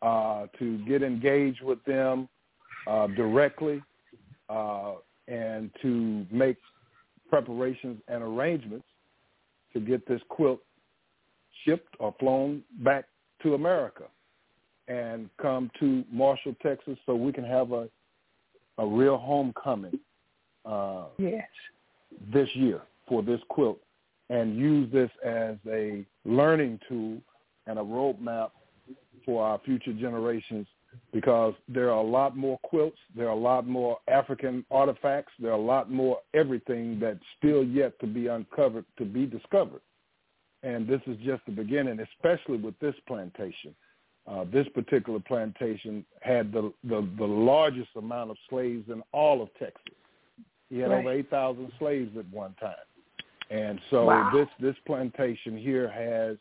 uh, 0.00 0.46
to 0.58 0.78
get 0.86 1.02
engaged 1.02 1.62
with 1.62 1.82
them 1.84 2.28
uh, 2.86 3.06
directly, 3.08 3.82
uh, 4.48 4.94
and 5.28 5.70
to 5.82 6.26
make 6.30 6.56
preparations 7.28 8.00
and 8.08 8.22
arrangements 8.22 8.86
to 9.72 9.80
get 9.80 10.06
this 10.06 10.20
quilt 10.28 10.60
shipped 11.64 11.94
or 11.98 12.14
flown 12.20 12.62
back 12.80 13.06
to 13.42 13.54
America 13.54 14.04
and 14.86 15.30
come 15.40 15.70
to 15.80 16.04
Marshall, 16.12 16.54
Texas, 16.62 16.98
so 17.06 17.14
we 17.14 17.32
can 17.32 17.44
have 17.44 17.72
a 17.72 17.88
a 18.78 18.86
real 18.86 19.16
homecoming 19.16 19.98
uh, 20.64 21.04
yes. 21.18 21.46
this 22.32 22.48
year 22.54 22.82
for 23.08 23.22
this 23.22 23.40
quilt 23.48 23.78
and 24.30 24.56
use 24.56 24.90
this 24.92 25.10
as 25.24 25.56
a 25.70 26.04
learning 26.24 26.80
tool 26.88 27.18
and 27.66 27.78
a 27.78 27.82
roadmap 27.82 28.50
for 29.24 29.44
our 29.44 29.60
future 29.64 29.92
generations 29.92 30.66
because 31.12 31.54
there 31.68 31.90
are 31.90 31.98
a 31.98 32.02
lot 32.02 32.36
more 32.36 32.58
quilts, 32.64 32.98
there 33.16 33.26
are 33.26 33.36
a 33.36 33.40
lot 33.40 33.66
more 33.66 33.98
African 34.08 34.64
artifacts, 34.70 35.32
there 35.38 35.50
are 35.50 35.58
a 35.58 35.60
lot 35.60 35.90
more 35.90 36.18
everything 36.34 36.98
that's 37.00 37.20
still 37.38 37.64
yet 37.64 37.98
to 38.00 38.06
be 38.06 38.26
uncovered, 38.26 38.84
to 38.98 39.04
be 39.04 39.26
discovered. 39.26 39.80
And 40.62 40.88
this 40.88 41.00
is 41.06 41.16
just 41.24 41.44
the 41.46 41.52
beginning, 41.52 42.00
especially 42.00 42.56
with 42.56 42.78
this 42.80 42.94
plantation. 43.06 43.74
Uh, 44.26 44.44
this 44.50 44.66
particular 44.74 45.20
plantation 45.20 46.04
had 46.22 46.50
the, 46.50 46.72
the, 46.84 47.06
the 47.18 47.24
largest 47.24 47.90
amount 47.96 48.30
of 48.30 48.36
slaves 48.48 48.88
in 48.88 49.02
all 49.12 49.42
of 49.42 49.50
Texas. 49.58 49.94
He 50.70 50.78
had 50.78 50.90
Right. 50.90 51.00
over 51.00 51.12
8,000 51.12 51.70
slaves 51.78 52.16
at 52.16 52.26
one 52.30 52.54
time. 52.54 52.74
And 53.50 53.78
so 53.90 54.06
Wow. 54.06 54.30
this, 54.32 54.48
this 54.58 54.76
plantation 54.86 55.58
here 55.58 55.88
has 55.88 56.38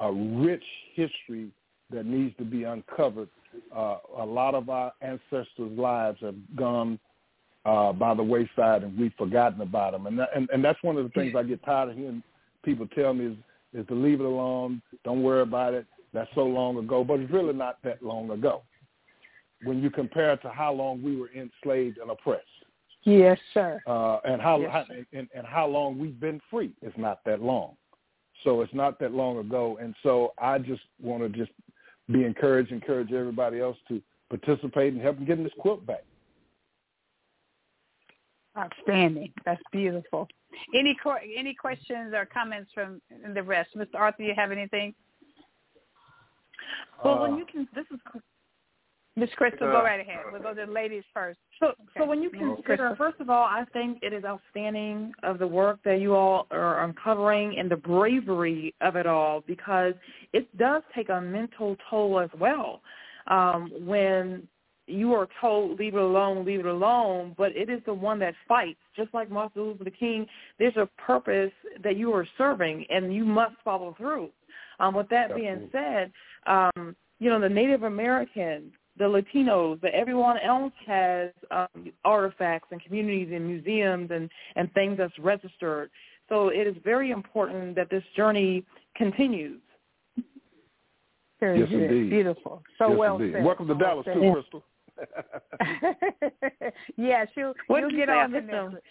a 0.00 0.10
rich 0.10 0.64
history 0.94 1.50
that 1.90 2.06
needs 2.06 2.34
to 2.38 2.44
be 2.44 2.64
uncovered. 2.64 3.28
Uh, 3.74 3.98
a 4.18 4.24
lot 4.24 4.54
of 4.54 4.68
our 4.68 4.92
ancestors' 5.00 5.76
lives 5.76 6.18
have 6.20 6.34
gone 6.56 6.98
uh, 7.64 7.92
by 7.92 8.14
the 8.14 8.22
wayside, 8.22 8.82
and 8.82 8.98
we've 8.98 9.12
forgotten 9.18 9.60
about 9.60 9.92
them. 9.92 10.06
And, 10.06 10.18
that, 10.18 10.30
and 10.34 10.48
and 10.50 10.64
that's 10.64 10.82
one 10.82 10.96
of 10.96 11.04
the 11.04 11.10
things 11.10 11.34
I 11.36 11.42
get 11.42 11.62
tired 11.64 11.90
of 11.90 11.96
hearing 11.96 12.22
people 12.64 12.86
tell 12.88 13.12
me 13.14 13.26
is 13.26 13.36
is 13.74 13.86
to 13.88 13.94
leave 13.94 14.20
it 14.20 14.26
alone. 14.26 14.80
Don't 15.04 15.22
worry 15.22 15.42
about 15.42 15.74
it. 15.74 15.86
That's 16.14 16.30
so 16.34 16.42
long 16.44 16.78
ago, 16.78 17.04
but 17.04 17.20
it's 17.20 17.32
really 17.32 17.52
not 17.52 17.78
that 17.84 18.02
long 18.02 18.30
ago. 18.30 18.62
When 19.64 19.82
you 19.82 19.90
compare 19.90 20.32
it 20.32 20.42
to 20.42 20.48
how 20.48 20.72
long 20.72 21.02
we 21.02 21.16
were 21.16 21.30
enslaved 21.34 21.98
and 21.98 22.10
oppressed, 22.10 22.46
Yes, 23.02 23.38
sir. 23.52 23.82
uh, 23.86 24.18
and 24.24 24.40
how, 24.40 24.60
Yes, 24.60 24.70
how 24.72 24.84
sir. 24.86 25.04
and, 25.12 25.28
and 25.34 25.46
how 25.46 25.66
long 25.66 25.98
we've 25.98 26.18
been 26.18 26.40
free, 26.50 26.72
is 26.80 26.92
not 26.96 27.20
that 27.24 27.42
long. 27.42 27.76
So 28.44 28.62
it's 28.62 28.72
not 28.72 28.98
that 29.00 29.12
long 29.12 29.38
ago, 29.38 29.78
and 29.82 29.94
so 30.02 30.32
I 30.38 30.58
just 30.58 30.82
want 31.02 31.24
to 31.24 31.28
just 31.28 31.50
be 32.10 32.24
encouraged, 32.24 32.72
encourage 32.72 33.12
everybody 33.12 33.60
else 33.60 33.76
to 33.88 34.02
participate 34.30 34.92
and 34.92 35.02
help 35.02 35.16
them 35.16 35.26
getting 35.26 35.44
this 35.44 35.52
quilt 35.58 35.86
back. 35.86 36.04
Outstanding. 38.56 39.32
That's 39.44 39.62
beautiful. 39.70 40.26
Any 40.74 40.96
any 41.36 41.54
questions 41.54 42.12
or 42.14 42.26
comments 42.26 42.70
from 42.74 43.00
the 43.34 43.42
rest? 43.42 43.70
Mr. 43.76 43.94
Arthur, 43.94 44.22
you 44.22 44.34
have 44.36 44.50
anything? 44.50 44.94
Well, 47.04 47.20
when 47.20 47.34
Uh, 47.34 47.36
you 47.36 47.46
can, 47.46 47.68
this 47.74 47.86
is 47.92 48.00
Miss 49.18 49.30
Crystal, 49.34 49.68
Uh, 49.68 49.72
go 49.72 49.82
right 49.82 50.00
ahead. 50.00 50.24
We'll 50.30 50.40
go 50.40 50.54
to 50.54 50.66
the 50.66 50.72
ladies 50.72 51.04
first. 51.12 51.38
So, 51.58 51.68
Okay. 51.68 51.98
so 51.98 52.04
when 52.06 52.22
you 52.22 52.30
consider, 52.30 52.62
Crystal. 52.62 52.96
first 52.96 53.20
of 53.20 53.30
all, 53.30 53.44
I 53.44 53.64
think 53.72 53.98
it 54.02 54.12
is 54.12 54.24
outstanding 54.24 55.12
of 55.22 55.38
the 55.38 55.46
work 55.46 55.82
that 55.82 56.00
you 56.00 56.14
all 56.14 56.46
are 56.50 56.84
uncovering 56.84 57.58
and 57.58 57.70
the 57.70 57.76
bravery 57.76 58.74
of 58.80 58.96
it 58.96 59.06
all 59.06 59.40
because 59.40 59.94
it 60.32 60.56
does 60.56 60.82
take 60.94 61.08
a 61.08 61.20
mental 61.20 61.76
toll 61.90 62.20
as 62.20 62.30
well. 62.38 62.80
Um, 63.26 63.70
when 63.84 64.48
you 64.86 65.12
are 65.14 65.28
told 65.40 65.78
leave 65.78 65.94
it 65.94 66.00
alone, 66.00 66.44
leave 66.44 66.60
it 66.60 66.66
alone, 66.66 67.34
but 67.36 67.54
it 67.54 67.68
is 67.68 67.82
the 67.84 67.92
one 67.92 68.18
that 68.20 68.34
fights. 68.46 68.80
Just 68.96 69.12
like 69.12 69.30
Martin 69.30 69.62
Luther 69.62 69.90
King, 69.90 70.26
there's 70.58 70.76
a 70.76 70.88
purpose 70.96 71.52
that 71.82 71.96
you 71.96 72.12
are 72.14 72.26
serving, 72.38 72.86
and 72.88 73.14
you 73.14 73.24
must 73.24 73.56
follow 73.64 73.94
through. 73.98 74.30
Um, 74.80 74.94
with 74.94 75.08
that 75.10 75.34
being 75.34 75.68
said, 75.72 76.12
um, 76.46 76.96
you 77.18 77.28
know 77.28 77.40
the 77.40 77.48
Native 77.48 77.82
Americans, 77.82 78.72
the 78.98 79.04
Latinos, 79.04 79.80
but 79.80 79.92
everyone 79.92 80.38
else 80.38 80.72
has 80.86 81.30
um, 81.50 81.92
artifacts 82.04 82.68
and 82.72 82.82
communities 82.82 83.28
and 83.32 83.46
museums 83.46 84.10
and 84.10 84.28
and 84.56 84.72
things 84.74 84.98
that's 84.98 85.18
registered. 85.18 85.90
So 86.28 86.48
it 86.48 86.66
is 86.66 86.76
very 86.84 87.10
important 87.10 87.74
that 87.76 87.88
this 87.90 88.02
journey 88.16 88.64
continues. 88.96 89.60
Very 91.40 91.60
yes, 91.60 91.68
good. 91.68 91.82
indeed. 91.82 92.10
Beautiful. 92.10 92.62
So 92.78 92.88
yes, 92.90 92.98
well 92.98 93.16
indeed. 93.16 93.34
said. 93.34 93.44
Welcome 93.44 93.68
to 93.68 93.74
well 93.74 94.02
Dallas 94.02 94.06
said. 94.06 94.14
too, 94.14 94.32
Crystal. 94.32 94.62
yeah, 96.96 97.24
she'll 97.34 97.54
What 97.68 97.80
you'll 97.80 97.90
did 97.90 97.98
you 97.98 98.06
get 98.06 98.08
say? 98.08 98.12
I 98.12 98.24
on 98.24 98.32
the 98.32 98.40
missed 98.40 98.52
him. 98.52 98.72
next. 98.72 98.84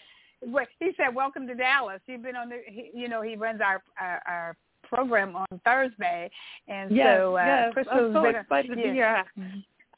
Well, 0.46 0.66
he 0.78 0.90
said, 0.96 1.14
"Welcome 1.14 1.46
to 1.48 1.54
Dallas." 1.54 2.00
You've 2.06 2.22
been 2.22 2.36
on 2.36 2.48
the, 2.48 2.60
he, 2.66 2.90
you 2.94 3.08
know, 3.08 3.22
he 3.22 3.34
runs 3.36 3.60
our 3.60 3.82
our, 4.00 4.22
our 4.26 4.56
program 4.84 5.36
on 5.36 5.46
Thursday, 5.64 6.30
and 6.68 6.90
Yes, 6.94 7.18
so 7.18 7.36
uh, 7.36 7.44
yes. 7.44 7.72
Crystal's 7.74 7.98
I'm 7.98 8.12
so 8.14 8.22
been, 8.22 8.36
excited 8.36 8.68
to 8.70 8.76
be 8.76 8.82
here. 8.82 9.24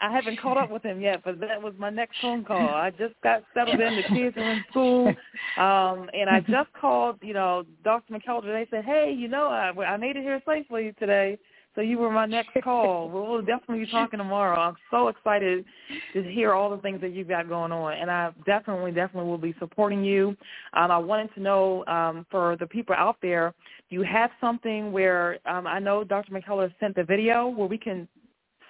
I, 0.00 0.10
haven't 0.12 0.40
caught 0.40 0.56
up 0.56 0.70
with 0.70 0.82
him 0.82 1.00
yet, 1.00 1.22
but 1.24 1.40
that 1.40 1.60
was 1.60 1.74
my 1.78 1.90
next 1.90 2.16
phone 2.20 2.44
call. 2.44 2.68
I 2.68 2.90
just 2.90 3.14
got 3.22 3.42
settled 3.54 3.80
in. 3.80 3.96
The 3.96 4.02
kids 4.02 4.36
are 4.36 4.52
in 4.52 4.64
school, 4.70 5.08
um, 5.56 6.10
and 6.12 6.28
I 6.30 6.40
just 6.48 6.72
called, 6.80 7.18
you 7.22 7.34
know, 7.34 7.64
Dr. 7.84 8.14
McKellar 8.14 8.42
They 8.42 8.66
Said, 8.70 8.84
"Hey, 8.84 9.14
you 9.16 9.28
know, 9.28 9.48
I, 9.48 9.72
I 9.84 9.96
made 9.96 10.16
it 10.16 10.22
here 10.22 10.40
safely 10.46 10.94
today." 10.98 11.38
So 11.76 11.82
you 11.82 11.98
were 11.98 12.10
my 12.10 12.26
next 12.26 12.50
call. 12.64 13.08
We'll, 13.08 13.26
we'll 13.30 13.42
definitely 13.42 13.84
be 13.84 13.90
talking 13.90 14.18
tomorrow. 14.18 14.58
I'm 14.58 14.76
so 14.90 15.08
excited 15.08 15.64
to 16.12 16.22
hear 16.24 16.52
all 16.52 16.68
the 16.68 16.82
things 16.82 17.00
that 17.00 17.12
you've 17.12 17.28
got 17.28 17.48
going 17.48 17.70
on, 17.70 17.92
and 17.94 18.10
I 18.10 18.32
definitely, 18.44 18.90
definitely 18.90 19.30
will 19.30 19.38
be 19.38 19.54
supporting 19.58 20.04
you. 20.04 20.36
Um, 20.74 20.90
I 20.90 20.98
wanted 20.98 21.32
to 21.34 21.40
know 21.40 21.84
um, 21.86 22.26
for 22.30 22.56
the 22.56 22.66
people 22.66 22.94
out 22.98 23.16
there, 23.22 23.54
do 23.88 23.96
you 23.96 24.02
have 24.02 24.30
something 24.40 24.90
where 24.90 25.38
um, 25.46 25.66
I 25.66 25.78
know 25.78 26.02
Dr. 26.02 26.32
McKellar 26.32 26.72
sent 26.80 26.96
the 26.96 27.04
video 27.04 27.48
where 27.48 27.68
we 27.68 27.78
can 27.78 28.08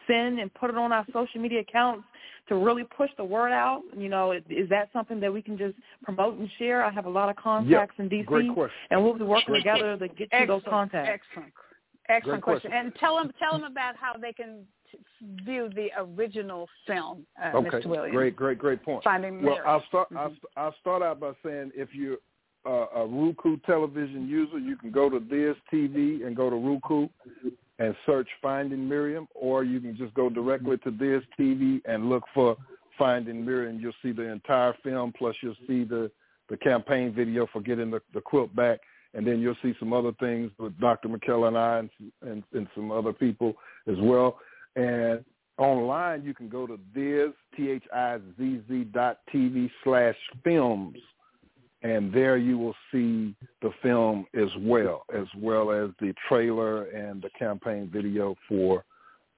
send 0.06 0.39
and 0.39 0.52
put 0.55 0.70
it 0.70 0.77
on 0.77 0.93
our 0.93 1.06
social 1.12 1.40
media 1.40 1.60
accounts 1.60 2.05
to 2.48 2.56
really 2.56 2.85
push 2.85 3.10
the 3.16 3.24
word 3.24 3.52
out? 3.52 3.82
You 3.97 4.09
know, 4.09 4.32
is, 4.32 4.43
is 4.48 4.68
that 4.70 4.90
something 4.93 5.20
that 5.20 5.32
we 5.32 5.43
can 5.43 5.56
just 5.56 5.77
promote 6.02 6.39
and 6.39 6.48
share? 6.59 6.85
I 6.85 6.90
have 6.90 7.06
a 7.06 7.10
lot 7.10 7.28
of 7.28 7.36
contacts 7.36 7.94
in 7.98 8.09
DC, 8.09 8.27
Great 8.27 8.52
question. 8.52 8.77
and 8.90 9.02
we'll 9.02 9.14
be 9.18 9.24
working 9.24 9.55
Great 9.55 9.59
together 9.64 9.97
to 9.97 10.09
get 10.09 10.28
you 10.32 10.47
those 10.47 10.62
contacts. 10.68 11.22
Excellent, 11.28 11.52
excellent 12.09 12.43
question. 12.43 12.70
question. 12.70 12.86
And 12.86 12.94
tell 12.97 13.16
them 13.16 13.32
tell 13.39 13.52
them 13.52 13.64
about 13.64 13.97
how 13.97 14.14
they 14.20 14.32
can 14.32 14.66
view 15.44 15.70
the 15.74 15.89
original 15.98 16.68
film, 16.86 17.27
uh, 17.43 17.56
Okay, 17.56 17.68
Mr. 17.68 17.86
Williams. 17.86 18.14
great, 18.14 18.35
great, 18.35 18.59
great 18.59 18.82
point. 18.82 19.05
Finding 19.05 19.43
Well, 19.43 19.55
Mary. 19.55 19.66
I'll 19.66 19.85
start. 19.86 20.10
Mhm. 20.10 20.16
I'll, 20.16 20.36
I'll 20.56 20.74
start 20.81 21.02
out 21.02 21.20
by 21.20 21.32
saying 21.44 21.72
if 21.77 21.94
you're 21.94 22.16
uh, 22.66 22.86
a 22.94 23.06
Roku 23.06 23.56
television 23.64 24.28
user, 24.28 24.59
you 24.59 24.77
can 24.77 24.90
go 24.90 25.09
to 25.09 25.18
Thizz 25.20 25.56
TV 25.72 26.27
and 26.27 26.36
go 26.36 26.51
to 26.51 26.56
Roku 26.56 27.09
and 27.81 27.97
search 28.07 28.28
Finding 28.40 28.89
Miriam, 28.89 29.27
or 29.35 29.65
you 29.65 29.81
can 29.81 29.97
just 29.97 30.15
go 30.15 30.28
directly 30.28 30.77
to 30.78 30.93
Thizz 30.93 31.23
TV 31.39 31.81
and 31.86 32.09
look 32.09 32.23
for 32.32 32.57
Finding 32.97 33.44
Miriam. 33.44 33.81
You'll 33.81 33.93
see 34.02 34.12
the 34.12 34.31
entire 34.31 34.74
film, 34.85 35.12
plus 35.19 35.35
you'll 35.43 35.57
see 35.66 35.82
the 35.82 36.11
the 36.51 36.57
campaign 36.57 37.15
video 37.15 37.47
for 37.52 37.62
getting 37.62 37.90
the, 37.90 38.02
the 38.12 38.20
quilt 38.20 38.55
back, 38.55 38.81
and 39.15 39.27
then 39.27 39.39
you'll 39.39 39.57
see 39.62 39.73
some 39.78 39.93
other 39.93 40.12
things 40.19 40.51
with 40.59 40.78
Dr. 40.81 41.09
McKellar 41.09 41.48
and 41.48 41.57
I 41.57 41.78
and, 41.78 41.90
and, 42.23 42.43
and 42.52 42.66
some 42.74 42.90
other 42.90 43.12
people 43.12 43.55
as 43.86 43.97
well. 44.01 44.39
And 44.74 45.24
online, 45.59 46.24
you 46.24 46.35
can 46.35 46.48
go 46.48 46.66
to 46.66 46.78
this, 46.93 47.31
T-H-I-Z-Z 47.57 48.85
dot 48.93 49.19
TV 49.32 49.70
slash 49.85 50.16
films, 50.43 50.97
and 51.82 52.12
there 52.12 52.36
you 52.36 52.59
will 52.59 52.74
see 52.93 53.35
the 53.62 53.70
film 53.82 54.27
as 54.35 54.48
well, 54.59 55.05
as 55.15 55.27
well 55.39 55.70
as 55.70 55.90
the 56.01 56.15
trailer 56.28 56.85
and 56.85 57.23
the 57.23 57.31
campaign 57.39 57.89
video 57.93 58.36
for 58.48 58.85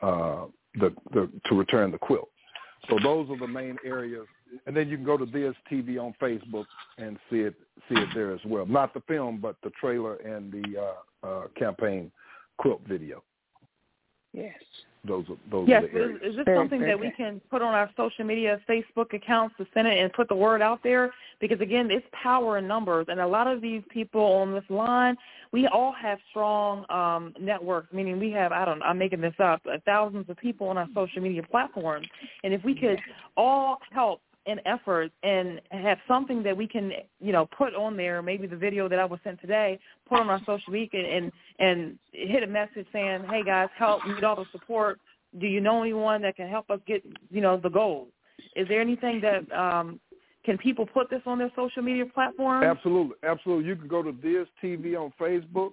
uh, 0.01 0.47
the, 0.75 0.93
the 1.13 1.31
to 1.47 1.55
return 1.55 1.91
the 1.91 1.99
quilt. 1.99 2.29
So 2.89 2.99
those 3.01 3.31
are 3.31 3.39
the 3.39 3.47
main 3.47 3.77
areas, 3.85 4.27
and 4.67 4.77
then 4.77 4.89
you 4.89 4.97
can 4.97 5.07
go 5.07 5.17
to 5.17 5.25
Thizz 5.25 5.55
TV 5.71 6.01
on 6.01 6.15
Facebook 6.21 6.65
and 6.99 7.17
see 7.31 7.41
it 7.41 7.55
see 7.89 7.95
it 7.95 8.09
there 8.15 8.33
as 8.33 8.41
well. 8.45 8.67
Not 8.67 8.93
the 8.93 9.01
film, 9.03 9.39
but 9.41 9.57
the 9.63 9.71
trailer 9.81 10.17
and 10.17 10.53
the 10.53 10.81
uh, 10.81 11.27
uh, 11.27 11.47
campaign 11.57 12.11
quilt 12.59 12.81
video. 12.87 13.23
yes. 14.33 14.53
Those 15.05 15.25
are 15.31 15.37
those 15.51 15.69
Yes, 15.69 15.83
are 15.83 15.89
the 15.89 15.97
is, 15.97 16.03
areas. 16.03 16.21
is 16.23 16.37
this 16.37 16.57
something 16.57 16.81
that 16.81 16.99
we 16.99 17.11
can 17.11 17.41
put 17.51 17.61
on 17.61 17.75
our 17.75 17.91
social 17.97 18.25
media, 18.25 18.61
Facebook 18.69 19.13
accounts 19.15 19.57
to 19.59 19.67
send 19.75 19.89
it 19.89 19.99
and 19.99 20.13
put 20.13 20.29
the 20.29 20.35
word 20.35 20.63
out 20.63 20.81
there? 20.85 21.13
Because 21.41 21.61
again, 21.61 21.91
it's 21.91 22.07
power 22.13 22.59
in 22.59 22.69
numbers, 22.69 23.07
and 23.09 23.19
a 23.19 23.27
lot 23.27 23.49
of 23.49 23.61
these 23.61 23.83
people 23.91 24.23
on 24.23 24.53
this 24.53 24.63
line, 24.69 25.17
we 25.51 25.67
all 25.67 25.93
have 25.93 26.19
strong 26.31 26.89
um, 26.89 27.35
networks. 27.41 27.93
Meaning, 27.93 28.21
we 28.21 28.31
have 28.31 28.53
I 28.53 28.65
don't, 28.65 28.81
I'm 28.83 28.97
making 28.97 29.21
this 29.21 29.35
up, 29.41 29.61
uh, 29.67 29.79
thousands 29.85 30.31
of 30.31 30.37
people 30.37 30.69
on 30.69 30.79
our 30.79 30.89
social 30.95 31.21
media 31.21 31.43
platforms, 31.43 32.07
and 32.45 32.55
if 32.55 32.63
we 32.63 32.73
could 32.73 33.01
all 33.37 33.79
help 33.91 34.21
in 34.47 34.59
effort 34.67 35.13
and 35.23 35.61
have 35.71 35.99
something 36.09 36.43
that 36.43 36.57
we 36.57 36.67
can, 36.67 36.93
you 37.21 37.33
know, 37.33 37.47
put 37.57 37.75
on 37.75 37.97
there, 37.97 38.23
maybe 38.23 38.47
the 38.47 38.57
video 38.57 38.89
that 38.89 38.99
I 38.99 39.05
was 39.05 39.21
sent 39.23 39.41
today, 39.41 39.79
put 40.09 40.21
on 40.21 40.29
our 40.29 40.41
social 40.47 40.73
media 40.73 41.17
and 41.17 41.33
and 41.59 41.99
hit 42.13 42.43
a 42.43 42.47
message 42.47 42.87
saying, 42.93 43.25
"Hey 43.31 43.43
guys, 43.45 43.69
help! 43.77 44.07
Need 44.07 44.25
all 44.25 44.37
the 44.37 44.47
support. 44.53 44.99
Do 45.39 45.47
you 45.47 45.61
know 45.61 45.83
anyone 45.83 46.23
that 46.23 46.37
can 46.37 46.49
help 46.49 46.71
us 46.71 46.81
get, 46.87 47.03
you 47.31 47.41
know, 47.41 47.57
the 47.57 47.71
goal? 47.71 48.09
Is 48.55 48.69
there 48.69 48.81
anything 48.81 49.21
that 49.23 49.51
um, 49.57 49.99
can 50.45 50.59
people 50.59 50.87
put 50.87 51.09
this 51.09 51.23
on 51.25 51.39
their 51.39 51.51
social 51.57 51.83
media 51.83 52.05
platforms? 52.05 52.67
Absolutely, 52.67 53.17
absolutely. 53.23 53.67
You 53.67 53.77
can 53.77 53.89
go 53.89 54.03
to 54.03 54.13
Thizz 54.13 54.47
TV 54.63 54.97
on 54.97 55.13
Facebook, 55.21 55.73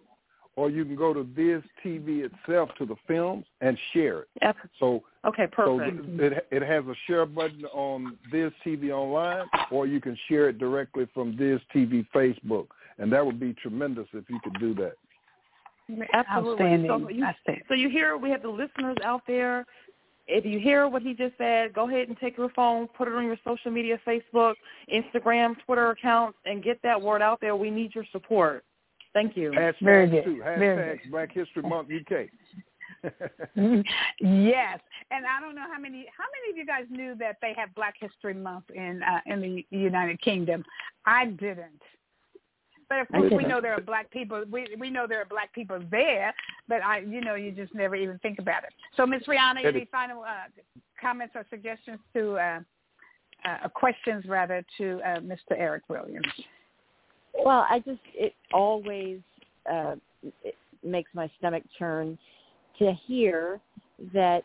or 0.59 0.69
you 0.69 0.83
can 0.83 0.97
go 0.97 1.13
to 1.13 1.23
Thizz 1.23 1.63
TV 1.85 2.29
itself 2.29 2.69
to 2.77 2.85
the 2.85 2.97
films 3.07 3.45
and 3.61 3.77
share 3.93 4.23
it. 4.23 4.27
Yep. 4.41 4.57
So, 4.77 5.03
Okay, 5.23 5.47
perfect. 5.47 6.05
so 6.05 6.23
it 6.25 6.47
it 6.51 6.61
has 6.61 6.83
a 6.85 6.95
share 7.07 7.25
button 7.25 7.63
on 7.67 8.17
Thizz 8.29 8.51
TV 8.65 8.91
online, 8.91 9.45
or 9.71 9.87
you 9.87 10.01
can 10.01 10.17
share 10.27 10.49
it 10.49 10.57
directly 10.59 11.07
from 11.13 11.37
Thizz 11.37 11.61
TV 11.73 12.05
Facebook, 12.13 12.67
and 12.97 13.09
that 13.13 13.25
would 13.25 13.39
be 13.39 13.53
tremendous 13.53 14.07
if 14.11 14.29
you 14.29 14.37
could 14.43 14.59
do 14.59 14.73
that. 14.75 14.95
Absolutely. 16.13 16.65
Outstanding. 16.65 16.89
So 16.89 17.09
you, 17.09 17.25
so 17.69 17.73
you 17.75 17.89
hear 17.89 18.17
we 18.17 18.29
have 18.29 18.41
the 18.41 18.49
listeners 18.49 18.97
out 19.05 19.21
there. 19.27 19.65
If 20.27 20.43
you 20.45 20.59
hear 20.59 20.89
what 20.89 21.01
he 21.01 21.13
just 21.13 21.37
said, 21.37 21.73
go 21.73 21.87
ahead 21.87 22.09
and 22.09 22.17
take 22.19 22.37
your 22.37 22.49
phone, 22.49 22.87
put 22.97 23.07
it 23.07 23.13
on 23.13 23.23
your 23.23 23.37
social 23.45 23.71
media, 23.71 23.97
Facebook, 24.05 24.55
Instagram, 24.93 25.55
Twitter 25.65 25.89
accounts, 25.91 26.37
and 26.45 26.61
get 26.61 26.81
that 26.83 27.01
word 27.01 27.21
out 27.21 27.39
there. 27.39 27.55
We 27.55 27.71
need 27.71 27.95
your 27.95 28.05
support. 28.11 28.65
Thank 29.13 29.35
you. 29.35 29.51
Hashtag 29.51 29.75
Very 29.81 30.09
good. 30.09 30.25
too. 30.25 30.41
Very 30.43 30.97
Hashtag 30.97 31.11
Black 31.11 31.31
History 31.33 31.63
Month 31.63 31.89
UK. 31.89 32.27
yes, 33.05 34.79
and 35.11 35.25
I 35.25 35.39
don't 35.39 35.55
know 35.55 35.65
how 35.71 35.79
many 35.79 36.05
how 36.17 36.25
many 36.25 36.51
of 36.51 36.57
you 36.57 36.65
guys 36.65 36.83
knew 36.89 37.15
that 37.15 37.37
they 37.41 37.53
have 37.55 37.73
Black 37.73 37.95
History 37.99 38.33
Month 38.33 38.65
in 38.73 39.01
uh, 39.03 39.19
in 39.25 39.41
the 39.41 39.65
United 39.69 40.21
Kingdom. 40.21 40.63
I 41.05 41.25
didn't. 41.25 41.81
But 42.89 43.01
of 43.01 43.07
course, 43.09 43.31
we 43.37 43.45
know 43.45 43.61
there 43.61 43.75
are 43.75 43.81
black 43.81 44.09
people. 44.09 44.43
We 44.51 44.75
we 44.79 44.89
know 44.89 45.05
there 45.07 45.21
are 45.21 45.25
black 45.25 45.53
people 45.53 45.79
there, 45.91 46.33
but 46.67 46.83
I, 46.83 46.99
you 46.99 47.21
know, 47.21 47.35
you 47.35 47.51
just 47.51 47.73
never 47.75 47.95
even 47.95 48.17
think 48.19 48.39
about 48.39 48.63
it. 48.63 48.71
So, 48.97 49.05
Miss 49.05 49.21
Rihanna, 49.27 49.63
any 49.63 49.87
final 49.91 50.23
uh, 50.23 50.49
comments 50.99 51.35
or 51.35 51.45
suggestions 51.51 51.99
to 52.15 52.37
uh, 52.37 52.59
uh, 53.45 53.69
questions 53.69 54.25
rather 54.27 54.65
to 54.79 54.99
uh, 55.05 55.19
Mr. 55.19 55.51
Eric 55.55 55.83
Williams? 55.87 56.25
Well, 57.43 57.65
I 57.69 57.79
just 57.79 58.01
it 58.13 58.33
always 58.53 59.19
uh, 59.71 59.95
it 60.43 60.55
makes 60.83 61.09
my 61.13 61.29
stomach 61.37 61.63
churn 61.77 62.17
to 62.79 62.93
hear 63.07 63.59
that 64.13 64.43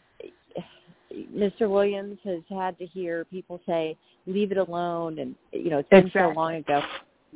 Mr. 1.12 1.68
Williams 1.70 2.18
has 2.24 2.40
had 2.48 2.78
to 2.78 2.86
hear 2.86 3.24
people 3.26 3.60
say, 3.66 3.96
"Leave 4.26 4.52
it 4.52 4.58
alone," 4.58 5.18
and 5.18 5.34
you 5.52 5.70
know 5.70 5.78
it's 5.78 5.88
been 5.88 6.10
so 6.12 6.32
long 6.34 6.56
ago. 6.56 6.82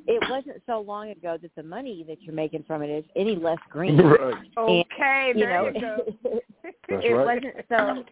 It 0.06 0.22
wasn't 0.30 0.62
so 0.66 0.80
long 0.80 1.10
ago 1.10 1.38
that 1.42 1.50
the 1.56 1.62
money 1.62 2.04
that 2.08 2.22
you're 2.22 2.34
making 2.34 2.62
from 2.64 2.82
it 2.82 2.90
is 2.90 3.04
any 3.16 3.34
less 3.34 3.58
green. 3.68 3.96
right. 3.98 4.34
Okay, 4.56 5.32
you 5.34 5.40
there 5.40 5.50
know, 5.50 5.70
you 5.74 5.80
go. 5.80 6.14
That's 6.62 7.04
it 7.04 7.12
right. 7.12 7.42
wasn't 7.42 7.54
so 7.68 8.04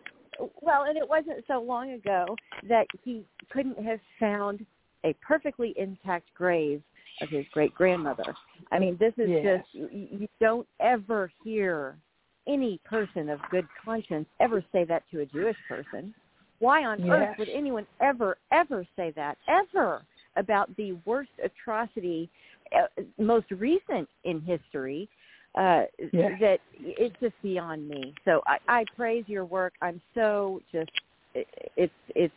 well, 0.60 0.84
and 0.84 0.96
it 0.96 1.08
wasn't 1.08 1.44
so 1.46 1.60
long 1.60 1.92
ago 1.92 2.36
that 2.68 2.86
he 3.02 3.24
couldn't 3.50 3.78
have 3.84 4.00
found 4.20 4.64
a 5.04 5.14
perfectly 5.26 5.74
intact 5.76 6.26
grave 6.34 6.82
of 7.20 7.28
his 7.28 7.46
great 7.52 7.74
grandmother. 7.74 8.34
I 8.72 8.78
mean, 8.78 8.96
this 8.98 9.12
is 9.18 9.30
Yes. 9.30 9.64
just 9.64 9.74
you, 9.74 10.08
you 10.10 10.28
don't 10.40 10.66
ever 10.80 11.30
hear 11.44 11.96
any 12.48 12.80
person 12.84 13.28
of 13.28 13.40
good 13.50 13.66
conscience 13.84 14.26
ever 14.40 14.64
say 14.72 14.84
that 14.84 15.02
to 15.10 15.20
a 15.20 15.26
Jewish 15.26 15.56
person. 15.68 16.14
Why 16.58 16.84
on 16.84 17.00
Yes. 17.00 17.10
earth 17.10 17.38
would 17.38 17.48
anyone 17.48 17.86
ever 18.00 18.38
ever 18.52 18.86
say 18.96 19.12
that 19.16 19.36
ever 19.48 20.02
about 20.36 20.74
the 20.76 20.92
worst 21.04 21.30
atrocity 21.42 22.30
uh, 22.74 23.02
most 23.18 23.50
recent 23.50 24.08
in 24.24 24.40
history 24.40 25.08
uh 25.56 25.84
Yes. 26.12 26.32
that 26.40 26.58
it's 26.74 27.14
just 27.20 27.34
beyond 27.42 27.88
me. 27.88 28.14
So 28.24 28.42
I, 28.46 28.58
I 28.68 28.84
praise 28.96 29.24
your 29.26 29.44
work. 29.44 29.74
I'm 29.82 30.00
so 30.14 30.60
just 30.72 30.90
it, 31.34 31.46
it's 31.76 31.92
it's 32.14 32.34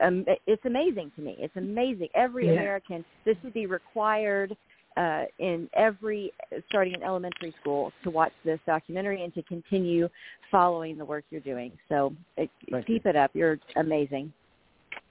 um, 0.00 0.24
it's 0.46 0.64
amazing 0.64 1.10
to 1.16 1.22
me. 1.22 1.36
It's 1.38 1.56
amazing. 1.56 2.08
Every 2.14 2.46
Yeah. 2.46 2.52
American 2.52 3.04
this 3.24 3.36
would 3.42 3.54
be 3.54 3.66
required 3.66 4.56
uh, 4.96 5.24
in 5.38 5.68
every 5.74 6.32
starting 6.68 6.94
in 6.94 7.02
elementary 7.02 7.54
school 7.60 7.92
to 8.02 8.10
watch 8.10 8.32
this 8.44 8.58
documentary 8.66 9.22
and 9.22 9.34
to 9.34 9.42
continue 9.42 10.08
following 10.50 10.96
the 10.96 11.04
work 11.04 11.24
you're 11.30 11.40
doing. 11.40 11.72
So 11.88 12.14
uh, 12.38 12.44
Thank 12.70 12.86
keep 12.86 13.06
it 13.06 13.16
up. 13.16 13.30
You're 13.34 13.58
amazing. 13.76 14.32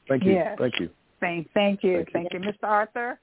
Thank 0.07 0.23
you. 0.23 0.33
Yes. 0.33 0.57
Thank 0.59 0.79
you. 0.79 0.89
Thank, 1.19 1.51
thank 1.53 1.83
you, 1.83 2.05
Thank 2.11 2.31
thank 2.31 2.33
you, 2.33 2.39
Mr. 2.39 2.63
Arthur. 2.63 3.19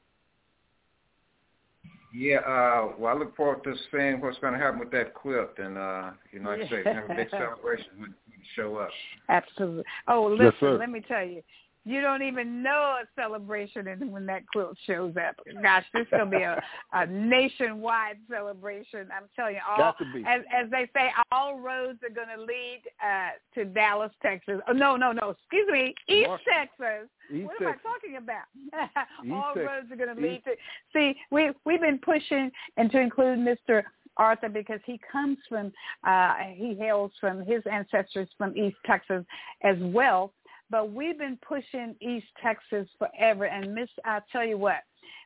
Yeah, 2.15 2.39
uh, 2.39 2.93
well, 2.99 3.17
I 3.17 3.19
look 3.19 3.35
forward 3.37 3.65
to 3.65 3.75
seeing 3.91 4.21
what's 4.21 4.39
going 4.39 4.53
to 4.53 4.59
happen 4.59 4.79
with 4.81 4.91
that 4.91 5.15
quilt, 5.15 5.51
and 5.57 5.79
uh, 5.79 6.11
you 6.31 6.41
know, 6.41 6.51
like 6.51 6.61
I 6.61 6.69
say, 6.69 6.85
have 6.85 7.11
a 7.11 7.15
big 7.15 7.31
celebration 7.31 7.87
when 7.99 8.15
you 8.27 8.39
show 8.55 8.77
up. 8.77 8.91
Absolutely. 9.31 9.85
Oh, 10.09 10.27
listen, 10.27 10.53
yes, 10.61 10.79
let 10.79 10.91
me 10.91 11.01
tell 11.01 11.25
you, 11.25 11.43
you 11.85 12.01
don't 12.01 12.23
even 12.23 12.63
know 12.63 12.97
a 13.03 13.21
celebration 13.21 13.89
and 13.89 14.13
when 14.13 14.25
that 14.27 14.47
quilt 14.47 14.77
shows 14.87 15.15
up. 15.17 15.37
Gosh, 15.63 15.85
this 15.93 16.03
is 16.03 16.09
gonna 16.11 16.27
be 16.27 16.43
a, 16.43 16.61
a 16.93 17.07
nationwide 17.07 18.19
celebration. 18.31 19.09
I'm 19.15 19.29
telling 19.35 19.57
you, 19.57 19.61
all 19.69 19.95
as 20.27 20.43
as 20.55 20.71
they 20.71 20.89
say, 20.95 21.11
all 21.33 21.59
roads 21.59 21.99
are 22.05 22.15
gonna 22.15 22.41
lead 22.41 22.83
uh 23.05 23.31
to 23.55 23.65
Dallas, 23.65 24.13
Texas. 24.23 24.61
Oh 24.69 24.73
no, 24.73 24.97
no, 24.97 25.11
no, 25.13 25.31
excuse 25.31 25.69
me, 25.71 25.95
East 26.09 26.31
Texas. 26.49 27.09
East 27.33 27.47
what 27.47 27.59
Texas. 27.59 27.81
am 27.85 27.91
I 27.91 27.93
talking 27.93 28.17
about? 28.17 29.33
all 29.37 29.55
Texas. 29.55 29.69
roads 29.69 29.93
are 29.93 30.07
gonna 30.07 30.21
lead 30.21 30.43
to 30.45 30.53
see 30.93 31.17
we 31.31 31.51
we've 31.65 31.81
been 31.81 31.99
pushing 31.99 32.51
and 32.77 32.93
to 32.93 33.01
include 33.01 33.39
Mr. 33.39 33.83
Arthur 34.19 34.49
because 34.49 34.81
he 34.85 35.01
comes 35.11 35.39
from 35.49 35.73
uh 36.07 36.35
he 36.55 36.75
hails 36.75 37.11
from 37.21 37.45
his 37.45 37.63
ancestors 37.71 38.29
from 38.39 38.57
East 38.57 38.77
Texas 38.87 39.25
as 39.65 39.77
well 39.81 40.33
but 40.73 40.91
we've 40.91 41.19
been 41.19 41.39
pushing 41.47 41.95
East 42.01 42.27
Texas 42.43 42.89
forever. 42.99 43.45
And 43.45 43.75
Miss, 43.75 43.91
I'll 44.07 44.25
tell 44.33 44.45
you 44.45 44.57
what, 44.57 44.79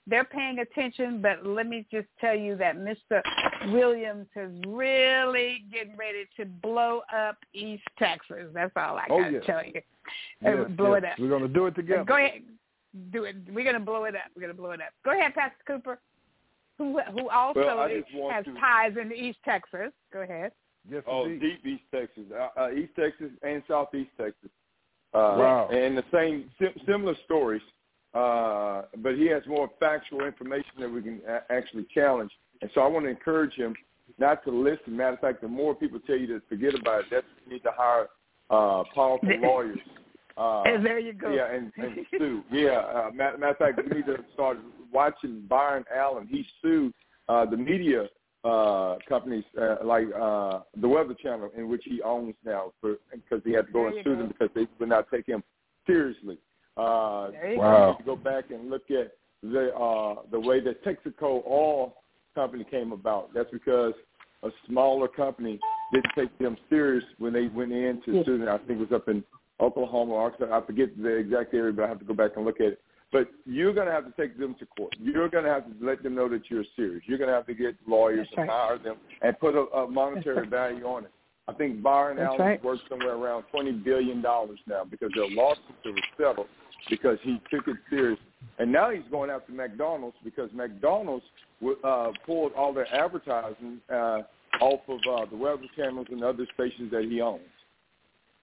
they're 0.08 0.24
paying 0.24 0.58
attention. 0.58 1.22
But 1.22 1.46
let 1.46 1.68
me 1.68 1.86
just 1.90 2.08
tell 2.20 2.34
you 2.34 2.56
that 2.56 2.76
Mr. 2.76 3.22
Williams 3.72 4.26
is 4.34 4.52
really 4.66 5.64
getting 5.72 5.96
ready 5.96 6.26
to 6.36 6.44
blow 6.44 7.02
up 7.16 7.36
East 7.54 7.84
Texas. 7.96 8.48
That's 8.52 8.72
all 8.76 8.98
I 8.98 9.06
oh, 9.08 9.20
got 9.20 9.28
to 9.28 9.34
yes. 9.34 9.42
tell 9.46 9.64
you. 9.64 9.80
Yes, 10.42 10.70
blow 10.76 10.94
yes. 10.94 11.04
it 11.04 11.04
up. 11.12 11.18
We're 11.20 11.28
going 11.28 11.42
to 11.42 11.48
do 11.48 11.66
it 11.66 11.76
together. 11.76 12.04
Go 12.04 12.16
ahead, 12.16 12.42
do 13.12 13.24
it. 13.24 13.36
We're 13.48 13.64
going 13.64 13.74
to 13.74 13.80
blow 13.80 14.04
it 14.04 14.16
up. 14.16 14.22
We're 14.34 14.42
going 14.42 14.54
to 14.54 14.60
blow 14.60 14.72
it 14.72 14.80
up. 14.80 14.90
Go 15.04 15.12
ahead, 15.12 15.32
Pastor 15.34 15.56
Cooper, 15.64 15.98
who 16.76 17.00
who 17.12 17.28
also 17.30 17.60
Well, 17.60 17.86
is, 17.86 18.04
has 18.32 18.44
to- 18.46 18.54
ties 18.54 18.92
in 19.00 19.12
East 19.12 19.38
Texas. 19.44 19.92
Go 20.12 20.22
ahead. 20.22 20.50
Yes, 20.90 21.02
Oh, 21.08 21.24
indeed. 21.24 21.58
deep 21.64 21.66
East 21.66 21.82
Texas, 21.92 22.24
uh, 22.32 22.60
uh, 22.60 22.70
East 22.70 22.92
Texas 22.96 23.30
and 23.42 23.62
Southeast 23.66 24.10
Texas. 24.16 24.50
Uh, 25.16 25.36
Wow. 25.38 25.68
And 25.72 25.96
the 25.96 26.04
same 26.12 26.50
sim- 26.58 26.78
similar 26.86 27.14
stories, 27.24 27.62
uh, 28.14 28.82
but 28.98 29.14
he 29.16 29.26
has 29.34 29.42
more 29.46 29.70
factual 29.80 30.22
information 30.24 30.72
that 30.80 30.90
we 30.90 31.00
can 31.02 31.20
a- 31.26 31.44
actually 31.50 31.84
challenge. 31.94 32.32
And 32.60 32.70
so 32.74 32.80
I 32.82 32.86
want 32.86 33.04
to 33.06 33.10
encourage 33.10 33.54
him 33.54 33.74
not 34.18 34.44
to 34.44 34.50
listen. 34.50 34.96
Matter 34.96 35.14
of 35.14 35.20
fact, 35.20 35.40
the 35.40 35.48
more 35.48 35.74
people 35.74 36.00
tell 36.06 36.16
you 36.16 36.26
to 36.28 36.40
forget 36.48 36.74
about 36.78 37.00
it, 37.00 37.06
that's 37.10 37.26
you 37.44 37.52
need 37.54 37.62
to 37.62 37.72
hire 37.74 38.08
uh, 38.50 38.84
powerful 38.94 39.28
lawyers. 39.40 39.78
Uh, 40.38 40.62
And 40.64 40.84
there 40.84 40.98
you 40.98 41.14
go. 41.14 41.32
Yeah, 41.32 41.50
and, 41.50 41.72
and 41.78 42.06
sue. 42.18 42.42
Yeah, 42.52 42.80
uh, 42.96 43.10
matter, 43.14 43.38
matter 43.38 43.52
of 43.52 43.56
fact, 43.56 43.80
we 43.82 43.96
need 43.96 44.04
to 44.04 44.18
start 44.34 44.58
watching 44.92 45.40
Byron 45.48 45.86
Allen. 45.90 46.26
He 46.30 46.44
sued 46.60 46.92
uh, 47.30 47.46
the 47.46 47.56
media 47.56 48.00
uh, 48.44 48.96
companies 49.08 49.44
uh, 49.60 49.76
like 49.84 50.06
uh, 50.18 50.60
the 50.80 50.88
Weather 50.88 51.14
Channel, 51.14 51.50
in 51.56 51.68
which 51.68 51.82
he 51.84 52.00
owns 52.02 52.34
now, 52.44 52.72
for 52.80 52.96
because 53.12 53.42
he 53.44 53.52
had 53.52 53.66
to 53.66 53.72
go 53.72 53.86
and 53.86 53.96
sue 54.04 54.16
them 54.16 54.28
because 54.28 54.48
they 54.54 54.66
would 54.78 54.88
not 54.88 55.10
take 55.10 55.26
him 55.26 55.42
seriously. 55.86 56.38
Uh, 56.76 57.30
Wow. 57.56 57.96
to 57.98 58.04
go 58.04 58.14
back 58.16 58.50
and 58.50 58.68
look 58.68 58.90
at 58.90 59.12
the 59.42 59.74
uh, 59.74 60.22
the 60.30 60.38
way 60.38 60.60
that 60.60 60.84
Texaco 60.84 61.42
Oil 61.46 61.94
Company 62.34 62.64
came 62.70 62.92
about. 62.92 63.32
That's 63.34 63.50
because 63.50 63.94
a 64.42 64.50
smaller 64.68 65.08
company 65.08 65.58
didn't 65.92 66.12
take 66.14 66.38
them 66.38 66.56
serious 66.68 67.04
when 67.18 67.32
they 67.32 67.46
went 67.48 67.72
in 67.72 68.02
to 68.04 68.12
Yes. 68.12 68.26
sue 68.26 68.38
them. 68.38 68.48
I 68.48 68.58
think 68.58 68.80
it 68.80 68.90
was 68.90 68.92
up 68.92 69.08
in 69.08 69.24
Oklahoma, 69.58 70.14
Arkansas. 70.16 70.54
I 70.54 70.66
forget 70.66 70.90
the 71.02 71.08
exact 71.16 71.54
area, 71.54 71.72
but 71.72 71.84
I 71.84 71.88
have 71.88 71.98
to 71.98 72.04
go 72.04 72.14
back 72.14 72.32
and 72.36 72.44
look 72.44 72.60
at 72.60 72.66
it. 72.72 72.80
But 73.16 73.30
you're 73.46 73.72
going 73.72 73.86
to 73.86 73.92
have 73.94 74.04
to 74.04 74.12
take 74.20 74.38
them 74.38 74.54
to 74.58 74.66
court. 74.66 74.94
You're 75.00 75.30
going 75.30 75.44
to 75.44 75.50
have 75.50 75.64
to 75.64 75.72
let 75.80 76.02
them 76.02 76.14
know 76.14 76.28
that 76.28 76.50
you're 76.50 76.64
serious. 76.76 77.02
You're 77.06 77.16
going 77.16 77.30
to 77.30 77.34
have 77.34 77.46
to 77.46 77.54
get 77.54 77.74
lawyers 77.88 78.26
That's 78.30 78.40
and 78.40 78.48
right. 78.48 78.68
hire 78.68 78.78
them 78.78 78.96
and 79.22 79.40
put 79.40 79.54
a, 79.54 79.62
a 79.74 79.90
monetary 79.90 80.36
That's 80.36 80.50
value 80.50 80.84
on 80.84 81.04
it. 81.04 81.10
I 81.48 81.54
think 81.54 81.82
Byron 81.82 82.18
That's 82.18 82.26
Allen 82.34 82.40
right. 82.40 82.62
worth 82.64 82.80
somewhere 82.90 83.14
around 83.14 83.44
twenty 83.50 83.72
billion 83.72 84.20
dollars 84.20 84.58
now 84.66 84.84
because 84.84 85.10
their 85.14 85.30
lawsuits 85.30 85.64
were 85.82 85.92
settled 86.18 86.48
because 86.90 87.16
he 87.22 87.40
took 87.50 87.66
it 87.68 87.76
serious. 87.88 88.18
And 88.58 88.70
now 88.70 88.90
he's 88.90 89.08
going 89.10 89.30
after 89.30 89.50
McDonald's 89.50 90.18
because 90.22 90.50
McDonald's 90.52 91.24
uh, 91.84 92.10
pulled 92.26 92.52
all 92.52 92.74
their 92.74 92.92
advertising 92.94 93.80
uh, 93.90 94.20
off 94.60 94.80
of 94.88 94.98
uh, 95.10 95.24
the 95.30 95.36
weather 95.38 95.62
channels 95.74 96.08
and 96.10 96.22
other 96.22 96.46
stations 96.52 96.90
that 96.90 97.06
he 97.08 97.22
owns. 97.22 97.40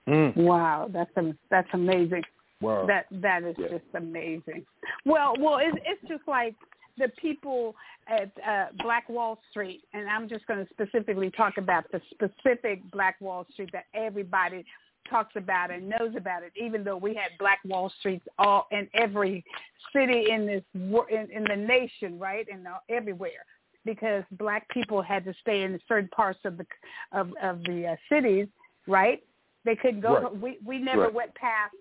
Mm. 0.07 0.35
Wow, 0.35 0.89
that's 0.91 1.11
am- 1.15 1.37
that's 1.51 1.69
amazing. 1.73 2.23
Wow. 2.63 2.85
That 2.85 3.05
that 3.11 3.43
is 3.43 3.55
Yeah. 3.57 3.67
just 3.69 3.85
amazing. 3.93 4.65
Well, 5.05 5.35
well, 5.39 5.57
it's 5.57 5.77
it's 5.85 6.01
just 6.07 6.27
like 6.27 6.55
the 6.97 7.09
people 7.19 7.75
at 8.07 8.31
uh, 8.47 8.67
Black 8.83 9.07
Wall 9.09 9.39
Street, 9.49 9.83
and 9.93 10.07
I'm 10.09 10.27
just 10.29 10.45
going 10.47 10.65
to 10.65 10.73
specifically 10.73 11.31
talk 11.31 11.57
about 11.57 11.85
the 11.91 12.01
specific 12.11 12.83
Black 12.91 13.19
Wall 13.19 13.45
Street 13.51 13.71
that 13.73 13.85
everybody 13.93 14.63
talks 15.09 15.35
about 15.35 15.71
and 15.71 15.89
knows 15.89 16.15
about 16.15 16.43
it. 16.43 16.53
Even 16.55 16.83
though 16.83 16.97
we 16.97 17.13
had 17.15 17.31
Black 17.39 17.59
Wall 17.65 17.91
Streets 17.99 18.25
all 18.37 18.67
in 18.71 18.87
every 18.93 19.43
city 19.91 20.29
in 20.31 20.45
this 20.45 20.63
in, 20.75 21.27
in 21.31 21.43
the 21.43 21.55
nation, 21.55 22.19
right, 22.19 22.47
and 22.51 22.67
uh, 22.67 22.77
everywhere, 22.89 23.45
because 23.85 24.23
Black 24.33 24.67
people 24.69 25.01
had 25.01 25.25
to 25.25 25.33
stay 25.41 25.63
in 25.63 25.79
certain 25.87 26.09
parts 26.09 26.39
of 26.45 26.57
the 26.57 26.65
of 27.11 27.31
of 27.41 27.63
the 27.63 27.87
uh, 27.87 27.95
cities, 28.07 28.47
right? 28.87 29.23
They 29.65 29.75
couldn't 29.75 30.01
go. 30.01 30.19
Right. 30.21 30.37
We 30.37 30.57
we 30.63 30.77
never 30.77 31.03
Right. 31.03 31.13
went 31.13 31.35
past 31.35 31.75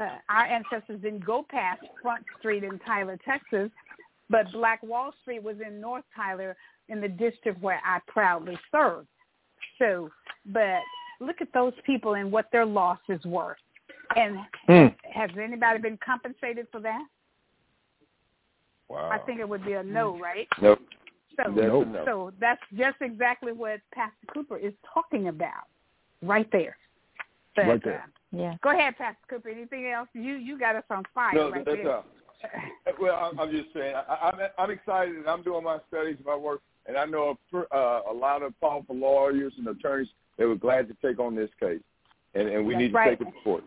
uh, 0.00 0.18
our 0.28 0.44
ancestors 0.44 1.00
didn't 1.00 1.24
go 1.24 1.44
past 1.48 1.82
Front 2.02 2.24
Street 2.38 2.64
in 2.64 2.78
Tyler, 2.80 3.18
Texas, 3.24 3.70
but 4.28 4.50
Black 4.52 4.82
Wall 4.82 5.12
Street 5.22 5.42
was 5.42 5.56
in 5.66 5.80
North 5.80 6.04
Tyler 6.14 6.56
in 6.88 7.00
the 7.00 7.08
district 7.08 7.60
where 7.62 7.80
I 7.84 8.00
proudly 8.06 8.58
served. 8.70 9.08
So, 9.78 10.10
but 10.46 10.80
look 11.20 11.36
at 11.40 11.48
those 11.52 11.72
people 11.84 12.14
and 12.14 12.30
what 12.30 12.46
their 12.52 12.66
losses 12.66 13.20
were. 13.24 13.56
And 14.14 14.38
Mm. 14.68 14.94
has 15.12 15.30
anybody 15.36 15.80
been 15.80 15.98
compensated 15.98 16.68
for 16.70 16.80
that? 16.80 17.04
Wow. 18.88 19.10
I 19.10 19.18
think 19.18 19.40
it 19.40 19.48
would 19.48 19.64
be 19.64 19.72
a 19.72 19.82
no, 19.82 20.16
right? 20.18 20.48
Nope. 20.60 20.80
So, 21.36 21.50
Nope. 21.50 21.88
no. 21.88 22.04
so 22.04 22.32
that's 22.38 22.62
just 22.74 22.96
exactly 23.00 23.52
what 23.52 23.80
Pastor 23.92 24.26
Cooper 24.32 24.56
is 24.56 24.72
talking 24.94 25.28
about, 25.28 25.64
right 26.22 26.50
there. 26.52 26.76
But, 27.56 27.66
Right 27.66 27.82
there. 27.84 28.04
uh, 28.04 28.36
Yeah. 28.36 28.54
Go 28.62 28.70
ahead, 28.70 28.96
Pastor 28.98 29.18
Cooper. 29.28 29.48
Anything 29.48 29.86
else? 29.88 30.08
You 30.12 30.34
you 30.34 30.58
got 30.58 30.76
us 30.76 30.84
on 30.90 31.04
fire 31.14 31.34
No, 31.34 31.50
right 31.50 31.64
that's 31.64 31.76
there. 31.82 32.02
well, 33.00 33.16
I'm, 33.16 33.40
I'm 33.40 33.50
just 33.50 33.72
saying. 33.72 33.94
I, 33.96 34.30
I'm 34.30 34.38
I'm 34.58 34.70
excited, 34.70 35.16
and 35.16 35.26
I'm 35.26 35.42
doing 35.42 35.64
my 35.64 35.78
studies, 35.88 36.16
my 36.24 36.36
work, 36.36 36.60
and 36.86 36.96
I 36.96 37.04
know 37.06 37.36
a, 37.52 37.58
uh, 37.74 38.02
a 38.10 38.12
lot 38.12 38.42
of 38.42 38.58
powerful 38.60 38.94
lawyers 38.94 39.54
and 39.56 39.66
attorneys 39.68 40.08
that 40.38 40.46
were 40.46 40.54
glad 40.54 40.86
to 40.88 40.96
take 41.06 41.18
on 41.18 41.34
this 41.34 41.50
case, 41.58 41.80
and 42.34 42.48
and 42.48 42.66
we 42.66 42.74
That's 42.74 42.82
need 42.82 42.88
to 42.88 42.94
right. 42.94 43.18
take 43.18 43.26
it 43.26 43.30
to 43.32 43.40
court. 43.42 43.64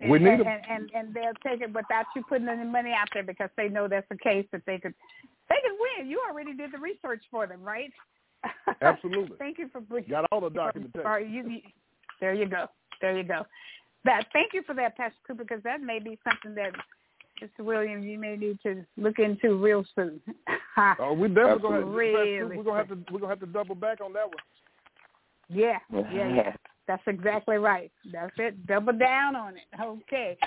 And, 0.00 0.10
We 0.10 0.18
need 0.18 0.28
and, 0.30 0.40
'em. 0.40 0.46
and, 0.46 0.62
and 0.70 0.90
and 0.94 1.14
they'll 1.14 1.34
take 1.46 1.60
it 1.60 1.72
without 1.74 2.06
you 2.16 2.22
putting 2.28 2.48
any 2.48 2.64
money 2.64 2.92
out 2.92 3.08
there 3.12 3.22
because 3.24 3.50
they 3.56 3.68
know 3.68 3.86
that's 3.86 4.06
a 4.10 4.16
case 4.16 4.46
that 4.52 4.62
they 4.64 4.78
could 4.78 4.94
they 5.50 5.56
could 5.62 5.76
win. 5.98 6.08
You 6.08 6.22
already 6.28 6.54
did 6.54 6.72
the 6.72 6.78
research 6.78 7.22
for 7.30 7.46
them, 7.46 7.62
right? 7.62 7.92
Absolutely. 8.80 9.36
thank 9.38 9.58
you 9.58 9.68
for 9.68 9.80
bringing. 9.80 10.08
Got 10.10 10.26
all 10.30 10.40
the 10.40 10.50
documentation. 10.50 11.06
Or 11.06 11.18
you, 11.20 11.48
you, 11.50 11.60
there 12.20 12.32
you 12.34 12.46
go. 12.46 12.66
There 13.00 13.16
you 13.16 13.24
go. 13.24 13.46
That 14.04 14.24
thank 14.32 14.52
you 14.54 14.62
for 14.66 14.74
that, 14.74 14.96
Pastor 14.96 15.16
Cooper, 15.26 15.44
because 15.44 15.62
that 15.64 15.80
may 15.80 15.98
be 15.98 16.18
something 16.24 16.54
that 16.54 16.72
Mr. 17.42 17.64
Williams 17.64 18.04
you 18.04 18.18
may 18.18 18.36
need 18.36 18.58
to 18.62 18.84
look 18.96 19.18
into 19.18 19.54
real 19.56 19.84
soon. 19.94 20.20
Oh, 21.00 21.12
we 21.12 21.26
definitely 21.26 21.62
gonna, 21.62 21.86
really 21.86 22.56
we're 22.56 22.62
gonna 22.62 22.76
have 22.76 22.88
to 22.88 22.98
we're 23.10 23.18
gonna 23.18 23.32
have 23.32 23.40
to 23.40 23.46
double 23.46 23.74
back 23.74 24.00
on 24.00 24.12
that 24.12 24.26
one. 24.26 24.36
Yeah, 25.48 25.78
yeah, 25.92 26.36
yeah. 26.36 26.52
That's 26.86 27.02
exactly 27.08 27.56
right. 27.56 27.90
That's 28.12 28.32
it. 28.38 28.64
Double 28.66 28.92
down 28.92 29.34
on 29.34 29.54
it. 29.56 29.64
Okay. 29.80 30.38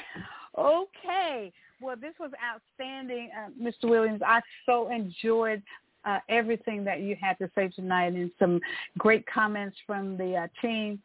Okay. 0.57 1.51
Well, 1.81 1.95
this 1.99 2.13
was 2.17 2.31
outstanding, 2.41 3.29
uh, 3.37 3.49
Mr. 3.61 3.89
Williams. 3.89 4.21
I 4.25 4.39
so 4.65 4.89
enjoyed 4.89 5.61
uh, 6.05 6.19
everything 6.29 6.83
that 6.85 7.01
you 7.01 7.15
had 7.19 7.37
to 7.39 7.49
say 7.55 7.67
tonight 7.69 8.13
and 8.13 8.31
some 8.39 8.59
great 8.97 9.25
comments 9.27 9.75
from 9.85 10.17
the 10.17 10.35
uh, 10.35 10.47
team. 10.61 11.01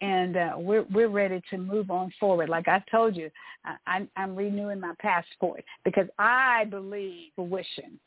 And 0.00 0.36
uh, 0.36 0.52
we're 0.56 0.84
we're 0.92 1.08
ready 1.08 1.42
to 1.50 1.58
move 1.58 1.90
on 1.90 2.12
forward. 2.20 2.48
Like 2.48 2.68
I 2.68 2.82
told 2.88 3.16
you, 3.16 3.30
I, 3.86 4.06
I'm, 4.16 4.36
renewing 4.36 4.78
my 4.78 4.94
passport 5.00 5.64
because 5.84 6.06
I 6.18 6.66
believe 6.66 7.32
fruition 7.34 7.98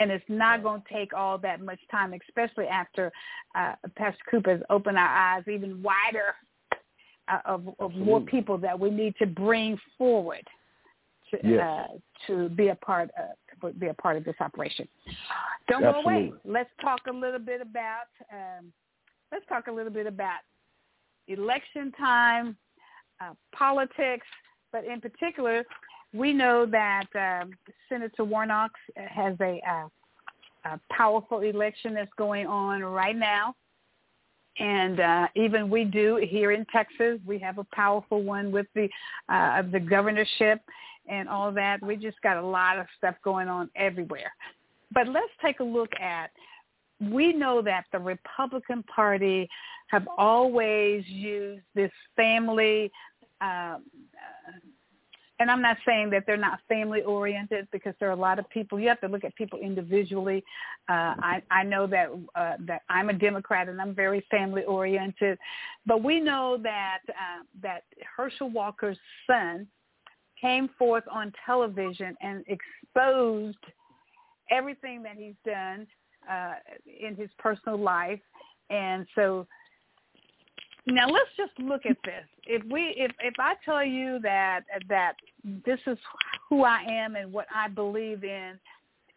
and 0.00 0.10
it's 0.10 0.24
not 0.28 0.62
going 0.62 0.82
to 0.82 0.94
take 0.94 1.12
all 1.12 1.38
that 1.38 1.60
much 1.60 1.78
time, 1.90 2.14
especially 2.26 2.66
after 2.66 3.12
uh, 3.54 3.74
Pastor 3.96 4.22
Cooper 4.30 4.52
has 4.52 4.60
opened 4.70 4.98
our 4.98 5.06
eyes 5.06 5.44
even 5.46 5.82
wider 5.82 6.34
uh, 7.28 7.38
of, 7.44 7.68
of 7.78 7.94
more 7.94 8.20
people 8.20 8.58
that 8.58 8.78
we 8.78 8.90
need 8.90 9.14
to 9.18 9.26
bring 9.26 9.78
forward 9.96 10.42
to 11.30 11.38
Yes. 11.44 11.60
uh, 11.60 11.86
to 12.26 12.48
be 12.48 12.68
a 12.68 12.74
part 12.74 13.10
of 13.62 13.78
be 13.78 13.86
a 13.86 13.94
part 13.94 14.16
of 14.16 14.24
this 14.24 14.34
operation. 14.40 14.88
Don't 15.68 15.82
go 15.82 16.00
away. 16.00 16.32
Let's 16.44 16.70
talk 16.80 17.02
a 17.08 17.12
little 17.12 17.38
bit 17.38 17.60
about 17.60 18.08
um, 18.32 18.72
let's 19.30 19.46
talk 19.46 19.68
a 19.68 19.72
little 19.72 19.92
bit 19.92 20.06
about 20.06 20.40
election 21.30 21.92
time, 21.92 22.56
uh, 23.20 23.32
politics, 23.52 24.26
but 24.72 24.84
in 24.84 25.00
particular, 25.00 25.64
we 26.12 26.32
know 26.32 26.66
that 26.66 27.06
um, 27.14 27.52
Senator 27.88 28.24
Warnock 28.24 28.72
has 28.96 29.36
a 29.40 29.60
uh, 29.68 29.88
a 30.64 30.80
powerful 30.92 31.40
election 31.40 31.94
that's 31.94 32.12
going 32.18 32.46
on 32.46 32.82
right 32.82 33.16
now. 33.16 33.54
And 34.58 35.00
uh, 35.00 35.26
even 35.36 35.70
we 35.70 35.84
do 35.84 36.22
here 36.28 36.52
in 36.52 36.66
Texas, 36.66 37.18
we 37.26 37.38
have 37.38 37.58
a 37.58 37.66
powerful 37.72 38.22
one 38.22 38.52
with 38.52 38.66
the 38.74 38.88
uh, 39.28 39.62
the 39.62 39.80
governorship 39.80 40.60
and 41.08 41.28
all 41.28 41.50
that. 41.52 41.82
We 41.82 41.96
just 41.96 42.20
got 42.20 42.36
a 42.36 42.46
lot 42.46 42.78
of 42.78 42.86
stuff 42.98 43.14
going 43.24 43.48
on 43.48 43.70
everywhere. 43.74 44.32
But 44.92 45.08
let's 45.08 45.32
take 45.42 45.60
a 45.60 45.64
look 45.64 45.92
at. 46.00 46.30
We 47.00 47.32
know 47.32 47.62
that 47.62 47.84
the 47.92 47.98
Republican 47.98 48.82
Party 48.84 49.48
have 49.88 50.06
always 50.18 51.04
used 51.06 51.64
this 51.74 51.90
family 52.16 52.90
uh, 53.40 53.78
and 55.40 55.50
I'm 55.50 55.62
not 55.62 55.78
saying 55.86 56.10
that 56.10 56.24
they're 56.26 56.36
not 56.36 56.60
family 56.68 57.00
oriented 57.00 57.66
because 57.72 57.94
there 57.98 58.10
are 58.10 58.12
a 58.12 58.16
lot 58.16 58.38
of 58.38 58.48
people. 58.50 58.78
You 58.78 58.88
have 58.88 59.00
to 59.00 59.08
look 59.08 59.24
at 59.24 59.34
people 59.36 59.58
individually. 59.58 60.44
Uh, 60.86 61.16
I, 61.18 61.42
I 61.50 61.62
know 61.62 61.86
that 61.86 62.10
uh, 62.34 62.56
that 62.66 62.82
I'm 62.90 63.08
a 63.08 63.14
Democrat 63.14 63.68
and 63.68 63.80
I'm 63.80 63.94
very 63.94 64.24
family 64.30 64.64
oriented, 64.64 65.38
but 65.86 66.04
we 66.04 66.20
know 66.20 66.58
that 66.62 66.98
uh, 67.08 67.42
that 67.62 67.84
Herschel 68.16 68.50
Walker's 68.50 68.98
son 69.26 69.66
came 70.38 70.68
forth 70.78 71.04
on 71.10 71.32
television 71.46 72.14
and 72.20 72.44
exposed 72.46 73.58
everything 74.50 75.02
that 75.02 75.16
he's 75.16 75.34
done 75.46 75.86
uh, 76.28 76.54
in 77.00 77.16
his 77.16 77.30
personal 77.38 77.78
life, 77.78 78.20
and 78.70 79.06
so 79.14 79.46
now 80.86 81.08
let's 81.08 81.30
just 81.36 81.52
look 81.58 81.86
at 81.86 81.96
this. 82.04 82.24
If 82.44 82.64
we 82.70 82.94
if 82.96 83.12
if 83.20 83.34
I 83.38 83.54
tell 83.64 83.84
you 83.84 84.18
that 84.22 84.62
that 84.88 85.14
this 85.66 85.78
is 85.86 85.98
who 86.48 86.64
I 86.64 86.82
am 86.88 87.16
and 87.16 87.32
what 87.32 87.46
I 87.54 87.68
believe 87.68 88.24
in 88.24 88.58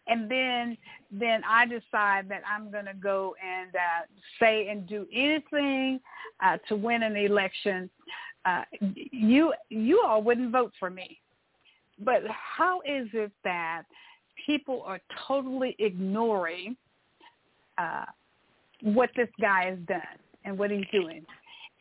and 0.08 0.30
then 0.30 0.78
then 1.12 1.42
I 1.48 1.66
decide 1.66 2.28
that 2.30 2.42
I'm 2.50 2.72
going 2.72 2.86
to 2.86 2.94
go 2.94 3.36
and 3.44 3.74
uh, 3.76 4.06
say 4.40 4.68
and 4.68 4.88
do 4.88 5.06
anything 5.14 6.00
uh, 6.44 6.58
to 6.68 6.76
win 6.76 7.04
an 7.04 7.16
election, 7.16 7.90
uh, 8.46 8.64
you 8.96 9.54
you 9.70 10.04
all 10.06 10.22
wouldn't 10.22 10.52
vote 10.52 10.74
for 10.80 10.90
me. 10.90 11.20
But 12.00 12.24
how 12.28 12.82
is 12.82 13.08
it 13.14 13.32
that 13.44 13.84
people 14.46 14.84
are 14.86 15.00
totally 15.28 15.76
ignoring 15.80 16.76
uh, 17.78 18.06
what 18.82 19.10
this 19.16 19.30
guy 19.42 19.66
has 19.70 19.80
done 19.88 20.02
and 20.46 20.58
what 20.58 20.72
he's 20.72 20.86
doing? 20.92 21.26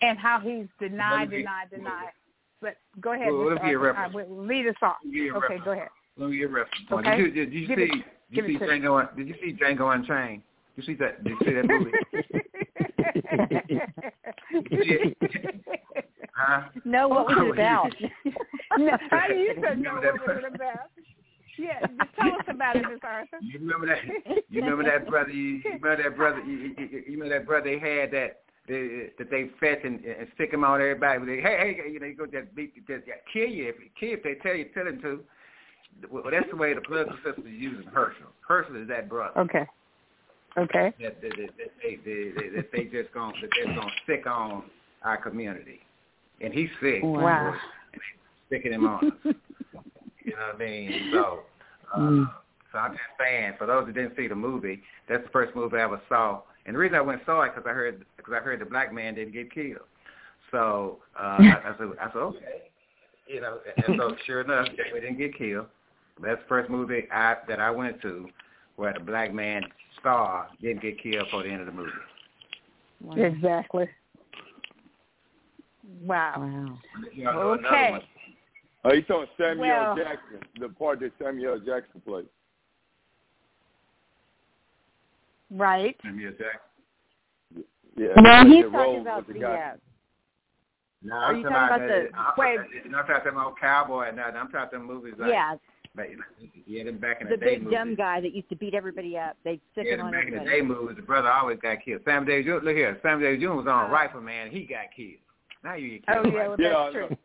and 0.02 0.19
how 0.19 0.40
he's 0.40 0.66
denied, 0.78 1.31
denied, 1.31 1.70
denied. 1.70 2.10
But 2.60 2.77
go 3.01 3.14
ahead. 3.14 3.28
Well, 3.28 3.48
let 3.48 3.62
me 3.62 3.70
get 3.70 3.74
a 3.74 3.78
reference. 3.78 4.14
Right, 4.14 4.31
lead 4.31 4.66
us 4.69 4.74
off. 4.82 4.97
Okay, 5.06 5.31
reference. 5.31 5.64
go 5.64 5.70
ahead. 5.73 5.89
Let 6.19 6.31
me 6.31 6.36
get 6.39 6.44
a 6.44 6.48
reference. 6.48 6.85
Okay. 6.93 7.16
Did 7.16 7.19
you, 7.19 7.44
did 7.47 7.52
you 7.55 7.66
see? 7.66 7.73
It, 7.73 8.05
did 8.35 8.51
you 8.51 8.59
see 8.59 8.64
Django? 8.64 9.16
Did 9.16 9.28
you 9.28 9.35
see 9.43 9.52
Django 9.52 9.94
Unchained? 9.94 10.43
Did 10.77 10.86
you 10.86 10.94
see 10.94 10.98
that? 11.01 11.24
Did 11.24 11.31
you 11.31 11.39
see 11.47 11.55
that 11.55 11.66
movie? 11.66 11.90
huh? 16.35 16.62
No, 16.85 17.09
what 17.09 17.27
was 17.27 17.36
it 17.39 17.51
about? 17.51 17.93
no, 18.78 18.97
how 19.10 19.27
do 19.28 19.35
you 19.35 19.55
know 19.55 19.94
what 19.94 20.14
was 20.14 20.44
it 20.44 20.55
about? 20.55 20.90
Yeah, 21.58 21.80
tell 22.18 22.28
us 22.28 22.46
about 22.48 22.76
it, 22.76 22.84
Miss 22.90 23.00
Arthur. 23.02 23.38
You 23.42 23.58
remember 23.58 23.86
that? 23.86 23.98
You 24.48 24.62
remember 24.62 24.84
that 24.84 25.06
brother? 25.06 25.30
You, 25.30 25.56
you 25.56 25.62
remember 25.64 26.02
that 26.02 26.16
brother? 26.16 26.40
You, 26.40 26.74
you, 26.78 27.02
you 27.06 27.12
remember 27.12 27.38
that 27.38 27.46
brother 27.46 27.64
they 27.64 27.78
had 27.78 28.10
that 28.12 28.40
they, 28.66 29.10
that 29.18 29.30
they 29.30 29.50
fetch 29.60 29.80
and, 29.84 30.02
and 30.04 30.28
stick 30.34 30.50
them 30.50 30.64
on 30.64 30.80
everybody. 30.80 31.24
They, 31.26 31.42
hey, 31.42 31.76
hey, 31.76 31.90
you 31.92 32.00
know, 32.00 32.06
you 32.06 32.14
go 32.14 32.26
just 32.26 32.54
beat, 32.54 32.74
just 32.86 33.04
kill 33.32 33.48
you 33.48 33.68
if 33.68 33.76
kill 33.98 34.14
if 34.14 34.22
they 34.22 34.34
tell 34.36 34.54
you 34.54 34.66
tell 34.72 34.84
them 34.84 35.00
to. 35.02 35.20
Well, 36.10 36.24
that's 36.30 36.48
the 36.50 36.56
way 36.56 36.72
the 36.72 36.80
political 36.80 37.16
system 37.24 37.46
is 37.46 37.52
using 37.52 37.86
Herschel. 37.92 38.28
Herschel 38.48 38.80
is 38.80 38.88
that 38.88 39.08
brother. 39.10 39.38
Okay. 39.38 39.66
Okay. 40.56 40.94
That, 41.00 41.20
that, 41.20 41.30
that, 41.30 41.50
that 41.58 41.70
they, 41.82 41.96
they, 42.04 42.32
they, 42.36 42.56
that 42.56 42.72
they 42.72 42.84
just 42.84 43.12
going 43.12 43.34
that 43.40 43.50
they're 43.56 43.74
going 43.74 43.88
to 43.88 43.94
stick 44.04 44.26
on 44.26 44.64
our 45.02 45.18
community, 45.18 45.80
and 46.40 46.52
he's 46.52 46.70
sick. 46.80 47.02
Wow. 47.02 47.54
And 47.92 48.02
sticking 48.46 48.72
him 48.72 48.86
on 48.86 49.12
us. 49.24 49.34
You 50.24 50.32
know 50.32 50.53
what 50.53 50.57
I 50.57 50.59
mean? 50.59 51.11
So. 51.12 51.40
Uh, 51.94 51.99
mm. 51.99 52.31
So 52.73 52.78
I'm 52.78 52.93
just 52.93 53.03
saying, 53.20 53.53
for 53.59 53.66
those 53.66 53.85
who 53.85 53.93
didn't 53.93 54.16
see 54.16 54.28
the 54.28 54.35
movie, 54.35 54.81
that's 55.07 55.23
the 55.23 55.28
first 55.28 55.55
movie 55.55 55.77
I 55.77 55.82
ever 55.82 56.01
saw 56.09 56.40
and 56.66 56.74
the 56.74 56.78
reason 56.78 56.97
I 56.97 57.01
went 57.01 57.20
and 57.20 57.27
saw 57.27 57.43
it 57.43 57.53
because 57.55 57.69
I 57.69 57.73
heard 57.73 58.05
because 58.16 58.35
I 58.35 58.43
heard 58.43 58.61
the 58.61 58.65
black 58.65 58.93
man 58.93 59.15
didn't 59.15 59.32
get 59.32 59.53
killed. 59.53 59.81
So 60.51 60.99
uh, 61.19 61.39
I, 61.40 61.44
I 61.65 61.74
said 61.78 61.89
I 62.01 62.12
said 62.12 62.19
okay, 62.19 62.62
you 63.27 63.40
know. 63.40 63.59
And 63.86 63.99
so 63.99 64.15
sure 64.27 64.43
enough, 64.43 64.69
Jamie 64.69 65.01
didn't 65.01 65.19
get 65.19 65.36
killed. 65.36 65.66
That's 66.23 66.40
the 66.40 66.49
first 66.49 66.70
movie 66.70 67.09
I 67.12 67.36
that 67.49 67.59
I 67.59 67.70
went 67.70 68.01
to 68.03 68.28
where 68.77 68.93
the 68.93 69.01
black 69.01 69.35
man 69.35 69.65
star 70.01 70.49
didn't 70.61 70.82
get 70.82 71.03
killed 71.03 71.27
for 71.31 71.43
the 71.43 71.49
end 71.49 71.61
of 71.61 71.66
the 71.66 71.73
movie. 71.73 71.90
Wow. 73.01 73.16
Exactly. 73.16 73.89
Wow. 76.01 76.78
wow. 77.19 77.59
Okay. 77.59 77.99
Oh, 78.84 78.92
you 78.92 79.02
talking 79.02 79.28
Samuel 79.38 79.68
well, 79.68 79.96
Jackson, 79.96 80.40
the 80.60 80.68
part 80.68 81.00
that 81.00 81.12
Samuel 81.22 81.59
Jackson 81.60 82.00
played. 82.04 82.26
Right. 85.50 85.96
Samuel 86.02 86.32
Jackson. 86.32 87.64
Yeah. 87.96 88.09
No, 88.16 88.44
he's 88.50 88.64
talking 88.72 89.00
about 89.02 89.26
the. 89.28 89.34
Uh, 89.46 89.72
no, 91.04 91.14
Are 91.16 91.24
I'm 91.30 91.36
you 91.36 91.42
talking 91.42 91.56
talking 91.56 91.84
about 91.84 91.88
the? 91.88 92.18
I'm, 92.18 92.32
wait. 92.38 92.59
I'm 92.86 93.06
talking 93.06 93.32
about 93.32 93.59
Cowboy 93.60 94.09
and 94.09 94.18
that. 94.18 94.34
I'm 94.36 94.48
talking 94.50 94.78
about 94.80 94.86
movies 94.88 95.14
like. 95.18 95.30
Yeah. 95.30 95.56
But, 95.94 96.06
yeah, 96.66 96.84
them 96.84 96.96
back 96.96 97.20
in 97.20 97.28
the, 97.28 97.36
day. 97.36 97.40
the 97.40 97.44
day 97.44 97.54
big 97.56 97.64
movies. 97.64 97.76
dumb 97.78 97.94
guy 97.96 98.18
that 98.22 98.32
used 98.34 98.48
to 98.48 98.56
beat 98.56 98.72
everybody 98.72 99.18
up. 99.18 99.36
They'd 99.44 99.60
stick 99.72 99.84
yeah, 99.86 99.96
him 99.96 100.06
on 100.06 100.12
back 100.12 100.22
in 100.26 100.28
everybody. 100.34 100.48
the 100.48 100.56
day 100.56 100.62
movies, 100.66 100.96
the 100.96 101.02
brother 101.02 101.28
always 101.30 101.59
got 101.60 101.84
killed. 101.84 102.00
Sam 102.06 102.24
Davis, 102.24 102.46
Jr. 102.46 102.64
look 102.64 102.74
here, 102.74 102.98
Sam 103.02 103.20
Davis 103.20 103.42
Jr. 103.42 103.50
was 103.52 103.66
on 103.66 103.90
Uh, 103.90 103.92
Rifleman. 103.92 104.50
He 104.50 104.64
got 104.64 104.86
killed. 104.96 105.20
Now 105.62 105.74
you 105.74 105.98
get 105.98 106.16
Oh 106.16 106.22
killed. 106.22 106.32
yeah, 106.32 106.40
right? 106.40 106.48
well, 106.48 106.56
Yeah, 106.59 106.68
that's 106.70 106.88
I 106.88 106.92
true. 106.92 107.16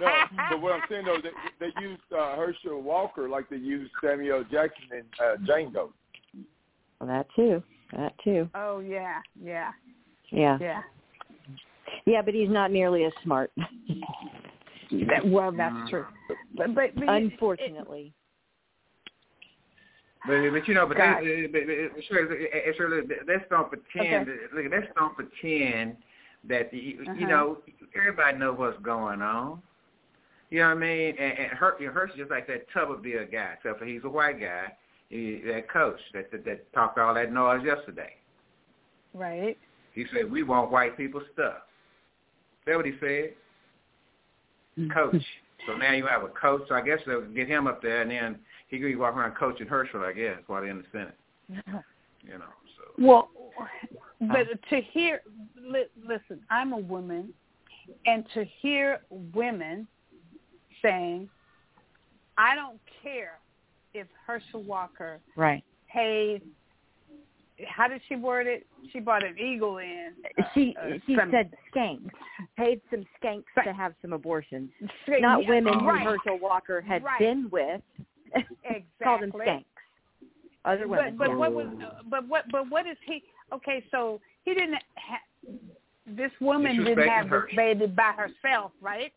No, 0.00 0.06
but 0.50 0.60
what 0.60 0.72
I'm 0.72 0.82
saying 0.88 1.04
though, 1.06 1.18
they, 1.22 1.66
they 1.66 1.82
used 1.82 2.02
uh, 2.12 2.36
Herschel 2.36 2.82
Walker 2.82 3.28
like 3.28 3.48
they 3.48 3.56
used 3.56 3.90
Samuel 4.02 4.44
Jackson 4.50 4.84
in 4.92 5.04
uh, 5.22 5.36
Django. 5.46 5.90
Well, 7.00 7.08
that 7.08 7.26
too. 7.34 7.62
That 7.96 8.12
too. 8.22 8.48
Oh 8.54 8.80
yeah, 8.80 9.20
yeah, 9.42 9.70
Yeah. 10.30 10.58
yeah. 10.60 10.82
Yeah, 12.06 12.22
but 12.22 12.34
he's 12.34 12.50
not 12.50 12.70
nearly 12.70 13.04
as 13.04 13.12
smart. 13.22 13.50
That, 14.90 15.26
well, 15.26 15.52
that's 15.52 15.90
true. 15.90 16.06
But 16.56 16.74
but, 16.74 16.94
but 16.94 17.08
Unfortunately. 17.08 18.12
But 20.26 20.50
but 20.50 20.68
you 20.68 20.74
know, 20.74 20.86
but, 20.86 20.96
God. 20.96 21.20
they, 21.22 21.46
but, 21.46 21.62
but 21.94 22.04
Shirley, 22.08 22.46
Shirley, 22.76 23.02
let's 23.26 23.44
don't 23.50 23.68
pretend. 23.70 24.28
Look, 24.54 24.64
let's 24.70 24.86
don't 24.96 25.14
pretend 25.14 25.96
that 26.48 26.70
the, 26.70 26.96
Uh-huh. 27.00 27.12
you 27.14 27.26
know 27.26 27.58
everybody 27.96 28.38
know 28.38 28.52
what's 28.52 28.78
going 28.82 29.22
on. 29.22 29.62
You 30.50 30.60
know 30.60 30.68
what 30.68 30.76
I 30.78 30.80
mean? 30.80 31.14
And, 31.18 31.38
and 31.38 31.50
Her, 31.50 31.76
Hershey 31.92 32.18
just 32.18 32.30
like 32.30 32.46
that 32.46 32.66
Tuberville 32.70 33.30
guy, 33.30 33.54
except 33.56 33.78
for 33.78 33.84
he's 33.84 34.00
a 34.04 34.08
white 34.08 34.40
guy. 34.40 34.72
He, 35.10 35.42
that 35.46 35.70
coach 35.70 35.98
that, 36.12 36.30
that 36.32 36.44
that 36.44 36.72
talked 36.74 36.98
all 36.98 37.14
that 37.14 37.32
noise 37.32 37.62
yesterday. 37.64 38.14
right. 39.14 39.56
He 39.94 40.04
said 40.12 40.30
we 40.30 40.42
want 40.42 40.70
white 40.70 40.96
people 40.96 41.22
stuff. 41.32 41.54
That 42.66 42.76
what 42.76 42.86
he 42.86 42.92
said? 43.00 43.32
Mm-hmm. 44.78 44.90
Coach. 44.90 45.22
so 45.66 45.76
now 45.76 45.92
you 45.92 46.06
have 46.06 46.22
a 46.22 46.28
coach. 46.28 46.62
So 46.68 46.74
I 46.74 46.82
guess 46.82 46.98
they'll 47.06 47.22
get 47.22 47.48
him 47.48 47.66
up 47.66 47.82
there, 47.82 48.02
and 48.02 48.10
then 48.10 48.38
he 48.68 48.78
could 48.78 48.96
walk 48.98 49.16
around 49.16 49.34
coaching 49.34 49.66
Herschel, 49.66 50.04
I 50.04 50.12
guess, 50.12 50.36
while 50.46 50.60
they're 50.60 50.70
in 50.70 50.78
the 50.78 50.84
Senate. 50.92 51.16
You 51.48 52.38
know. 52.38 52.44
So 52.76 52.92
Well, 52.98 53.30
but 54.20 54.46
to 54.70 54.80
hear, 54.92 55.22
li- 55.56 55.86
listen, 56.06 56.40
I'm 56.50 56.72
a 56.72 56.78
woman, 56.78 57.32
and 58.06 58.24
to 58.34 58.44
hear 58.60 59.00
women 59.10 59.88
saying, 60.82 61.28
"I 62.36 62.54
don't 62.54 62.78
care 63.02 63.38
if 63.94 64.06
Herschel 64.26 64.62
Walker 64.62 65.20
Right. 65.36 65.64
paid." 65.88 66.42
How 67.66 67.88
did 67.88 68.00
she 68.08 68.14
word 68.14 68.46
it? 68.46 68.64
She 68.92 69.00
brought 69.00 69.24
an 69.24 69.36
eagle 69.36 69.78
in. 69.78 70.12
uh, 70.38 70.42
She 70.54 70.76
uh, 70.80 70.98
she 71.06 71.16
some- 71.16 71.30
said 71.32 71.52
skanks. 71.74 72.10
Paid 72.56 72.80
some 72.90 73.04
skanks 73.20 73.44
Right. 73.56 73.64
to 73.64 73.72
have 73.72 73.94
some 74.00 74.12
abortions. 74.12 74.70
Yeah, 75.08 75.18
Not 75.18 75.44
women 75.46 75.76
who 75.80 75.88
right. 75.88 76.02
Herschel 76.06 76.38
Walker 76.38 76.80
had 76.80 77.02
Right. 77.02 77.18
been 77.18 77.50
with. 77.50 77.82
Exactly. 78.32 78.86
Called 79.02 79.22
them 79.22 79.32
skanks. 79.32 79.64
Other 80.64 80.86
women. 80.86 81.16
But 81.16 81.26
but 81.26 81.30
yeah. 81.30 81.36
what 81.36 81.52
was 81.52 81.66
but 82.06 82.28
what 82.28 82.44
but 82.52 82.70
what 82.70 82.86
is 82.86 82.96
he? 83.04 83.24
Okay, 83.52 83.84
so 83.90 84.20
he 84.44 84.54
didn't. 84.54 84.82
Ha- 84.96 85.22
this 86.06 86.30
woman 86.40 86.84
didn't 86.84 87.08
have 87.08 87.28
her. 87.28 87.46
this 87.48 87.56
baby 87.56 87.86
by 87.86 88.12
herself, 88.12 88.72
right? 88.80 89.12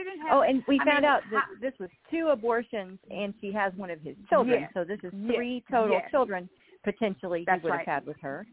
She 0.00 0.04
didn't 0.04 0.20
have. 0.26 0.38
Oh, 0.38 0.42
and 0.42 0.62
we 0.66 0.80
I 0.80 0.84
found 0.84 1.02
mean, 1.02 1.04
out 1.04 1.22
that 1.30 1.44
how- 1.44 1.60
this 1.60 1.74
was 1.78 1.90
two 2.10 2.28
abortions, 2.28 2.98
and 3.10 3.34
she 3.40 3.52
has 3.52 3.72
one 3.74 3.90
of 3.90 4.00
his 4.00 4.16
children. 4.28 4.62
Yes. 4.62 4.70
So 4.72 4.84
this 4.84 4.98
is 5.04 5.12
Yes. 5.12 5.34
three 5.36 5.62
total 5.70 5.96
Yes. 5.96 6.10
children 6.10 6.48
potentially 6.84 7.44
That's 7.46 7.60
he 7.60 7.64
would 7.64 7.70
right. 7.76 7.86
have 7.86 8.02
had 8.02 8.06
with 8.06 8.18
her. 8.20 8.46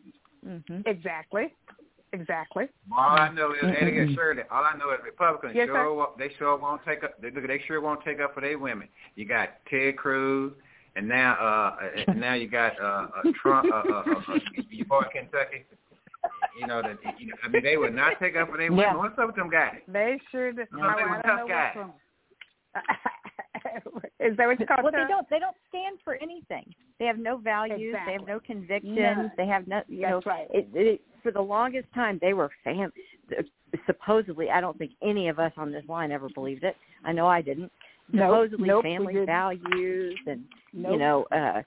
hmm 0.44 0.82
Exactly. 0.86 1.53
Exactly. 2.14 2.68
all 2.91 3.18
I 3.19 3.30
know 3.30 3.52
is, 3.53 3.60
and 3.64 3.88
again, 3.88 4.14
Shirley, 4.15 4.44
all 4.49 4.64
I 4.64 4.74
know 4.78 4.91
is 4.91 4.99
Republicans 5.03 5.53
Yes, 5.56 5.68
sure 5.68 6.07
sir. 6.18 6.28
they 6.30 6.34
sure 6.36 6.56
won't 6.57 6.84
take 6.86 7.03
up. 7.03 7.22
They, 7.22 7.30
they 7.32 7.60
sure 7.68 7.82
won't 7.82 8.02
take 8.03 8.19
up 8.22 8.34
for 8.34 8.41
their 8.41 8.57
women. 8.57 8.88
You 9.15 9.26
got 9.26 9.49
Ted 9.69 9.98
Cruz 9.98 10.53
and 10.95 11.07
now 11.07 11.34
uh 11.34 11.90
and 12.07 12.19
now 12.19 12.34
you 12.34 12.48
got 12.48 12.80
uh, 12.80 13.07
uh 13.18 13.32
Trump, 13.41 13.72
uh, 13.72 13.76
uh, 13.76 14.03
uh, 14.07 14.34
uh, 14.34 14.40
you 14.69 14.86
boy 14.86 15.03
Kentucky. 15.11 15.65
You 16.59 16.67
know 16.67 16.81
that 16.81 16.97
you 17.19 17.27
know, 17.27 17.35
I 17.43 17.47
mean 17.49 17.63
they 17.63 17.77
would 17.77 17.93
not 17.93 18.13
take 18.19 18.35
up 18.35 18.49
for 18.49 18.57
their 18.57 18.71
women. 18.71 18.85
Yeah. 18.85 18.95
What's 18.95 19.17
up 19.19 19.27
with 19.27 19.35
them 19.35 19.49
guys? 19.49 19.75
They 19.88 20.19
sure 20.31 20.51
did. 20.51 20.67
No, 20.71 20.93
they 20.97 21.03
were 21.03 21.21
tough 21.23 21.39
don't 21.39 21.47
guys. 21.47 21.75
Is 24.19 24.35
that 24.38 24.47
what 24.47 24.59
you 24.59 24.65
call 24.65 24.77
well, 24.84 24.91
tough? 24.91 25.01
they 25.01 25.13
don't. 25.13 25.29
They 25.29 25.39
don't 25.39 25.55
stand 25.69 25.99
for 26.03 26.15
anything. 26.15 26.73
They 26.99 27.05
have 27.05 27.19
no 27.19 27.38
values. 27.38 27.95
They 28.05 28.13
have 28.13 28.27
no 28.27 28.39
convictions. 28.39 28.97
None. 28.97 29.31
They 29.38 29.47
have 29.47 29.67
no. 29.67 29.81
You 29.88 30.01
That's 30.01 30.25
know, 30.25 30.31
right. 30.31 30.47
it, 30.51 30.67
it, 30.73 31.01
for 31.21 31.31
the 31.31 31.41
longest 31.41 31.88
time, 31.93 32.17
they 32.21 32.34
were 32.34 32.49
fam. 32.63 32.91
Supposedly, 33.85 34.49
I 34.49 34.61
don't 34.61 34.77
think 34.77 34.91
any 35.03 35.27
of 35.27 35.39
us 35.39 35.51
on 35.57 35.71
this 35.71 35.84
line 35.88 36.11
ever 36.11 36.29
believed 36.34 36.63
it. 36.63 36.75
I 37.03 37.11
know 37.11 37.27
I 37.27 37.41
didn't. 37.41 37.71
Supposedly, 38.11 38.67
nope, 38.67 38.85
we 38.85 38.95
family 38.95 39.25
values 39.25 40.17
and 40.25 40.43
Nope. 40.73 40.91
you 40.93 40.99
know, 40.99 41.25
uh, 41.31 41.61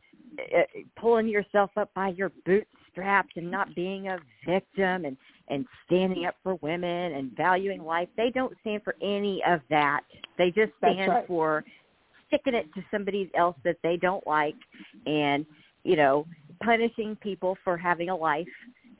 uh, 0.57 0.63
pulling 0.97 1.29
yourself 1.29 1.71
up 1.77 1.93
by 1.95 2.09
your 2.09 2.31
bootstraps 2.47 2.80
and 2.97 3.51
not 3.51 3.75
being 3.75 4.09
a 4.09 4.19
victim 4.47 5.05
and 5.05 5.17
and 5.49 5.67
standing 5.85 6.27
up 6.27 6.37
for 6.45 6.55
women 6.57 7.15
and 7.15 7.37
valuing 7.37 7.83
life. 7.83 8.09
They 8.17 8.31
don't 8.31 8.55
stand 8.61 8.83
for 8.85 8.95
any 9.03 9.43
of 9.47 9.61
that. 9.69 10.03
They 10.39 10.53
just 10.53 10.73
stand 10.79 11.11
right. 11.11 11.27
for 11.27 11.65
sticking 12.29 12.55
it 12.55 12.73
to 12.75 12.83
somebody 12.93 13.31
else 13.37 13.57
that 13.65 13.77
they 13.83 13.97
don't 13.97 14.25
like 14.27 14.55
and 15.07 15.45
you 15.83 15.97
know 15.97 16.27
punishing 16.63 17.17
people 17.17 17.57
for 17.65 17.77
having 17.77 18.09
a 18.11 18.17
life 18.17 18.47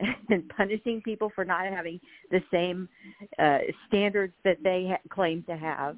and 0.29 0.47
punishing 0.55 1.01
people 1.01 1.31
for 1.33 1.45
not 1.45 1.65
having 1.65 1.99
the 2.31 2.41
same 2.51 2.87
uh 3.39 3.59
standards 3.87 4.33
that 4.43 4.57
they 4.63 4.87
ha- 4.89 5.09
claim 5.09 5.43
to 5.43 5.55
have 5.55 5.95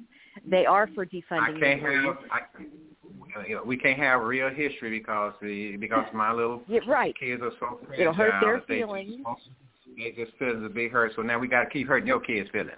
they 0.48 0.66
are 0.66 0.88
for 0.94 1.06
defunding. 1.06 1.56
I 1.56 1.60
can't 1.60 1.80
have. 1.80 2.16
I, 2.30 3.60
we 3.64 3.76
can't 3.76 3.98
have 3.98 4.22
real 4.22 4.50
history 4.50 4.98
because 4.98 5.34
the 5.40 5.76
because 5.76 6.06
my 6.12 6.32
little 6.32 6.62
Yeah, 6.68 6.80
right 6.86 7.14
kids 7.18 7.42
are 7.42 7.52
so 7.60 7.80
It'll 7.96 8.12
hurt 8.12 8.34
their 8.40 8.56
that 8.56 8.68
they 8.68 8.78
feelings. 8.78 9.14
Just, 9.16 9.50
they 9.96 10.24
just 10.24 10.36
feelings 10.38 10.62
will 10.62 10.68
be 10.68 10.88
hurt. 10.88 11.12
So 11.16 11.22
now 11.22 11.38
we 11.38 11.48
got 11.48 11.64
to 11.64 11.70
keep 11.70 11.88
hurting 11.88 12.08
your 12.08 12.20
kids' 12.20 12.50
feelings. 12.50 12.72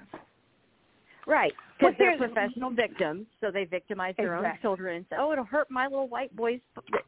Right, 1.27 1.53
Well, 1.83 1.91
because 1.91 1.95
they're 1.99 2.17
professional 2.17 2.71
victims, 2.71 3.27
so 3.41 3.51
they 3.51 3.65
victimize 3.65 4.15
their 4.17 4.37
own 4.37 4.45
children 4.63 4.97
and 4.99 5.07
say, 5.11 5.17
"Oh, 5.19 5.33
it'll 5.33 5.45
hurt 5.45 5.69
my 5.71 5.87
little 5.89 6.07
white 6.07 6.35
boy's 6.37 6.61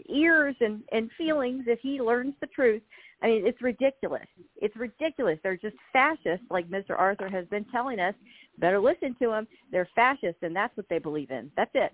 ears 0.09 0.57
and 0.61 0.83
and 0.91 1.09
feelings 1.13 1.65
if 1.69 1.79
he 1.81 2.03
learns 2.03 2.35
the 2.41 2.49
truth." 2.49 2.83
I 3.23 3.27
mean, 3.29 3.47
it's 3.47 3.63
ridiculous. 3.63 4.27
It's 4.57 4.75
ridiculous. 4.77 5.39
They're 5.43 5.57
just 5.57 5.77
fascists, 5.93 6.47
like 6.51 6.69
Mr. 6.69 6.99
Arthur 6.99 7.29
has 7.29 7.47
been 7.47 7.65
telling 7.67 8.01
us. 8.01 8.15
Better 8.59 8.81
listen 8.81 9.15
to 9.21 9.29
them. 9.31 9.47
They're 9.71 9.89
fascists, 9.95 10.43
and 10.43 10.55
that's 10.55 10.77
what 10.77 10.89
they 10.89 10.99
believe 10.99 11.31
in. 11.31 11.51
That's 11.57 11.71
it. 11.75 11.93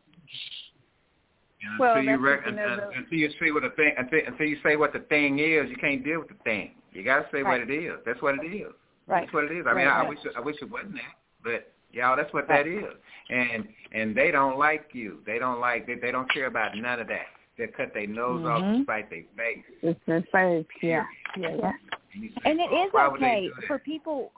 You 1.61 1.69
Well, 1.79 1.97
until 1.97 2.05
you 2.05 2.11
that's 2.11 2.23
rec- 2.23 2.47
what, 2.47 2.97
until, 2.97 3.19
you 3.19 3.31
see 3.39 3.51
what 3.53 3.63
the 3.63 3.71
thing 3.71 3.95
until, 3.99 4.21
until 4.27 4.47
you 4.47 4.57
say 4.63 4.77
what 4.77 4.93
the 4.95 5.01
thing 5.01 5.39
is, 5.41 5.69
you 5.69 5.77
can't 5.77 6.03
deal 6.03 6.21
with 6.21 6.29
the 6.29 6.43
thing. 6.45 6.73
You 6.93 7.03
got 7.05 7.21
to 7.21 7.27
say 7.33 7.43
what 7.43 7.61
it 7.61 7.71
is. 7.71 7.95
That's 8.07 8.21
what 8.23 8.37
it 8.43 8.47
is. 8.49 8.73
Right. 9.07 9.23
That's 9.23 9.33
what 9.35 9.45
it 9.45 9.53
is. 9.53 9.67
I 9.67 9.73
Right, 9.73 9.85
mean, 9.85 9.89
I, 9.89 10.01
right. 10.01 10.09
wish 10.09 10.19
I 10.37 10.41
wish 10.41 10.57
it 10.63 10.71
wasn't 10.71 10.95
that, 10.95 11.15
but 11.43 11.74
y'all, 11.95 12.17
that's 12.17 12.33
what 12.33 12.49
that 12.49 12.67
is. 12.67 12.85
And 13.31 13.67
and 13.93 14.15
they 14.17 14.31
don't 14.31 14.59
like 14.59 14.89
you. 14.93 15.19
They 15.25 15.39
don't 15.39 15.61
like. 15.61 15.87
They, 15.87 15.95
they 15.95 16.11
don't 16.11 16.31
care 16.33 16.47
about 16.47 16.77
none 16.77 17.01
of 17.01 17.09
that. 17.09 17.27
They 17.57 17.69
cut 17.69 17.95
their 17.95 18.07
nose 18.07 18.45
off 18.45 18.61
Mhm. 18.61 18.79
to 18.79 18.83
spite 18.83 19.11
their 19.11 19.23
face. 19.37 19.65
It's 19.83 20.01
the 20.07 20.25
same. 20.33 20.67
Yeah. 20.83 21.05
Yeah. 21.37 21.57
yeah. 21.57 21.73
And, 22.15 22.31
say, 22.31 22.51
And 22.51 22.61
it 22.61 22.69
"Oh, 22.71 22.87
is 22.87 22.93
why 22.93 23.09
would 23.09 23.21
they 23.21 23.51
okay 23.51 23.67
for 23.67 23.79
people 23.79 24.33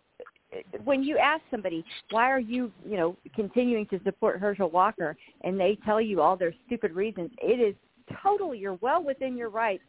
when 0.85 1.03
you 1.03 1.19
ask 1.19 1.43
somebody 1.51 1.85
why 2.11 2.31
are 2.31 2.39
you 2.39 2.71
you 2.85 2.97
know 2.97 3.17
continuing 3.35 3.87
to 3.87 4.01
support 4.05 4.39
Herschel 4.41 4.71
Walker 4.71 5.17
and 5.43 5.59
they 5.59 5.77
tell 5.85 6.01
you 6.01 6.21
all 6.23 6.37
their 6.37 6.55
stupid 6.67 6.93
reasons 6.93 7.31
it 7.43 7.61
is 7.61 7.75
totally 8.23 8.59
you're 8.59 8.79
well 8.81 9.03
within 9.03 9.37
your 9.37 9.49
rights 9.51 9.83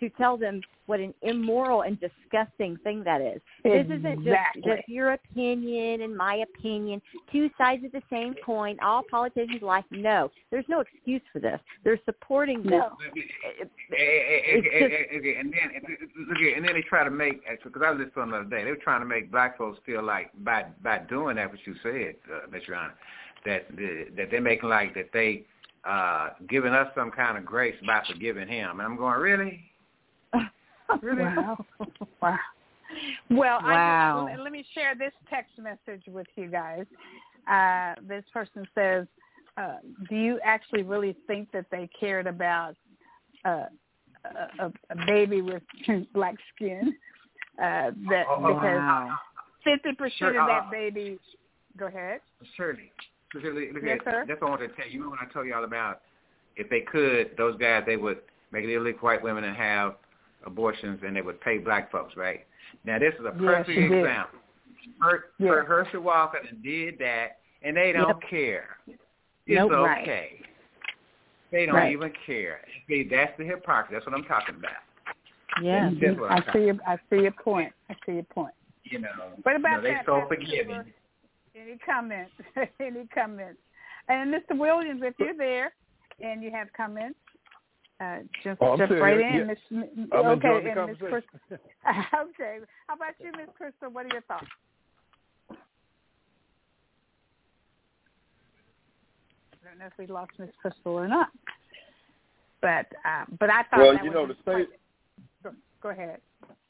to 0.00 0.08
tell 0.10 0.36
them 0.36 0.60
what 0.86 0.98
an 0.98 1.14
immoral 1.22 1.82
and 1.82 1.98
disgusting 2.00 2.76
thing 2.78 3.04
that 3.04 3.20
is. 3.20 3.40
This 3.62 3.86
isn't 3.86 4.24
just 4.24 4.64
just 4.64 4.88
your 4.88 5.12
opinion 5.12 6.02
and 6.02 6.16
my 6.16 6.36
opinion, 6.56 7.00
two 7.30 7.48
sides 7.56 7.84
of 7.84 7.92
the 7.92 8.02
same 8.10 8.34
coin. 8.44 8.76
All 8.82 9.02
politicians 9.08 9.62
like 9.62 9.84
no. 9.90 10.30
There's 10.50 10.64
no 10.68 10.80
excuse 10.80 11.22
for 11.32 11.38
this. 11.38 11.60
They're 11.84 12.00
supporting 12.04 12.62
this. 12.62 12.72
No. 12.72 12.96
Eh, 13.16 13.20
eh, 13.20 13.62
eh, 13.62 13.66
It's 13.92 14.66
eh, 14.72 14.80
just- 14.80 15.38
and 15.38 15.52
then 15.52 15.70
and- 15.76 16.28
look 16.28 16.38
and 16.56 16.64
then 16.64 16.74
they 16.74 16.82
try 16.82 17.04
to 17.04 17.10
make 17.10 17.42
because 17.62 17.82
I 17.84 17.90
listened 17.92 18.14
to 18.14 18.20
them 18.20 18.30
the 18.30 18.36
other 18.38 18.50
day. 18.50 18.64
They 18.64 18.70
were 18.70 18.76
trying 18.76 19.00
to 19.00 19.06
make 19.06 19.30
black 19.30 19.56
folks 19.58 19.78
feel 19.86 20.02
like 20.02 20.30
by 20.42 20.66
by 20.82 20.98
doing 20.98 21.36
that, 21.36 21.50
what 21.50 21.64
you 21.66 21.74
said, 21.82 22.16
uh, 22.32 22.50
Miss 22.50 22.66
Your 22.66 22.76
that 23.44 23.66
the, 23.76 24.06
that 24.16 24.30
they're 24.30 24.40
making 24.40 24.68
like 24.68 24.94
that 24.94 25.10
they 25.12 25.44
uh 25.84 26.30
giving 26.48 26.72
us 26.72 26.88
some 26.94 27.10
kind 27.10 27.38
of 27.38 27.44
grace 27.44 27.74
by 27.86 28.02
forgiving 28.10 28.48
him. 28.48 28.80
And 28.80 28.82
I'm 28.82 28.96
going, 28.96 29.18
really? 29.20 29.69
Really? 31.02 31.22
Wow. 31.22 31.64
wow. 32.22 32.38
Well, 33.30 33.58
Wow. 33.62 34.26
I 34.26 34.30
just, 34.32 34.42
let 34.42 34.52
me 34.52 34.64
share 34.74 34.94
this 34.94 35.12
text 35.28 35.52
message 35.58 36.02
with 36.08 36.26
you 36.36 36.48
guys. 36.48 36.84
Uh, 37.50 37.94
this 38.06 38.24
person 38.32 38.66
says, 38.74 39.06
uh, 39.56 39.76
"Do 40.08 40.16
you 40.16 40.40
actually 40.44 40.82
really 40.82 41.16
think 41.26 41.50
that 41.52 41.66
they 41.70 41.88
cared 41.98 42.26
about 42.26 42.74
uh, 43.44 43.66
a, 44.24 44.64
a, 44.64 44.72
a 44.90 45.06
baby 45.06 45.40
with 45.42 45.62
black 46.14 46.34
skin? 46.54 46.96
Uh, 47.58 47.90
that 48.08 48.26
Oh, 48.28 48.54
because 48.54 49.12
fifty 49.64 49.94
percent 49.94 50.14
Sure, 50.18 50.40
of 50.40 50.46
that 50.46 50.64
uh, 50.66 50.70
baby. 50.70 51.18
Go 51.76 51.86
ahead. 51.86 52.20
Shirley. 52.56 52.90
Shirley, 53.32 53.70
look 53.72 53.82
Yes, 53.84 53.98
at 54.06 54.12
sir. 54.12 54.24
that's 54.26 54.40
what 54.40 54.48
I 54.48 54.50
wanted 54.50 54.68
to 54.68 54.74
tell 54.74 54.86
you. 54.86 54.92
You 54.92 54.98
remember 55.04 55.18
when 55.20 55.28
I 55.28 55.32
told 55.32 55.46
y'all 55.46 55.64
about 55.64 56.00
if 56.56 56.68
they 56.68 56.80
could, 56.80 57.30
those 57.38 57.56
guys 57.58 57.84
they 57.86 57.96
would 57.96 58.18
make 58.52 58.64
it 58.64 58.74
illegal 58.74 58.98
for 59.00 59.06
white 59.06 59.22
women 59.22 59.44
and 59.44 59.56
have 59.56 59.94
abortions 60.46 61.00
and 61.06 61.14
they 61.16 61.22
would 61.22 61.40
pay 61.40 61.58
black 61.58 61.90
folks, 61.92 62.16
right? 62.16 62.46
Now 62.84 62.98
this 62.98 63.14
is 63.18 63.26
a 63.26 63.32
perfect 63.32 63.68
did. 63.68 63.92
example. 63.92 64.38
Her, 65.00 65.24
Yeah. 65.38 65.48
her 65.50 65.64
Herschel 65.64 66.00
Walker 66.02 66.38
and 66.48 66.62
did 66.62 66.98
that 66.98 67.38
and 67.62 67.76
they 67.76 67.92
don't 67.92 68.08
Yep. 68.08 68.30
care. 68.30 68.76
It's 68.86 68.98
Nope. 69.58 69.72
Right. 69.72 70.02
okay. 70.02 70.42
They 71.50 71.66
don't 71.66 71.74
Right. 71.74 71.92
even 71.92 72.12
care. 72.24 72.60
See, 72.86 73.02
that's 73.04 73.36
the 73.36 73.44
hypocrisy. 73.44 73.94
That's 73.94 74.06
what 74.06 74.14
I'm 74.14 74.24
talking 74.24 74.54
about. 74.56 74.72
Yeah. 75.60 75.86
I'm 75.86 75.94
see. 75.98 76.06
Your, 76.06 76.82
I 76.82 76.96
see 77.10 77.22
your 77.22 77.32
point. 77.32 77.72
I 77.88 77.94
see 78.06 78.12
your 78.12 78.22
point. 78.24 78.54
You 78.84 79.00
know, 79.00 79.08
What 79.42 79.52
you 79.52 79.56
about 79.58 79.76
know, 79.78 79.80
they 79.82 79.94
that? 79.94 80.06
so 80.06 80.26
forgiving. 80.28 80.92
Any 81.54 81.78
comments? 81.78 82.32
Any 82.80 83.06
comments? 83.08 83.60
And 84.08 84.32
Mr. 84.32 84.56
Williams, 84.56 85.02
if 85.04 85.14
you're 85.18 85.36
there 85.36 85.72
and 86.20 86.42
you 86.42 86.50
have 86.50 86.72
comments, 86.72 87.18
uh, 88.00 88.18
just 88.42 88.58
Oh, 88.62 88.76
jump 88.76 88.90
saying, 88.90 89.02
right 89.02 89.20
yeah. 89.20 89.40
in. 89.42 89.46
Miss, 89.46 89.58
M- 89.70 90.08
I'm 90.12 90.26
okay, 90.26 90.70
and 90.70 90.86
Miss. 90.90 90.98
Crystal. 90.98 91.38
okay. 91.52 92.58
How 92.86 92.94
about 92.94 93.14
you, 93.20 93.30
Miss 93.32 93.48
Crystal? 93.56 93.90
What 93.90 94.06
are 94.06 94.10
your 94.12 94.22
thoughts? 94.22 94.46
I 99.52 99.68
don't 99.68 99.78
know 99.78 99.86
if 99.86 99.92
we 99.98 100.06
lost 100.06 100.32
Miss 100.38 100.48
Crystal 100.60 100.92
or 100.92 101.06
not, 101.06 101.28
but 102.62 102.86
uh, 103.06 103.24
but 103.38 103.50
I 103.50 103.62
thought 103.64 103.78
Well, 103.80 103.98
you 104.02 104.10
know, 104.10 104.26
the 104.26 104.36
state 104.42 104.68
Go, 105.44 105.50
go 105.82 105.90
ahead. 105.90 106.20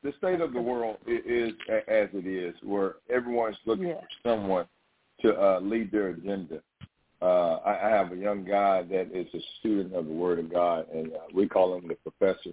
the 0.02 0.12
state 0.18 0.40
of 0.40 0.52
the 0.52 0.60
world 0.60 0.96
is 1.06 1.52
as 1.88 2.08
it 2.12 2.26
is, 2.26 2.54
where 2.62 2.96
everyone's 3.08 3.56
looking 3.66 3.88
Yeah. 3.88 4.00
for 4.00 4.08
someone 4.28 4.66
to 5.22 5.40
uh, 5.40 5.60
lead 5.60 5.92
their 5.92 6.08
agenda. 6.08 6.60
Uh, 7.22 7.56
I, 7.66 7.86
I 7.86 7.90
have 7.90 8.12
a 8.12 8.16
young 8.16 8.44
guy 8.44 8.82
that 8.82 9.08
is 9.12 9.26
a 9.34 9.40
student 9.58 9.94
of 9.94 10.06
the 10.06 10.12
Word 10.12 10.38
of 10.38 10.50
God, 10.50 10.86
and 10.92 11.12
uh, 11.12 11.18
we 11.34 11.46
call 11.48 11.76
him 11.76 11.86
the 11.86 11.94
professor. 11.96 12.50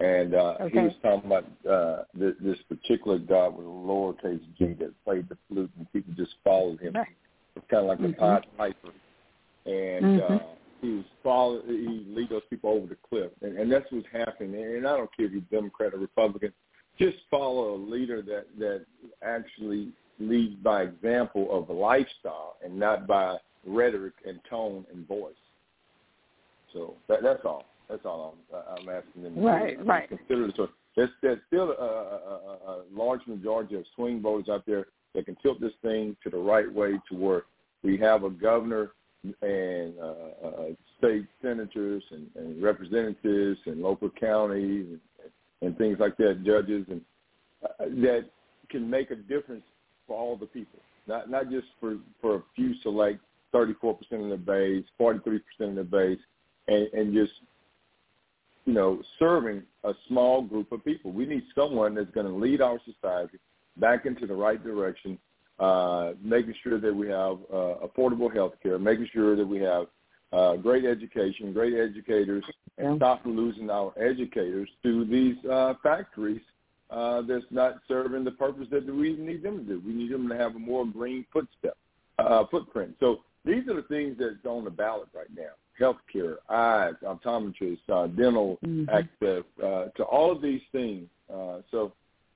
And 0.00 0.34
uh, 0.34 0.68
he 0.70 0.78
was 0.78 0.92
talking 1.02 1.30
about 1.30 1.44
uh, 1.70 2.04
this, 2.14 2.34
this 2.40 2.58
particular 2.68 3.18
guy 3.18 3.48
with 3.48 3.64
a 3.64 3.68
lowercase 3.68 4.42
g 4.58 4.74
that 4.80 4.92
played 5.04 5.28
the 5.28 5.38
flute, 5.48 5.70
and 5.78 5.90
people 5.92 6.12
just 6.16 6.34
followed 6.42 6.80
him. 6.80 6.96
It's 7.56 7.64
kind 7.70 7.84
of 7.84 7.88
like 7.88 8.00
Mhm. 8.00 8.12
a 8.12 8.16
Pied 8.16 8.46
Piper, 8.58 8.92
and 9.64 10.04
Mhm. 10.04 10.30
uh, 10.30 10.44
he 10.82 10.90
was 10.96 11.04
follow. 11.22 11.62
He 11.62 12.04
lead 12.08 12.28
those 12.28 12.42
people 12.50 12.70
over 12.70 12.86
the 12.86 12.96
cliff, 13.08 13.30
and, 13.40 13.56
and 13.56 13.72
that's 13.72 13.90
what's 13.90 14.06
happening. 14.08 14.76
And 14.76 14.86
I 14.86 14.96
don't 14.96 15.10
care 15.16 15.26
if 15.26 15.32
you're 15.32 15.40
Democrat 15.42 15.94
or 15.94 15.98
Republican, 15.98 16.52
just 16.98 17.16
follow 17.30 17.74
a 17.74 17.78
leader 17.78 18.20
that 18.22 18.46
that 18.58 18.84
actually 19.22 19.92
leads 20.18 20.56
by 20.56 20.82
example 20.82 21.48
of 21.56 21.70
a 21.70 21.72
lifestyle 21.72 22.56
and 22.64 22.78
not 22.78 23.06
by 23.06 23.38
rhetoric 23.66 24.14
and 24.26 24.38
tone 24.48 24.84
and 24.92 25.06
voice. 25.06 25.32
So 26.72 26.94
that, 27.08 27.22
that's 27.22 27.44
all. 27.44 27.64
That's 27.88 28.04
all 28.04 28.34
I'm, 28.52 28.78
I'm 28.78 28.88
asking 28.88 29.22
them. 29.22 29.34
to. 29.34 29.40
Right, 29.40 29.86
right. 29.86 30.08
Consider. 30.08 30.50
So 30.56 30.68
there's, 30.96 31.10
there's 31.22 31.38
still 31.46 31.70
a, 31.70 31.84
a, 31.84 31.88
a, 31.88 32.72
a 32.72 32.82
large 32.94 33.20
majority 33.26 33.76
of 33.76 33.84
swing 33.94 34.22
voters 34.22 34.48
out 34.48 34.64
there 34.66 34.86
that 35.14 35.26
can 35.26 35.36
tilt 35.42 35.60
this 35.60 35.72
thing 35.82 36.16
to 36.24 36.30
the 36.30 36.38
right 36.38 36.72
way 36.72 36.92
to 37.10 37.16
where 37.16 37.42
we 37.82 37.96
have 37.98 38.24
a 38.24 38.30
governor 38.30 38.92
and 39.42 39.94
uh, 39.98 40.46
uh, 40.46 40.64
state 40.98 41.26
senators 41.42 42.02
and, 42.10 42.26
and 42.36 42.62
representatives 42.62 43.58
and 43.66 43.80
local 43.80 44.10
counties 44.10 44.86
and, 44.90 45.00
and 45.62 45.78
things 45.78 45.98
like 45.98 46.16
that, 46.16 46.42
judges, 46.44 46.84
and 46.90 47.00
uh, 47.64 47.84
that 48.02 48.24
can 48.70 48.88
make 48.88 49.10
a 49.10 49.16
difference 49.16 49.62
for 50.06 50.18
all 50.18 50.36
the 50.36 50.46
people, 50.46 50.78
not 51.06 51.30
not 51.30 51.50
just 51.50 51.66
for 51.80 51.96
for 52.20 52.36
a 52.36 52.42
few 52.54 52.74
select, 52.82 53.20
34% 53.54 53.96
of 54.12 54.30
the 54.30 54.36
base, 54.36 54.84
43% 55.00 55.40
of 55.60 55.74
the 55.76 55.84
base, 55.84 56.18
and, 56.68 56.88
and 56.92 57.14
just 57.14 57.32
you 58.64 58.72
know, 58.72 59.02
serving 59.18 59.62
a 59.84 59.92
small 60.08 60.42
group 60.42 60.72
of 60.72 60.84
people. 60.84 61.12
We 61.12 61.26
need 61.26 61.44
someone 61.54 61.94
that's 61.94 62.10
going 62.10 62.26
to 62.26 62.32
lead 62.32 62.62
our 62.62 62.78
society 62.84 63.38
back 63.76 64.06
into 64.06 64.26
the 64.26 64.34
right 64.34 64.62
direction, 64.62 65.18
uh, 65.58 66.12
making 66.22 66.54
sure 66.62 66.80
that 66.80 66.94
we 66.94 67.08
have 67.08 67.38
uh, 67.52 67.86
affordable 67.86 68.32
health 68.32 68.54
care, 68.62 68.78
making 68.78 69.08
sure 69.12 69.36
that 69.36 69.46
we 69.46 69.60
have 69.60 69.86
uh, 70.32 70.56
great 70.56 70.84
education, 70.84 71.52
great 71.52 71.74
educators, 71.74 72.44
and 72.78 72.96
stop 72.96 73.20
losing 73.24 73.70
our 73.70 73.92
educators 73.98 74.68
to 74.82 75.04
these 75.04 75.36
uh, 75.50 75.74
factories 75.82 76.40
uh, 76.90 77.22
that's 77.22 77.44
not 77.50 77.76
serving 77.86 78.24
the 78.24 78.30
purpose 78.30 78.66
that 78.70 78.86
we 78.86 79.14
need 79.16 79.42
them 79.42 79.58
to 79.58 79.64
do. 79.64 79.82
We 79.86 79.92
need 79.92 80.12
them 80.12 80.28
to 80.28 80.36
have 80.36 80.56
a 80.56 80.58
more 80.58 80.86
green 80.86 81.24
footstep, 81.32 81.76
uh, 82.18 82.44
footprint. 82.50 82.96
So 82.98 83.20
these 83.44 83.68
are 83.68 83.74
the 83.74 83.86
things 83.88 84.16
that's 84.18 84.44
on 84.46 84.64
the 84.64 84.70
ballot 84.70 85.08
right 85.14 85.28
now. 85.34 85.52
Healthcare, 85.80 86.36
eyes, 86.48 86.94
optometrists, 87.02 87.78
uh, 87.92 88.06
dental 88.06 88.58
mm-hmm. 88.64 88.88
access, 88.88 89.42
uh, 89.62 89.86
to 89.96 90.04
all 90.04 90.30
of 90.30 90.40
these 90.40 90.62
things. 90.72 91.08
Uh, 91.32 91.58
so 91.70 91.92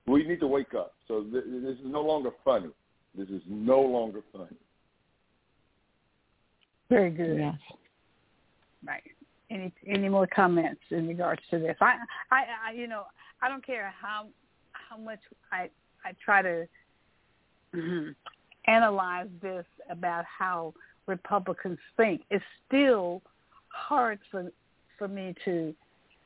we 0.07 0.27
need 0.27 0.41
to 0.41 0.47
wake 0.47 0.75
up. 0.75 0.95
So 1.07 1.23
th- 1.23 1.45
this 1.47 1.79
is 1.79 1.85
no 1.85 2.03
longer 2.03 2.31
funny. 2.45 2.71
This 3.15 3.29
is 3.29 3.43
no 3.47 3.81
longer 3.81 4.23
funny. 4.33 4.57
Very 6.89 7.11
good. 7.11 7.39
Yes. 7.39 7.55
Right. 8.87 9.03
Any 9.51 9.73
any 9.87 10.09
more 10.09 10.27
comments 10.27 10.81
in 10.91 11.09
regards 11.09 11.41
to 11.51 11.59
this? 11.59 11.77
I, 11.81 11.97
I, 12.31 12.45
I 12.69 12.73
you 12.73 12.87
know, 12.87 13.05
I 13.41 13.49
don't 13.49 13.65
care 13.65 13.93
how 14.01 14.27
how 14.73 14.97
much 14.97 15.21
I 15.53 15.71
I 16.05 16.13
try 16.23 16.43
to 16.43 16.67
mm-hmm, 17.75 18.11
analyze 18.67 19.29
this 19.41 19.65
about 19.91 20.25
how 20.27 20.75
Republicans 21.09 21.79
think. 21.97 22.23
It's 22.31 22.45
still 22.67 23.23
hard 23.69 24.19
for 24.31 24.51
for 24.99 25.09
me 25.09 25.35
to 25.45 25.75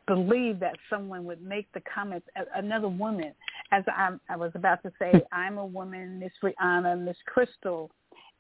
believe 0.07 0.59
that 0.61 0.77
someone 0.91 1.25
would 1.25 1.43
make 1.43 1.71
the 1.73 1.83
comments. 1.93 2.27
Another 2.55 2.89
woman, 2.89 3.33
as 3.71 3.85
I, 3.87 4.11
I 4.29 4.37
was 4.37 4.53
about 4.55 4.83
to 4.83 4.93
say, 4.99 5.13
I'm 5.33 5.59
a 5.59 5.67
woman, 5.67 6.19
Miss 6.19 6.33
Rihanna, 6.43 7.05
Miss 7.05 7.17
Crystal, 7.27 7.91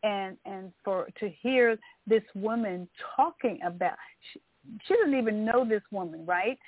and 0.02 0.36
and 0.44 0.73
for 0.85 1.09
to 1.20 1.31
hear 1.40 1.78
this 2.06 2.23
woman 2.35 2.89
talking 3.16 3.60
about, 3.64 3.94
she, 4.32 4.40
she 4.86 4.94
doesn't 4.97 5.19
even 5.19 5.44
know 5.44 5.64
this 5.69 5.82
woman, 5.90 6.27
right? 6.27 6.59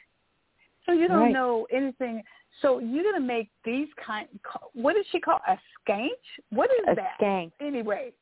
So 0.87 0.93
you 0.93 1.09
don't 1.09 1.19
right. 1.19 1.33
know 1.33 1.67
anything. 1.73 2.23
So 2.63 2.79
you're 2.79 3.05
gonna 3.05 3.25
make 3.25 3.51
these 3.65 3.89
kind. 4.05 4.29
What 4.75 4.97
is 4.97 5.05
she 5.11 5.19
called? 5.19 5.41
A 5.49 5.57
skank? 5.81 6.11
What 6.51 6.71
is 6.71 6.87
a 6.93 6.95
that? 6.95 7.19
Skank. 7.21 7.53
Anyway, 7.61 8.13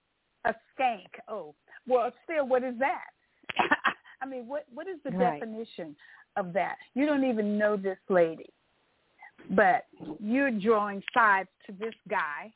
a 0.45 0.55
skank. 0.79 1.09
Oh, 1.29 1.55
well, 1.87 2.13
still, 2.25 2.47
what 2.47 2.63
is 2.63 2.75
that? 2.79 3.11
I 4.23 4.27
mean, 4.27 4.47
what 4.47 4.67
what 4.73 4.87
is 4.87 4.99
the 5.05 5.11
right. 5.11 5.41
definition 5.41 5.97
of 6.37 6.53
that? 6.53 6.77
You 6.95 7.07
don't 7.07 7.25
even 7.25 7.59
know 7.59 7.77
this 7.77 7.99
lady, 8.09 8.51
but 9.51 9.85
you're 10.21 10.51
drawing 10.51 11.03
sides 11.13 11.49
to 11.67 11.73
this 11.73 11.95
guy 12.09 12.53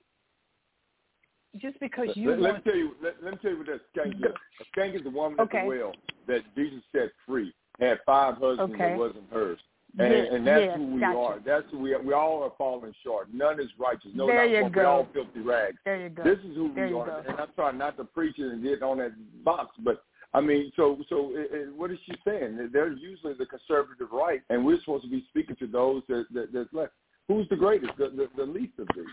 just 1.61 1.79
because 1.81 2.09
you 2.15 2.31
let, 2.31 2.41
want. 2.41 2.53
Let 2.53 2.67
me 2.67 2.71
tell 2.71 2.79
you. 2.79 2.91
Let, 3.03 3.15
let 3.23 3.33
me 3.33 3.39
tell 3.43 3.51
you 3.51 3.59
what 3.59 3.67
that 3.67 3.81
skank 3.97 4.17
is. 4.17 4.33
A 4.61 4.79
skank 4.79 4.97
is 4.97 5.03
the 5.03 5.11
woman 5.11 5.41
okay. 5.41 5.59
at 5.59 5.63
the 5.65 5.69
well 5.69 5.93
that 6.29 6.41
Jesus 6.57 6.83
set 6.93 7.11
free. 7.27 7.53
Had 7.81 7.99
five 8.07 8.35
husbands 8.39 8.75
okay. 8.75 8.91
that 8.91 8.99
wasn't 8.99 9.31
hers. 9.31 9.59
And, 9.98 10.12
yes, 10.12 10.27
and 10.31 10.47
that's 10.47 10.60
yes, 10.62 10.77
who 10.77 10.86
we 10.94 11.01
gotcha. 11.01 11.18
are. 11.18 11.40
That's 11.44 11.64
who 11.70 11.78
we 11.78 11.94
are. 11.94 12.02
We 12.02 12.12
all 12.12 12.43
are 12.43 12.52
falling 12.59 12.93
short. 13.02 13.32
None 13.32 13.59
is 13.60 13.68
righteous. 13.78 14.10
No, 14.14 14.27
there 14.27 14.47
not 14.47 14.55
you 14.55 14.62
one. 14.64 14.73
go. 14.73 14.81
We 14.81 14.86
all 14.86 15.09
filthy 15.14 15.40
rags. 15.40 15.78
There 15.86 16.02
you 16.02 16.10
go. 16.10 16.23
This 16.23 16.39
is 16.40 16.55
who 16.55 16.70
there 16.74 16.89
we 16.89 16.94
are. 16.94 17.06
Go. 17.06 17.23
And 17.28 17.40
I'm 17.40 17.48
trying 17.55 17.78
not 17.78 17.97
to 17.97 18.05
preach 18.05 18.39
it 18.39 18.52
and 18.52 18.62
get 18.62 18.82
on 18.82 18.98
that 18.98 19.12
box, 19.43 19.74
but 19.78 20.02
I 20.35 20.43
mean, 20.43 20.70
so 20.77 20.98
so 21.09 21.31
it, 21.32 21.48
it, 21.51 21.74
what 21.74 21.90
is 21.90 21.98
she 22.05 22.12
saying? 22.27 22.68
They're 22.73 22.93
usually 22.93 23.32
the 23.35 23.47
conservative 23.47 24.09
right, 24.12 24.43
and 24.51 24.66
we're 24.66 24.78
supposed 24.81 25.05
to 25.05 25.10
be 25.10 25.24
speaking 25.31 25.56
to 25.56 25.66
those 25.66 26.02
that, 26.09 26.27
that 26.35 26.52
that's 26.52 26.73
left. 26.74 26.93
Who's 27.28 27.48
the 27.48 27.56
greatest? 27.56 27.93
The, 27.97 28.10
the, 28.10 28.28
the 28.36 28.44
least 28.44 28.78
of 28.78 28.89
these. 28.94 29.06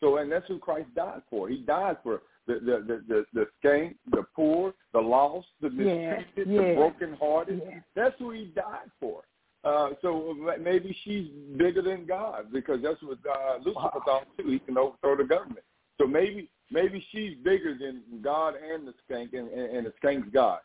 So, 0.00 0.18
and 0.18 0.30
that's 0.30 0.46
who 0.46 0.58
Christ 0.58 0.94
died 0.94 1.22
for. 1.30 1.48
He 1.48 1.58
died 1.58 1.96
for 2.02 2.20
the 2.46 2.54
the 2.54 2.84
the 2.86 3.02
the, 3.08 3.24
the 3.32 3.46
skank, 3.64 3.94
the 4.10 4.24
poor, 4.36 4.74
the 4.92 5.00
lost, 5.00 5.46
the 5.62 5.70
mistreated, 5.70 6.26
yeah, 6.36 6.44
the 6.44 6.50
yeah, 6.50 6.74
brokenhearted. 6.74 7.62
Yeah. 7.64 7.78
That's 7.96 8.14
who 8.18 8.32
he 8.32 8.52
died 8.54 8.90
for. 9.00 9.22
Uh, 9.64 9.90
so 10.02 10.36
maybe 10.60 10.96
she's 11.04 11.26
bigger 11.56 11.82
than 11.82 12.06
God 12.06 12.46
because 12.52 12.80
that's 12.82 13.02
what 13.02 13.18
uh, 13.28 13.58
Lucifer 13.58 13.74
wow. 13.74 14.02
thought 14.04 14.26
too. 14.36 14.48
He 14.50 14.58
can 14.60 14.78
overthrow 14.78 15.16
the 15.16 15.24
government. 15.24 15.64
So 16.00 16.06
maybe 16.06 16.48
maybe 16.70 17.04
she's 17.10 17.34
bigger 17.42 17.76
than 17.78 18.02
God 18.22 18.54
and 18.54 18.86
the 18.86 18.94
skank, 19.04 19.32
and, 19.32 19.48
and, 19.50 19.76
and 19.76 19.86
the 19.86 19.92
skank's 20.02 20.28
God. 20.32 20.60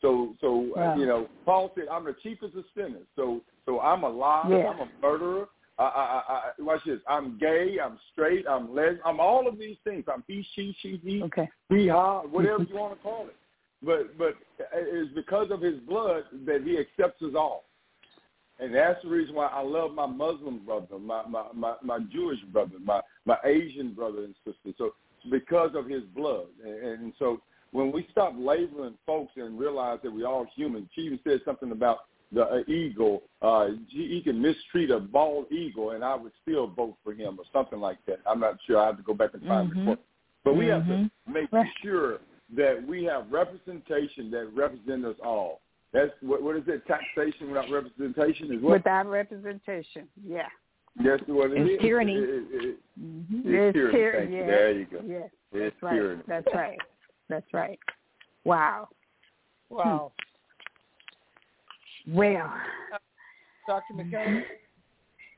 So 0.00 0.34
so 0.40 0.70
wow. 0.74 0.94
uh, 0.94 0.96
you 0.96 1.06
know, 1.06 1.28
Paul 1.44 1.70
said, 1.74 1.84
"I'm 1.90 2.04
the 2.04 2.16
chiefest 2.22 2.56
of 2.56 2.64
sinners." 2.74 3.06
So 3.14 3.42
so 3.66 3.80
I'm 3.80 4.04
a 4.04 4.08
liar. 4.08 4.44
Yeah. 4.48 4.68
I'm 4.68 4.80
a 4.80 4.88
murderer. 5.02 5.46
I, 5.78 5.84
I, 5.84 6.22
I, 6.28 6.62
watch 6.62 6.80
this. 6.84 7.00
I'm 7.08 7.38
gay. 7.38 7.76
I'm 7.82 7.98
straight. 8.12 8.44
I'm 8.48 8.74
les. 8.74 8.96
I'm 9.04 9.18
all 9.18 9.48
of 9.48 9.58
these 9.58 9.76
things. 9.82 10.04
I'm 10.12 10.22
he, 10.28 10.44
she, 10.54 10.76
she, 10.82 11.00
he, 11.02 11.22
okay. 11.22 11.48
he, 11.70 11.88
ha, 11.88 12.20
whatever 12.20 12.64
you 12.64 12.76
want 12.76 12.98
to 12.98 13.02
call 13.02 13.26
it. 13.28 13.36
But 13.82 14.18
but 14.18 14.34
it's 14.74 15.14
because 15.14 15.50
of 15.50 15.62
his 15.62 15.78
blood 15.88 16.24
that 16.44 16.62
he 16.64 16.78
accepts 16.78 17.22
us 17.22 17.32
all. 17.34 17.64
And 18.60 18.74
that's 18.74 19.02
the 19.02 19.08
reason 19.08 19.34
why 19.34 19.46
I 19.46 19.62
love 19.62 19.92
my 19.92 20.06
Muslim 20.06 20.60
brother, 20.64 20.98
my 20.98 21.26
my 21.26 21.44
my, 21.54 21.74
my 21.82 21.98
Jewish 22.12 22.40
brother, 22.52 22.74
my 22.84 23.00
my 23.24 23.36
Asian 23.44 23.94
brother 23.94 24.24
and 24.24 24.34
sister. 24.44 24.74
So 24.76 24.94
because 25.30 25.70
of 25.74 25.86
his 25.88 26.02
blood, 26.14 26.46
and, 26.64 26.74
and 26.84 27.12
so 27.18 27.40
when 27.72 27.92
we 27.92 28.06
stop 28.10 28.34
labeling 28.36 28.94
folks 29.06 29.32
and 29.36 29.58
realize 29.58 30.00
that 30.02 30.12
we 30.12 30.24
all 30.24 30.46
human, 30.54 30.88
she 30.94 31.02
even 31.02 31.20
said 31.24 31.40
something 31.44 31.72
about 31.72 32.00
the 32.32 32.42
uh, 32.42 32.58
eagle. 32.68 33.22
Uh, 33.42 33.68
he 33.88 34.20
can 34.22 34.40
mistreat 34.40 34.90
a 34.90 35.00
bald 35.00 35.50
eagle, 35.50 35.92
and 35.92 36.04
I 36.04 36.14
would 36.14 36.32
still 36.42 36.68
vote 36.68 36.96
for 37.02 37.12
him 37.12 37.38
or 37.38 37.44
something 37.52 37.80
like 37.80 37.98
that. 38.06 38.20
I'm 38.26 38.40
not 38.40 38.58
sure. 38.66 38.78
I 38.78 38.86
have 38.86 38.96
to 38.98 39.02
go 39.02 39.14
back 39.14 39.30
and 39.34 39.42
find 39.46 39.70
mm-hmm. 39.70 39.80
the 39.80 39.84
quote. 39.86 40.04
But 40.44 40.56
we 40.56 40.66
mm-hmm. 40.66 40.90
have 40.90 41.10
to 41.10 41.32
make 41.32 41.66
sure 41.82 42.18
that 42.56 42.84
we 42.86 43.04
have 43.04 43.30
representation 43.30 44.30
that 44.32 44.50
represents 44.54 45.06
us 45.06 45.16
all. 45.24 45.60
That's 45.92 46.10
what, 46.20 46.42
what 46.42 46.56
is 46.56 46.62
it? 46.66 46.86
Taxation 46.86 47.48
without 47.48 47.70
representation 47.70 48.52
is 48.52 48.62
what? 48.62 48.78
Without 48.78 49.06
representation, 49.06 50.06
yeah. 50.24 50.46
That's 50.96 51.22
what 51.26 51.50
it 51.50 51.60
it's 51.60 51.70
is. 51.70 51.80
tyranny. 51.80 52.14
It, 52.14 52.20
it, 52.20 52.48
it, 52.52 52.78
mm-hmm. 53.00 53.38
It's, 53.44 53.46
it's 53.46 53.74
tyranny. 53.74 53.96
tyranny. 53.96 54.36
Yeah. 54.36 54.46
There 54.46 54.72
you 54.72 54.86
go. 54.86 55.00
Yeah. 55.06 55.18
It's 55.52 55.76
That's 55.80 55.82
right. 55.82 56.26
That's 56.28 56.46
right. 56.54 56.78
That's 57.28 57.46
right. 57.52 57.78
Wow. 58.44 58.88
Wow. 59.68 60.12
Hmm. 62.04 62.16
Well. 62.16 62.52
Dr. 63.66 63.94
McKellar? 63.94 64.42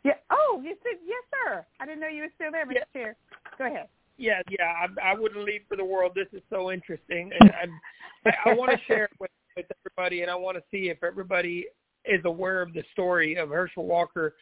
Yeah. 0.05 0.12
Oh, 0.31 0.61
you 0.65 0.74
said 0.83 0.99
yes, 1.05 1.23
sir. 1.31 1.65
I 1.81 1.87
didn't 1.87 2.01
know 2.01 2.09
you 2.09 2.23
were 2.23 2.33
still 2.35 2.51
there, 2.51 2.66
Mr. 2.66 2.74
Yeah. 2.74 2.85
Chair. 2.93 3.16
Go 3.59 3.66
ahead. 3.66 3.89
Yeah, 4.19 4.43
yeah. 4.51 4.87
I, 5.03 5.11
I 5.11 5.15
wouldn't 5.15 5.45
leave 5.45 5.62
for 5.69 5.77
the 5.77 5.85
world. 5.85 6.12
This 6.15 6.29
is 6.33 6.43
so 6.51 6.70
interesting, 6.70 7.31
and 7.39 7.53
I'm, 7.62 7.81
I, 8.27 8.51
I 8.51 8.55
want 8.55 8.70
to 8.70 8.79
share 8.87 9.05
it 9.05 9.11
with, 9.19 9.31
with 9.57 9.66
everybody, 9.81 10.23
and 10.23 10.31
I 10.31 10.35
want 10.35 10.57
to 10.57 10.62
see 10.70 10.89
if 10.89 11.03
everybody 11.03 11.66
is 12.05 12.20
aware 12.24 12.62
of 12.62 12.73
the 12.73 12.83
story 12.93 13.37
of 13.37 13.51
Herschel 13.51 13.87
Walker. 13.87 14.35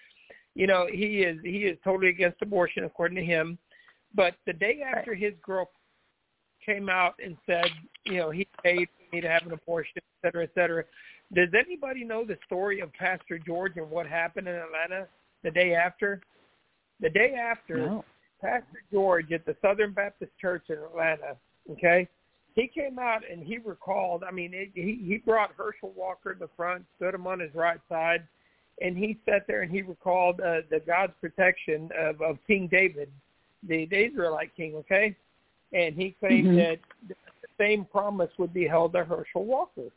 You 0.55 0.67
know, 0.67 0.87
he 0.91 1.23
is 1.23 1.39
he 1.45 1.65
is 1.65 1.79
totally 1.85 2.09
against 2.09 2.43
abortion, 2.43 2.85
according 2.85 3.17
to 3.17 3.25
him. 3.25 3.59
But 4.15 4.35
the 4.47 4.53
day 4.53 4.83
after 4.83 5.15
his 5.15 5.35
girl 5.45 5.71
came 6.65 6.89
out 6.89 7.15
and 7.25 7.37
said, 7.47 7.67
you 8.05 8.17
know, 8.17 8.31
he 8.31 8.47
paid 8.63 8.89
for 8.89 9.17
me 9.17 9.21
to 9.21 9.29
have 9.29 9.47
an 9.47 9.53
abortion, 9.53 9.95
et 9.97 10.27
cetera, 10.27 10.45
et 10.45 10.51
cetera. 10.55 10.85
Does 11.33 11.49
anybody 11.57 12.05
know 12.05 12.25
the 12.25 12.37
story 12.45 12.81
of 12.81 12.93
Pastor 12.93 13.39
George 13.39 13.73
and 13.77 13.89
what 13.89 14.07
happened 14.07 14.49
in 14.49 14.55
Atlanta 14.55 15.07
the 15.45 15.51
day 15.51 15.75
after? 15.75 16.21
The 17.01 17.11
day 17.11 17.35
after, 17.35 17.77
No. 17.77 18.05
Pastor 18.41 18.83
George 18.93 19.33
at 19.33 19.47
the 19.47 19.57
Southern 19.63 19.93
Baptist 19.93 20.33
Church 20.41 20.65
in 20.69 20.77
Atlanta, 20.77 21.37
okay, 21.71 22.09
he 22.55 22.67
came 22.67 22.99
out 22.99 23.23
and 23.31 23.43
he 23.43 23.59
recalled, 23.59 24.25
I 24.25 24.31
mean, 24.31 24.53
it, 24.55 24.71
he, 24.75 25.01
he 25.05 25.19
brought 25.19 25.51
Herschel 25.57 25.93
Walker 25.97 26.35
to 26.35 26.41
the 26.41 26.51
front, 26.57 26.85
stood 26.97 27.15
him 27.15 27.27
on 27.27 27.41
his 27.41 27.55
right 27.55 27.81
side, 27.89 28.27
and 28.81 28.97
he 28.97 29.19
sat 29.29 29.47
there 29.47 29.63
and 29.63 29.71
he 29.71 29.83
recalled 29.83 30.41
uh, 30.41 30.63
the 30.71 30.81
God's 30.81 31.13
protection 31.21 31.91
of, 31.99 32.21
of 32.23 32.39
King 32.47 32.69
David, 32.71 33.11
the, 33.67 33.87
the 33.87 34.07
Israelite 34.07 34.55
king, 34.57 34.75
okay? 34.77 35.17
And 35.73 35.95
he 35.95 36.17
claimed 36.19 36.49
Mhm. 36.49 36.57
that 36.57 36.79
the 37.09 37.15
same 37.59 37.85
promise 37.85 38.31
would 38.39 38.53
be 38.53 38.67
held 38.67 38.93
to 38.95 39.05
Herschel 39.05 39.45
Walker. 39.45 39.91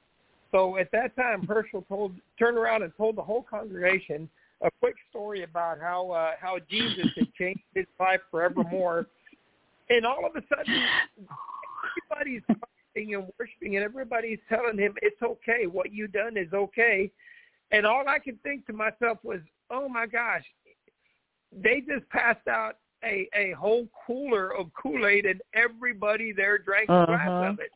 So 0.51 0.77
at 0.77 0.91
that 0.91 1.15
time, 1.15 1.47
Herschel 1.47 1.83
told 1.87 2.15
turned 2.37 2.57
around 2.57 2.83
and 2.83 2.95
told 2.95 3.15
the 3.15 3.23
whole 3.23 3.41
congregation 3.41 4.29
a 4.61 4.69
quick 4.79 4.95
story 5.09 5.41
about 5.43 5.79
how 5.79 6.11
uh, 6.11 6.33
how 6.39 6.59
Jesus 6.69 7.07
had 7.15 7.33
changed 7.33 7.63
his 7.73 7.87
life 7.99 8.21
forevermore, 8.29 9.07
and 9.89 10.05
all 10.05 10.25
of 10.25 10.35
a 10.35 10.43
sudden, 10.55 10.79
everybody's 11.83 12.41
fighting 12.47 13.15
and 13.15 13.31
worshiping, 13.39 13.75
and 13.75 13.83
everybody's 13.83 14.39
telling 14.49 14.77
him 14.77 14.93
it's 15.01 15.21
okay. 15.21 15.67
What 15.67 15.91
you 15.91 16.07
done 16.07 16.37
is 16.37 16.53
okay, 16.53 17.11
and 17.71 17.85
all 17.85 18.07
I 18.07 18.19
could 18.19 18.41
think 18.43 18.65
to 18.67 18.73
myself 18.73 19.19
was, 19.23 19.39
oh 19.69 19.87
my 19.89 20.05
gosh, 20.05 20.43
they 21.51 21.81
just 21.81 22.07
passed 22.09 22.47
out 22.47 22.77
a 23.03 23.27
a 23.35 23.51
whole 23.51 23.87
cooler 24.05 24.55
of 24.55 24.67
Kool 24.73 25.05
Aid, 25.05 25.25
and 25.25 25.41
everybody 25.53 26.31
there 26.31 26.57
drank 26.57 26.89
a 26.89 27.05
glass 27.05 27.27
Uh-huh. 27.29 27.51
of 27.51 27.59
it. 27.59 27.71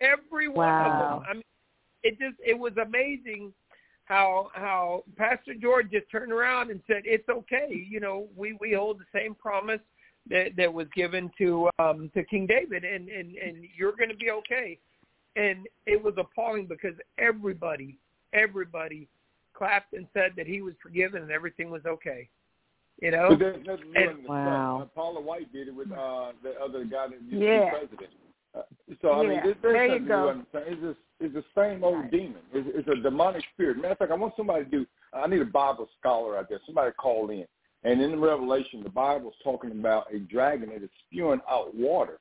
Every 0.00 0.48
one 0.48 0.66
Wow. 0.66 0.92
of 0.92 0.98
them. 0.98 1.22
I 1.28 1.32
mean, 1.34 1.42
it 2.02 2.18
just 2.18 2.36
it 2.44 2.58
was 2.58 2.76
amazing 2.76 3.52
how 4.04 4.50
how 4.54 5.04
Pastor 5.16 5.54
George 5.54 5.90
just 5.90 6.10
turned 6.10 6.32
around 6.32 6.70
and 6.70 6.82
said 6.86 7.02
it's 7.04 7.28
okay. 7.28 7.68
You 7.88 8.00
know, 8.00 8.28
we 8.36 8.54
we 8.60 8.72
hold 8.72 8.98
the 8.98 9.04
same 9.12 9.34
promise 9.34 9.80
that 10.30 10.56
that 10.56 10.72
was 10.72 10.86
given 10.94 11.30
to 11.38 11.68
um 11.78 12.10
to 12.14 12.24
King 12.24 12.46
David, 12.46 12.84
and 12.84 13.08
and 13.08 13.34
and 13.36 13.64
you're 13.76 13.96
going 13.96 14.10
to 14.10 14.16
be 14.16 14.30
okay. 14.30 14.78
And 15.36 15.66
it 15.86 16.02
was 16.02 16.14
appalling 16.18 16.66
because 16.66 16.94
everybody 17.18 17.98
everybody 18.32 19.08
clapped 19.54 19.92
and 19.92 20.06
said 20.14 20.32
that 20.36 20.46
he 20.46 20.62
was 20.62 20.74
forgiven 20.82 21.22
and 21.22 21.30
everything 21.30 21.70
was 21.70 21.82
okay. 21.86 22.28
You 23.00 23.10
know, 23.12 23.28
but 23.30 23.38
there's 23.38 23.66
nothing 23.66 23.92
new 23.92 24.08
And- 24.10 24.24
Wow. 24.28 24.82
Uh, 24.82 24.84
Paula 24.94 25.20
White 25.20 25.52
did 25.52 25.68
it 25.68 25.74
with 25.74 25.90
uh, 25.90 26.32
the 26.42 26.52
other 26.62 26.84
guy 26.84 27.06
that 27.08 27.20
used 27.22 27.30
to 27.30 27.38
be 27.38 27.70
president. 27.70 28.10
Uh, 28.54 28.62
so 29.00 29.12
I 29.12 29.22
mean, 29.22 29.32
Yeah. 29.32 29.40
there's, 29.44 29.56
there's 29.62 29.74
There 29.74 29.86
you 29.96 29.98
go. 30.00 30.22
new 30.24 30.28
under 30.30 30.44
the 30.52 30.58
sun. 30.58 30.62
It's 30.72 30.80
just 30.82 30.98
it's 31.20 31.34
the 31.34 31.44
same 31.56 31.84
old 31.84 32.00
Right. 32.00 32.10
demon. 32.10 32.42
It's, 32.52 32.68
it's 32.74 32.88
a 32.88 32.96
demonic 33.02 33.42
spirit. 33.54 33.76
Matter 33.76 33.92
of 33.92 33.98
fact, 33.98 34.10
I 34.12 34.16
want 34.16 34.34
somebody 34.36 34.64
to 34.64 34.70
do. 34.70 34.86
I 35.12 35.26
need 35.26 35.40
a 35.40 35.44
Bible 35.44 35.88
scholar 35.98 36.36
out 36.38 36.48
there. 36.48 36.60
Somebody 36.66 36.92
call 36.92 37.30
in. 37.30 37.46
And 37.84 38.02
in 38.02 38.10
the 38.10 38.18
Revelation, 38.18 38.82
the 38.82 38.90
Bible's 38.90 39.34
talking 39.42 39.70
about 39.72 40.12
a 40.12 40.18
dragon 40.18 40.68
that 40.70 40.82
is 40.82 40.90
spewing 41.06 41.40
out 41.50 41.74
water. 41.74 42.18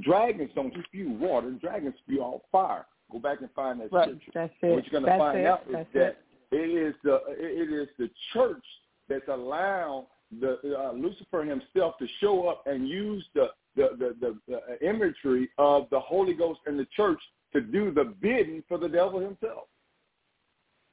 Dragons 0.00 0.50
don't 0.54 0.72
spew 0.86 1.10
water. 1.10 1.50
Dragons 1.60 1.94
spew 2.02 2.24
out 2.24 2.42
fire. 2.50 2.86
Go 3.10 3.18
back 3.18 3.40
and 3.42 3.50
find 3.52 3.78
that 3.80 3.92
Right. 3.92 4.08
scripture. 4.08 4.30
That's 4.34 4.54
it. 4.62 4.70
What 4.74 4.84
you're 4.90 5.00
going 5.00 5.12
to 5.12 5.18
find 5.18 5.38
it. 5.38 5.46
out 5.46 5.62
is 5.66 5.72
That's 5.74 5.92
that 5.92 6.16
it. 6.50 6.56
it 6.60 6.70
is 6.70 6.94
the 7.04 7.20
it 7.28 7.70
is 7.70 7.88
the 7.98 8.08
church 8.32 8.64
that's 9.08 9.28
allowed 9.28 10.06
the 10.40 10.58
uh, 10.78 10.92
Lucifer 10.92 11.44
himself 11.44 11.98
to 11.98 12.06
show 12.20 12.48
up 12.48 12.62
and 12.66 12.88
use 12.88 13.22
the 13.34 13.50
the, 13.76 13.90
the 13.98 14.16
the 14.18 14.38
the 14.48 14.88
imagery 14.88 15.50
of 15.58 15.88
the 15.90 16.00
Holy 16.00 16.32
Ghost 16.32 16.60
and 16.64 16.78
the 16.78 16.86
church 16.96 17.20
to 17.52 17.60
do 17.60 17.90
the 17.92 18.04
bidding 18.22 18.62
for 18.66 18.78
the 18.78 18.88
devil 18.88 19.20
himself. 19.20 19.68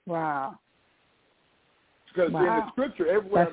Wow. 0.06 0.60
Because 2.14 2.28
in 2.28 2.34
the 2.34 2.72
scripture, 2.72 3.08
everywhere 3.08 3.46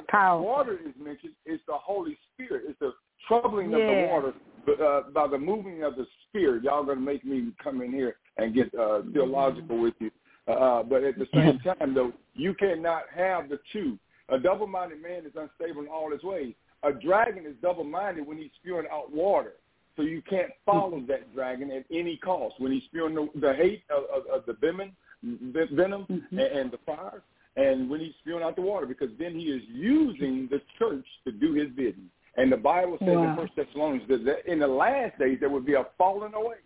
water 0.42 0.74
is 0.74 0.94
mentioned, 0.98 1.32
it's 1.44 1.62
the 1.66 1.74
Holy 1.74 2.16
Spirit. 2.34 2.64
It's 2.68 2.78
the 2.80 2.92
troubling 3.28 3.74
of 3.74 3.80
the 3.80 4.06
water 4.10 4.32
but, 4.64 4.80
uh, 4.80 5.02
by 5.14 5.26
the 5.28 5.38
moving 5.38 5.82
of 5.82 5.96
the 5.96 6.06
Spirit. 6.28 6.64
Y'all 6.64 6.84
going 6.84 6.98
to 6.98 7.04
make 7.04 7.24
me 7.24 7.52
come 7.62 7.80
in 7.82 7.92
here 7.92 8.16
and 8.36 8.54
get 8.54 8.74
uh, 8.74 9.02
theological 9.12 9.80
with 9.80 9.94
you. 9.98 10.10
Uh, 10.48 10.82
but 10.82 11.02
at 11.02 11.18
the 11.18 11.26
same 11.34 11.58
time, 11.60 11.94
though, 11.94 12.12
you 12.34 12.54
cannot 12.54 13.02
have 13.14 13.48
the 13.48 13.58
two. 13.72 13.98
A 14.28 14.38
double-minded 14.38 15.02
man 15.02 15.24
is 15.26 15.32
unstable 15.36 15.82
in 15.82 15.88
all 15.88 16.10
his 16.10 16.22
ways. 16.22 16.54
A 16.82 16.92
dragon 16.92 17.46
is 17.46 17.54
double-minded 17.62 18.26
when 18.26 18.38
he's 18.38 18.50
spewing 18.60 18.86
out 18.92 19.12
water. 19.12 19.54
So 19.96 20.02
you 20.02 20.20
can't 20.28 20.50
follow 20.64 21.00
that 21.08 21.34
dragon 21.34 21.70
at 21.70 21.84
any 21.90 22.16
cost. 22.18 22.56
When 22.58 22.70
he's 22.70 22.84
spewing 22.84 23.14
the, 23.14 23.28
the 23.40 23.54
hate 23.54 23.82
of, 23.90 24.04
of, 24.14 24.40
of 24.40 24.46
the 24.46 24.52
venom, 24.54 24.92
venom 25.22 26.06
Mhm. 26.10 26.22
and, 26.30 26.40
and 26.40 26.70
the 26.70 26.78
fire, 26.84 27.22
and 27.56 27.88
when 27.88 28.00
he's 28.00 28.12
spewing 28.20 28.42
out 28.42 28.54
the 28.56 28.62
water, 28.62 28.86
because 28.86 29.08
then 29.18 29.34
he 29.34 29.46
is 29.46 29.62
using 29.68 30.48
the 30.50 30.60
church 30.78 31.06
to 31.24 31.32
do 31.32 31.54
his 31.54 31.68
bidding. 31.70 32.10
And 32.36 32.52
the 32.52 32.56
Bible 32.56 32.98
says 33.00 33.08
Wow. 33.16 33.30
in 33.30 33.36
First 33.36 33.52
Thessalonians 33.56 34.06
that 34.08 34.24
that 34.26 34.50
in 34.50 34.58
the 34.58 34.66
last 34.66 35.18
days 35.18 35.38
there 35.40 35.48
would 35.48 35.64
be 35.64 35.74
a 35.74 35.86
falling 35.96 36.34
away. 36.34 36.56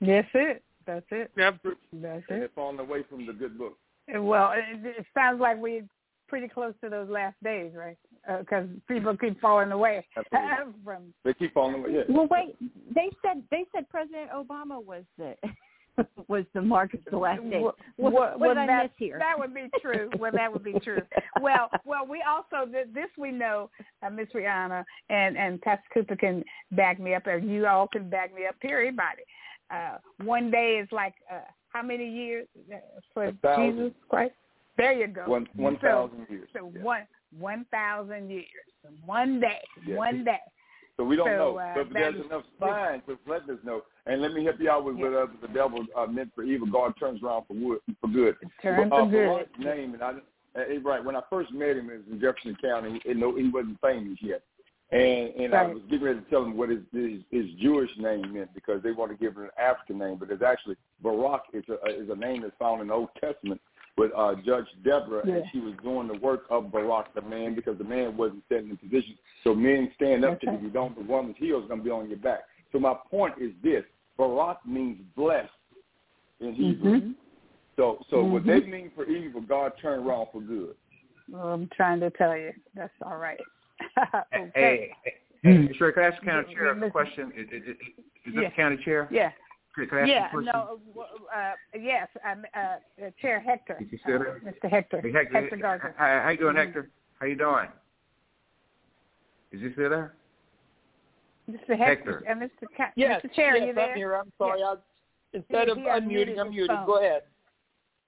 That's 0.00 0.28
it. 0.34 0.62
That's 0.86 1.06
it. 1.10 1.30
Yep. 1.36 1.58
That's 1.94 2.24
And 2.28 2.42
it. 2.42 2.52
falling 2.54 2.78
away 2.78 3.02
from 3.08 3.26
the 3.26 3.32
good 3.32 3.56
book. 3.58 3.78
Well, 4.14 4.52
it, 4.54 4.84
it 4.84 5.06
sounds 5.14 5.40
like 5.40 5.56
we're 5.58 5.86
pretty 6.28 6.48
close 6.48 6.74
to 6.82 6.90
those 6.90 7.08
last 7.08 7.36
days, 7.42 7.72
right? 7.74 7.96
Uh, 8.28 8.38
because 8.40 8.66
people 8.88 9.16
keep 9.16 9.40
falling 9.40 9.72
away 9.72 10.04
Absolutely. 10.16 10.74
from. 10.84 11.14
They 11.24 11.32
keep 11.34 11.54
falling 11.54 11.76
away. 11.76 11.90
Yeah. 11.92 12.02
Well, 12.08 12.26
wait. 12.30 12.56
They 12.94 13.10
said 13.22 13.42
they 13.50 13.64
said 13.74 13.88
President 13.88 14.30
Obama 14.30 14.84
was 14.84 15.04
the 15.16 15.34
was 16.28 16.44
the 16.54 16.62
mark 16.62 16.94
of 16.94 17.00
the 17.10 17.16
last 17.16 17.42
day. 17.50 17.60
Well, 17.60 17.74
What, 17.96 18.38
what 18.40 18.48
did 18.48 18.58
I 18.58 18.66
that, 18.66 18.82
miss 18.84 18.90
here? 18.96 19.18
That 19.18 19.38
would 19.38 19.54
be 19.54 19.68
true. 19.80 20.10
Well, 20.18 20.32
that 20.34 20.52
would 20.52 20.64
be 20.64 20.74
true. 20.80 21.00
Well, 21.40 21.70
well, 21.84 22.06
we 22.06 22.22
also 22.28 22.70
this 22.70 23.08
we 23.18 23.30
know, 23.30 23.70
uh, 24.04 24.10
Miss 24.10 24.28
Rihanna 24.34 24.84
and 25.10 25.36
and 25.36 25.60
Pastor 25.62 25.84
Cooper 25.92 26.16
can 26.16 26.44
back 26.72 26.98
me 26.98 27.14
up, 27.14 27.26
and 27.26 27.50
you 27.50 27.66
all 27.66 27.86
can 27.88 28.08
back 28.10 28.34
me 28.34 28.46
up. 28.46 28.56
Here, 28.60 28.78
everybody. 28.78 29.22
Uh, 29.70 29.96
one 30.24 30.50
day 30.50 30.78
is 30.82 30.88
like 30.92 31.14
uh, 31.32 31.40
how 31.70 31.82
many 31.82 32.08
years 32.08 32.46
uh, 32.72 32.76
for 33.12 33.24
A 33.26 33.32
thousand. 33.42 33.70
Jesus 33.76 33.92
Christ? 34.08 34.34
There 34.76 34.92
you 34.92 35.06
go. 35.06 35.24
One 35.26 35.46
one 35.54 35.78
So- 35.80 35.86
thousand 36.10 36.26
years. 36.28 36.48
So 36.52 36.70
Yeah. 36.74 36.82
one 36.82 37.02
one 37.38 37.66
thousand 37.70 38.30
years, 38.30 38.46
one 39.04 39.40
day, 39.40 39.60
Yeah. 39.86 39.96
one 39.96 40.24
day. 40.24 40.40
So 40.96 41.04
we 41.04 41.16
don't 41.16 41.26
So, 41.26 41.36
know, 41.36 41.58
uh, 41.58 41.74
but 41.74 41.92
there's 41.92 42.14
is- 42.14 42.26
enough 42.26 42.44
signs 42.60 43.02
to 43.08 43.18
let 43.26 43.42
us 43.50 43.58
know. 43.64 43.82
And 44.06 44.22
let 44.22 44.32
me 44.32 44.44
help 44.44 44.60
you 44.60 44.70
out 44.70 44.84
with 44.84 44.96
Yeah. 44.96 45.10
what 45.10 45.14
uh, 45.14 45.26
the 45.42 45.48
devil 45.48 45.84
uh, 45.96 46.06
meant 46.06 46.32
for 46.34 46.44
evil. 46.44 46.68
God 46.68 46.94
turns 46.98 47.22
around 47.22 47.46
for 47.46 47.54
good. 47.54 47.78
For 48.00 48.08
good. 48.08 48.36
Turn 48.62 48.92
uh, 48.92 49.04
for 49.04 49.10
good. 49.10 49.48
Name, 49.58 49.94
and 49.94 50.02
I, 50.02 50.10
uh, 50.56 50.78
right 50.82 51.04
when 51.04 51.16
I 51.16 51.22
first 51.28 51.52
met 51.52 51.76
him, 51.76 51.90
it 51.90 51.96
was 51.98 52.06
in 52.10 52.20
Jefferson 52.20 52.56
County. 52.62 53.00
He, 53.04 53.14
no, 53.14 53.34
he 53.34 53.48
wasn't 53.48 53.80
famous 53.80 54.18
yet, 54.20 54.42
and 54.92 55.34
and 55.34 55.54
I 55.54 55.66
was 55.66 55.82
getting 55.90 56.04
ready 56.04 56.20
to 56.20 56.30
tell 56.30 56.44
him 56.44 56.56
what 56.56 56.68
his, 56.68 56.80
his 56.92 57.22
his 57.32 57.46
Jewish 57.60 57.90
name 57.98 58.32
meant 58.32 58.54
because 58.54 58.80
they 58.82 58.92
want 58.92 59.10
to 59.10 59.16
give 59.16 59.36
him 59.36 59.44
an 59.44 59.50
African 59.58 59.98
name, 59.98 60.16
but 60.18 60.30
it's 60.30 60.42
actually 60.42 60.76
Barak 61.02 61.42
is 61.52 61.64
a 61.68 61.86
is 61.88 62.08
a 62.08 62.14
name 62.14 62.42
that's 62.42 62.54
found 62.58 62.82
in 62.82 62.88
the 62.88 62.94
Old 62.94 63.08
Testament 63.20 63.60
with 63.96 64.10
uh, 64.16 64.34
Judge 64.44 64.66
Deborah, 64.84 65.22
and 65.24 65.44
she 65.52 65.60
was 65.60 65.74
doing 65.82 66.08
the 66.08 66.14
work 66.14 66.44
of 66.50 66.72
Barak, 66.72 67.14
the 67.14 67.22
man, 67.22 67.54
because 67.54 67.78
the 67.78 67.84
man 67.84 68.16
wasn't 68.16 68.42
set 68.48 68.58
in 68.58 68.76
position. 68.76 69.16
So 69.44 69.54
men 69.54 69.90
stand 69.94 70.24
up 70.24 70.32
That's 70.32 70.40
to 70.42 70.46
you. 70.48 70.56
If 70.56 70.62
you 70.62 70.70
don't, 70.70 70.96
the 70.96 71.04
woman's 71.04 71.36
heel 71.38 71.60
is 71.60 71.68
going 71.68 71.80
to 71.80 71.84
be 71.84 71.90
on 71.90 72.08
your 72.08 72.18
back. 72.18 72.40
So 72.72 72.78
my 72.80 72.94
point 73.10 73.34
is 73.40 73.52
this: 73.62 73.84
Barak 74.16 74.58
means 74.66 75.00
blessed 75.16 75.50
in 76.40 76.54
Hebrew. 76.54 77.00
Mhm. 77.00 77.14
So 77.76 78.04
so 78.10 78.24
what 78.24 78.42
Mhm. 78.44 78.46
they 78.46 78.66
mean 78.70 78.90
for 78.94 79.04
evil, 79.04 79.40
God 79.40 79.72
turned 79.80 80.06
around 80.06 80.28
for 80.32 80.40
good. 80.40 80.76
Well, 81.30 81.48
I'm 81.48 81.68
trying 81.68 82.00
to 82.00 82.10
tell 82.10 82.36
you. 82.36 82.52
That's 82.74 82.92
all 83.02 83.16
right. 83.16 83.40
okay. 84.34 84.50
Hey, 84.54 84.96
hey, 85.04 85.14
hey, 85.42 85.72
sure. 85.74 85.92
Can 85.92 86.02
I 86.02 86.06
ask 86.08 86.20
the 86.20 86.26
county 86.26 86.48
Yeah, 86.50 86.54
chair 86.54 86.70
a 86.70 86.74
listen. 86.74 86.90
question? 86.90 87.32
Is, 87.36 87.48
is, 87.48 87.62
is, 87.62 87.68
is 87.68 88.34
this 88.34 88.34
Yeah. 88.34 88.48
the 88.48 88.54
county 88.54 88.76
chair? 88.84 89.08
Yeah. 89.10 89.32
Can 89.74 89.88
can 89.88 89.98
I 89.98 90.00
ask 90.02 90.08
Yeah. 90.08 90.26
a 90.26 90.30
question? 90.30 90.52
No. 90.54 90.80
Uh, 90.96 91.36
uh, 91.36 91.52
yes. 91.78 92.08
Um, 92.30 92.44
uh, 92.54 92.58
uh, 92.58 93.10
Chair 93.20 93.40
Hector. 93.40 93.76
Is 93.80 93.88
he 93.90 93.98
still 93.98 94.16
uh, 94.16 94.24
there? 94.24 94.40
Mr. 94.44 94.70
Hector. 94.70 95.00
Hey, 95.00 95.12
Hector, 95.12 95.40
Hector 95.40 95.56
Garza. 95.56 95.94
Hi, 95.98 96.20
how 96.22 96.28
you 96.30 96.38
doing, 96.38 96.54
Mhm. 96.54 96.66
Hector? 96.66 96.90
How 97.20 97.26
you 97.26 97.36
doing? 97.36 97.68
Is 99.52 99.60
he 99.60 99.72
still 99.72 99.90
there? 99.90 100.14
Mr. 101.50 101.76
Hector. 101.76 101.76
Hector. 101.76 102.24
Uh, 102.28 102.34
Mr. 102.34 102.76
Ca- 102.76 102.92
Yes, 102.96 103.22
Mr. 103.22 103.32
Chair, 103.34 103.56
yes, 103.56 103.66
you 103.68 103.74
there? 103.74 103.90
I'm 103.90 103.96
here. 103.96 104.14
I'm 104.14 104.32
sorry. 104.38 104.62
I, 104.62 104.74
instead 105.32 105.64
He- 105.66 105.70
of 105.72 105.78
he 105.78 105.84
unmuting, 105.84 106.36
unmuted 106.36 106.38
I'm 106.40 106.50
muted. 106.50 106.76
Go 106.86 106.98
ahead. 106.98 107.22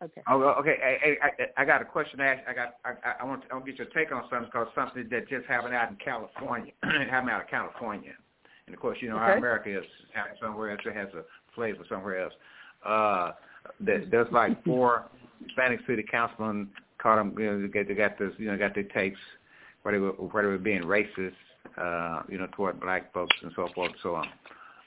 Okay. 0.02 0.22
Oh, 0.28 0.42
okay. 0.60 0.76
Hey, 0.80 0.98
hey, 1.02 1.18
I, 1.56 1.62
I 1.62 1.64
got 1.64 1.80
a 1.80 1.84
question 1.84 2.18
to 2.18 2.24
ask. 2.24 2.46
I 2.48 2.52
got. 2.54 2.76
I, 2.84 2.90
I- 3.02 3.14
I 3.20 3.24
want. 3.24 3.42
To, 3.42 3.48
I 3.50 3.54
want 3.54 3.66
to 3.66 3.72
get 3.72 3.78
your 3.78 3.88
take 3.88 4.12
on 4.12 4.22
something 4.30 4.46
because 4.52 4.68
something 4.74 5.08
that 5.10 5.28
just 5.28 5.46
happened 5.46 5.74
out 5.74 5.88
in 5.90 5.96
California. 5.96 6.72
happened 6.82 7.30
out 7.30 7.42
of 7.42 7.48
California, 7.48 8.12
and 8.66 8.74
of 8.74 8.80
course, 8.80 8.98
you 9.00 9.08
know, 9.08 9.16
our 9.16 9.30
Okay. 9.32 9.38
America 9.38 9.78
is 9.78 9.84
somewhere 10.40 10.70
else. 10.70 10.80
It 10.84 10.94
has 10.94 11.08
a 11.14 11.24
flavor 11.56 11.84
somewhere 11.88 12.22
else. 12.24 12.34
Uh, 12.84 13.32
there, 13.80 14.04
there's 14.08 14.30
like 14.30 14.62
four 14.64 15.06
Hispanic 15.44 15.80
city 15.88 16.04
councilmen 16.08 16.68
caught 16.98 17.16
them. 17.16 17.34
You 17.36 17.46
know, 17.46 17.62
they 17.62 17.68
got, 17.68 17.88
they 17.88 17.94
got 17.94 18.18
this. 18.18 18.32
You 18.38 18.46
know, 18.46 18.56
got 18.56 18.74
their 18.74 18.84
takes 18.84 19.18
where 19.82 19.92
they 19.92 19.98
were 19.98 20.12
where 20.12 20.44
they 20.44 20.48
were 20.48 20.58
being 20.58 20.82
racist. 20.82 21.32
Uh, 21.76 22.22
you 22.28 22.38
know, 22.38 22.46
toward 22.52 22.80
black 22.80 23.12
folks 23.12 23.36
and 23.42 23.52
so 23.56 23.68
forth 23.74 23.90
and 23.90 24.00
so 24.02 24.14
on. 24.14 24.26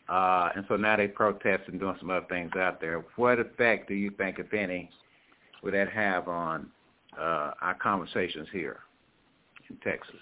Uh, 0.09 0.49
and 0.55 0.65
so 0.67 0.75
now 0.75 0.97
they 0.97 1.07
protest 1.07 1.63
and 1.67 1.79
doing 1.79 1.95
some 1.99 2.09
other 2.09 2.25
things 2.29 2.51
out 2.55 2.81
there. 2.81 3.05
What 3.15 3.39
effect 3.39 3.87
do 3.87 3.93
you 3.93 4.09
think, 4.17 4.39
if 4.39 4.53
any, 4.53 4.89
would 5.61 5.75
that 5.75 5.89
have 5.89 6.27
on 6.27 6.67
uh, 7.19 7.51
our 7.61 7.75
conversations 7.79 8.47
here 8.51 8.79
in 9.69 9.75
Texas? 9.77 10.15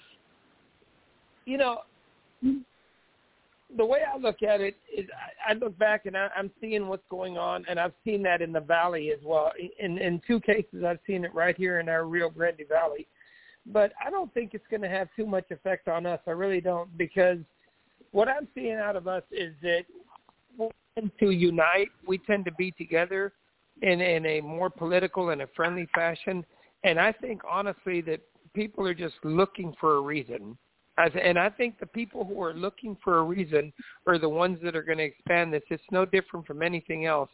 You 1.46 1.58
know, 1.58 1.82
the 3.76 3.86
way 3.86 4.00
I 4.04 4.18
look 4.18 4.44
at 4.44 4.62
it 4.62 4.78
is 4.96 5.06
I, 5.46 5.52
I 5.52 5.54
look 5.54 5.78
back 5.78 6.06
and 6.06 6.16
I, 6.16 6.30
I'm 6.36 6.52
seeing 6.62 6.88
what's 6.88 7.06
going 7.10 7.38
on, 7.38 7.66
and 7.70 7.80
I've 7.80 7.94
seen 8.06 8.24
that 8.24 8.42
in 8.42 8.54
the 8.54 8.62
valley 8.62 9.12
as 9.12 9.20
well. 9.24 9.52
In 9.80 9.98
in 9.98 10.22
two 10.26 10.40
cases, 10.40 10.84
I've 10.86 11.00
seen 11.06 11.26
it 11.26 11.34
right 11.34 11.56
here 11.58 11.80
in 11.80 11.90
our 11.90 12.06
Rio 12.06 12.30
Grande 12.30 12.64
Valley. 12.70 13.08
But 13.66 13.92
I 14.04 14.10
don't 14.10 14.34
think 14.34 14.54
it's 14.54 14.68
going 14.70 14.82
to 14.84 14.90
have 14.90 15.10
too 15.16 15.26
much 15.26 15.52
effect 15.52 15.90
on 15.90 16.06
us. 16.06 16.22
I 16.26 16.32
really 16.32 16.62
don't, 16.62 16.98
because 16.98 17.40
what 18.12 18.30
I'm 18.30 18.48
seeing 18.56 18.76
out 18.76 18.96
of 18.96 19.08
us 19.10 19.24
is 19.30 19.54
that 19.62 19.84
we 20.58 20.70
tend 20.96 21.12
to 21.20 21.32
unite. 21.32 21.90
We 22.08 22.18
tend 22.20 22.46
to 22.46 22.52
be 22.54 22.72
together 22.72 23.34
in 23.82 24.00
in 24.00 24.26
a 24.26 24.42
more 24.42 24.70
political 24.70 25.30
and 25.32 25.42
a 25.42 25.48
friendly 25.56 25.88
fashion. 25.94 26.46
And 26.84 27.00
I 27.00 27.12
think 27.12 27.42
honestly 27.50 28.02
that 28.02 28.22
people 28.54 28.88
are 28.88 28.94
just 28.94 29.16
looking 29.24 29.74
for 29.80 29.98
a 29.98 30.02
reason. 30.02 30.58
As- 30.98 31.12
And 31.22 31.38
I 31.38 31.50
think 31.50 31.80
the 31.80 31.86
people 31.86 32.26
who 32.26 32.42
are 32.42 32.54
looking 32.54 32.98
for 33.04 33.20
a 33.20 33.24
reason 33.24 33.72
are 34.08 34.18
the 34.18 34.30
ones 34.30 34.60
that 34.64 34.76
are 34.76 34.84
going 34.84 34.98
to 35.00 35.04
expand 35.04 35.54
this. 35.54 35.64
It's 35.70 35.84
no 35.92 36.06
different 36.06 36.46
from 36.48 36.62
anything 36.62 37.06
else. 37.06 37.30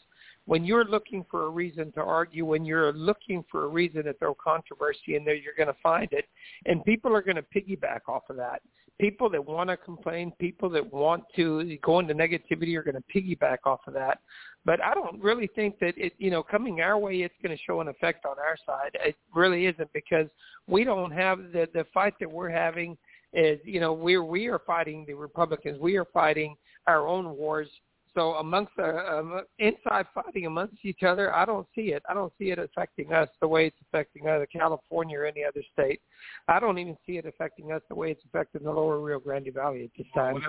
when 0.45 0.65
you're 0.65 0.84
looking 0.85 1.26
for 1.31 1.45
a 1.45 1.49
reason 1.49 1.91
to 1.94 2.02
argue, 2.02 2.45
when 2.45 2.65
you're 2.65 2.91
looking 2.94 3.44
for 3.49 3.64
a 3.64 3.68
reason 3.68 4.03
to 4.03 4.14
throw 4.15 4.34
controversy 4.35 5.15
in 5.15 5.23
there, 5.23 5.35
you're 5.35 5.56
going 5.56 5.68
to 5.68 5.81
find 5.81 6.10
it, 6.11 6.26
and 6.65 6.84
people 6.84 7.15
are 7.15 7.22
going 7.22 7.38
to 7.38 7.45
piggyback 7.56 8.02
off 8.07 8.23
of 8.30 8.35
that. 8.35 8.61
People 8.99 9.30
that 9.30 9.44
want 9.44 9.69
to 9.69 9.77
complain, 9.77 10.31
people 10.40 10.69
that 10.69 10.94
want 10.94 11.23
to 11.35 11.77
go 11.81 11.99
into 11.99 12.14
negativity 12.14 12.76
are 12.77 12.84
going 12.84 12.95
to 12.95 13.03
piggyback 13.14 13.60
off 13.65 13.80
of 13.88 13.94
that. 13.94 14.19
But 14.65 14.81
I 14.81 14.94
don't 14.94 15.22
really 15.22 15.48
think 15.56 15.80
that 15.80 15.94
it, 15.98 16.14
you 16.19 16.30
know, 16.30 16.44
coming 16.44 16.81
our 16.81 16.98
way, 16.98 17.15
it's 17.22 17.34
going 17.41 17.57
to 17.57 17.64
show 17.65 17.81
an 17.81 17.88
effect 17.88 18.26
on 18.26 18.35
our 18.38 18.56
side. 18.65 18.91
It 18.94 19.15
really 19.34 19.65
isn't 19.65 19.91
because 19.94 20.27
we 20.68 20.84
don't 20.84 21.11
have 21.11 21.40
the 21.53 21.68
the 21.73 21.85
fight 21.94 22.14
that 22.19 22.31
we're 22.31 22.49
having 22.49 22.98
is, 23.34 23.60
you 23.64 23.80
know, 23.80 23.93
we're 23.93 24.23
we 24.23 24.47
are 24.47 24.60
fighting 24.60 25.05
the 25.07 25.14
Republicans. 25.14 25.80
We 25.80 25.97
are 25.97 26.05
fighting 26.05 26.55
our 26.88 27.07
own 27.07 27.35
wars 27.35 27.68
so 28.15 28.34
amongst 28.34 28.73
uh, 28.77 28.84
um, 28.84 29.41
inside 29.57 30.05
fighting 30.14 30.45
amongst 30.45 30.76
each 30.84 31.01
other, 31.03 31.34
I 31.34 31.45
don't 31.45 31.65
see 31.73 31.93
it. 31.93 32.03
I 32.07 32.14
don't 32.14 32.31
see 32.38 32.51
it 32.51 32.60
affecting 32.60 33.11
us 33.11 33.27
the 33.41 33.47
way 33.47 33.68
it's 33.68 33.77
affecting 33.89 34.27
either 34.27 34.45
California 34.45 35.18
or 35.18 35.26
any 35.26 35.43
other 35.43 35.61
state. 35.73 35.99
I 36.47 36.60
don't 36.60 36.77
even 36.77 36.95
see 37.07 37.18
it 37.18 37.26
affecting 37.26 37.72
us 37.72 37.81
the 37.89 37.95
way 37.95 38.11
it's 38.11 38.23
affecting 38.26 38.64
the 38.64 38.72
lower 38.72 38.99
Rio 38.99 39.19
Grande 39.19 39.51
Valley 39.53 39.84
at 39.85 39.89
this 39.97 40.05
time. 40.14 40.35
Well, 40.35 40.43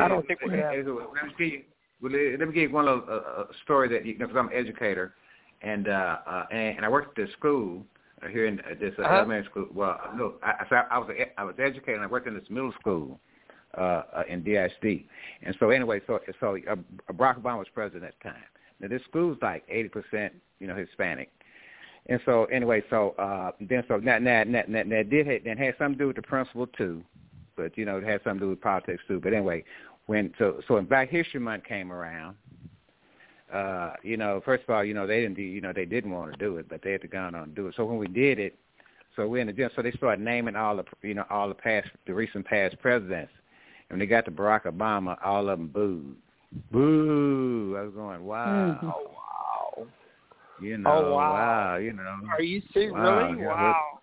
I 0.00 0.08
don't 0.08 0.26
think 0.26 0.40
we're 0.42 0.56
going 0.56 0.84
to 0.84 1.08
Let 1.14 1.26
me 1.26 1.32
give 1.38 1.48
you, 1.48 1.62
well, 2.00 2.12
let 2.12 2.48
me 2.48 2.54
give 2.54 2.70
you 2.70 2.70
one 2.70 2.86
little 2.86 3.04
uh, 3.08 3.44
story 3.64 3.88
that 3.90 4.06
you 4.06 4.16
know, 4.16 4.26
because 4.26 4.38
I'm 4.38 4.48
an 4.48 4.54
educator, 4.54 5.14
and 5.60 5.88
uh, 5.88 6.16
uh, 6.26 6.46
and, 6.50 6.78
and 6.78 6.86
I 6.86 6.88
worked 6.88 7.18
at 7.18 7.26
the 7.26 7.32
school 7.34 7.82
uh, 7.82 7.84
here 8.30 8.46
in 8.46 8.56
this 8.80 8.94
uh, 8.98 9.02
uh-huh. 9.02 9.14
elementary 9.16 9.50
school. 9.50 9.66
Well, 9.72 9.98
no, 10.16 10.34
I, 10.42 10.64
I, 10.70 10.82
I 10.92 10.98
was 10.98 11.10
a, 11.10 11.40
I 11.40 11.44
was 11.44 11.54
educated. 11.58 11.96
and 11.96 12.04
I 12.04 12.06
worked 12.06 12.26
in 12.26 12.34
this 12.34 12.48
middle 12.50 12.72
school 12.80 13.20
uh, 13.76 14.02
uh, 14.14 14.22
in 14.28 14.42
DSD. 14.42 15.04
And 15.42 15.56
so 15.58 15.70
anyway, 15.70 16.00
so 16.06 16.20
so 16.40 16.56
uh, 16.70 16.76
Barack 17.12 17.40
Obama 17.40 17.58
was 17.58 17.68
president 17.74 18.04
at 18.04 18.14
the 18.22 18.30
time. 18.30 18.42
Now 18.80 18.88
this 18.88 19.02
school's 19.08 19.38
like 19.40 19.66
80%, 19.68 20.30
you 20.58 20.66
know, 20.66 20.74
Hispanic. 20.74 21.30
And 22.06 22.20
so 22.24 22.46
anyway, 22.46 22.82
so 22.90 23.10
uh, 23.18 23.52
then 23.60 23.84
so 23.86 24.00
that 24.00 24.24
that 24.24 24.52
that 24.52 24.72
that, 24.72 24.88
that 24.88 25.10
did 25.10 25.26
have, 25.26 25.44
that 25.44 25.58
had 25.58 25.74
something 25.78 25.98
to 25.98 26.04
do 26.04 26.06
with 26.08 26.16
the 26.16 26.22
principal 26.22 26.66
too, 26.66 27.02
but 27.56 27.78
you 27.78 27.84
know 27.84 27.98
it 27.98 28.04
had 28.04 28.20
something 28.24 28.40
to 28.40 28.46
do 28.46 28.50
with 28.50 28.60
politics 28.60 29.02
too. 29.06 29.20
But 29.20 29.32
anyway, 29.32 29.64
when 30.06 30.34
so 30.36 30.60
so 30.66 30.74
when 30.74 30.84
Black 30.86 31.10
History 31.10 31.38
Month 31.38 31.64
came 31.64 31.92
around, 31.92 32.36
uh, 33.52 33.92
you 34.02 34.16
know, 34.16 34.40
first 34.44 34.64
of 34.64 34.74
all, 34.74 34.84
you 34.84 34.94
know 34.94 35.06
they 35.06 35.20
didn't 35.20 35.36
do, 35.36 35.42
you 35.42 35.60
know 35.60 35.72
they 35.74 35.84
didn't 35.84 36.10
want 36.10 36.32
to 36.32 36.38
do 36.38 36.56
it, 36.56 36.68
but 36.68 36.80
they 36.82 36.92
had 36.92 37.02
to 37.02 37.08
go 37.08 37.18
on 37.18 37.34
and 37.34 37.54
do 37.54 37.68
it. 37.68 37.74
So 37.76 37.84
when 37.84 37.98
we 37.98 38.06
did 38.06 38.38
it, 38.38 38.58
so 39.16 39.26
we 39.26 39.40
in 39.40 39.46
the 39.46 39.52
gym. 39.52 39.70
so 39.76 39.82
they 39.82 39.92
started 39.92 40.24
naming 40.24 40.56
all 40.56 40.76
the 40.76 40.84
you 41.02 41.14
know 41.14 41.24
all 41.30 41.48
the 41.48 41.54
past 41.54 41.88
the 42.06 42.14
recent 42.14 42.46
past 42.46 42.78
presidents 42.80 43.32
And 43.88 43.98
when 43.98 44.00
they 44.00 44.06
got 44.06 44.24
to 44.24 44.30
Barack 44.30 44.64
Obama, 44.64 45.16
all 45.24 45.48
of 45.48 45.58
them 45.58 45.68
booed. 45.68 46.16
Boo! 46.70 47.76
I 47.78 47.82
was 47.82 47.94
going, 47.94 48.24
wow, 48.24 48.46
mm-hmm. 48.46 48.86
wow. 48.86 49.86
You 50.60 50.78
know, 50.78 50.90
oh, 50.92 51.14
wow. 51.14 51.32
wow. 51.32 51.76
You 51.76 51.92
know. 51.92 52.16
Are 52.30 52.42
you 52.42 52.62
serious? 52.72 52.92
Wow. 52.92 53.32
Really? 53.32 53.46
Wow. 53.46 53.98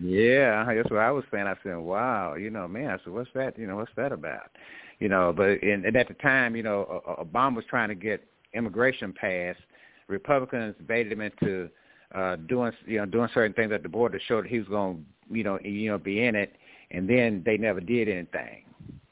Yeah, 0.00 0.64
that's 0.74 0.90
what 0.90 1.00
I 1.00 1.10
was 1.10 1.24
saying. 1.32 1.46
I 1.46 1.54
said, 1.62 1.76
"Wow, 1.76 2.34
you 2.34 2.50
know, 2.50 2.68
man." 2.68 2.90
I 2.90 2.98
said, 3.02 3.14
"What's 3.14 3.30
that? 3.34 3.58
You 3.58 3.66
know, 3.66 3.76
what's 3.76 3.92
that 3.96 4.12
about?" 4.12 4.50
You 4.98 5.08
know, 5.08 5.32
but 5.34 5.62
and, 5.62 5.86
and 5.86 5.96
at 5.96 6.08
the 6.08 6.14
time, 6.14 6.54
you 6.54 6.62
know, 6.62 7.02
Obama 7.18 7.56
was 7.56 7.64
trying 7.70 7.88
to 7.88 7.94
get 7.94 8.22
immigration 8.56 9.12
passed. 9.12 9.60
Republicans 10.08 10.74
baited 10.86 11.12
him 11.12 11.20
into 11.20 11.68
uh 12.14 12.36
doing, 12.48 12.72
you 12.86 12.98
know, 12.98 13.06
doing 13.06 13.28
certain 13.34 13.52
things 13.52 13.72
at 13.72 13.82
the 13.82 13.88
border 13.88 14.18
to 14.18 14.24
show 14.24 14.40
that 14.40 14.50
he 14.50 14.58
was 14.58 14.68
going, 14.68 15.04
you 15.30 15.44
know, 15.44 15.58
you 15.62 15.90
know, 15.90 15.98
be 15.98 16.24
in 16.24 16.34
it, 16.34 16.54
and 16.90 17.08
then 17.08 17.42
they 17.44 17.56
never 17.56 17.80
did 17.80 18.08
anything. 18.08 18.64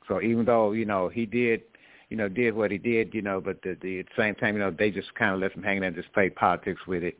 So 0.09 0.21
even 0.21 0.45
though 0.45 0.73
you 0.73 0.85
know 0.85 1.09
he 1.09 1.27
did, 1.27 1.62
you 2.11 2.16
know, 2.16 2.29
did 2.29 2.55
what 2.55 2.71
he 2.71 2.79
did, 2.79 3.15
you 3.15 3.23
know, 3.23 3.41
but 3.41 3.62
the, 3.62 3.77
the 3.81 4.01
at 4.01 4.07
the 4.07 4.23
same 4.23 4.35
time, 4.35 4.55
you 4.55 4.61
know, 4.61 4.71
they 4.71 4.91
just 4.91 5.15
kind 5.15 5.35
of 5.35 5.41
left 5.41 5.57
him 5.57 5.62
hanging 5.62 5.85
and 5.85 5.97
just 5.97 6.12
played 6.12 6.37
politics 6.37 6.81
with 6.87 7.03
it, 7.03 7.19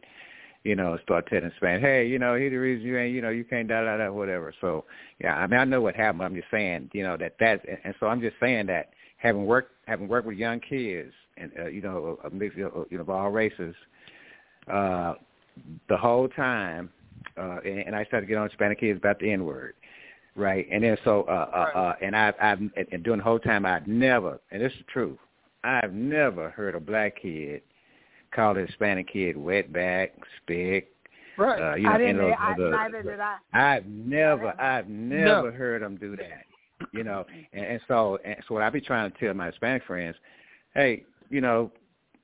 you 0.63 0.77
know, 0.77 0.97
start 1.03 1.27
telling 1.29 1.51
Spain, 1.57 1.81
hey, 1.81 2.07
you 2.07 2.19
know, 2.19 2.37
he's 2.37 2.51
the 2.51 2.57
reason 2.57 2.87
you 2.87 2.99
ain't, 2.99 3.15
you 3.15 3.23
know, 3.23 3.31
you 3.31 3.45
can't 3.45 3.69
da 3.69 3.83
da 3.83 3.97
da 3.97 4.13
whatever. 4.13 4.55
So 4.61 4.85
yeah, 5.19 5.37
I 5.37 5.47
mean, 5.47 5.59
I 5.59 5.65
know 5.65 5.81
what 5.81 5.97
happened. 5.97 6.23
I'm 6.23 6.35
just 6.35 6.51
saying, 6.51 6.91
you 6.93 7.03
know, 7.03 7.17
that 7.17 7.37
that, 7.41 7.63
and 7.85 7.95
so 7.99 8.07
I'm 8.07 8.21
just 8.21 8.37
saying 8.39 8.67
that 8.67 8.91
having 9.17 9.47
worked 9.47 9.73
having 9.87 10.09
worked 10.09 10.27
with 10.27 10.37
young 10.37 10.61
kids 10.61 11.13
and 11.37 11.51
uh, 11.59 11.67
you 11.67 11.81
know 11.81 12.19
a 12.25 12.31
mix 12.31 12.57
you 12.57 12.71
know, 12.91 13.01
of 13.01 13.11
all 13.11 13.31
races, 13.31 13.75
uh, 14.73 15.15
the 15.89 15.97
whole 15.97 16.29
time, 16.29 16.91
uh, 17.37 17.59
and, 17.65 17.81
and 17.81 17.97
I 17.97 18.05
started 18.05 18.27
to 18.27 18.31
get 18.31 18.39
on 18.39 18.49
Hispanic 18.49 18.81
kids 18.81 18.99
about 18.99 19.19
the 19.19 19.31
N 19.31 19.45
word 19.45 19.75
right? 20.37 20.67
And 20.71 20.83
then 20.83 20.97
so, 21.05 21.23
uh, 21.23 21.49
uh, 21.75 21.79
uh, 21.79 21.95
and 22.03 22.17
I've, 22.17 22.35
I've, 22.41 22.59
and 22.59 23.05
during 23.05 23.19
the 23.19 23.25
whole 23.25 23.39
time, 23.39 23.65
I've 23.65 23.87
never, 23.87 24.41
and 24.51 24.61
this 24.61 24.73
is 24.73 24.85
true, 24.93 25.19
I've 25.63 25.93
never 25.93 26.51
heard 26.51 26.75
a 26.75 26.81
black 26.81 27.21
kid 27.21 27.63
call 28.35 28.57
a 28.57 28.67
Hispanic 28.67 29.13
kid 29.13 29.37
wetback, 29.37 30.11
spick. 30.43 30.91
Right. 31.39 31.61
Uh, 31.61 31.75
you 31.77 31.85
know, 31.85 31.91
I 31.91 31.99
didn't. 31.99 32.17
Those, 32.19 32.33
I, 32.39 32.55
those, 32.57 32.73
neither 32.73 33.03
did 33.03 33.21
I. 33.21 33.37
I've 33.53 33.87
never, 33.87 34.61
I've 34.61 34.89
never 34.89 35.51
no. 35.51 35.57
heard 35.57 35.83
them 35.83 35.97
do 35.97 36.17
that. 36.17 36.45
You 36.93 37.05
know, 37.05 37.25
and, 37.53 37.65
and 37.65 37.81
so, 37.89 38.19
and 38.25 38.37
so 38.47 38.55
what 38.55 38.63
I 38.63 38.71
be 38.71 38.81
trying 38.81 39.11
to 39.11 39.19
tell 39.19 39.35
my 39.35 39.47
Hispanic 39.47 39.85
friends, 39.85 40.17
hey, 40.75 41.05
you 41.31 41.41
know, 41.41 41.71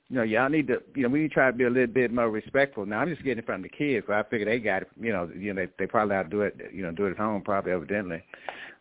you 0.09 0.17
know, 0.17 0.23
y'all 0.25 0.49
need 0.49 0.67
to, 0.67 0.83
you 0.97 1.05
know, 1.05 1.09
we 1.09 1.21
need 1.21 1.29
to 1.29 1.35
try 1.35 1.51
to 1.51 1.57
be 1.57 1.65
a 1.65 1.71
little 1.71 1.87
bit 1.87 2.13
more 2.13 2.31
respectful. 2.31 2.85
Now, 2.85 2.99
I'm 2.99 3.09
just 3.09 3.23
getting 3.23 3.39
it 3.39 3.47
from 3.47 3.63
the 3.63 3.69
kids, 3.69 4.07
so 4.09 4.13
I 4.13 4.25
figure 4.25 4.45
they 4.45 4.59
got 4.59 4.83
it, 4.83 4.89
you 5.01 5.13
know, 5.13 5.31
you 5.37 5.55
know, 5.55 5.65
they, 5.65 5.73
they 5.79 5.87
probably 5.87 6.17
to 6.17 6.25
do 6.25 6.41
it, 6.43 6.57
you 6.73 6.83
know, 6.83 6.91
do 6.91 7.07
it 7.07 7.13
at 7.13 7.17
home, 7.17 7.43
probably 7.43 7.71
evidently. 7.71 8.23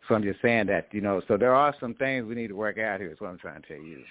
So 0.08 0.16
I'm 0.16 0.24
just 0.24 0.41
saying 0.41 0.66
that, 0.68 0.88
you 0.91 1.02
know, 1.02 1.22
so 1.28 1.38
there 1.38 1.54
are 1.54 1.76
some 1.80 1.94
things 1.94 2.26
we 2.26 2.34
need 2.34 2.48
to 2.48 2.56
work 2.56 2.80
out 2.80 3.00
here. 3.00 3.12
Is 3.12 3.20
what 3.20 3.30
I'm 3.30 3.38
trying 3.38 3.62
to 3.62 3.68
tell 3.68 3.78
you. 3.78 4.02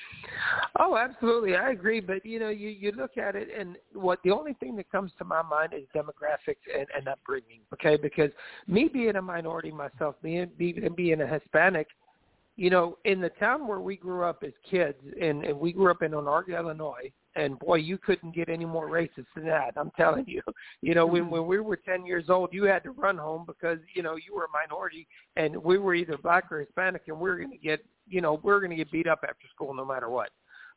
Oh, 0.79 0.97
absolutely, 0.97 1.57
I 1.57 1.71
agree. 1.71 1.99
But 1.99 2.25
you 2.25 2.39
know, 2.39 2.51
you 2.51 2.69
you 2.69 2.93
look 2.93 3.19
at 3.19 3.35
it, 3.35 3.49
and 3.59 3.77
what 3.95 4.21
the 4.23 4.31
only 4.31 4.53
thing 4.55 4.77
that 4.77 4.93
comes 4.93 5.11
to 5.19 5.25
my 5.25 5.43
mind 5.43 5.73
is 5.75 5.83
demographics 5.93 6.63
and, 6.73 6.87
and 6.97 7.09
upbringing. 7.09 7.63
Okay, 7.73 7.97
because 7.97 8.31
me 8.69 8.89
being 8.93 9.17
a 9.17 9.23
minority 9.23 9.73
myself, 9.73 10.15
being 10.23 10.51
being 10.57 10.89
being 10.97 11.21
a 11.21 11.27
Hispanic, 11.27 11.89
you 12.59 12.71
know, 12.71 12.99
in 13.05 13.21
the 13.21 13.29
town 13.29 13.69
where 13.69 13.79
we 13.79 13.97
grew 13.97 14.25
up 14.25 14.43
as 14.45 14.53
kids, 14.69 14.99
and, 15.23 15.45
and 15.45 15.59
we 15.59 15.73
grew 15.73 15.93
up 15.93 16.03
in 16.03 16.11
Onarga, 16.11 16.59
Illinois, 16.59 17.13
and 17.37 17.57
boy, 17.61 17.77
you 17.77 17.99
couldn't 17.99 18.35
get 18.35 18.49
any 18.49 18.65
more 18.65 18.91
racist 18.91 19.27
than 19.37 19.45
that. 19.47 19.75
I'm 19.77 19.93
telling 19.97 20.25
you. 20.27 20.43
You 20.81 20.95
know, 20.95 21.07
when 21.07 21.29
when 21.29 21.47
we 21.47 21.61
were 21.61 21.77
10 21.77 22.07
years 22.07 22.27
old, 22.29 22.53
you 22.53 22.65
had 22.65 22.83
to 22.85 22.91
run 22.91 23.17
home 23.17 23.45
because 23.47 23.79
you 23.95 24.03
know 24.03 24.17
you 24.17 24.35
were 24.35 24.45
a 24.45 24.67
minority, 24.67 25.07
and 25.37 25.57
we 25.57 25.77
were 25.79 25.95
either 25.95 26.17
black 26.17 26.51
or 26.51 26.61
Hispanic, 26.61 27.03
and 27.09 27.19
we 27.19 27.29
are 27.29 27.37
going 27.37 27.51
to 27.51 27.59
get, 27.59 27.85
you 28.09 28.21
know, 28.21 28.41
we 28.43 28.53
are 28.53 28.61
going 28.61 28.71
to 28.71 28.77
get 28.77 28.91
beat 28.91 29.07
up 29.07 29.21
after 29.23 29.47
school 29.55 29.75
no 29.75 29.85
matter 29.85 30.09
what. 30.09 30.31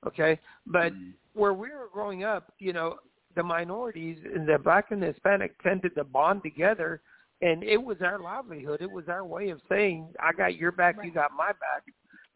Okay, 0.05 0.39
but 0.67 0.91
mm-hmm. 0.93 1.11
where 1.33 1.53
we 1.53 1.69
were 1.69 1.89
growing 1.93 2.23
up, 2.23 2.53
you 2.59 2.73
know, 2.73 2.97
the 3.35 3.43
minorities, 3.43 4.17
the 4.23 4.57
black 4.63 4.91
and 4.91 5.01
the 5.01 5.07
Hispanic, 5.07 5.61
tended 5.61 5.95
to 5.95 6.03
bond 6.03 6.43
together 6.43 7.01
and 7.41 7.63
it 7.63 7.81
was 7.81 7.97
our 8.01 8.19
livelihood. 8.19 8.81
It 8.81 8.91
was 8.91 9.05
our 9.07 9.25
way 9.25 9.49
of 9.49 9.61
saying, 9.69 10.13
"I 10.19 10.31
got 10.31 10.55
your 10.55 10.71
back, 10.71 10.97
you 11.03 11.11
got 11.11 11.31
my 11.35 11.47
back." 11.47 11.83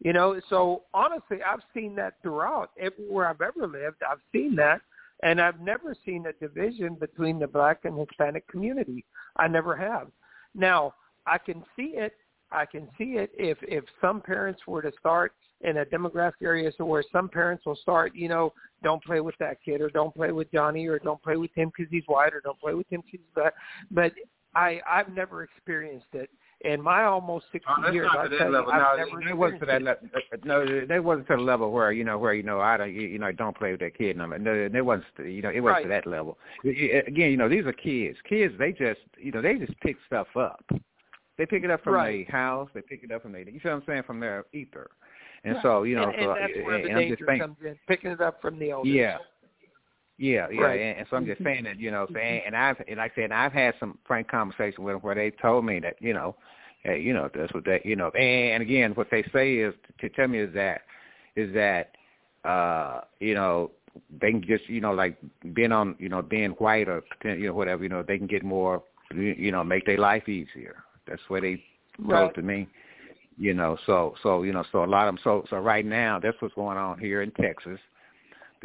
You 0.00 0.12
know, 0.12 0.40
so 0.50 0.84
honestly, 0.92 1.42
I've 1.42 1.62
seen 1.72 1.94
that 1.96 2.20
throughout 2.22 2.70
everywhere 2.78 3.28
I've 3.28 3.40
ever 3.40 3.66
lived. 3.66 4.02
I've 4.02 4.20
seen 4.32 4.54
that, 4.56 4.82
and 5.22 5.40
I've 5.40 5.60
never 5.60 5.94
seen 6.04 6.26
a 6.26 6.32
division 6.34 6.94
between 6.94 7.38
the 7.38 7.46
black 7.46 7.84
and 7.84 7.98
Hispanic 7.98 8.46
community. 8.48 9.04
I 9.36 9.48
never 9.48 9.74
have. 9.76 10.08
Now, 10.54 10.94
I 11.26 11.38
can 11.38 11.64
see 11.76 11.94
it. 11.96 12.14
I 12.52 12.66
can 12.66 12.88
see 12.98 13.16
it 13.16 13.30
if 13.34 13.58
if 13.62 13.84
some 14.00 14.20
parents 14.20 14.66
were 14.66 14.82
to 14.82 14.92
start 15.00 15.32
in 15.62 15.78
a 15.78 15.84
demographic 15.86 16.42
area 16.42 16.70
so 16.76 16.84
where 16.84 17.02
some 17.10 17.28
parents 17.28 17.64
will 17.64 17.76
start, 17.76 18.14
you 18.14 18.28
know, 18.28 18.52
don't 18.82 19.02
play 19.02 19.20
with 19.20 19.34
that 19.38 19.56
kid 19.64 19.80
or 19.80 19.88
don't 19.88 20.14
play 20.14 20.30
with 20.30 20.52
Johnny 20.52 20.86
or 20.86 20.98
don't 20.98 21.22
play 21.22 21.36
with 21.36 21.50
him 21.54 21.72
because 21.74 21.90
he's 21.90 22.04
white 22.06 22.34
or 22.34 22.40
don't 22.40 22.60
play 22.60 22.74
with 22.74 22.88
him 22.90 23.00
because 23.00 23.20
he's 23.24 23.34
black. 23.34 23.54
But 23.90 24.12
I 24.56 24.80
I've 24.88 25.10
never 25.10 25.42
experienced 25.44 26.06
it. 26.14 26.30
In 26.62 26.80
my 26.80 27.04
almost 27.04 27.44
sixty 27.52 27.70
oh, 27.86 27.92
years, 27.92 28.08
I 28.10 28.28
tell 28.28 28.50
level. 28.50 28.72
you, 28.72 28.78
no, 28.78 28.84
I've 28.84 28.98
never 28.98 29.22
they 29.26 29.32
wasn't 29.34 29.60
to 29.60 29.66
that 29.66 29.82
level. 29.82 30.08
Uh, 30.14 30.36
no, 30.44 30.86
they 30.86 31.00
wasn't 31.00 31.26
to 31.28 31.36
the 31.36 31.42
level 31.42 31.70
where 31.70 31.92
you 31.92 32.02
know 32.02 32.18
where 32.18 32.32
you 32.32 32.42
know 32.42 32.60
I 32.60 32.78
don't 32.78 32.94
you 32.94 33.18
know 33.18 33.30
don't 33.30 33.56
play 33.56 33.72
with 33.72 33.80
that 33.80 33.96
kid. 33.96 34.16
No, 34.16 34.26
no, 34.26 34.68
they 34.68 34.80
wasn't. 34.80 35.06
You 35.18 35.42
know, 35.42 35.50
it 35.50 35.60
wasn't 35.60 35.76
right. 35.76 35.82
to 35.82 35.88
that 35.90 36.06
level. 36.06 36.38
Uh, 36.64 36.70
again, 36.70 37.30
you 37.30 37.36
know, 37.36 37.48
these 37.48 37.66
are 37.66 37.74
kids. 37.74 38.16
Kids, 38.26 38.54
they 38.58 38.72
just 38.72 39.00
you 39.18 39.32
know 39.32 39.42
they 39.42 39.56
just 39.56 39.78
pick 39.80 39.96
stuff 40.06 40.28
up. 40.34 40.64
They 41.36 41.44
pick 41.44 41.62
it 41.62 41.70
up 41.70 41.84
from 41.84 41.92
right. 41.92 42.26
their 42.26 42.40
house. 42.40 42.70
They 42.74 42.80
pick 42.80 43.04
it 43.04 43.12
up 43.12 43.22
from 43.22 43.32
their 43.32 43.42
you 43.42 43.60
see 43.62 43.68
what 43.68 43.74
I'm 43.74 43.82
saying 43.86 44.04
from 44.06 44.18
their 44.18 44.46
ether. 44.54 44.88
And 45.44 45.56
so 45.62 45.82
you 45.82 45.94
know, 45.94 46.10
and, 46.10 46.14
and 46.14 46.30
that's 46.30 46.66
where 46.66 46.82
the 46.82 46.88
danger 46.88 46.98
I'm 46.98 47.08
just 47.10 47.22
saying, 47.26 47.40
comes 47.40 47.56
in, 47.64 47.76
picking 47.86 48.10
it 48.10 48.20
up 48.22 48.40
from 48.40 48.58
the 48.58 48.70
elders. 48.70 48.92
Yeah, 48.92 49.18
yeah, 50.18 50.48
yeah, 50.50 50.62
Right. 50.62 50.80
and, 50.80 50.98
and 50.98 51.06
so 51.10 51.16
I'm 51.16 51.26
just 51.26 51.42
saying 51.42 51.64
that 51.64 51.78
you 51.78 51.90
know, 51.90 52.06
saying, 52.14 52.42
and 52.46 52.56
I've 52.56 52.76
and 52.88 52.96
like 52.96 53.12
I 53.12 53.22
said, 53.22 53.32
I've 53.32 53.52
had 53.52 53.74
some 53.78 53.98
frank 54.06 54.28
conversation 54.28 54.82
with 54.82 54.94
them 54.94 55.02
where 55.02 55.14
they 55.14 55.30
told 55.30 55.64
me 55.64 55.78
that 55.80 55.96
you 56.00 56.14
know, 56.14 56.36
hey, 56.82 57.00
you 57.00 57.12
know, 57.12 57.28
that's 57.34 57.52
what 57.52 57.64
they, 57.64 57.82
you 57.84 57.96
know, 57.96 58.08
and, 58.10 58.62
again, 58.62 58.92
what 58.92 59.08
they 59.10 59.24
say 59.32 59.56
is 59.56 59.74
to 60.00 60.08
tell 60.10 60.28
me 60.28 60.38
is 60.38 60.54
that 60.54 60.82
is 61.34 61.52
that 61.54 61.90
uh, 62.48 63.02
you 63.20 63.34
know 63.34 63.70
they 64.20 64.30
can 64.30 64.42
just 64.42 64.68
you 64.68 64.80
know 64.80 64.92
like 64.92 65.18
being 65.52 65.72
on 65.72 65.94
you 65.98 66.08
know 66.08 66.22
being 66.22 66.52
white 66.52 66.88
or 66.88 67.02
you 67.24 67.48
know 67.48 67.54
whatever 67.54 67.82
you 67.82 67.88
know 67.88 68.02
they 68.02 68.16
can 68.18 68.26
get 68.26 68.42
more 68.42 68.82
you 69.14 69.52
know 69.52 69.62
make 69.62 69.84
their 69.84 69.98
life 69.98 70.28
easier. 70.28 70.76
That's 71.06 71.22
what 71.28 71.42
they 71.42 71.62
told 71.98 72.12
Right. 72.12 72.34
to 72.34 72.42
me. 72.42 72.68
You 73.38 73.52
know, 73.52 73.76
so 73.84 74.14
so 74.22 74.44
you 74.44 74.52
know, 74.54 74.64
so 74.72 74.82
a 74.82 74.86
lot 74.86 75.08
of 75.08 75.14
them. 75.14 75.20
So 75.22 75.44
so 75.50 75.58
right 75.58 75.84
now, 75.84 76.18
that's 76.18 76.40
what's 76.40 76.54
going 76.54 76.78
on 76.78 76.98
here 76.98 77.20
in 77.20 77.32
Texas 77.32 77.78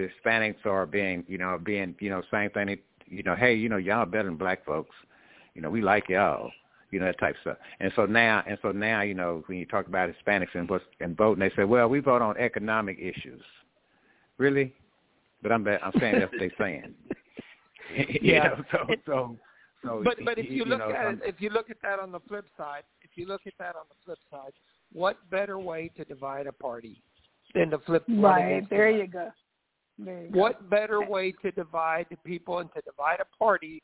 the 0.01 0.29
Hispanics 0.29 0.65
are 0.65 0.85
being, 0.85 1.23
you 1.27 1.37
know, 1.37 1.59
being, 1.63 1.95
you 1.99 2.09
know, 2.09 2.21
same 2.31 2.49
thing. 2.51 2.77
You 3.07 3.23
know, 3.23 3.35
hey, 3.35 3.53
you 3.53 3.69
know, 3.69 3.77
y'all 3.77 4.05
better 4.05 4.23
than 4.23 4.37
black 4.37 4.65
folks. 4.65 4.95
You 5.53 5.61
know, 5.61 5.69
we 5.69 5.81
like 5.81 6.09
y'all. 6.09 6.51
You 6.91 6.99
know 6.99 7.05
that 7.05 7.19
type 7.19 7.35
of 7.35 7.41
stuff. 7.41 7.57
And 7.79 7.91
so 7.95 8.05
now, 8.05 8.43
and 8.45 8.57
so 8.61 8.73
now, 8.73 9.01
you 9.01 9.13
know, 9.13 9.43
when 9.45 9.57
you 9.57 9.65
talk 9.65 9.87
about 9.87 10.09
Hispanics 10.09 10.53
and 10.55 10.69
what's 10.69 10.83
and 10.99 11.15
voting, 11.15 11.39
they 11.39 11.55
say, 11.55 11.63
well, 11.63 11.87
we 11.87 12.01
vote 12.01 12.21
on 12.21 12.35
economic 12.37 12.97
issues. 12.99 13.41
Really? 14.37 14.73
But 15.41 15.53
I'm 15.53 15.65
I'm 15.67 15.93
saying 15.99 16.19
that's 16.19 16.31
what 16.31 16.39
they're 16.39 16.51
saying. 16.59 16.93
yeah. 18.21 18.43
know, 18.43 18.63
so 18.71 18.95
so 19.05 19.37
so. 19.83 20.01
But 20.03 20.17
but 20.25 20.37
if 20.37 20.49
you, 20.49 20.57
you 20.57 20.65
look 20.65 20.79
know, 20.79 20.91
at 20.91 21.13
it, 21.13 21.19
if 21.23 21.35
you 21.39 21.49
look 21.49 21.69
at 21.69 21.77
that 21.81 21.99
on 21.99 22.11
the 22.11 22.19
flip 22.27 22.45
side, 22.57 22.83
if 23.03 23.11
you 23.15 23.25
look 23.25 23.41
at 23.47 23.53
that 23.57 23.75
on 23.75 23.83
the 23.89 23.95
flip 24.05 24.19
side, 24.29 24.51
what 24.91 25.17
better 25.29 25.57
way 25.59 25.91
to 25.95 26.03
divide 26.03 26.47
a 26.47 26.51
party 26.51 27.01
than 27.55 27.69
to 27.71 27.79
flip 27.79 28.07
one 28.07 28.21
Right. 28.21 28.69
There 28.69 28.89
you 28.89 29.07
go. 29.07 29.31
There 30.05 30.27
go. 30.31 30.39
What 30.39 30.69
better 30.69 31.01
way 31.01 31.31
to 31.43 31.51
divide 31.51 32.07
the 32.09 32.17
people 32.17 32.59
and 32.59 32.69
to 32.73 32.81
divide 32.81 33.19
a 33.19 33.37
party 33.37 33.81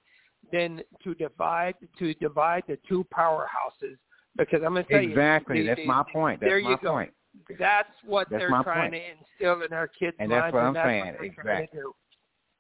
than 0.52 0.82
to 1.04 1.14
divide 1.16 1.76
to 2.00 2.14
divide 2.16 2.64
the 2.68 2.78
two 2.88 3.06
powerhouses? 3.16 3.98
Because 4.38 4.62
I'm 4.66 4.74
going 4.74 4.86
to 4.86 4.92
tell 4.92 5.02
you 5.02 5.10
exactly. 5.10 5.66
That's 5.66 5.80
the- 5.80 5.86
my 5.86 6.04
point. 6.12 6.40
That's 6.40 6.50
there 6.50 6.62
my 6.62 6.72
you 6.72 6.78
go. 6.82 6.92
point. 6.92 7.12
That's 7.60 7.90
what 8.04 8.28
That's 8.32 8.42
they're 8.42 8.64
trying 8.64 8.92
point. 8.92 9.04
to 9.04 9.12
instill 9.12 9.62
in 9.66 9.72
our 9.74 9.88
kids' 9.88 10.16
And 10.20 10.32
that's 10.32 10.52
what 10.54 10.64
I'm 10.64 10.74
that's 10.74 10.88
saying. 10.88 11.06
what 11.06 11.16
they're 11.20 11.44
trying 11.44 11.58
to 11.58 11.64
Exactly. 11.72 11.82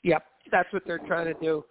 Yep, 0.03 0.23
that's 0.51 0.71
what 0.73 0.83
they're 0.85 0.99
trying 0.99 1.25
to 1.25 1.33
do. 1.41 1.65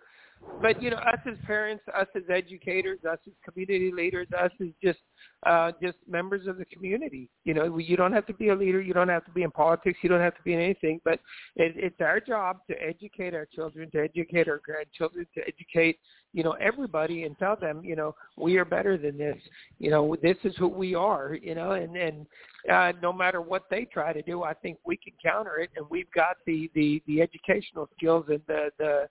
But 0.61 0.83
you 0.83 0.91
know, 0.91 0.97
us 0.97 1.19
as 1.27 1.37
parents, 1.47 1.85
us 1.95 2.07
as 2.15 2.23
educators, 2.31 2.99
us 3.05 3.19
as 3.27 3.33
community 3.45 3.93
leaders, 3.93 4.27
us 4.39 4.51
as 4.61 4.69
just 4.83 4.99
uh, 5.45 5.73
just 5.83 5.99
members 6.09 6.47
of 6.47 6.57
the 6.57 6.65
community. 6.65 7.29
You 7.45 7.55
know, 7.55 7.79
you 7.79 7.97
don't 7.97 8.13
have 8.13 8.27
to 8.27 8.35
be 8.35 8.49
a 8.49 8.55
leader. 8.55 8.81
You 8.81 8.95
don't 8.95 9.09
have 9.09 9.25
to 9.27 9.31
be 9.31 9.43
in 9.43 9.51
politics. 9.51 9.99
You 10.03 10.09
don't 10.09 10.21
have 10.21 10.35
to 10.37 10.43
be 10.43 10.55
in 10.55 10.61
anything. 10.61 11.01
But 11.05 11.21
it, 11.57 11.75
it's 11.77 12.01
our 12.01 12.21
job 12.21 12.61
to 12.71 12.83
educate 12.83 13.35
our 13.35 13.47
children, 13.47 13.91
to 13.91 13.99
educate 13.99 14.49
our 14.49 14.61
grandchildren, 14.65 15.27
to 15.35 15.43
educate 15.47 15.99
you 16.33 16.43
know 16.43 16.53
everybody, 16.53 17.25
and 17.25 17.39
tell 17.39 17.57
them 17.57 17.83
you 17.85 17.97
know 17.97 18.15
we 18.37 18.57
are 18.57 18.65
better 18.65 18.97
than 18.97 19.19
this. 19.19 19.39
You 19.79 19.91
know, 19.91 20.17
this 20.23 20.37
is 20.45 20.55
who 20.57 20.69
we 20.69 20.95
are. 20.95 21.35
You 21.35 21.55
know, 21.55 21.73
and 21.73 21.97
and 21.97 22.27
uh, 22.73 22.93
no 23.03 23.13
matter 23.13 23.43
what 23.43 23.65
they 23.71 23.85
try 23.85 24.13
to 24.13 24.23
do, 24.23 24.43
I 24.43 24.55
think 24.55 24.79
we 24.87 24.97
can 24.97 25.13
counter 25.23 25.59
it, 25.59 25.71
and 25.77 25.85
we've 25.91 26.11
got 26.13 26.37
the 26.47 26.71
the 26.75 27.03
the 27.07 27.21
educational 27.21 27.89
skills 27.97 28.25
and 28.29 28.41
the 28.47 28.71
the 28.79 29.09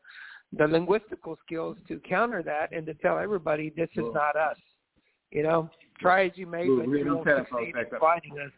the 0.54 0.64
linguistical 0.64 1.38
skills 1.46 1.78
to 1.88 2.00
counter 2.00 2.42
that 2.44 2.72
and 2.72 2.86
to 2.86 2.94
tell 2.96 3.18
everybody 3.18 3.70
this 3.76 3.90
is 3.96 4.04
Well- 4.04 4.14
not 4.14 4.36
us. 4.36 4.58
You 5.32 5.44
know, 5.44 5.70
try 6.00 6.26
as 6.26 6.38
you 6.38 6.48
may, 6.48 6.68
Well, 6.70 6.80
but 6.80 6.90
you 6.90 7.04
don't 7.04 7.26
succeed 7.26 7.76
in 7.76 8.00
fighting 8.00 8.40
us. 8.40 8.52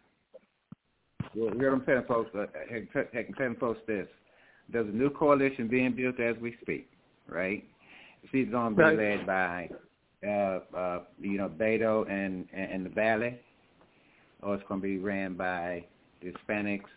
Well, 1.34 1.54
hear 1.54 1.72
what 1.72 1.82
I'm 1.82 1.86
telling 1.86 2.04
folks. 2.06 2.36
Uh, 2.36 2.48
heck, 2.70 3.14
heck, 3.14 3.36
telling 3.38 3.56
folks 3.56 3.80
this. 3.88 4.08
There's 4.70 4.88
a 4.88 4.92
new 4.92 5.10
coalition 5.10 5.68
being 5.68 5.94
built 5.94 6.20
as 6.20 6.38
we 6.38 6.56
speak, 6.62 6.90
right? 7.28 7.64
It's 8.24 8.52
going 8.52 8.76
to 8.76 8.92
be 8.92 8.98
led 8.98 9.26
by, 9.26 9.70
uh, 10.26 10.60
uh, 10.76 11.04
you 11.20 11.38
know, 11.38 11.50
Beto 11.50 12.10
and, 12.10 12.48
and 12.54 12.72
and 12.72 12.86
the 12.86 12.90
Valley, 12.90 13.40
or 14.42 14.56
it's 14.56 14.64
going 14.68 14.82
to 14.82 14.88
be 14.88 14.98
ran 14.98 15.36
by 15.36 15.86
the 16.22 16.34
Hispanics, 16.34 16.90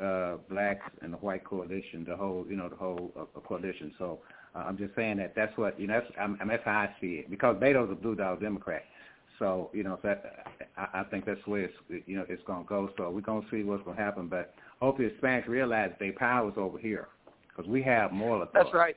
uh, 0.00 0.36
blacks, 0.48 0.90
and 1.02 1.12
the 1.12 1.18
white 1.18 1.44
coalition. 1.44 2.04
The 2.06 2.16
whole, 2.16 2.46
you 2.48 2.56
know, 2.56 2.68
the 2.68 2.76
whole 2.76 3.12
uh, 3.18 3.40
coalition. 3.40 3.92
So 3.98 4.20
uh, 4.54 4.60
I'm 4.60 4.78
just 4.78 4.94
saying 4.94 5.18
that 5.18 5.34
that's 5.34 5.56
what 5.56 5.78
you 5.78 5.86
know. 5.86 6.00
That's, 6.00 6.12
I'm, 6.20 6.36
I'm- 6.38 6.48
that's 6.48 6.64
how 6.64 6.72
I 6.72 6.94
see 7.00 7.14
it 7.16 7.30
because 7.30 7.56
Beto's 7.60 7.90
a 7.90 7.94
blue 7.94 8.14
dog 8.14 8.40
Democrat. 8.40 8.82
So 9.38 9.70
you 9.72 9.82
know 9.82 9.98
that 10.02 10.46
I, 10.76 11.00
I 11.00 11.04
think 11.04 11.24
that's 11.26 11.40
the 11.44 11.50
way 11.50 11.60
it's 11.62 12.04
you 12.06 12.16
know 12.16 12.24
it's 12.28 12.42
going 12.44 12.62
to 12.64 12.68
go. 12.68 12.90
So 12.96 13.10
we're 13.10 13.20
going 13.20 13.42
to 13.42 13.50
see 13.50 13.62
what's 13.62 13.82
going 13.82 13.96
to 13.96 14.02
happen. 14.02 14.28
But 14.28 14.54
hopefully 14.80 15.10
Hispanics 15.10 15.48
realize 15.48 15.90
their 15.98 16.12
power's 16.12 16.54
over 16.56 16.78
here 16.78 17.08
because 17.48 17.68
we 17.68 17.82
have 17.82 18.12
moral 18.12 18.42
authority. 18.42 18.70
That's 18.70 18.74
right. 18.74 18.96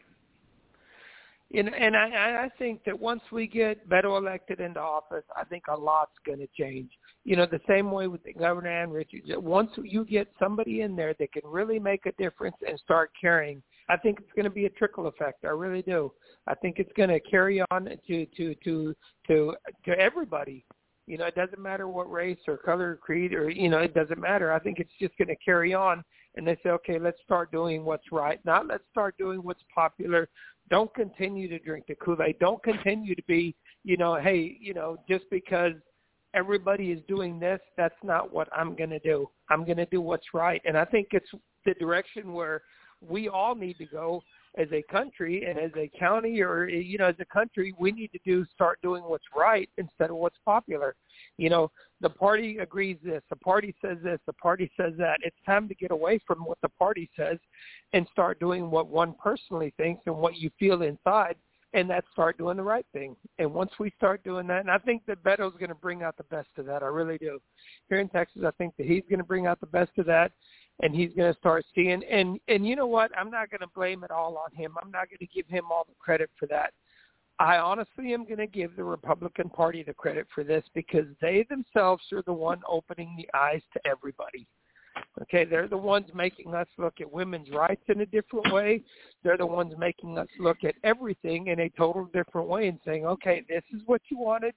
And, 1.55 1.73
and 1.73 1.95
I, 1.95 2.43
I- 2.45 2.49
think 2.57 2.83
that 2.85 2.97
once 2.97 3.21
we 3.31 3.47
get 3.47 3.87
Beto 3.89 4.17
elected 4.17 4.59
into 4.59 4.79
office, 4.79 5.23
I 5.35 5.43
think 5.43 5.63
a 5.67 5.75
lot's 5.75 6.15
going 6.25 6.39
to 6.39 6.47
change. 6.57 6.89
You 7.23 7.35
know, 7.35 7.45
the 7.45 7.59
same 7.67 7.91
way 7.91 8.07
with 8.07 8.23
the 8.23 8.33
Governor 8.33 8.69
Ann 8.69 8.91
Richards. 8.91 9.25
Once 9.37 9.71
you 9.83 10.05
get 10.05 10.27
somebody 10.39 10.81
in 10.81 10.95
there 10.95 11.13
that 11.19 11.33
can 11.33 11.41
really 11.43 11.79
make 11.79 12.05
a 12.05 12.11
difference 12.13 12.55
and 12.65 12.79
start 12.79 13.11
caring, 13.19 13.61
I 13.89 13.97
think 13.97 14.19
it's 14.19 14.31
going 14.35 14.45
to 14.45 14.49
be 14.49 14.65
a 14.65 14.69
trickle 14.69 15.07
effect. 15.07 15.43
I 15.43 15.49
really 15.49 15.81
do. 15.81 16.11
I 16.47 16.55
think 16.55 16.79
it's 16.79 16.91
going 16.95 17.09
to 17.09 17.19
carry 17.19 17.61
on 17.71 17.85
to 17.85 18.25
to 18.25 18.55
to 18.55 18.95
to 19.27 19.55
to 19.85 19.99
everybody. 19.99 20.65
You 21.07 21.17
know, 21.17 21.25
it 21.25 21.35
doesn't 21.35 21.59
matter 21.61 21.87
what 21.87 22.11
race 22.11 22.39
or 22.47 22.57
color 22.57 22.91
or 22.91 22.95
creed 22.95 23.33
or 23.33 23.49
you 23.49 23.69
know, 23.69 23.79
it 23.79 23.93
doesn't 23.93 24.19
matter. 24.19 24.51
I 24.51 24.59
think 24.59 24.79
it's 24.79 24.93
just 24.99 25.17
going 25.17 25.27
to 25.27 25.35
carry 25.35 25.73
on 25.73 26.03
and 26.35 26.45
they 26.47 26.57
say, 26.63 26.69
okay, 26.69 26.99
let's 26.99 27.19
start 27.23 27.51
doing 27.51 27.85
what's 27.85 28.11
right. 28.11 28.39
Not 28.45 28.67
let's 28.67 28.83
start 28.91 29.17
doing 29.17 29.39
what's 29.39 29.63
popular. 29.73 30.29
Don't 30.69 30.93
continue 30.93 31.47
to 31.49 31.59
drink 31.59 31.85
the 31.87 31.95
Kool-Aid. 31.95 32.39
Don't 32.39 32.61
continue 32.63 33.15
to 33.15 33.23
be, 33.27 33.55
you 33.83 33.97
know, 33.97 34.15
hey, 34.15 34.57
you 34.59 34.73
know, 34.73 34.97
just 35.07 35.25
because 35.29 35.73
everybody 36.33 36.91
is 36.91 36.99
doing 37.07 37.39
this, 37.39 37.59
that's 37.77 37.95
not 38.03 38.33
what 38.33 38.49
I'm 38.55 38.75
going 38.75 38.89
to 38.89 38.99
do. 38.99 39.29
I'm 39.49 39.63
going 39.63 39.77
to 39.77 39.85
do 39.85 40.01
what's 40.01 40.25
right. 40.33 40.61
And 40.65 40.77
I 40.77 40.85
think 40.85 41.09
it's 41.11 41.29
the 41.65 41.73
direction 41.75 42.33
where 42.33 42.61
we 43.07 43.29
all 43.29 43.55
need 43.55 43.77
to 43.77 43.85
go 43.85 44.23
as 44.57 44.67
a 44.71 44.81
country 44.83 45.45
and 45.45 45.59
as 45.59 45.71
a 45.75 45.89
county 45.97 46.41
or 46.41 46.67
you 46.67 46.97
know 46.97 47.07
as 47.07 47.15
a 47.19 47.25
country 47.25 47.73
we 47.77 47.91
need 47.91 48.11
to 48.11 48.19
do 48.25 48.45
start 48.53 48.79
doing 48.81 49.03
what's 49.03 49.25
right 49.35 49.69
instead 49.77 50.09
of 50.09 50.15
what's 50.17 50.37
popular. 50.45 50.95
You 51.37 51.49
know 51.49 51.71
the 52.01 52.09
party 52.09 52.57
agrees 52.59 52.97
this 53.03 53.21
the 53.29 53.35
party 53.35 53.75
says 53.81 53.97
this 54.03 54.19
the 54.25 54.33
party 54.33 54.71
says 54.77 54.93
that. 54.97 55.19
It's 55.23 55.35
time 55.45 55.67
to 55.67 55.75
get 55.75 55.91
away 55.91 56.19
from 56.25 56.39
what 56.39 56.57
the 56.61 56.69
party 56.69 57.09
says 57.17 57.37
and 57.93 58.07
start 58.11 58.39
doing 58.39 58.71
what 58.71 58.87
one 58.87 59.15
personally 59.21 59.73
thinks 59.77 60.03
and 60.05 60.15
what 60.15 60.37
you 60.37 60.49
feel 60.57 60.81
inside 60.83 61.35
and 61.73 61.89
that's 61.89 62.07
start 62.13 62.37
doing 62.37 62.55
the 62.55 62.63
right 62.63 62.85
thing. 62.93 63.17
And 63.37 63.53
once 63.53 63.71
we 63.79 63.91
start 63.97 64.23
doing 64.23 64.47
that 64.47 64.61
and 64.61 64.71
i 64.71 64.77
think 64.77 65.05
that 65.07 65.23
beto's 65.23 65.53
going 65.53 65.69
to 65.69 65.75
bring 65.75 66.03
out 66.03 66.15
the 66.17 66.23
best 66.23 66.49
of 66.57 66.65
that 66.65 66.81
i 66.81 66.87
really 66.87 67.17
do. 67.17 67.39
Here 67.89 67.99
in 67.99 68.09
texas 68.09 68.43
i 68.45 68.51
think 68.51 68.75
that 68.77 68.87
he's 68.87 69.03
going 69.09 69.19
to 69.19 69.25
bring 69.25 69.47
out 69.47 69.59
the 69.59 69.65
best 69.67 69.91
of 69.97 70.05
that 70.05 70.31
and 70.81 70.93
he's 70.93 71.11
going 71.15 71.31
to 71.31 71.39
start 71.39 71.65
seeing 71.73 72.03
and 72.03 72.39
and 72.47 72.67
you 72.67 72.75
know 72.75 72.87
what? 72.87 73.11
I'm 73.17 73.31
not 73.31 73.49
going 73.49 73.61
to 73.61 73.73
blame 73.75 74.03
it 74.03 74.11
all 74.11 74.37
on 74.37 74.55
him. 74.55 74.75
I'm 74.81 74.91
not 74.91 75.09
going 75.09 75.19
to 75.19 75.27
give 75.27 75.47
him 75.47 75.65
all 75.71 75.85
the 75.87 75.95
credit 75.99 76.29
for 76.37 76.47
that. 76.47 76.73
I 77.37 77.57
honestly 77.57 78.13
am 78.13 78.25
going 78.25 78.37
to 78.37 78.47
give 78.47 78.75
the 78.75 78.83
republican 78.83 79.49
party 79.49 79.83
the 79.83 79.93
credit 79.93 80.27
for 80.33 80.43
this 80.43 80.63
because 80.73 81.05
they 81.21 81.45
themselves 81.49 82.03
are 82.13 82.23
the 82.23 82.33
one 82.33 82.61
opening 82.67 83.15
the 83.17 83.29
eyes 83.37 83.61
to 83.73 83.79
everybody. 83.85 84.47
Okay 85.21 85.45
they're 85.45 85.67
the 85.67 85.77
ones 85.77 86.07
making 86.13 86.53
us 86.53 86.67
look 86.77 86.99
at 86.99 87.11
women's 87.11 87.49
rights 87.51 87.83
in 87.87 88.01
a 88.01 88.05
different 88.05 88.51
way. 88.51 88.83
They're 89.23 89.37
the 89.37 89.45
ones 89.45 89.73
making 89.77 90.17
us 90.17 90.27
look 90.39 90.63
at 90.63 90.75
everything 90.83 91.47
in 91.47 91.61
a 91.61 91.69
total 91.69 92.05
different 92.13 92.47
way 92.47 92.67
and 92.67 92.79
saying 92.85 93.05
okay 93.05 93.43
this 93.47 93.63
is 93.73 93.81
what 93.85 94.01
you 94.09 94.19
wanted. 94.19 94.53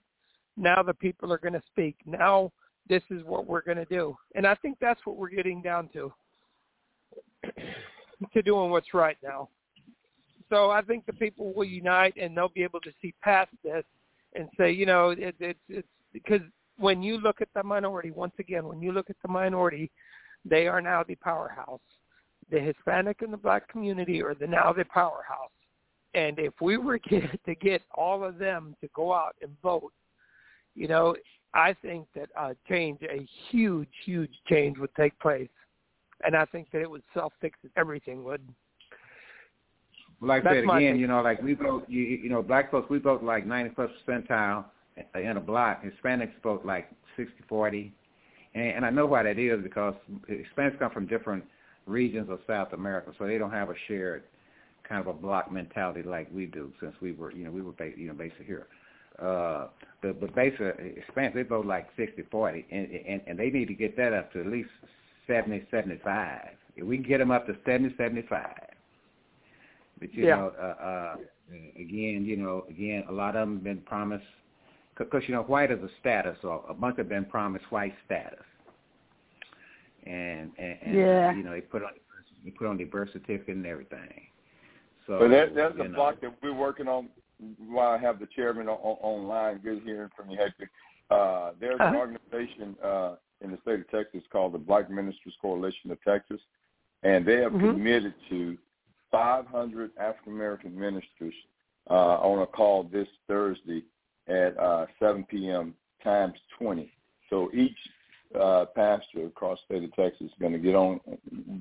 Now 0.57 0.83
the 0.83 0.95
people 0.95 1.33
are 1.33 1.39
going 1.39 1.55
to 1.55 1.63
speak. 1.71 1.97
Now 2.05 2.51
this 2.89 3.03
is 3.11 3.23
what 3.25 3.47
we're 3.47 3.63
going 3.63 3.77
to 3.77 3.85
do. 3.87 4.17
And 4.35 4.47
I 4.47 4.55
think 4.57 4.79
that's 4.81 5.01
what 5.05 5.17
we're 5.17 5.29
getting 5.29 5.63
down 5.63 5.89
to, 5.93 6.13
to 8.33 8.43
doing 8.43 8.71
what's 8.71 8.95
right 8.95 9.17
now. 9.23 9.49
So 10.49 10.71
I 10.71 10.83
think 10.83 11.05
the 11.07 11.13
people 11.13 11.53
will 11.53 11.65
unite 11.65 12.15
and 12.21 12.37
they'll 12.37 12.49
be 12.49 12.63
able 12.63 12.81
to 12.81 12.91
see 13.03 13.15
past 13.23 13.51
this 13.63 13.85
and 14.35 14.49
say, 14.59 14.71
you 14.71 14.87
know, 14.87 15.11
it, 15.11 15.35
it's 15.39 15.59
it's 15.69 15.89
because 16.13 16.41
when 16.79 17.03
you 17.03 17.19
look 17.19 17.41
at 17.41 17.49
the 17.55 17.63
minority, 17.63 18.11
once 18.11 18.33
again, 18.39 18.67
when 18.67 18.81
you 18.81 18.93
look 18.93 19.11
at 19.11 19.17
the 19.23 19.29
minority, 19.29 19.91
they 20.45 20.67
are 20.67 20.81
now 20.81 21.03
the 21.03 21.17
powerhouse. 21.17 21.81
The 22.51 22.61
Hispanic 22.61 23.21
and 23.23 23.33
the 23.33 23.39
black 23.39 23.69
community 23.69 24.23
are 24.23 24.35
the 24.35 24.47
now 24.47 24.73
the 24.73 24.85
powerhouse. 24.85 25.51
And 26.15 26.39
if 26.39 26.55
we 26.61 26.79
were 26.79 26.99
to 27.11 27.55
get 27.61 27.83
all 27.95 28.25
of 28.25 28.39
them 28.39 28.75
to 28.81 28.89
go 28.95 29.13
out 29.13 29.37
and 29.43 29.51
vote, 29.63 29.93
you 30.75 30.89
know, 30.89 31.15
I 31.55 31.75
think 31.83 32.07
that 32.15 32.29
uh, 32.39 32.55
change, 32.69 33.01
a 33.03 33.27
huge, 33.51 33.89
huge 34.05 34.33
change 34.49 34.79
would 34.79 34.95
take 34.97 35.19
place, 35.19 35.49
and 36.25 36.37
I 36.37 36.45
think 36.47 36.71
that 36.73 36.81
it 36.81 36.91
would 36.91 37.03
self-fix 37.15 37.59
it. 37.65 37.71
Everything 37.77 38.25
would. 38.25 38.43
Like 40.21 40.45
I 40.47 40.55
said 40.55 40.65
again, 40.65 40.99
you 40.99 41.07
know, 41.07 41.23
like 41.23 41.41
we 41.43 41.55
vote, 41.55 41.85
you, 41.89 42.03
you 42.03 42.29
know, 42.29 42.43
black 42.43 42.71
folks 42.71 42.91
we 42.91 42.99
vote 42.99 43.23
like 43.23 43.47
91st 43.47 43.91
percentile 44.07 44.65
in 45.15 45.37
a 45.37 45.41
block. 45.41 45.83
Hispanics 45.85 46.33
vote 46.43 46.65
like 46.65 46.91
60-40, 47.51 47.93
and, 48.55 48.65
and 48.65 48.87
I 48.87 48.91
know 48.91 49.07
why 49.07 49.23
that 49.23 49.39
is 49.39 49.63
because 49.63 49.95
Hispanics 50.29 50.79
come 50.79 50.91
from 50.91 51.07
different 51.07 51.45
regions 51.87 52.29
of 52.31 52.41
South 52.47 52.73
America, 52.73 53.13
so 53.19 53.27
they 53.27 53.39
don't 53.39 53.53
have 53.53 53.71
a 53.71 53.75
shared 53.87 54.25
kind 54.89 55.01
of 55.01 55.07
a 55.07 55.13
block 55.13 55.53
mentality 55.53 56.03
like 56.03 56.29
we 56.33 56.47
do. 56.47 56.73
Since 56.81 56.95
we 57.01 57.13
were, 57.13 57.33
you 57.33 57.45
know, 57.45 57.51
we 57.51 57.63
were 57.63 57.73
based, 57.73 57.99
you 57.99 58.09
know, 58.09 58.15
based 58.15 58.37
here. 58.45 58.67
Uh, 59.21 59.69
but 60.03 60.21
but 60.21 60.35
basically, 60.35 60.67
Hispanics 61.03 61.35
they 61.35 61.43
vote 61.43 61.67
like 61.67 61.89
60-40, 61.97 62.65
and, 62.71 62.89
and 63.07 63.21
and 63.27 63.39
they 63.39 63.51
need 63.51 63.67
to 63.67 63.75
get 63.75 63.97
that 63.97 64.13
up 64.13 64.33
to 64.33 64.41
at 64.41 64.47
least 64.47 64.71
70-75. 65.29 66.49
If 66.77 66.85
we 66.87 66.97
can 66.99 67.07
get 67.09 67.19
them 67.19 67.31
up 67.31 67.47
to 67.47 67.55
70-75. 67.67 68.53
But 70.01 70.15
you 70.15 70.27
Yeah. 70.27 70.37
know, 70.37 70.53
uh, 70.61 70.85
uh, 70.85 71.17
again, 71.77 72.25
you 72.25 72.37
know, 72.37 72.65
again, 72.69 73.05
a 73.09 73.13
lot 73.13 73.35
of 73.37 73.49
them 73.49 73.59
been 73.59 73.81
promised 73.81 74.25
because 74.97 75.23
you 75.27 75.35
know, 75.35 75.43
white 75.43 75.71
is 75.71 75.79
a 75.83 75.89
status, 76.01 76.37
or 76.45 76.65
a 76.69 76.75
bunch 76.75 76.97
have 76.99 77.09
been 77.09 77.25
promised 77.25 77.65
white 77.71 77.95
status, 78.07 78.45
and 80.05 80.53
and, 80.59 80.79
and 80.83 80.97
Yeah. 80.99 81.33
you 81.35 81.43
know, 81.43 81.53
they 81.53 81.61
put 81.61 81.83
on 81.83 81.91
You 82.45 82.53
put 82.53 82.69
on 82.69 82.77
the 82.77 82.85
birth 82.85 83.11
certificate 83.13 83.57
and 83.57 83.67
everything. 83.67 84.29
So 85.07 85.19
but 85.19 85.29
that, 85.31 85.55
that's 85.55 85.77
the 85.77 85.85
know. 85.85 85.97
block 85.97 86.21
that 86.21 86.33
we're 86.43 86.55
working 86.55 86.87
on. 86.87 87.09
While 87.59 87.91
I 87.91 87.99
have 87.99 88.19
the 88.19 88.27
chairman 88.35 88.69
on, 88.69 88.79
on, 88.79 88.97
online, 89.01 89.59
good 89.59 89.83
hearing 89.85 90.11
from 90.17 90.31
you, 90.31 90.39
Hector. 90.39 90.71
Uh, 91.11 91.53
there's 91.59 91.81
uh-huh. 91.81 91.91
an 91.91 91.97
organization 91.97 92.77
uh, 92.85 93.15
in 93.41 93.51
the 93.51 93.59
state 93.63 93.81
of 93.81 93.91
Texas 93.91 94.23
called 94.31 94.53
the 94.53 94.59
Black 94.59 94.91
Ministers 94.91 95.35
Coalition 95.41 95.91
of 95.91 96.03
Texas, 96.03 96.41
and 97.03 97.25
they 97.25 97.37
have 97.37 97.53
mm-hmm. 97.53 97.71
committed 97.71 98.15
to 98.29 98.59
500 99.11 99.93
African 99.99 100.33
American 100.33 100.79
ministers 100.79 101.35
uh, 101.89 102.19
on 102.19 102.43
a 102.43 102.47
call 102.47 102.85
this 102.85 103.09
Thursday 103.27 103.83
at 104.29 104.59
uh, 104.59 104.87
7 105.01 105.25
p.m. 105.25 105.75
times 106.05 106.35
20. 106.59 106.93
So 107.31 107.51
each 107.55 107.77
uh, 108.39 108.67
pastor 108.75 109.27
across 109.27 109.59
the 109.69 109.77
state 109.77 109.85
of 109.85 109.95
Texas 109.97 110.27
is 110.27 110.33
going 110.41 110.53
to 110.53 110.59
get 110.59 110.75
on, 110.75 111.01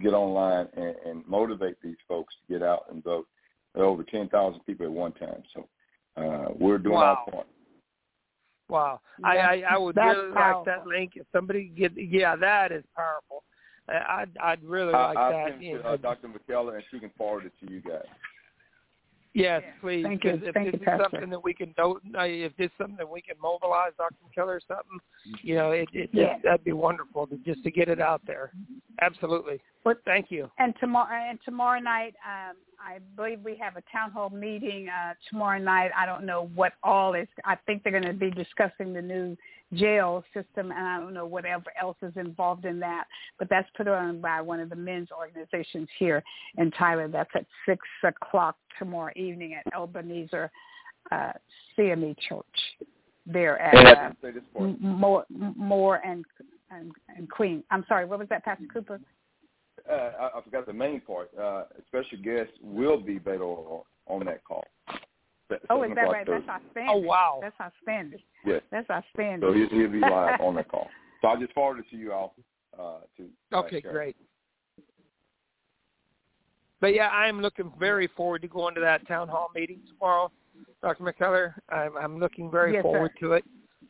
get 0.01 0.13
online 0.13 0.67
and, 0.75 0.95
and 1.05 1.27
motivate 1.27 1.81
these 1.81 1.95
folks 2.07 2.33
to 2.45 2.53
get 2.53 2.67
out 2.67 2.85
and 2.91 3.03
vote. 3.03 3.27
There 3.77 3.85
are 3.85 3.89
over 3.89 4.01
10,000 4.01 4.59
people 4.65 4.87
at 4.87 4.91
one 4.91 5.11
time. 5.13 5.43
So 5.53 5.67
uh, 6.19 6.47
we're 6.57 6.79
doing 6.79 6.95
wow. 6.95 7.23
our 7.27 7.31
part. 7.31 7.47
Wow, 8.69 8.99
I, 9.23 9.37
I 9.37 9.63
I 9.69 9.77
would 9.77 9.95
really 9.95 10.33
powerful. 10.33 10.63
like 10.65 10.65
that 10.65 10.87
link. 10.87 11.11
If 11.15 11.25
somebody 11.31 11.71
get, 11.77 11.93
yeah, 11.95 12.35
that 12.35 12.73
is 12.73 12.83
powerful. 12.93 13.43
I'd 13.87 14.29
I'd 14.43 14.61
really 14.61 14.91
like 14.91 15.15
I, 15.15 15.31
that. 15.31 15.35
I'll 15.37 15.49
send 15.51 15.61
to, 15.61 15.87
uh, 15.87 15.97
Dr. 15.97 16.27
McKellar, 16.27 16.75
and 16.75 16.83
she 16.91 16.99
can 16.99 17.11
forward 17.17 17.45
it 17.45 17.53
to 17.65 17.71
you 17.71 17.79
guys. 17.79 18.03
Yes, 19.37 19.61
please. 19.81 20.03
Thank 20.03 20.23
you. 20.23 20.31
If 20.43 20.53
Thank 20.55 20.71
this 20.71 20.81
you, 20.81 20.93
is 20.93 20.99
something 21.11 21.29
that 21.29 21.43
we 21.43 21.53
can 21.53 21.71
do, 21.77 21.99
uh, 22.17 22.23
if 22.23 22.57
this 22.57 22.65
is 22.65 22.71
something 22.79 22.97
that 22.97 23.07
we 23.07 23.21
can 23.21 23.35
mobilize 23.39 23.91
Dr. 23.95 24.15
McKellar 24.25 24.57
or 24.57 24.61
something, 24.67 24.99
you 25.43 25.55
know, 25.55 25.71
it, 25.71 25.87
it 25.93 26.09
yeah. 26.11 26.37
that'd 26.43 26.63
be 26.63 26.73
wonderful 26.73 27.27
to 27.27 27.37
just 27.45 27.63
to 27.63 27.69
get 27.69 27.87
it 27.87 28.01
out 28.01 28.21
there. 28.25 28.51
Absolutely. 28.99 29.59
Well, 29.85 29.93
Thank 30.05 30.31
you. 30.31 30.49
And 30.57 30.73
tomorrow 30.79 31.29
and 31.29 31.37
tomorrow 31.45 31.79
night, 31.79 32.15
um, 32.25 32.55
I 32.79 32.97
believe 33.15 33.41
we 33.43 33.55
have 33.57 33.77
a 33.77 33.83
town 33.91 34.09
hall 34.09 34.31
meeting 34.31 34.89
uh, 34.89 35.13
tomorrow 35.29 35.59
night. 35.59 35.91
I 35.95 36.07
don't 36.07 36.25
know 36.25 36.49
what 36.55 36.73
all 36.83 37.13
is. 37.13 37.27
I 37.45 37.57
think 37.67 37.83
they're 37.83 37.91
going 37.91 38.05
to 38.05 38.13
be 38.13 38.31
discussing 38.31 38.91
the 38.91 39.01
new 39.01 39.37
jail 39.73 40.23
system, 40.33 40.71
and 40.71 40.87
I 40.87 40.99
don't 40.99 41.13
know 41.13 41.25
whatever 41.25 41.65
else 41.79 41.97
is 42.01 42.13
involved 42.15 42.65
in 42.65 42.79
that. 42.79 43.05
But 43.39 43.49
that's 43.49 43.67
put 43.75 43.87
on 43.87 44.21
by 44.21 44.41
one 44.41 44.59
of 44.59 44.69
the 44.69 44.75
men's 44.75 45.09
organizations 45.11 45.87
here 45.99 46.23
in 46.57 46.71
Tyler. 46.71 47.07
That's 47.07 47.29
at 47.35 47.45
six 47.65 47.81
o'clock 48.03 48.55
tomorrow 48.79 49.11
evening 49.15 49.55
at 49.55 49.73
Ebenezer 49.73 50.51
uh, 51.11 51.33
CME 51.77 52.15
Church. 52.27 52.45
There 53.25 53.59
at 53.59 54.15
uh, 54.15 54.61
more, 54.79 55.25
more 55.29 55.97
and, 55.97 56.23
and 56.71 56.93
and 57.09 57.29
Queen. 57.29 57.61
I'm 57.69 57.83
sorry. 57.89 58.05
What 58.05 58.19
was 58.19 58.29
that, 58.29 58.45
Pastor 58.45 58.63
Cooper? 58.71 59.01
Uh, 59.89 59.93
I, 59.93 60.37
I 60.37 60.41
forgot 60.43 60.65
the 60.65 60.73
main 60.73 61.01
part. 61.01 61.29
Uh, 61.37 61.63
special 61.87 62.19
guest 62.23 62.51
will 62.61 63.01
be 63.01 63.19
Beto 63.19 63.83
on 64.07 64.25
that 64.25 64.45
call. 64.45 64.63
Oh, 65.69 65.83
is 65.83 65.91
that 65.95 66.01
right? 66.01 66.25
Thursday. 66.25 66.45
That's 66.45 66.63
outstanding. 66.63 66.93
Oh, 66.93 66.97
wow. 66.97 67.39
That's 67.41 67.55
outstanding. 67.61 68.19
Yes. 68.45 68.61
That's 68.71 68.89
outstanding. 68.89 69.47
So 69.47 69.53
he'll, 69.53 69.69
he'll 69.69 69.91
be 69.91 69.99
live 70.01 70.41
on 70.41 70.55
that 70.55 70.69
call. 70.69 70.89
So 71.21 71.29
I'll 71.29 71.39
just 71.39 71.53
forward 71.53 71.79
it 71.79 71.85
to 71.91 71.97
you 71.97 72.11
all. 72.11 72.35
Uh, 72.77 72.99
to 73.17 73.57
okay, 73.57 73.81
great. 73.81 74.15
But 76.79 76.93
yeah, 76.93 77.09
I'm 77.09 77.41
looking 77.41 77.71
very 77.79 78.07
forward 78.15 78.43
to 78.43 78.47
going 78.47 78.75
to 78.75 78.81
that 78.81 79.07
town 79.07 79.27
hall 79.29 79.49
meeting 79.55 79.79
tomorrow, 79.87 80.31
Dr. 80.83 81.03
McKellar. 81.03 81.53
I'm, 81.69 81.97
I'm 81.97 82.19
looking 82.19 82.51
very 82.51 82.73
yes, 82.73 82.83
forward 82.83 83.11
sir. 83.19 83.27
to 83.27 83.33
it. 83.33 83.43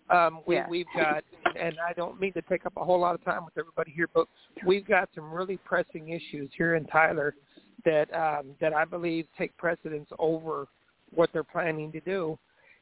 Um, 0.09 0.39
we, 0.45 0.55
yeah. 0.55 0.69
We've 0.69 0.85
got, 0.95 1.23
and 1.59 1.75
I 1.85 1.91
don't 1.91 2.17
mean 2.19 2.31
to 2.33 2.41
take 2.43 2.65
up 2.65 2.73
a 2.77 2.85
whole 2.85 2.99
lot 2.99 3.13
of 3.13 3.23
time 3.25 3.43
with 3.43 3.57
everybody 3.57 3.91
here, 3.91 4.07
but 4.13 4.27
we've 4.65 4.87
got 4.87 5.09
some 5.13 5.29
really 5.29 5.57
pressing 5.57 6.09
issues 6.09 6.49
here 6.57 6.75
in 6.75 6.85
Tyler 6.85 7.35
that 7.83 8.13
um, 8.13 8.51
that 8.61 8.73
I 8.73 8.85
believe 8.85 9.27
take 9.37 9.55
precedence 9.57 10.07
over 10.17 10.67
what 11.13 11.29
they're 11.33 11.43
planning 11.43 11.91
to 11.91 11.99
do. 12.01 12.37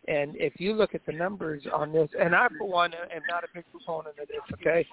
And 0.08 0.36
if 0.36 0.60
you 0.60 0.74
look 0.74 0.94
at 0.94 1.06
the 1.06 1.12
numbers 1.12 1.64
on 1.74 1.92
this, 1.92 2.10
and 2.20 2.36
I 2.36 2.48
for 2.58 2.68
one 2.68 2.94
am 2.94 3.22
not 3.30 3.44
a 3.44 3.48
big 3.54 3.66
proponent 3.72 4.20
of 4.20 4.28
this, 4.28 4.38
okay? 4.54 4.86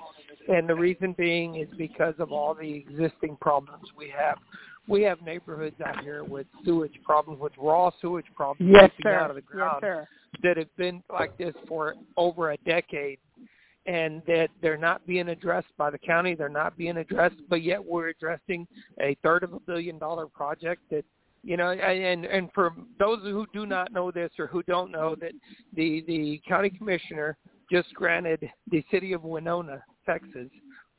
And 0.49 0.69
the 0.69 0.75
reason 0.75 1.15
being 1.19 1.57
is 1.57 1.69
because 1.77 2.15
of 2.19 2.33
all 2.33 2.55
the 2.55 2.73
existing 2.73 3.37
problems 3.41 3.85
we 3.97 4.13
have. 4.17 4.39
We 4.89 5.03
have 5.03 5.21
neighborhoods 5.23 5.81
out 5.85 6.03
here 6.03 6.25
with 6.25 6.47
sewage 6.65 6.99
problems, 7.05 7.41
with 7.41 7.53
raw 7.59 7.91
sewage 8.01 8.27
problems 8.35 8.73
yes, 8.75 8.91
sir. 9.03 9.15
out 9.15 9.31
of 9.31 9.37
the 9.37 9.43
ground 9.43 9.81
yes, 9.83 10.07
that 10.43 10.57
have 10.57 10.75
been 10.77 11.03
like 11.13 11.37
this 11.39 11.55
for 11.69 11.95
over 12.17 12.53
a 12.53 12.57
decade 12.59 13.19
and 13.87 14.23
that 14.27 14.49
they're 14.61 14.79
not 14.79 15.05
being 15.07 15.29
addressed 15.29 15.77
by 15.77 15.91
the 15.91 15.99
county. 15.99 16.35
They're 16.35 16.49
not 16.49 16.77
being 16.77 16.99
addressed, 16.99 17.37
but 17.49 17.63
yet 17.63 17.85
we're 17.85 18.09
addressing 18.09 18.67
a 19.01 19.17
third 19.23 19.43
of 19.43 19.53
a 19.53 19.61
billion 19.61 19.99
dollar 19.99 20.27
project 20.27 20.83
that 20.91 21.05
you 21.43 21.56
know 21.56 21.70
and 21.70 22.24
and 22.24 22.51
for 22.55 22.73
those 22.98 23.20
who 23.23 23.47
do 23.52 23.66
not 23.66 23.93
know 23.93 24.10
this 24.10 24.31
or 24.39 24.47
who 24.47 24.62
don't 24.64 24.90
know 24.90 25.16
that 25.20 25.32
the 25.74 26.05
the 26.06 26.40
county 26.48 26.70
commissioner 26.70 27.36
just 27.70 27.93
granted 27.94 28.48
the 28.70 28.85
city 28.90 29.12
of 29.12 29.24
Winona, 29.24 29.82
Texas, 30.05 30.48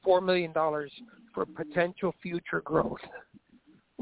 four 0.04 0.22
million 0.22 0.52
dollars 0.52 0.92
for 1.34 1.46
potential 1.46 2.14
future 2.22 2.62
growth. 2.62 3.00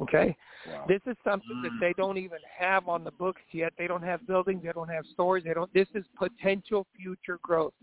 Okay, 0.01 0.35
wow. 0.67 0.85
this 0.87 1.01
is 1.05 1.15
something 1.23 1.61
that 1.63 1.71
they 1.79 1.93
don't 1.97 2.17
even 2.17 2.39
have 2.57 2.87
on 2.87 3.03
the 3.03 3.11
books 3.11 3.41
yet. 3.51 3.73
They 3.77 3.87
don't 3.87 4.01
have 4.01 4.25
buildings. 4.25 4.63
They 4.63 4.71
don't 4.71 4.89
have 4.89 5.05
stores. 5.13 5.43
They 5.43 5.53
don't. 5.53 5.71
This 5.73 5.87
is 5.93 6.05
potential 6.17 6.87
future 6.95 7.39
growth. 7.43 7.73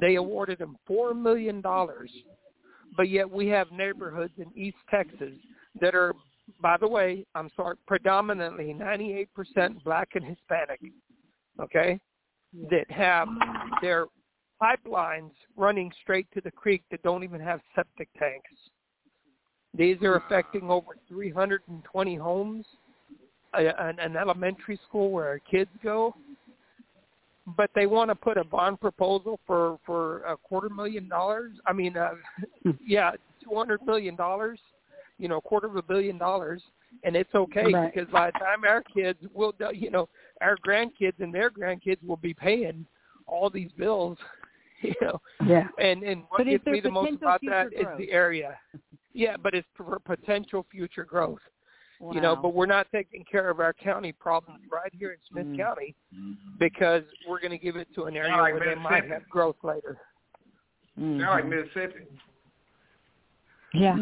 They 0.00 0.14
awarded 0.14 0.58
them 0.58 0.76
four 0.86 1.14
million 1.14 1.60
dollars, 1.60 2.10
but 2.96 3.08
yet 3.10 3.28
we 3.28 3.48
have 3.48 3.70
neighborhoods 3.72 4.32
in 4.38 4.46
East 4.56 4.78
Texas 4.88 5.34
that 5.80 5.94
are 5.94 6.14
by 6.60 6.76
the 6.76 6.88
way, 6.88 7.24
I'm 7.34 7.50
sorry, 7.56 7.76
predominantly 7.86 8.74
98% 8.74 9.26
black 9.84 10.10
and 10.14 10.24
Hispanic, 10.24 10.80
okay, 11.60 12.00
that 12.70 12.90
have 12.90 13.28
their 13.80 14.06
pipelines 14.62 15.32
running 15.56 15.90
straight 16.02 16.26
to 16.34 16.40
the 16.40 16.50
creek 16.50 16.82
that 16.90 17.02
don't 17.02 17.24
even 17.24 17.40
have 17.40 17.60
septic 17.74 18.08
tanks. 18.18 18.50
These 19.74 19.96
are 20.02 20.16
affecting 20.16 20.70
over 20.70 20.96
320 21.08 22.16
homes, 22.16 22.66
an, 23.54 23.98
an 23.98 24.16
elementary 24.16 24.78
school 24.86 25.10
where 25.10 25.28
our 25.28 25.38
kids 25.38 25.70
go. 25.82 26.14
But 27.56 27.70
they 27.74 27.86
want 27.86 28.08
to 28.10 28.14
put 28.14 28.36
a 28.38 28.44
bond 28.44 28.80
proposal 28.80 29.40
for 29.48 29.76
for 29.84 30.18
a 30.18 30.36
quarter 30.36 30.68
million 30.68 31.08
dollars. 31.08 31.50
I 31.66 31.72
mean, 31.72 31.96
uh, 31.96 32.12
yeah, 32.86 33.10
two 33.42 33.52
hundred 33.56 33.82
million 33.84 34.14
dollars 34.14 34.60
you 35.18 35.28
know, 35.28 35.36
a 35.38 35.40
quarter 35.40 35.66
of 35.66 35.76
a 35.76 35.82
billion 35.82 36.18
dollars, 36.18 36.62
and 37.04 37.16
it's 37.16 37.34
okay 37.34 37.72
right. 37.72 37.92
because 37.92 38.10
by 38.10 38.26
the 38.26 38.38
time 38.38 38.64
our 38.66 38.82
kids 38.82 39.18
will, 39.32 39.54
you 39.72 39.90
know, 39.90 40.08
our 40.40 40.56
grandkids 40.66 41.20
and 41.20 41.32
their 41.32 41.50
grandkids 41.50 42.02
will 42.06 42.16
be 42.16 42.34
paying 42.34 42.86
all 43.26 43.50
these 43.50 43.70
bills, 43.76 44.18
you 44.82 44.94
know. 45.00 45.20
Yeah. 45.46 45.68
And 45.78 46.02
and 46.02 46.22
what 46.28 46.38
but 46.38 46.46
gets 46.46 46.66
me 46.66 46.80
the 46.80 46.90
most 46.90 47.14
about 47.14 47.40
that 47.48 47.70
growth? 47.70 47.94
is 47.94 47.98
the 47.98 48.12
area. 48.12 48.58
Yeah, 49.14 49.36
but 49.36 49.54
it's 49.54 49.68
for 49.76 49.98
potential 49.98 50.66
future 50.70 51.04
growth. 51.04 51.40
Wow. 52.00 52.12
You 52.14 52.20
know, 52.20 52.34
but 52.34 52.52
we're 52.52 52.66
not 52.66 52.88
taking 52.92 53.24
care 53.30 53.48
of 53.48 53.60
our 53.60 53.72
county 53.72 54.10
problems 54.10 54.60
right 54.72 54.90
here 54.92 55.12
in 55.12 55.18
Smith 55.30 55.46
mm 55.46 55.56
County 55.56 55.94
because 56.58 57.04
we're 57.28 57.38
going 57.38 57.52
to 57.52 57.58
give 57.58 57.76
it 57.76 57.86
to 57.94 58.04
an 58.04 58.16
area 58.16 58.36
like 58.36 58.54
where 58.54 58.74
they 58.74 58.80
might 58.80 59.08
have 59.08 59.28
growth 59.28 59.54
later. 59.62 59.98
Mm-hmm. 60.98 61.20
Sound 61.20 61.30
like 61.30 61.46
Mississippi. 61.46 62.06
Yeah. 63.72 63.96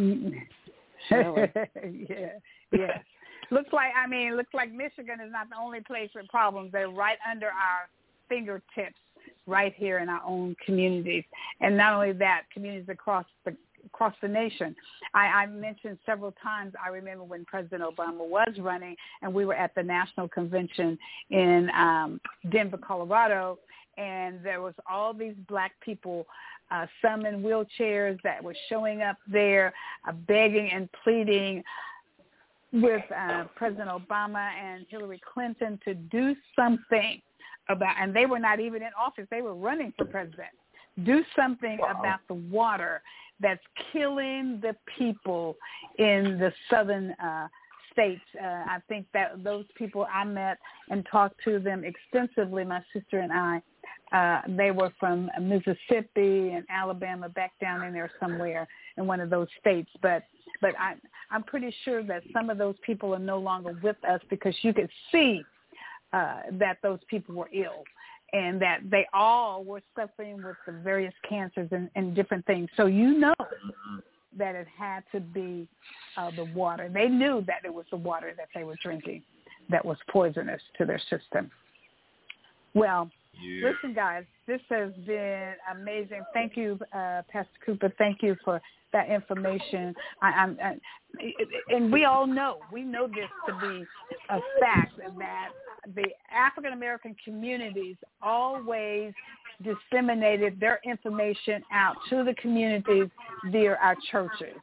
yeah, 1.11 2.33
yeah. 2.73 2.99
looks 3.51 3.73
like 3.73 3.93
I 3.97 4.07
mean, 4.07 4.37
looks 4.37 4.55
like 4.55 4.73
Michigan 4.73 5.21
is 5.25 5.33
not 5.33 5.49
the 5.49 5.57
only 5.57 5.81
place 5.81 6.11
with 6.15 6.29
problems. 6.29 6.73
They're 6.73 6.89
right 6.89 7.19
under 7.31 7.47
our 7.47 7.89
fingertips, 8.29 8.99
right 9.47 9.75
here 9.77 9.99
in 9.99 10.09
our 10.09 10.23
own 10.25 10.57
communities, 10.65 11.25
and 11.61 11.77
not 11.77 11.95
only 11.95 12.13
that, 12.13 12.43
communities 12.53 12.89
across 12.89 13.27
the 13.45 13.57
across 13.87 14.15
the 14.23 14.29
nation. 14.29 14.75
I, 15.15 15.27
I 15.27 15.47
mentioned 15.47 15.99
several 16.05 16.33
times. 16.43 16.75
I 16.85 16.89
remember 16.89 17.25
when 17.25 17.45
President 17.45 17.83
Obama 17.83 18.29
was 18.29 18.53
running, 18.59 18.97
and 19.23 19.33
we 19.33 19.45
were 19.45 19.55
at 19.55 19.75
the 19.75 19.83
national 19.83 20.29
convention 20.29 20.99
in 21.31 21.71
um, 21.77 22.21
Denver, 22.51 22.79
Colorado, 22.79 23.59
and 23.97 24.43
there 24.43 24.61
was 24.61 24.75
all 24.91 25.13
these 25.13 25.35
black 25.49 25.73
people 25.81 26.27
uh, 26.71 26.87
some 27.03 27.27
in 27.27 27.43
wheelchairs 27.43 28.19
that 28.23 28.43
were 28.43 28.55
showing 28.69 29.03
up 29.03 29.17
there 29.31 29.73
uh, 30.09 30.13
begging 30.13 30.71
and 30.73 30.89
pleading 31.03 31.63
with 32.73 33.03
uh, 33.17 33.45
President 33.57 33.89
Obama 33.89 34.51
and 34.53 34.87
Hillary 34.89 35.21
Clinton 35.33 35.79
to 35.85 35.95
do 35.95 36.35
something 36.55 37.21
about, 37.69 37.97
and 38.01 38.15
they 38.15 38.27
were 38.27 38.39
not 38.39 38.61
even 38.61 38.83
in 38.83 38.91
office. 38.99 39.27
They 39.31 39.43
were 39.43 39.55
running 39.55 39.93
for 39.97 40.05
president. 40.05 40.49
Do 41.05 41.23
something 41.35 41.79
wow. 41.81 41.97
about 41.99 42.21
the 42.29 42.35
water 42.35 43.03
that's 43.41 43.63
killing 43.93 44.61
the 44.63 44.77
people 44.99 45.57
in 45.99 46.39
the 46.39 46.53
southern 46.69 47.13
uh, 47.13 47.49
states. 47.93 48.21
Uh, 48.41 48.47
I 48.47 48.79
think 48.89 49.07
that 49.15 49.43
those 49.43 49.65
people 49.77 50.07
I 50.13 50.25
met 50.25 50.59
and 50.91 51.07
talked 51.11 51.43
to 51.45 51.59
them 51.59 51.85
extensively, 51.85 52.65
my 52.65 52.83
sister 52.93 53.21
and 53.21 53.33
I, 53.33 53.63
uh, 54.13 54.41
they 54.49 54.71
were 54.71 54.93
from 54.99 55.31
Mississippi 55.41 56.51
and 56.51 56.65
Alabama, 56.69 57.29
back 57.29 57.53
down 57.61 57.85
in 57.85 57.93
there 57.93 58.11
somewhere 58.19 58.67
in 58.97 59.07
one 59.07 59.21
of 59.21 59.31
those 59.31 59.49
states. 59.61 59.91
But 60.03 60.25
but 60.61 60.75
I, 60.79 60.95
I'm 61.31 61.43
pretty 61.43 61.75
sure 61.85 62.03
that 62.03 62.23
some 62.33 62.51
of 62.51 62.59
those 62.59 62.75
people 62.85 63.15
are 63.15 63.21
no 63.21 63.39
longer 63.39 63.79
with 63.83 63.97
us 64.09 64.21
because 64.29 64.55
you 64.63 64.75
could 64.75 64.91
see 65.13 65.43
uh, 66.13 66.41
that 66.53 66.79
those 66.83 66.99
people 67.09 67.35
were 67.35 67.49
ill 67.53 67.85
and 68.33 68.61
that 68.61 68.81
they 68.91 69.07
all 69.13 69.65
were 69.65 69.81
suffering 69.97 70.43
with 70.43 70.57
the 70.67 70.73
various 70.73 71.15
cancers 71.29 71.69
and, 71.73 71.91
and 71.97 72.15
different 72.15 72.45
things. 72.47 72.69
So 72.77 72.87
you 72.87 73.19
know 73.19 73.35
that 74.39 74.55
it 74.55 74.67
had 74.77 75.03
to 75.13 75.21
be 75.21 75.69
uh, 76.17 76.31
the 76.37 76.45
water. 76.55 76.91
They 76.93 77.09
knew 77.09 77.43
that 77.47 77.65
it 77.65 77.73
was 77.73 77.87
the 77.91 77.97
water 77.97 78.33
that 78.37 78.49
they 78.55 78.65
were 78.65 78.77
drinking 78.83 79.23
that 79.71 79.85
was 79.85 79.97
poisonous 80.09 80.61
to 80.79 80.85
their 80.85 81.01
system. 81.11 81.51
Well, 82.75 83.11
yeah. 83.41 83.71
listen, 83.71 83.95
guys, 83.95 84.25
this 84.47 84.61
has 84.69 84.93
been 85.07 85.55
amazing. 85.71 86.23
Thank 86.33 86.57
you, 86.57 86.79
uh, 86.93 87.23
Pastor 87.31 87.51
Cooper. 87.65 87.93
Thank 87.99 88.23
you 88.23 88.37
for 88.45 88.61
that 88.93 89.09
information. 89.09 89.95
I, 90.21 90.29
I'm, 90.29 90.59
I, 90.63 90.77
and 91.69 91.93
we 91.93 92.05
all 92.05 92.27
know, 92.27 92.59
we 92.73 92.83
know 92.83 93.07
this 93.07 93.29
to 93.47 93.53
be 93.61 93.85
a 94.31 94.39
fact 94.61 94.99
that 95.19 95.49
the 95.95 96.07
African 96.35 96.73
American 96.73 97.17
communities 97.25 97.97
always 98.23 99.13
disseminated 99.63 100.59
their 100.59 100.81
information 100.85 101.63
out 101.73 101.97
to 102.09 102.25
the 102.25 102.35
communities 102.35 103.09
via 103.51 103.77
our 103.83 103.97
churches. 104.11 104.57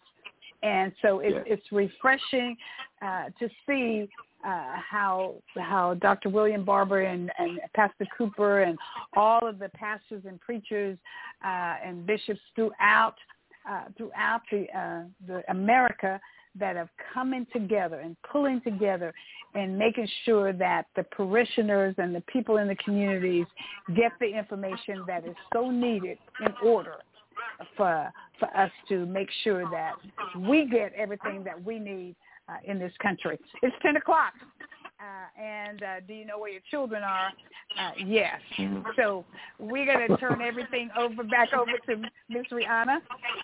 And 0.64 0.92
so 1.02 1.20
it, 1.20 1.44
it's 1.46 1.72
refreshing 1.72 2.58
uh, 3.02 3.26
to 3.40 3.48
see 3.68 4.10
uh, 4.46 4.76
how 4.78 5.36
how 5.58 5.96
Dr. 5.96 6.30
William 6.30 6.64
Barber 6.64 7.02
and, 7.02 7.32
and 7.38 7.60
Pastor 7.76 8.06
Cooper 8.18 8.64
and 8.64 8.78
all 9.16 9.48
of 9.48 9.60
the 9.60 9.70
pastors 9.70 10.24
and 10.28 10.40
preachers 10.40 10.98
uh, 11.44 11.76
and 11.84 12.06
bishops 12.06 12.40
throughout 12.56 13.16
uh, 13.70 13.86
throughout 13.98 14.42
the 14.52 14.66
uh, 14.78 15.04
the 15.28 15.44
America 15.50 16.20
that 16.60 16.76
have 16.76 16.90
coming 17.14 17.46
together 17.54 18.00
and 18.00 18.16
pulling 18.32 18.62
together 18.62 19.14
and 19.54 19.78
making 19.78 20.08
sure 20.26 20.54
that 20.54 20.86
the 20.96 21.04
parishioners 21.04 21.96
and 21.98 22.14
the 22.14 22.22
people 22.22 22.58
in 22.58 22.68
the 22.68 22.76
communities 22.76 23.46
get 23.96 24.12
the 24.20 24.26
information 24.26 25.04
that 25.08 25.26
is 25.26 25.36
so 25.54 25.70
needed 25.70 26.18
in 26.46 26.54
order 26.64 26.96
for 27.76 28.12
for 28.40 28.56
us 28.56 28.72
to 28.88 29.06
make 29.08 29.30
sure 29.44 29.70
that 29.72 29.94
we 30.48 30.66
get 30.66 30.94
everything 30.94 31.44
that 31.44 31.62
we 31.64 31.80
need 31.80 32.16
uh, 32.50 32.58
in 32.66 32.80
this 32.80 32.94
country. 33.02 33.40
It's 33.62 33.76
10 33.82 33.98
o'clock. 33.98 34.34
Uh, 35.00 35.42
and 35.42 35.84
uh, 35.84 36.00
do 36.08 36.14
you 36.14 36.26
know 36.26 36.40
where 36.40 36.50
your 36.50 36.62
children 36.72 37.04
are? 37.04 37.32
Uh, 37.80 37.92
yes. 38.04 38.40
So 38.96 39.26
we're 39.60 39.86
going 39.86 40.08
to 40.08 40.18
turn 40.18 40.42
everything 40.42 40.90
over 40.98 41.24
back 41.24 41.54
over 41.54 41.72
to 41.88 42.10
Miss 42.30 42.48
Rihanna. 42.52 42.98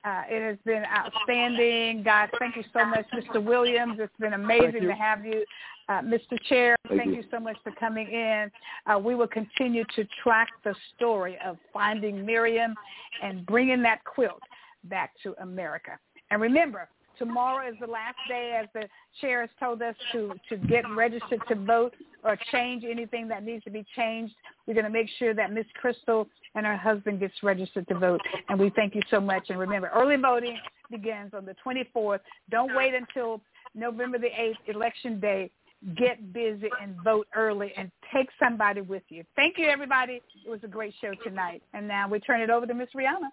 Uh, 0.03 0.21
it 0.27 0.41
has 0.41 0.57
been 0.65 0.83
outstanding. 0.85 2.01
Guys, 2.01 2.29
thank 2.39 2.55
you 2.55 2.63
so 2.73 2.85
much, 2.85 3.05
Mr. 3.13 3.43
Williams. 3.43 3.97
It's 3.99 4.15
been 4.19 4.33
amazing 4.33 4.81
to 4.81 4.93
have 4.93 5.25
you. 5.25 5.45
Uh, 5.89 6.01
Mr. 6.01 6.41
Chair, 6.47 6.75
thank, 6.87 7.01
thank 7.01 7.11
you. 7.11 7.17
you. 7.17 7.23
so 7.29 7.39
much 7.39 7.57
for 7.61 7.71
coming 7.73 8.07
in. 8.07 8.49
Uh, 8.87 8.97
we 8.97 9.13
will 9.13 9.27
continue 9.27 9.83
to 9.95 10.07
track 10.23 10.47
the 10.63 10.73
story 10.95 11.37
of 11.45 11.57
finding 11.71 12.25
Miriam 12.25 12.73
and 13.21 13.45
bringing 13.45 13.83
that 13.83 14.03
quilt 14.05 14.41
back 14.85 15.11
to 15.21 15.35
America. 15.41 15.99
And 16.31 16.41
remember, 16.41 16.87
Tomorrow 17.17 17.69
is 17.69 17.75
the 17.79 17.87
last 17.87 18.17
day, 18.27 18.59
as 18.61 18.67
the 18.73 18.87
chair 19.21 19.41
has 19.41 19.49
told 19.59 19.81
us, 19.81 19.95
to, 20.11 20.33
to 20.49 20.57
get 20.57 20.83
registered 20.95 21.41
to 21.47 21.55
vote 21.55 21.93
or 22.23 22.37
change 22.51 22.83
anything 22.89 23.27
that 23.27 23.43
needs 23.43 23.63
to 23.65 23.69
be 23.69 23.85
changed. 23.95 24.33
We're 24.65 24.73
going 24.73 24.85
to 24.85 24.89
make 24.89 25.07
sure 25.19 25.33
that 25.33 25.51
Miss 25.51 25.65
Crystal 25.79 26.27
and 26.55 26.65
her 26.65 26.77
husband 26.77 27.19
gets 27.19 27.33
registered 27.43 27.87
to 27.89 27.99
vote. 27.99 28.21
And 28.49 28.59
we 28.59 28.71
thank 28.75 28.95
you 28.95 29.01
so 29.09 29.19
much. 29.19 29.49
And 29.49 29.59
remember, 29.59 29.91
early 29.93 30.15
voting 30.15 30.57
begins 30.89 31.33
on 31.33 31.45
the 31.45 31.55
24th. 31.65 32.19
Don't 32.49 32.75
wait 32.75 32.93
until 32.93 33.41
November 33.75 34.17
the 34.17 34.27
8th, 34.27 34.73
Election 34.73 35.19
Day. 35.19 35.51
Get 35.97 36.31
busy 36.31 36.69
and 36.81 36.95
vote 37.03 37.27
early 37.35 37.73
and 37.75 37.91
take 38.13 38.29
somebody 38.39 38.79
with 38.79 39.03
you. 39.09 39.25
Thank 39.35 39.57
you, 39.57 39.67
everybody. 39.67 40.21
It 40.45 40.49
was 40.49 40.61
a 40.63 40.67
great 40.67 40.93
show 41.01 41.11
tonight. 41.25 41.61
And 41.73 41.87
now 41.87 42.07
we 42.07 42.19
turn 42.19 42.39
it 42.39 42.49
over 42.49 42.65
to 42.65 42.73
Miss 42.73 42.87
Rihanna. 42.95 43.27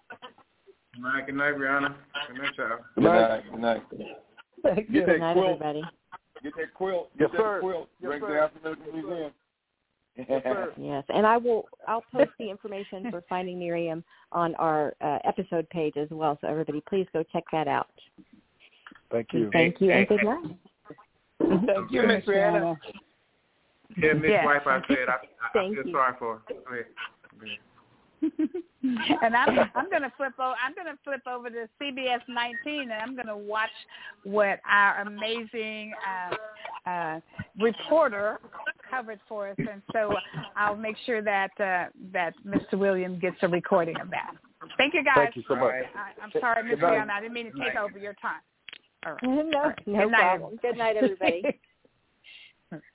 Good 0.93 1.03
night, 1.03 1.25
good 1.25 1.35
night, 1.35 1.55
Brianna. 1.55 1.95
Good 2.27 2.37
night, 2.37 2.51
y'all. 2.57 2.77
Good 2.95 3.03
night, 3.03 3.43
good 3.51 3.59
night. 3.59 3.83
Get 4.91 5.05
good 5.05 5.19
night, 5.19 5.33
quilt. 5.33 5.61
everybody. 5.61 5.81
Get 6.43 6.53
that 6.57 6.73
quilt. 6.73 7.09
Get 7.17 7.21
yes, 7.21 7.29
that 7.31 7.37
sir. 7.37 7.59
quilt. 7.61 7.89
Yes, 8.01 8.07
Bring 8.09 8.21
sir. 8.21 8.27
to 8.27 8.33
the 8.33 8.69
African 8.69 8.93
Museum. 8.93 9.31
Yes, 10.17 10.27
sir. 10.43 10.73
yes, 10.77 11.03
and 11.09 11.25
I 11.25 11.37
will. 11.37 11.65
I'll 11.87 12.03
post 12.13 12.31
the 12.39 12.49
information 12.49 13.09
for 13.09 13.23
finding 13.29 13.57
Miriam 13.59 14.03
on 14.31 14.53
our 14.55 14.93
uh, 15.01 15.19
episode 15.23 15.69
page 15.69 15.95
as 15.97 16.09
well. 16.11 16.37
So 16.41 16.47
everybody, 16.47 16.83
please 16.89 17.07
go 17.13 17.23
check 17.31 17.43
that 17.51 17.67
out. 17.67 17.87
Thank 19.11 19.27
you. 19.33 19.49
Thank 19.53 19.79
you, 19.81 19.91
and 19.91 20.07
good 20.07 20.23
night. 20.23 20.57
Thank 21.39 21.91
you, 21.91 22.07
Miss 22.07 22.25
Rihanna. 22.25 22.77
Yeah, 23.97 24.13
Miss 24.13 24.29
Yes. 24.29 24.45
Wife, 24.45 24.61
I 24.65 24.81
said 24.87 25.09
I, 25.09 25.11
I, 25.11 25.15
I 25.15 25.53
feel 25.53 25.73
you. 25.73 25.91
sorry 25.91 26.13
for 26.17 26.35
her. 26.35 26.41
Go 26.47 26.73
ahead. 26.73 26.85
Go 27.39 27.45
ahead. 27.45 27.57
And 28.21 29.35
I'm 29.35 29.59
I'm 29.75 29.89
gonna 29.89 30.11
flip 30.17 30.33
over 30.39 30.55
I'm 30.63 30.73
gonna 30.75 30.97
flip 31.03 31.21
over 31.27 31.49
to 31.49 31.67
CBS 31.81 32.21
19 32.27 32.81
and 32.81 32.93
I'm 32.93 33.15
gonna 33.15 33.37
watch 33.37 33.69
what 34.23 34.59
our 34.69 35.01
amazing 35.01 35.93
uh, 36.85 36.89
uh, 36.89 37.19
reporter 37.59 38.39
covered 38.89 39.19
for 39.27 39.49
us 39.49 39.57
and 39.57 39.81
so 39.93 40.13
I'll 40.55 40.75
make 40.75 40.95
sure 41.05 41.21
that 41.21 41.51
uh, 41.59 41.85
that 42.13 42.33
Mr. 42.45 42.77
Williams 42.77 43.19
gets 43.21 43.37
a 43.41 43.47
recording 43.47 43.99
of 43.99 44.09
that. 44.09 44.33
Thank 44.77 44.93
you 44.93 45.03
guys. 45.03 45.15
Thank 45.15 45.35
you 45.35 45.43
so 45.47 45.55
much. 45.55 45.73
I, 45.95 46.11
I'm 46.21 46.31
sorry, 46.39 46.63
Miss 46.63 46.79
Good 46.79 46.81
night. 46.81 47.09
I 47.09 47.19
didn't 47.21 47.33
mean 47.33 47.51
to 47.51 47.59
take 47.59 47.75
over 47.75 47.97
your 47.97 48.13
time. 48.13 48.41
All 49.05 49.13
right. 49.13 49.23
No, 49.51 49.57
All 49.57 49.69
right. 49.69 49.87
no 49.87 49.99
Good 50.03 50.11
night, 50.11 50.19
problem. 50.19 50.59
Good 50.61 50.77
night, 50.77 50.95
everybody. 50.97 51.59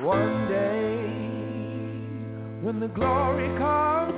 One 0.00 0.48
day, 0.48 1.03
when 2.64 2.80
the 2.80 2.88
glory 2.88 3.46
comes, 3.58 4.14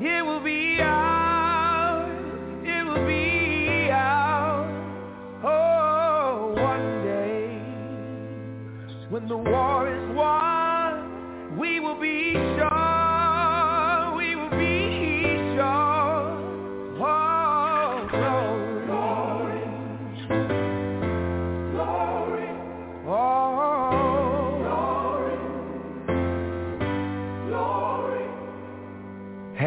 it 0.00 0.24
will 0.24 0.42
be 0.42 0.78
ours. 0.80 2.10
It 2.64 2.82
will 2.86 3.06
be 3.06 3.90
ours. 3.90 4.72
Oh, 5.44 6.54
one 6.56 7.04
day, 7.04 7.58
when 9.10 9.28
the 9.28 9.36
war 9.36 9.86
is 9.86 10.16
won, 10.16 11.58
we 11.58 11.78
will 11.78 12.00
be 12.00 12.41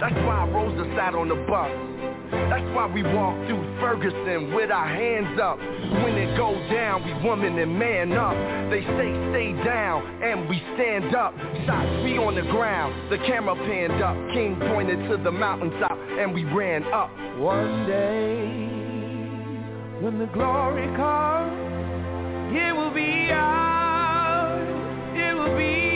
That's 0.00 0.14
why 0.26 0.46
Rosa 0.52 0.84
sat 0.94 1.14
on 1.14 1.28
the 1.28 1.36
bus. 1.48 1.70
That's 2.30 2.68
why 2.76 2.86
we 2.92 3.02
walk 3.02 3.34
through 3.46 3.64
Ferguson 3.80 4.52
with 4.54 4.70
our 4.70 4.86
hands 4.86 5.40
up. 5.40 5.58
When 5.58 6.18
it 6.18 6.36
goes 6.36 6.60
down, 6.70 7.04
we 7.04 7.14
woman 7.26 7.58
and 7.58 7.78
man 7.78 8.12
up. 8.12 8.34
They 8.68 8.82
say 8.82 9.08
stay 9.32 9.52
down, 9.64 10.04
and 10.22 10.48
we 10.48 10.60
stand 10.74 11.14
up. 11.14 11.32
Shots 11.64 12.04
we 12.04 12.18
on 12.18 12.34
the 12.34 12.42
ground, 12.42 13.10
the 13.10 13.16
camera 13.18 13.54
panned 13.54 14.02
up. 14.02 14.16
King 14.34 14.56
pointed 14.74 15.08
to 15.08 15.16
the 15.16 15.32
mountaintop, 15.32 15.98
and 16.18 16.34
we 16.34 16.44
ran 16.44 16.84
up. 16.92 17.10
One 17.38 17.86
day, 17.86 18.44
when 20.04 20.18
the 20.18 20.26
glory 20.26 20.86
comes, 20.96 21.56
it 22.54 22.76
will 22.76 22.92
be 22.92 23.30
ours. 23.32 24.68
It 25.16 25.34
will 25.34 25.56
be 25.56 25.95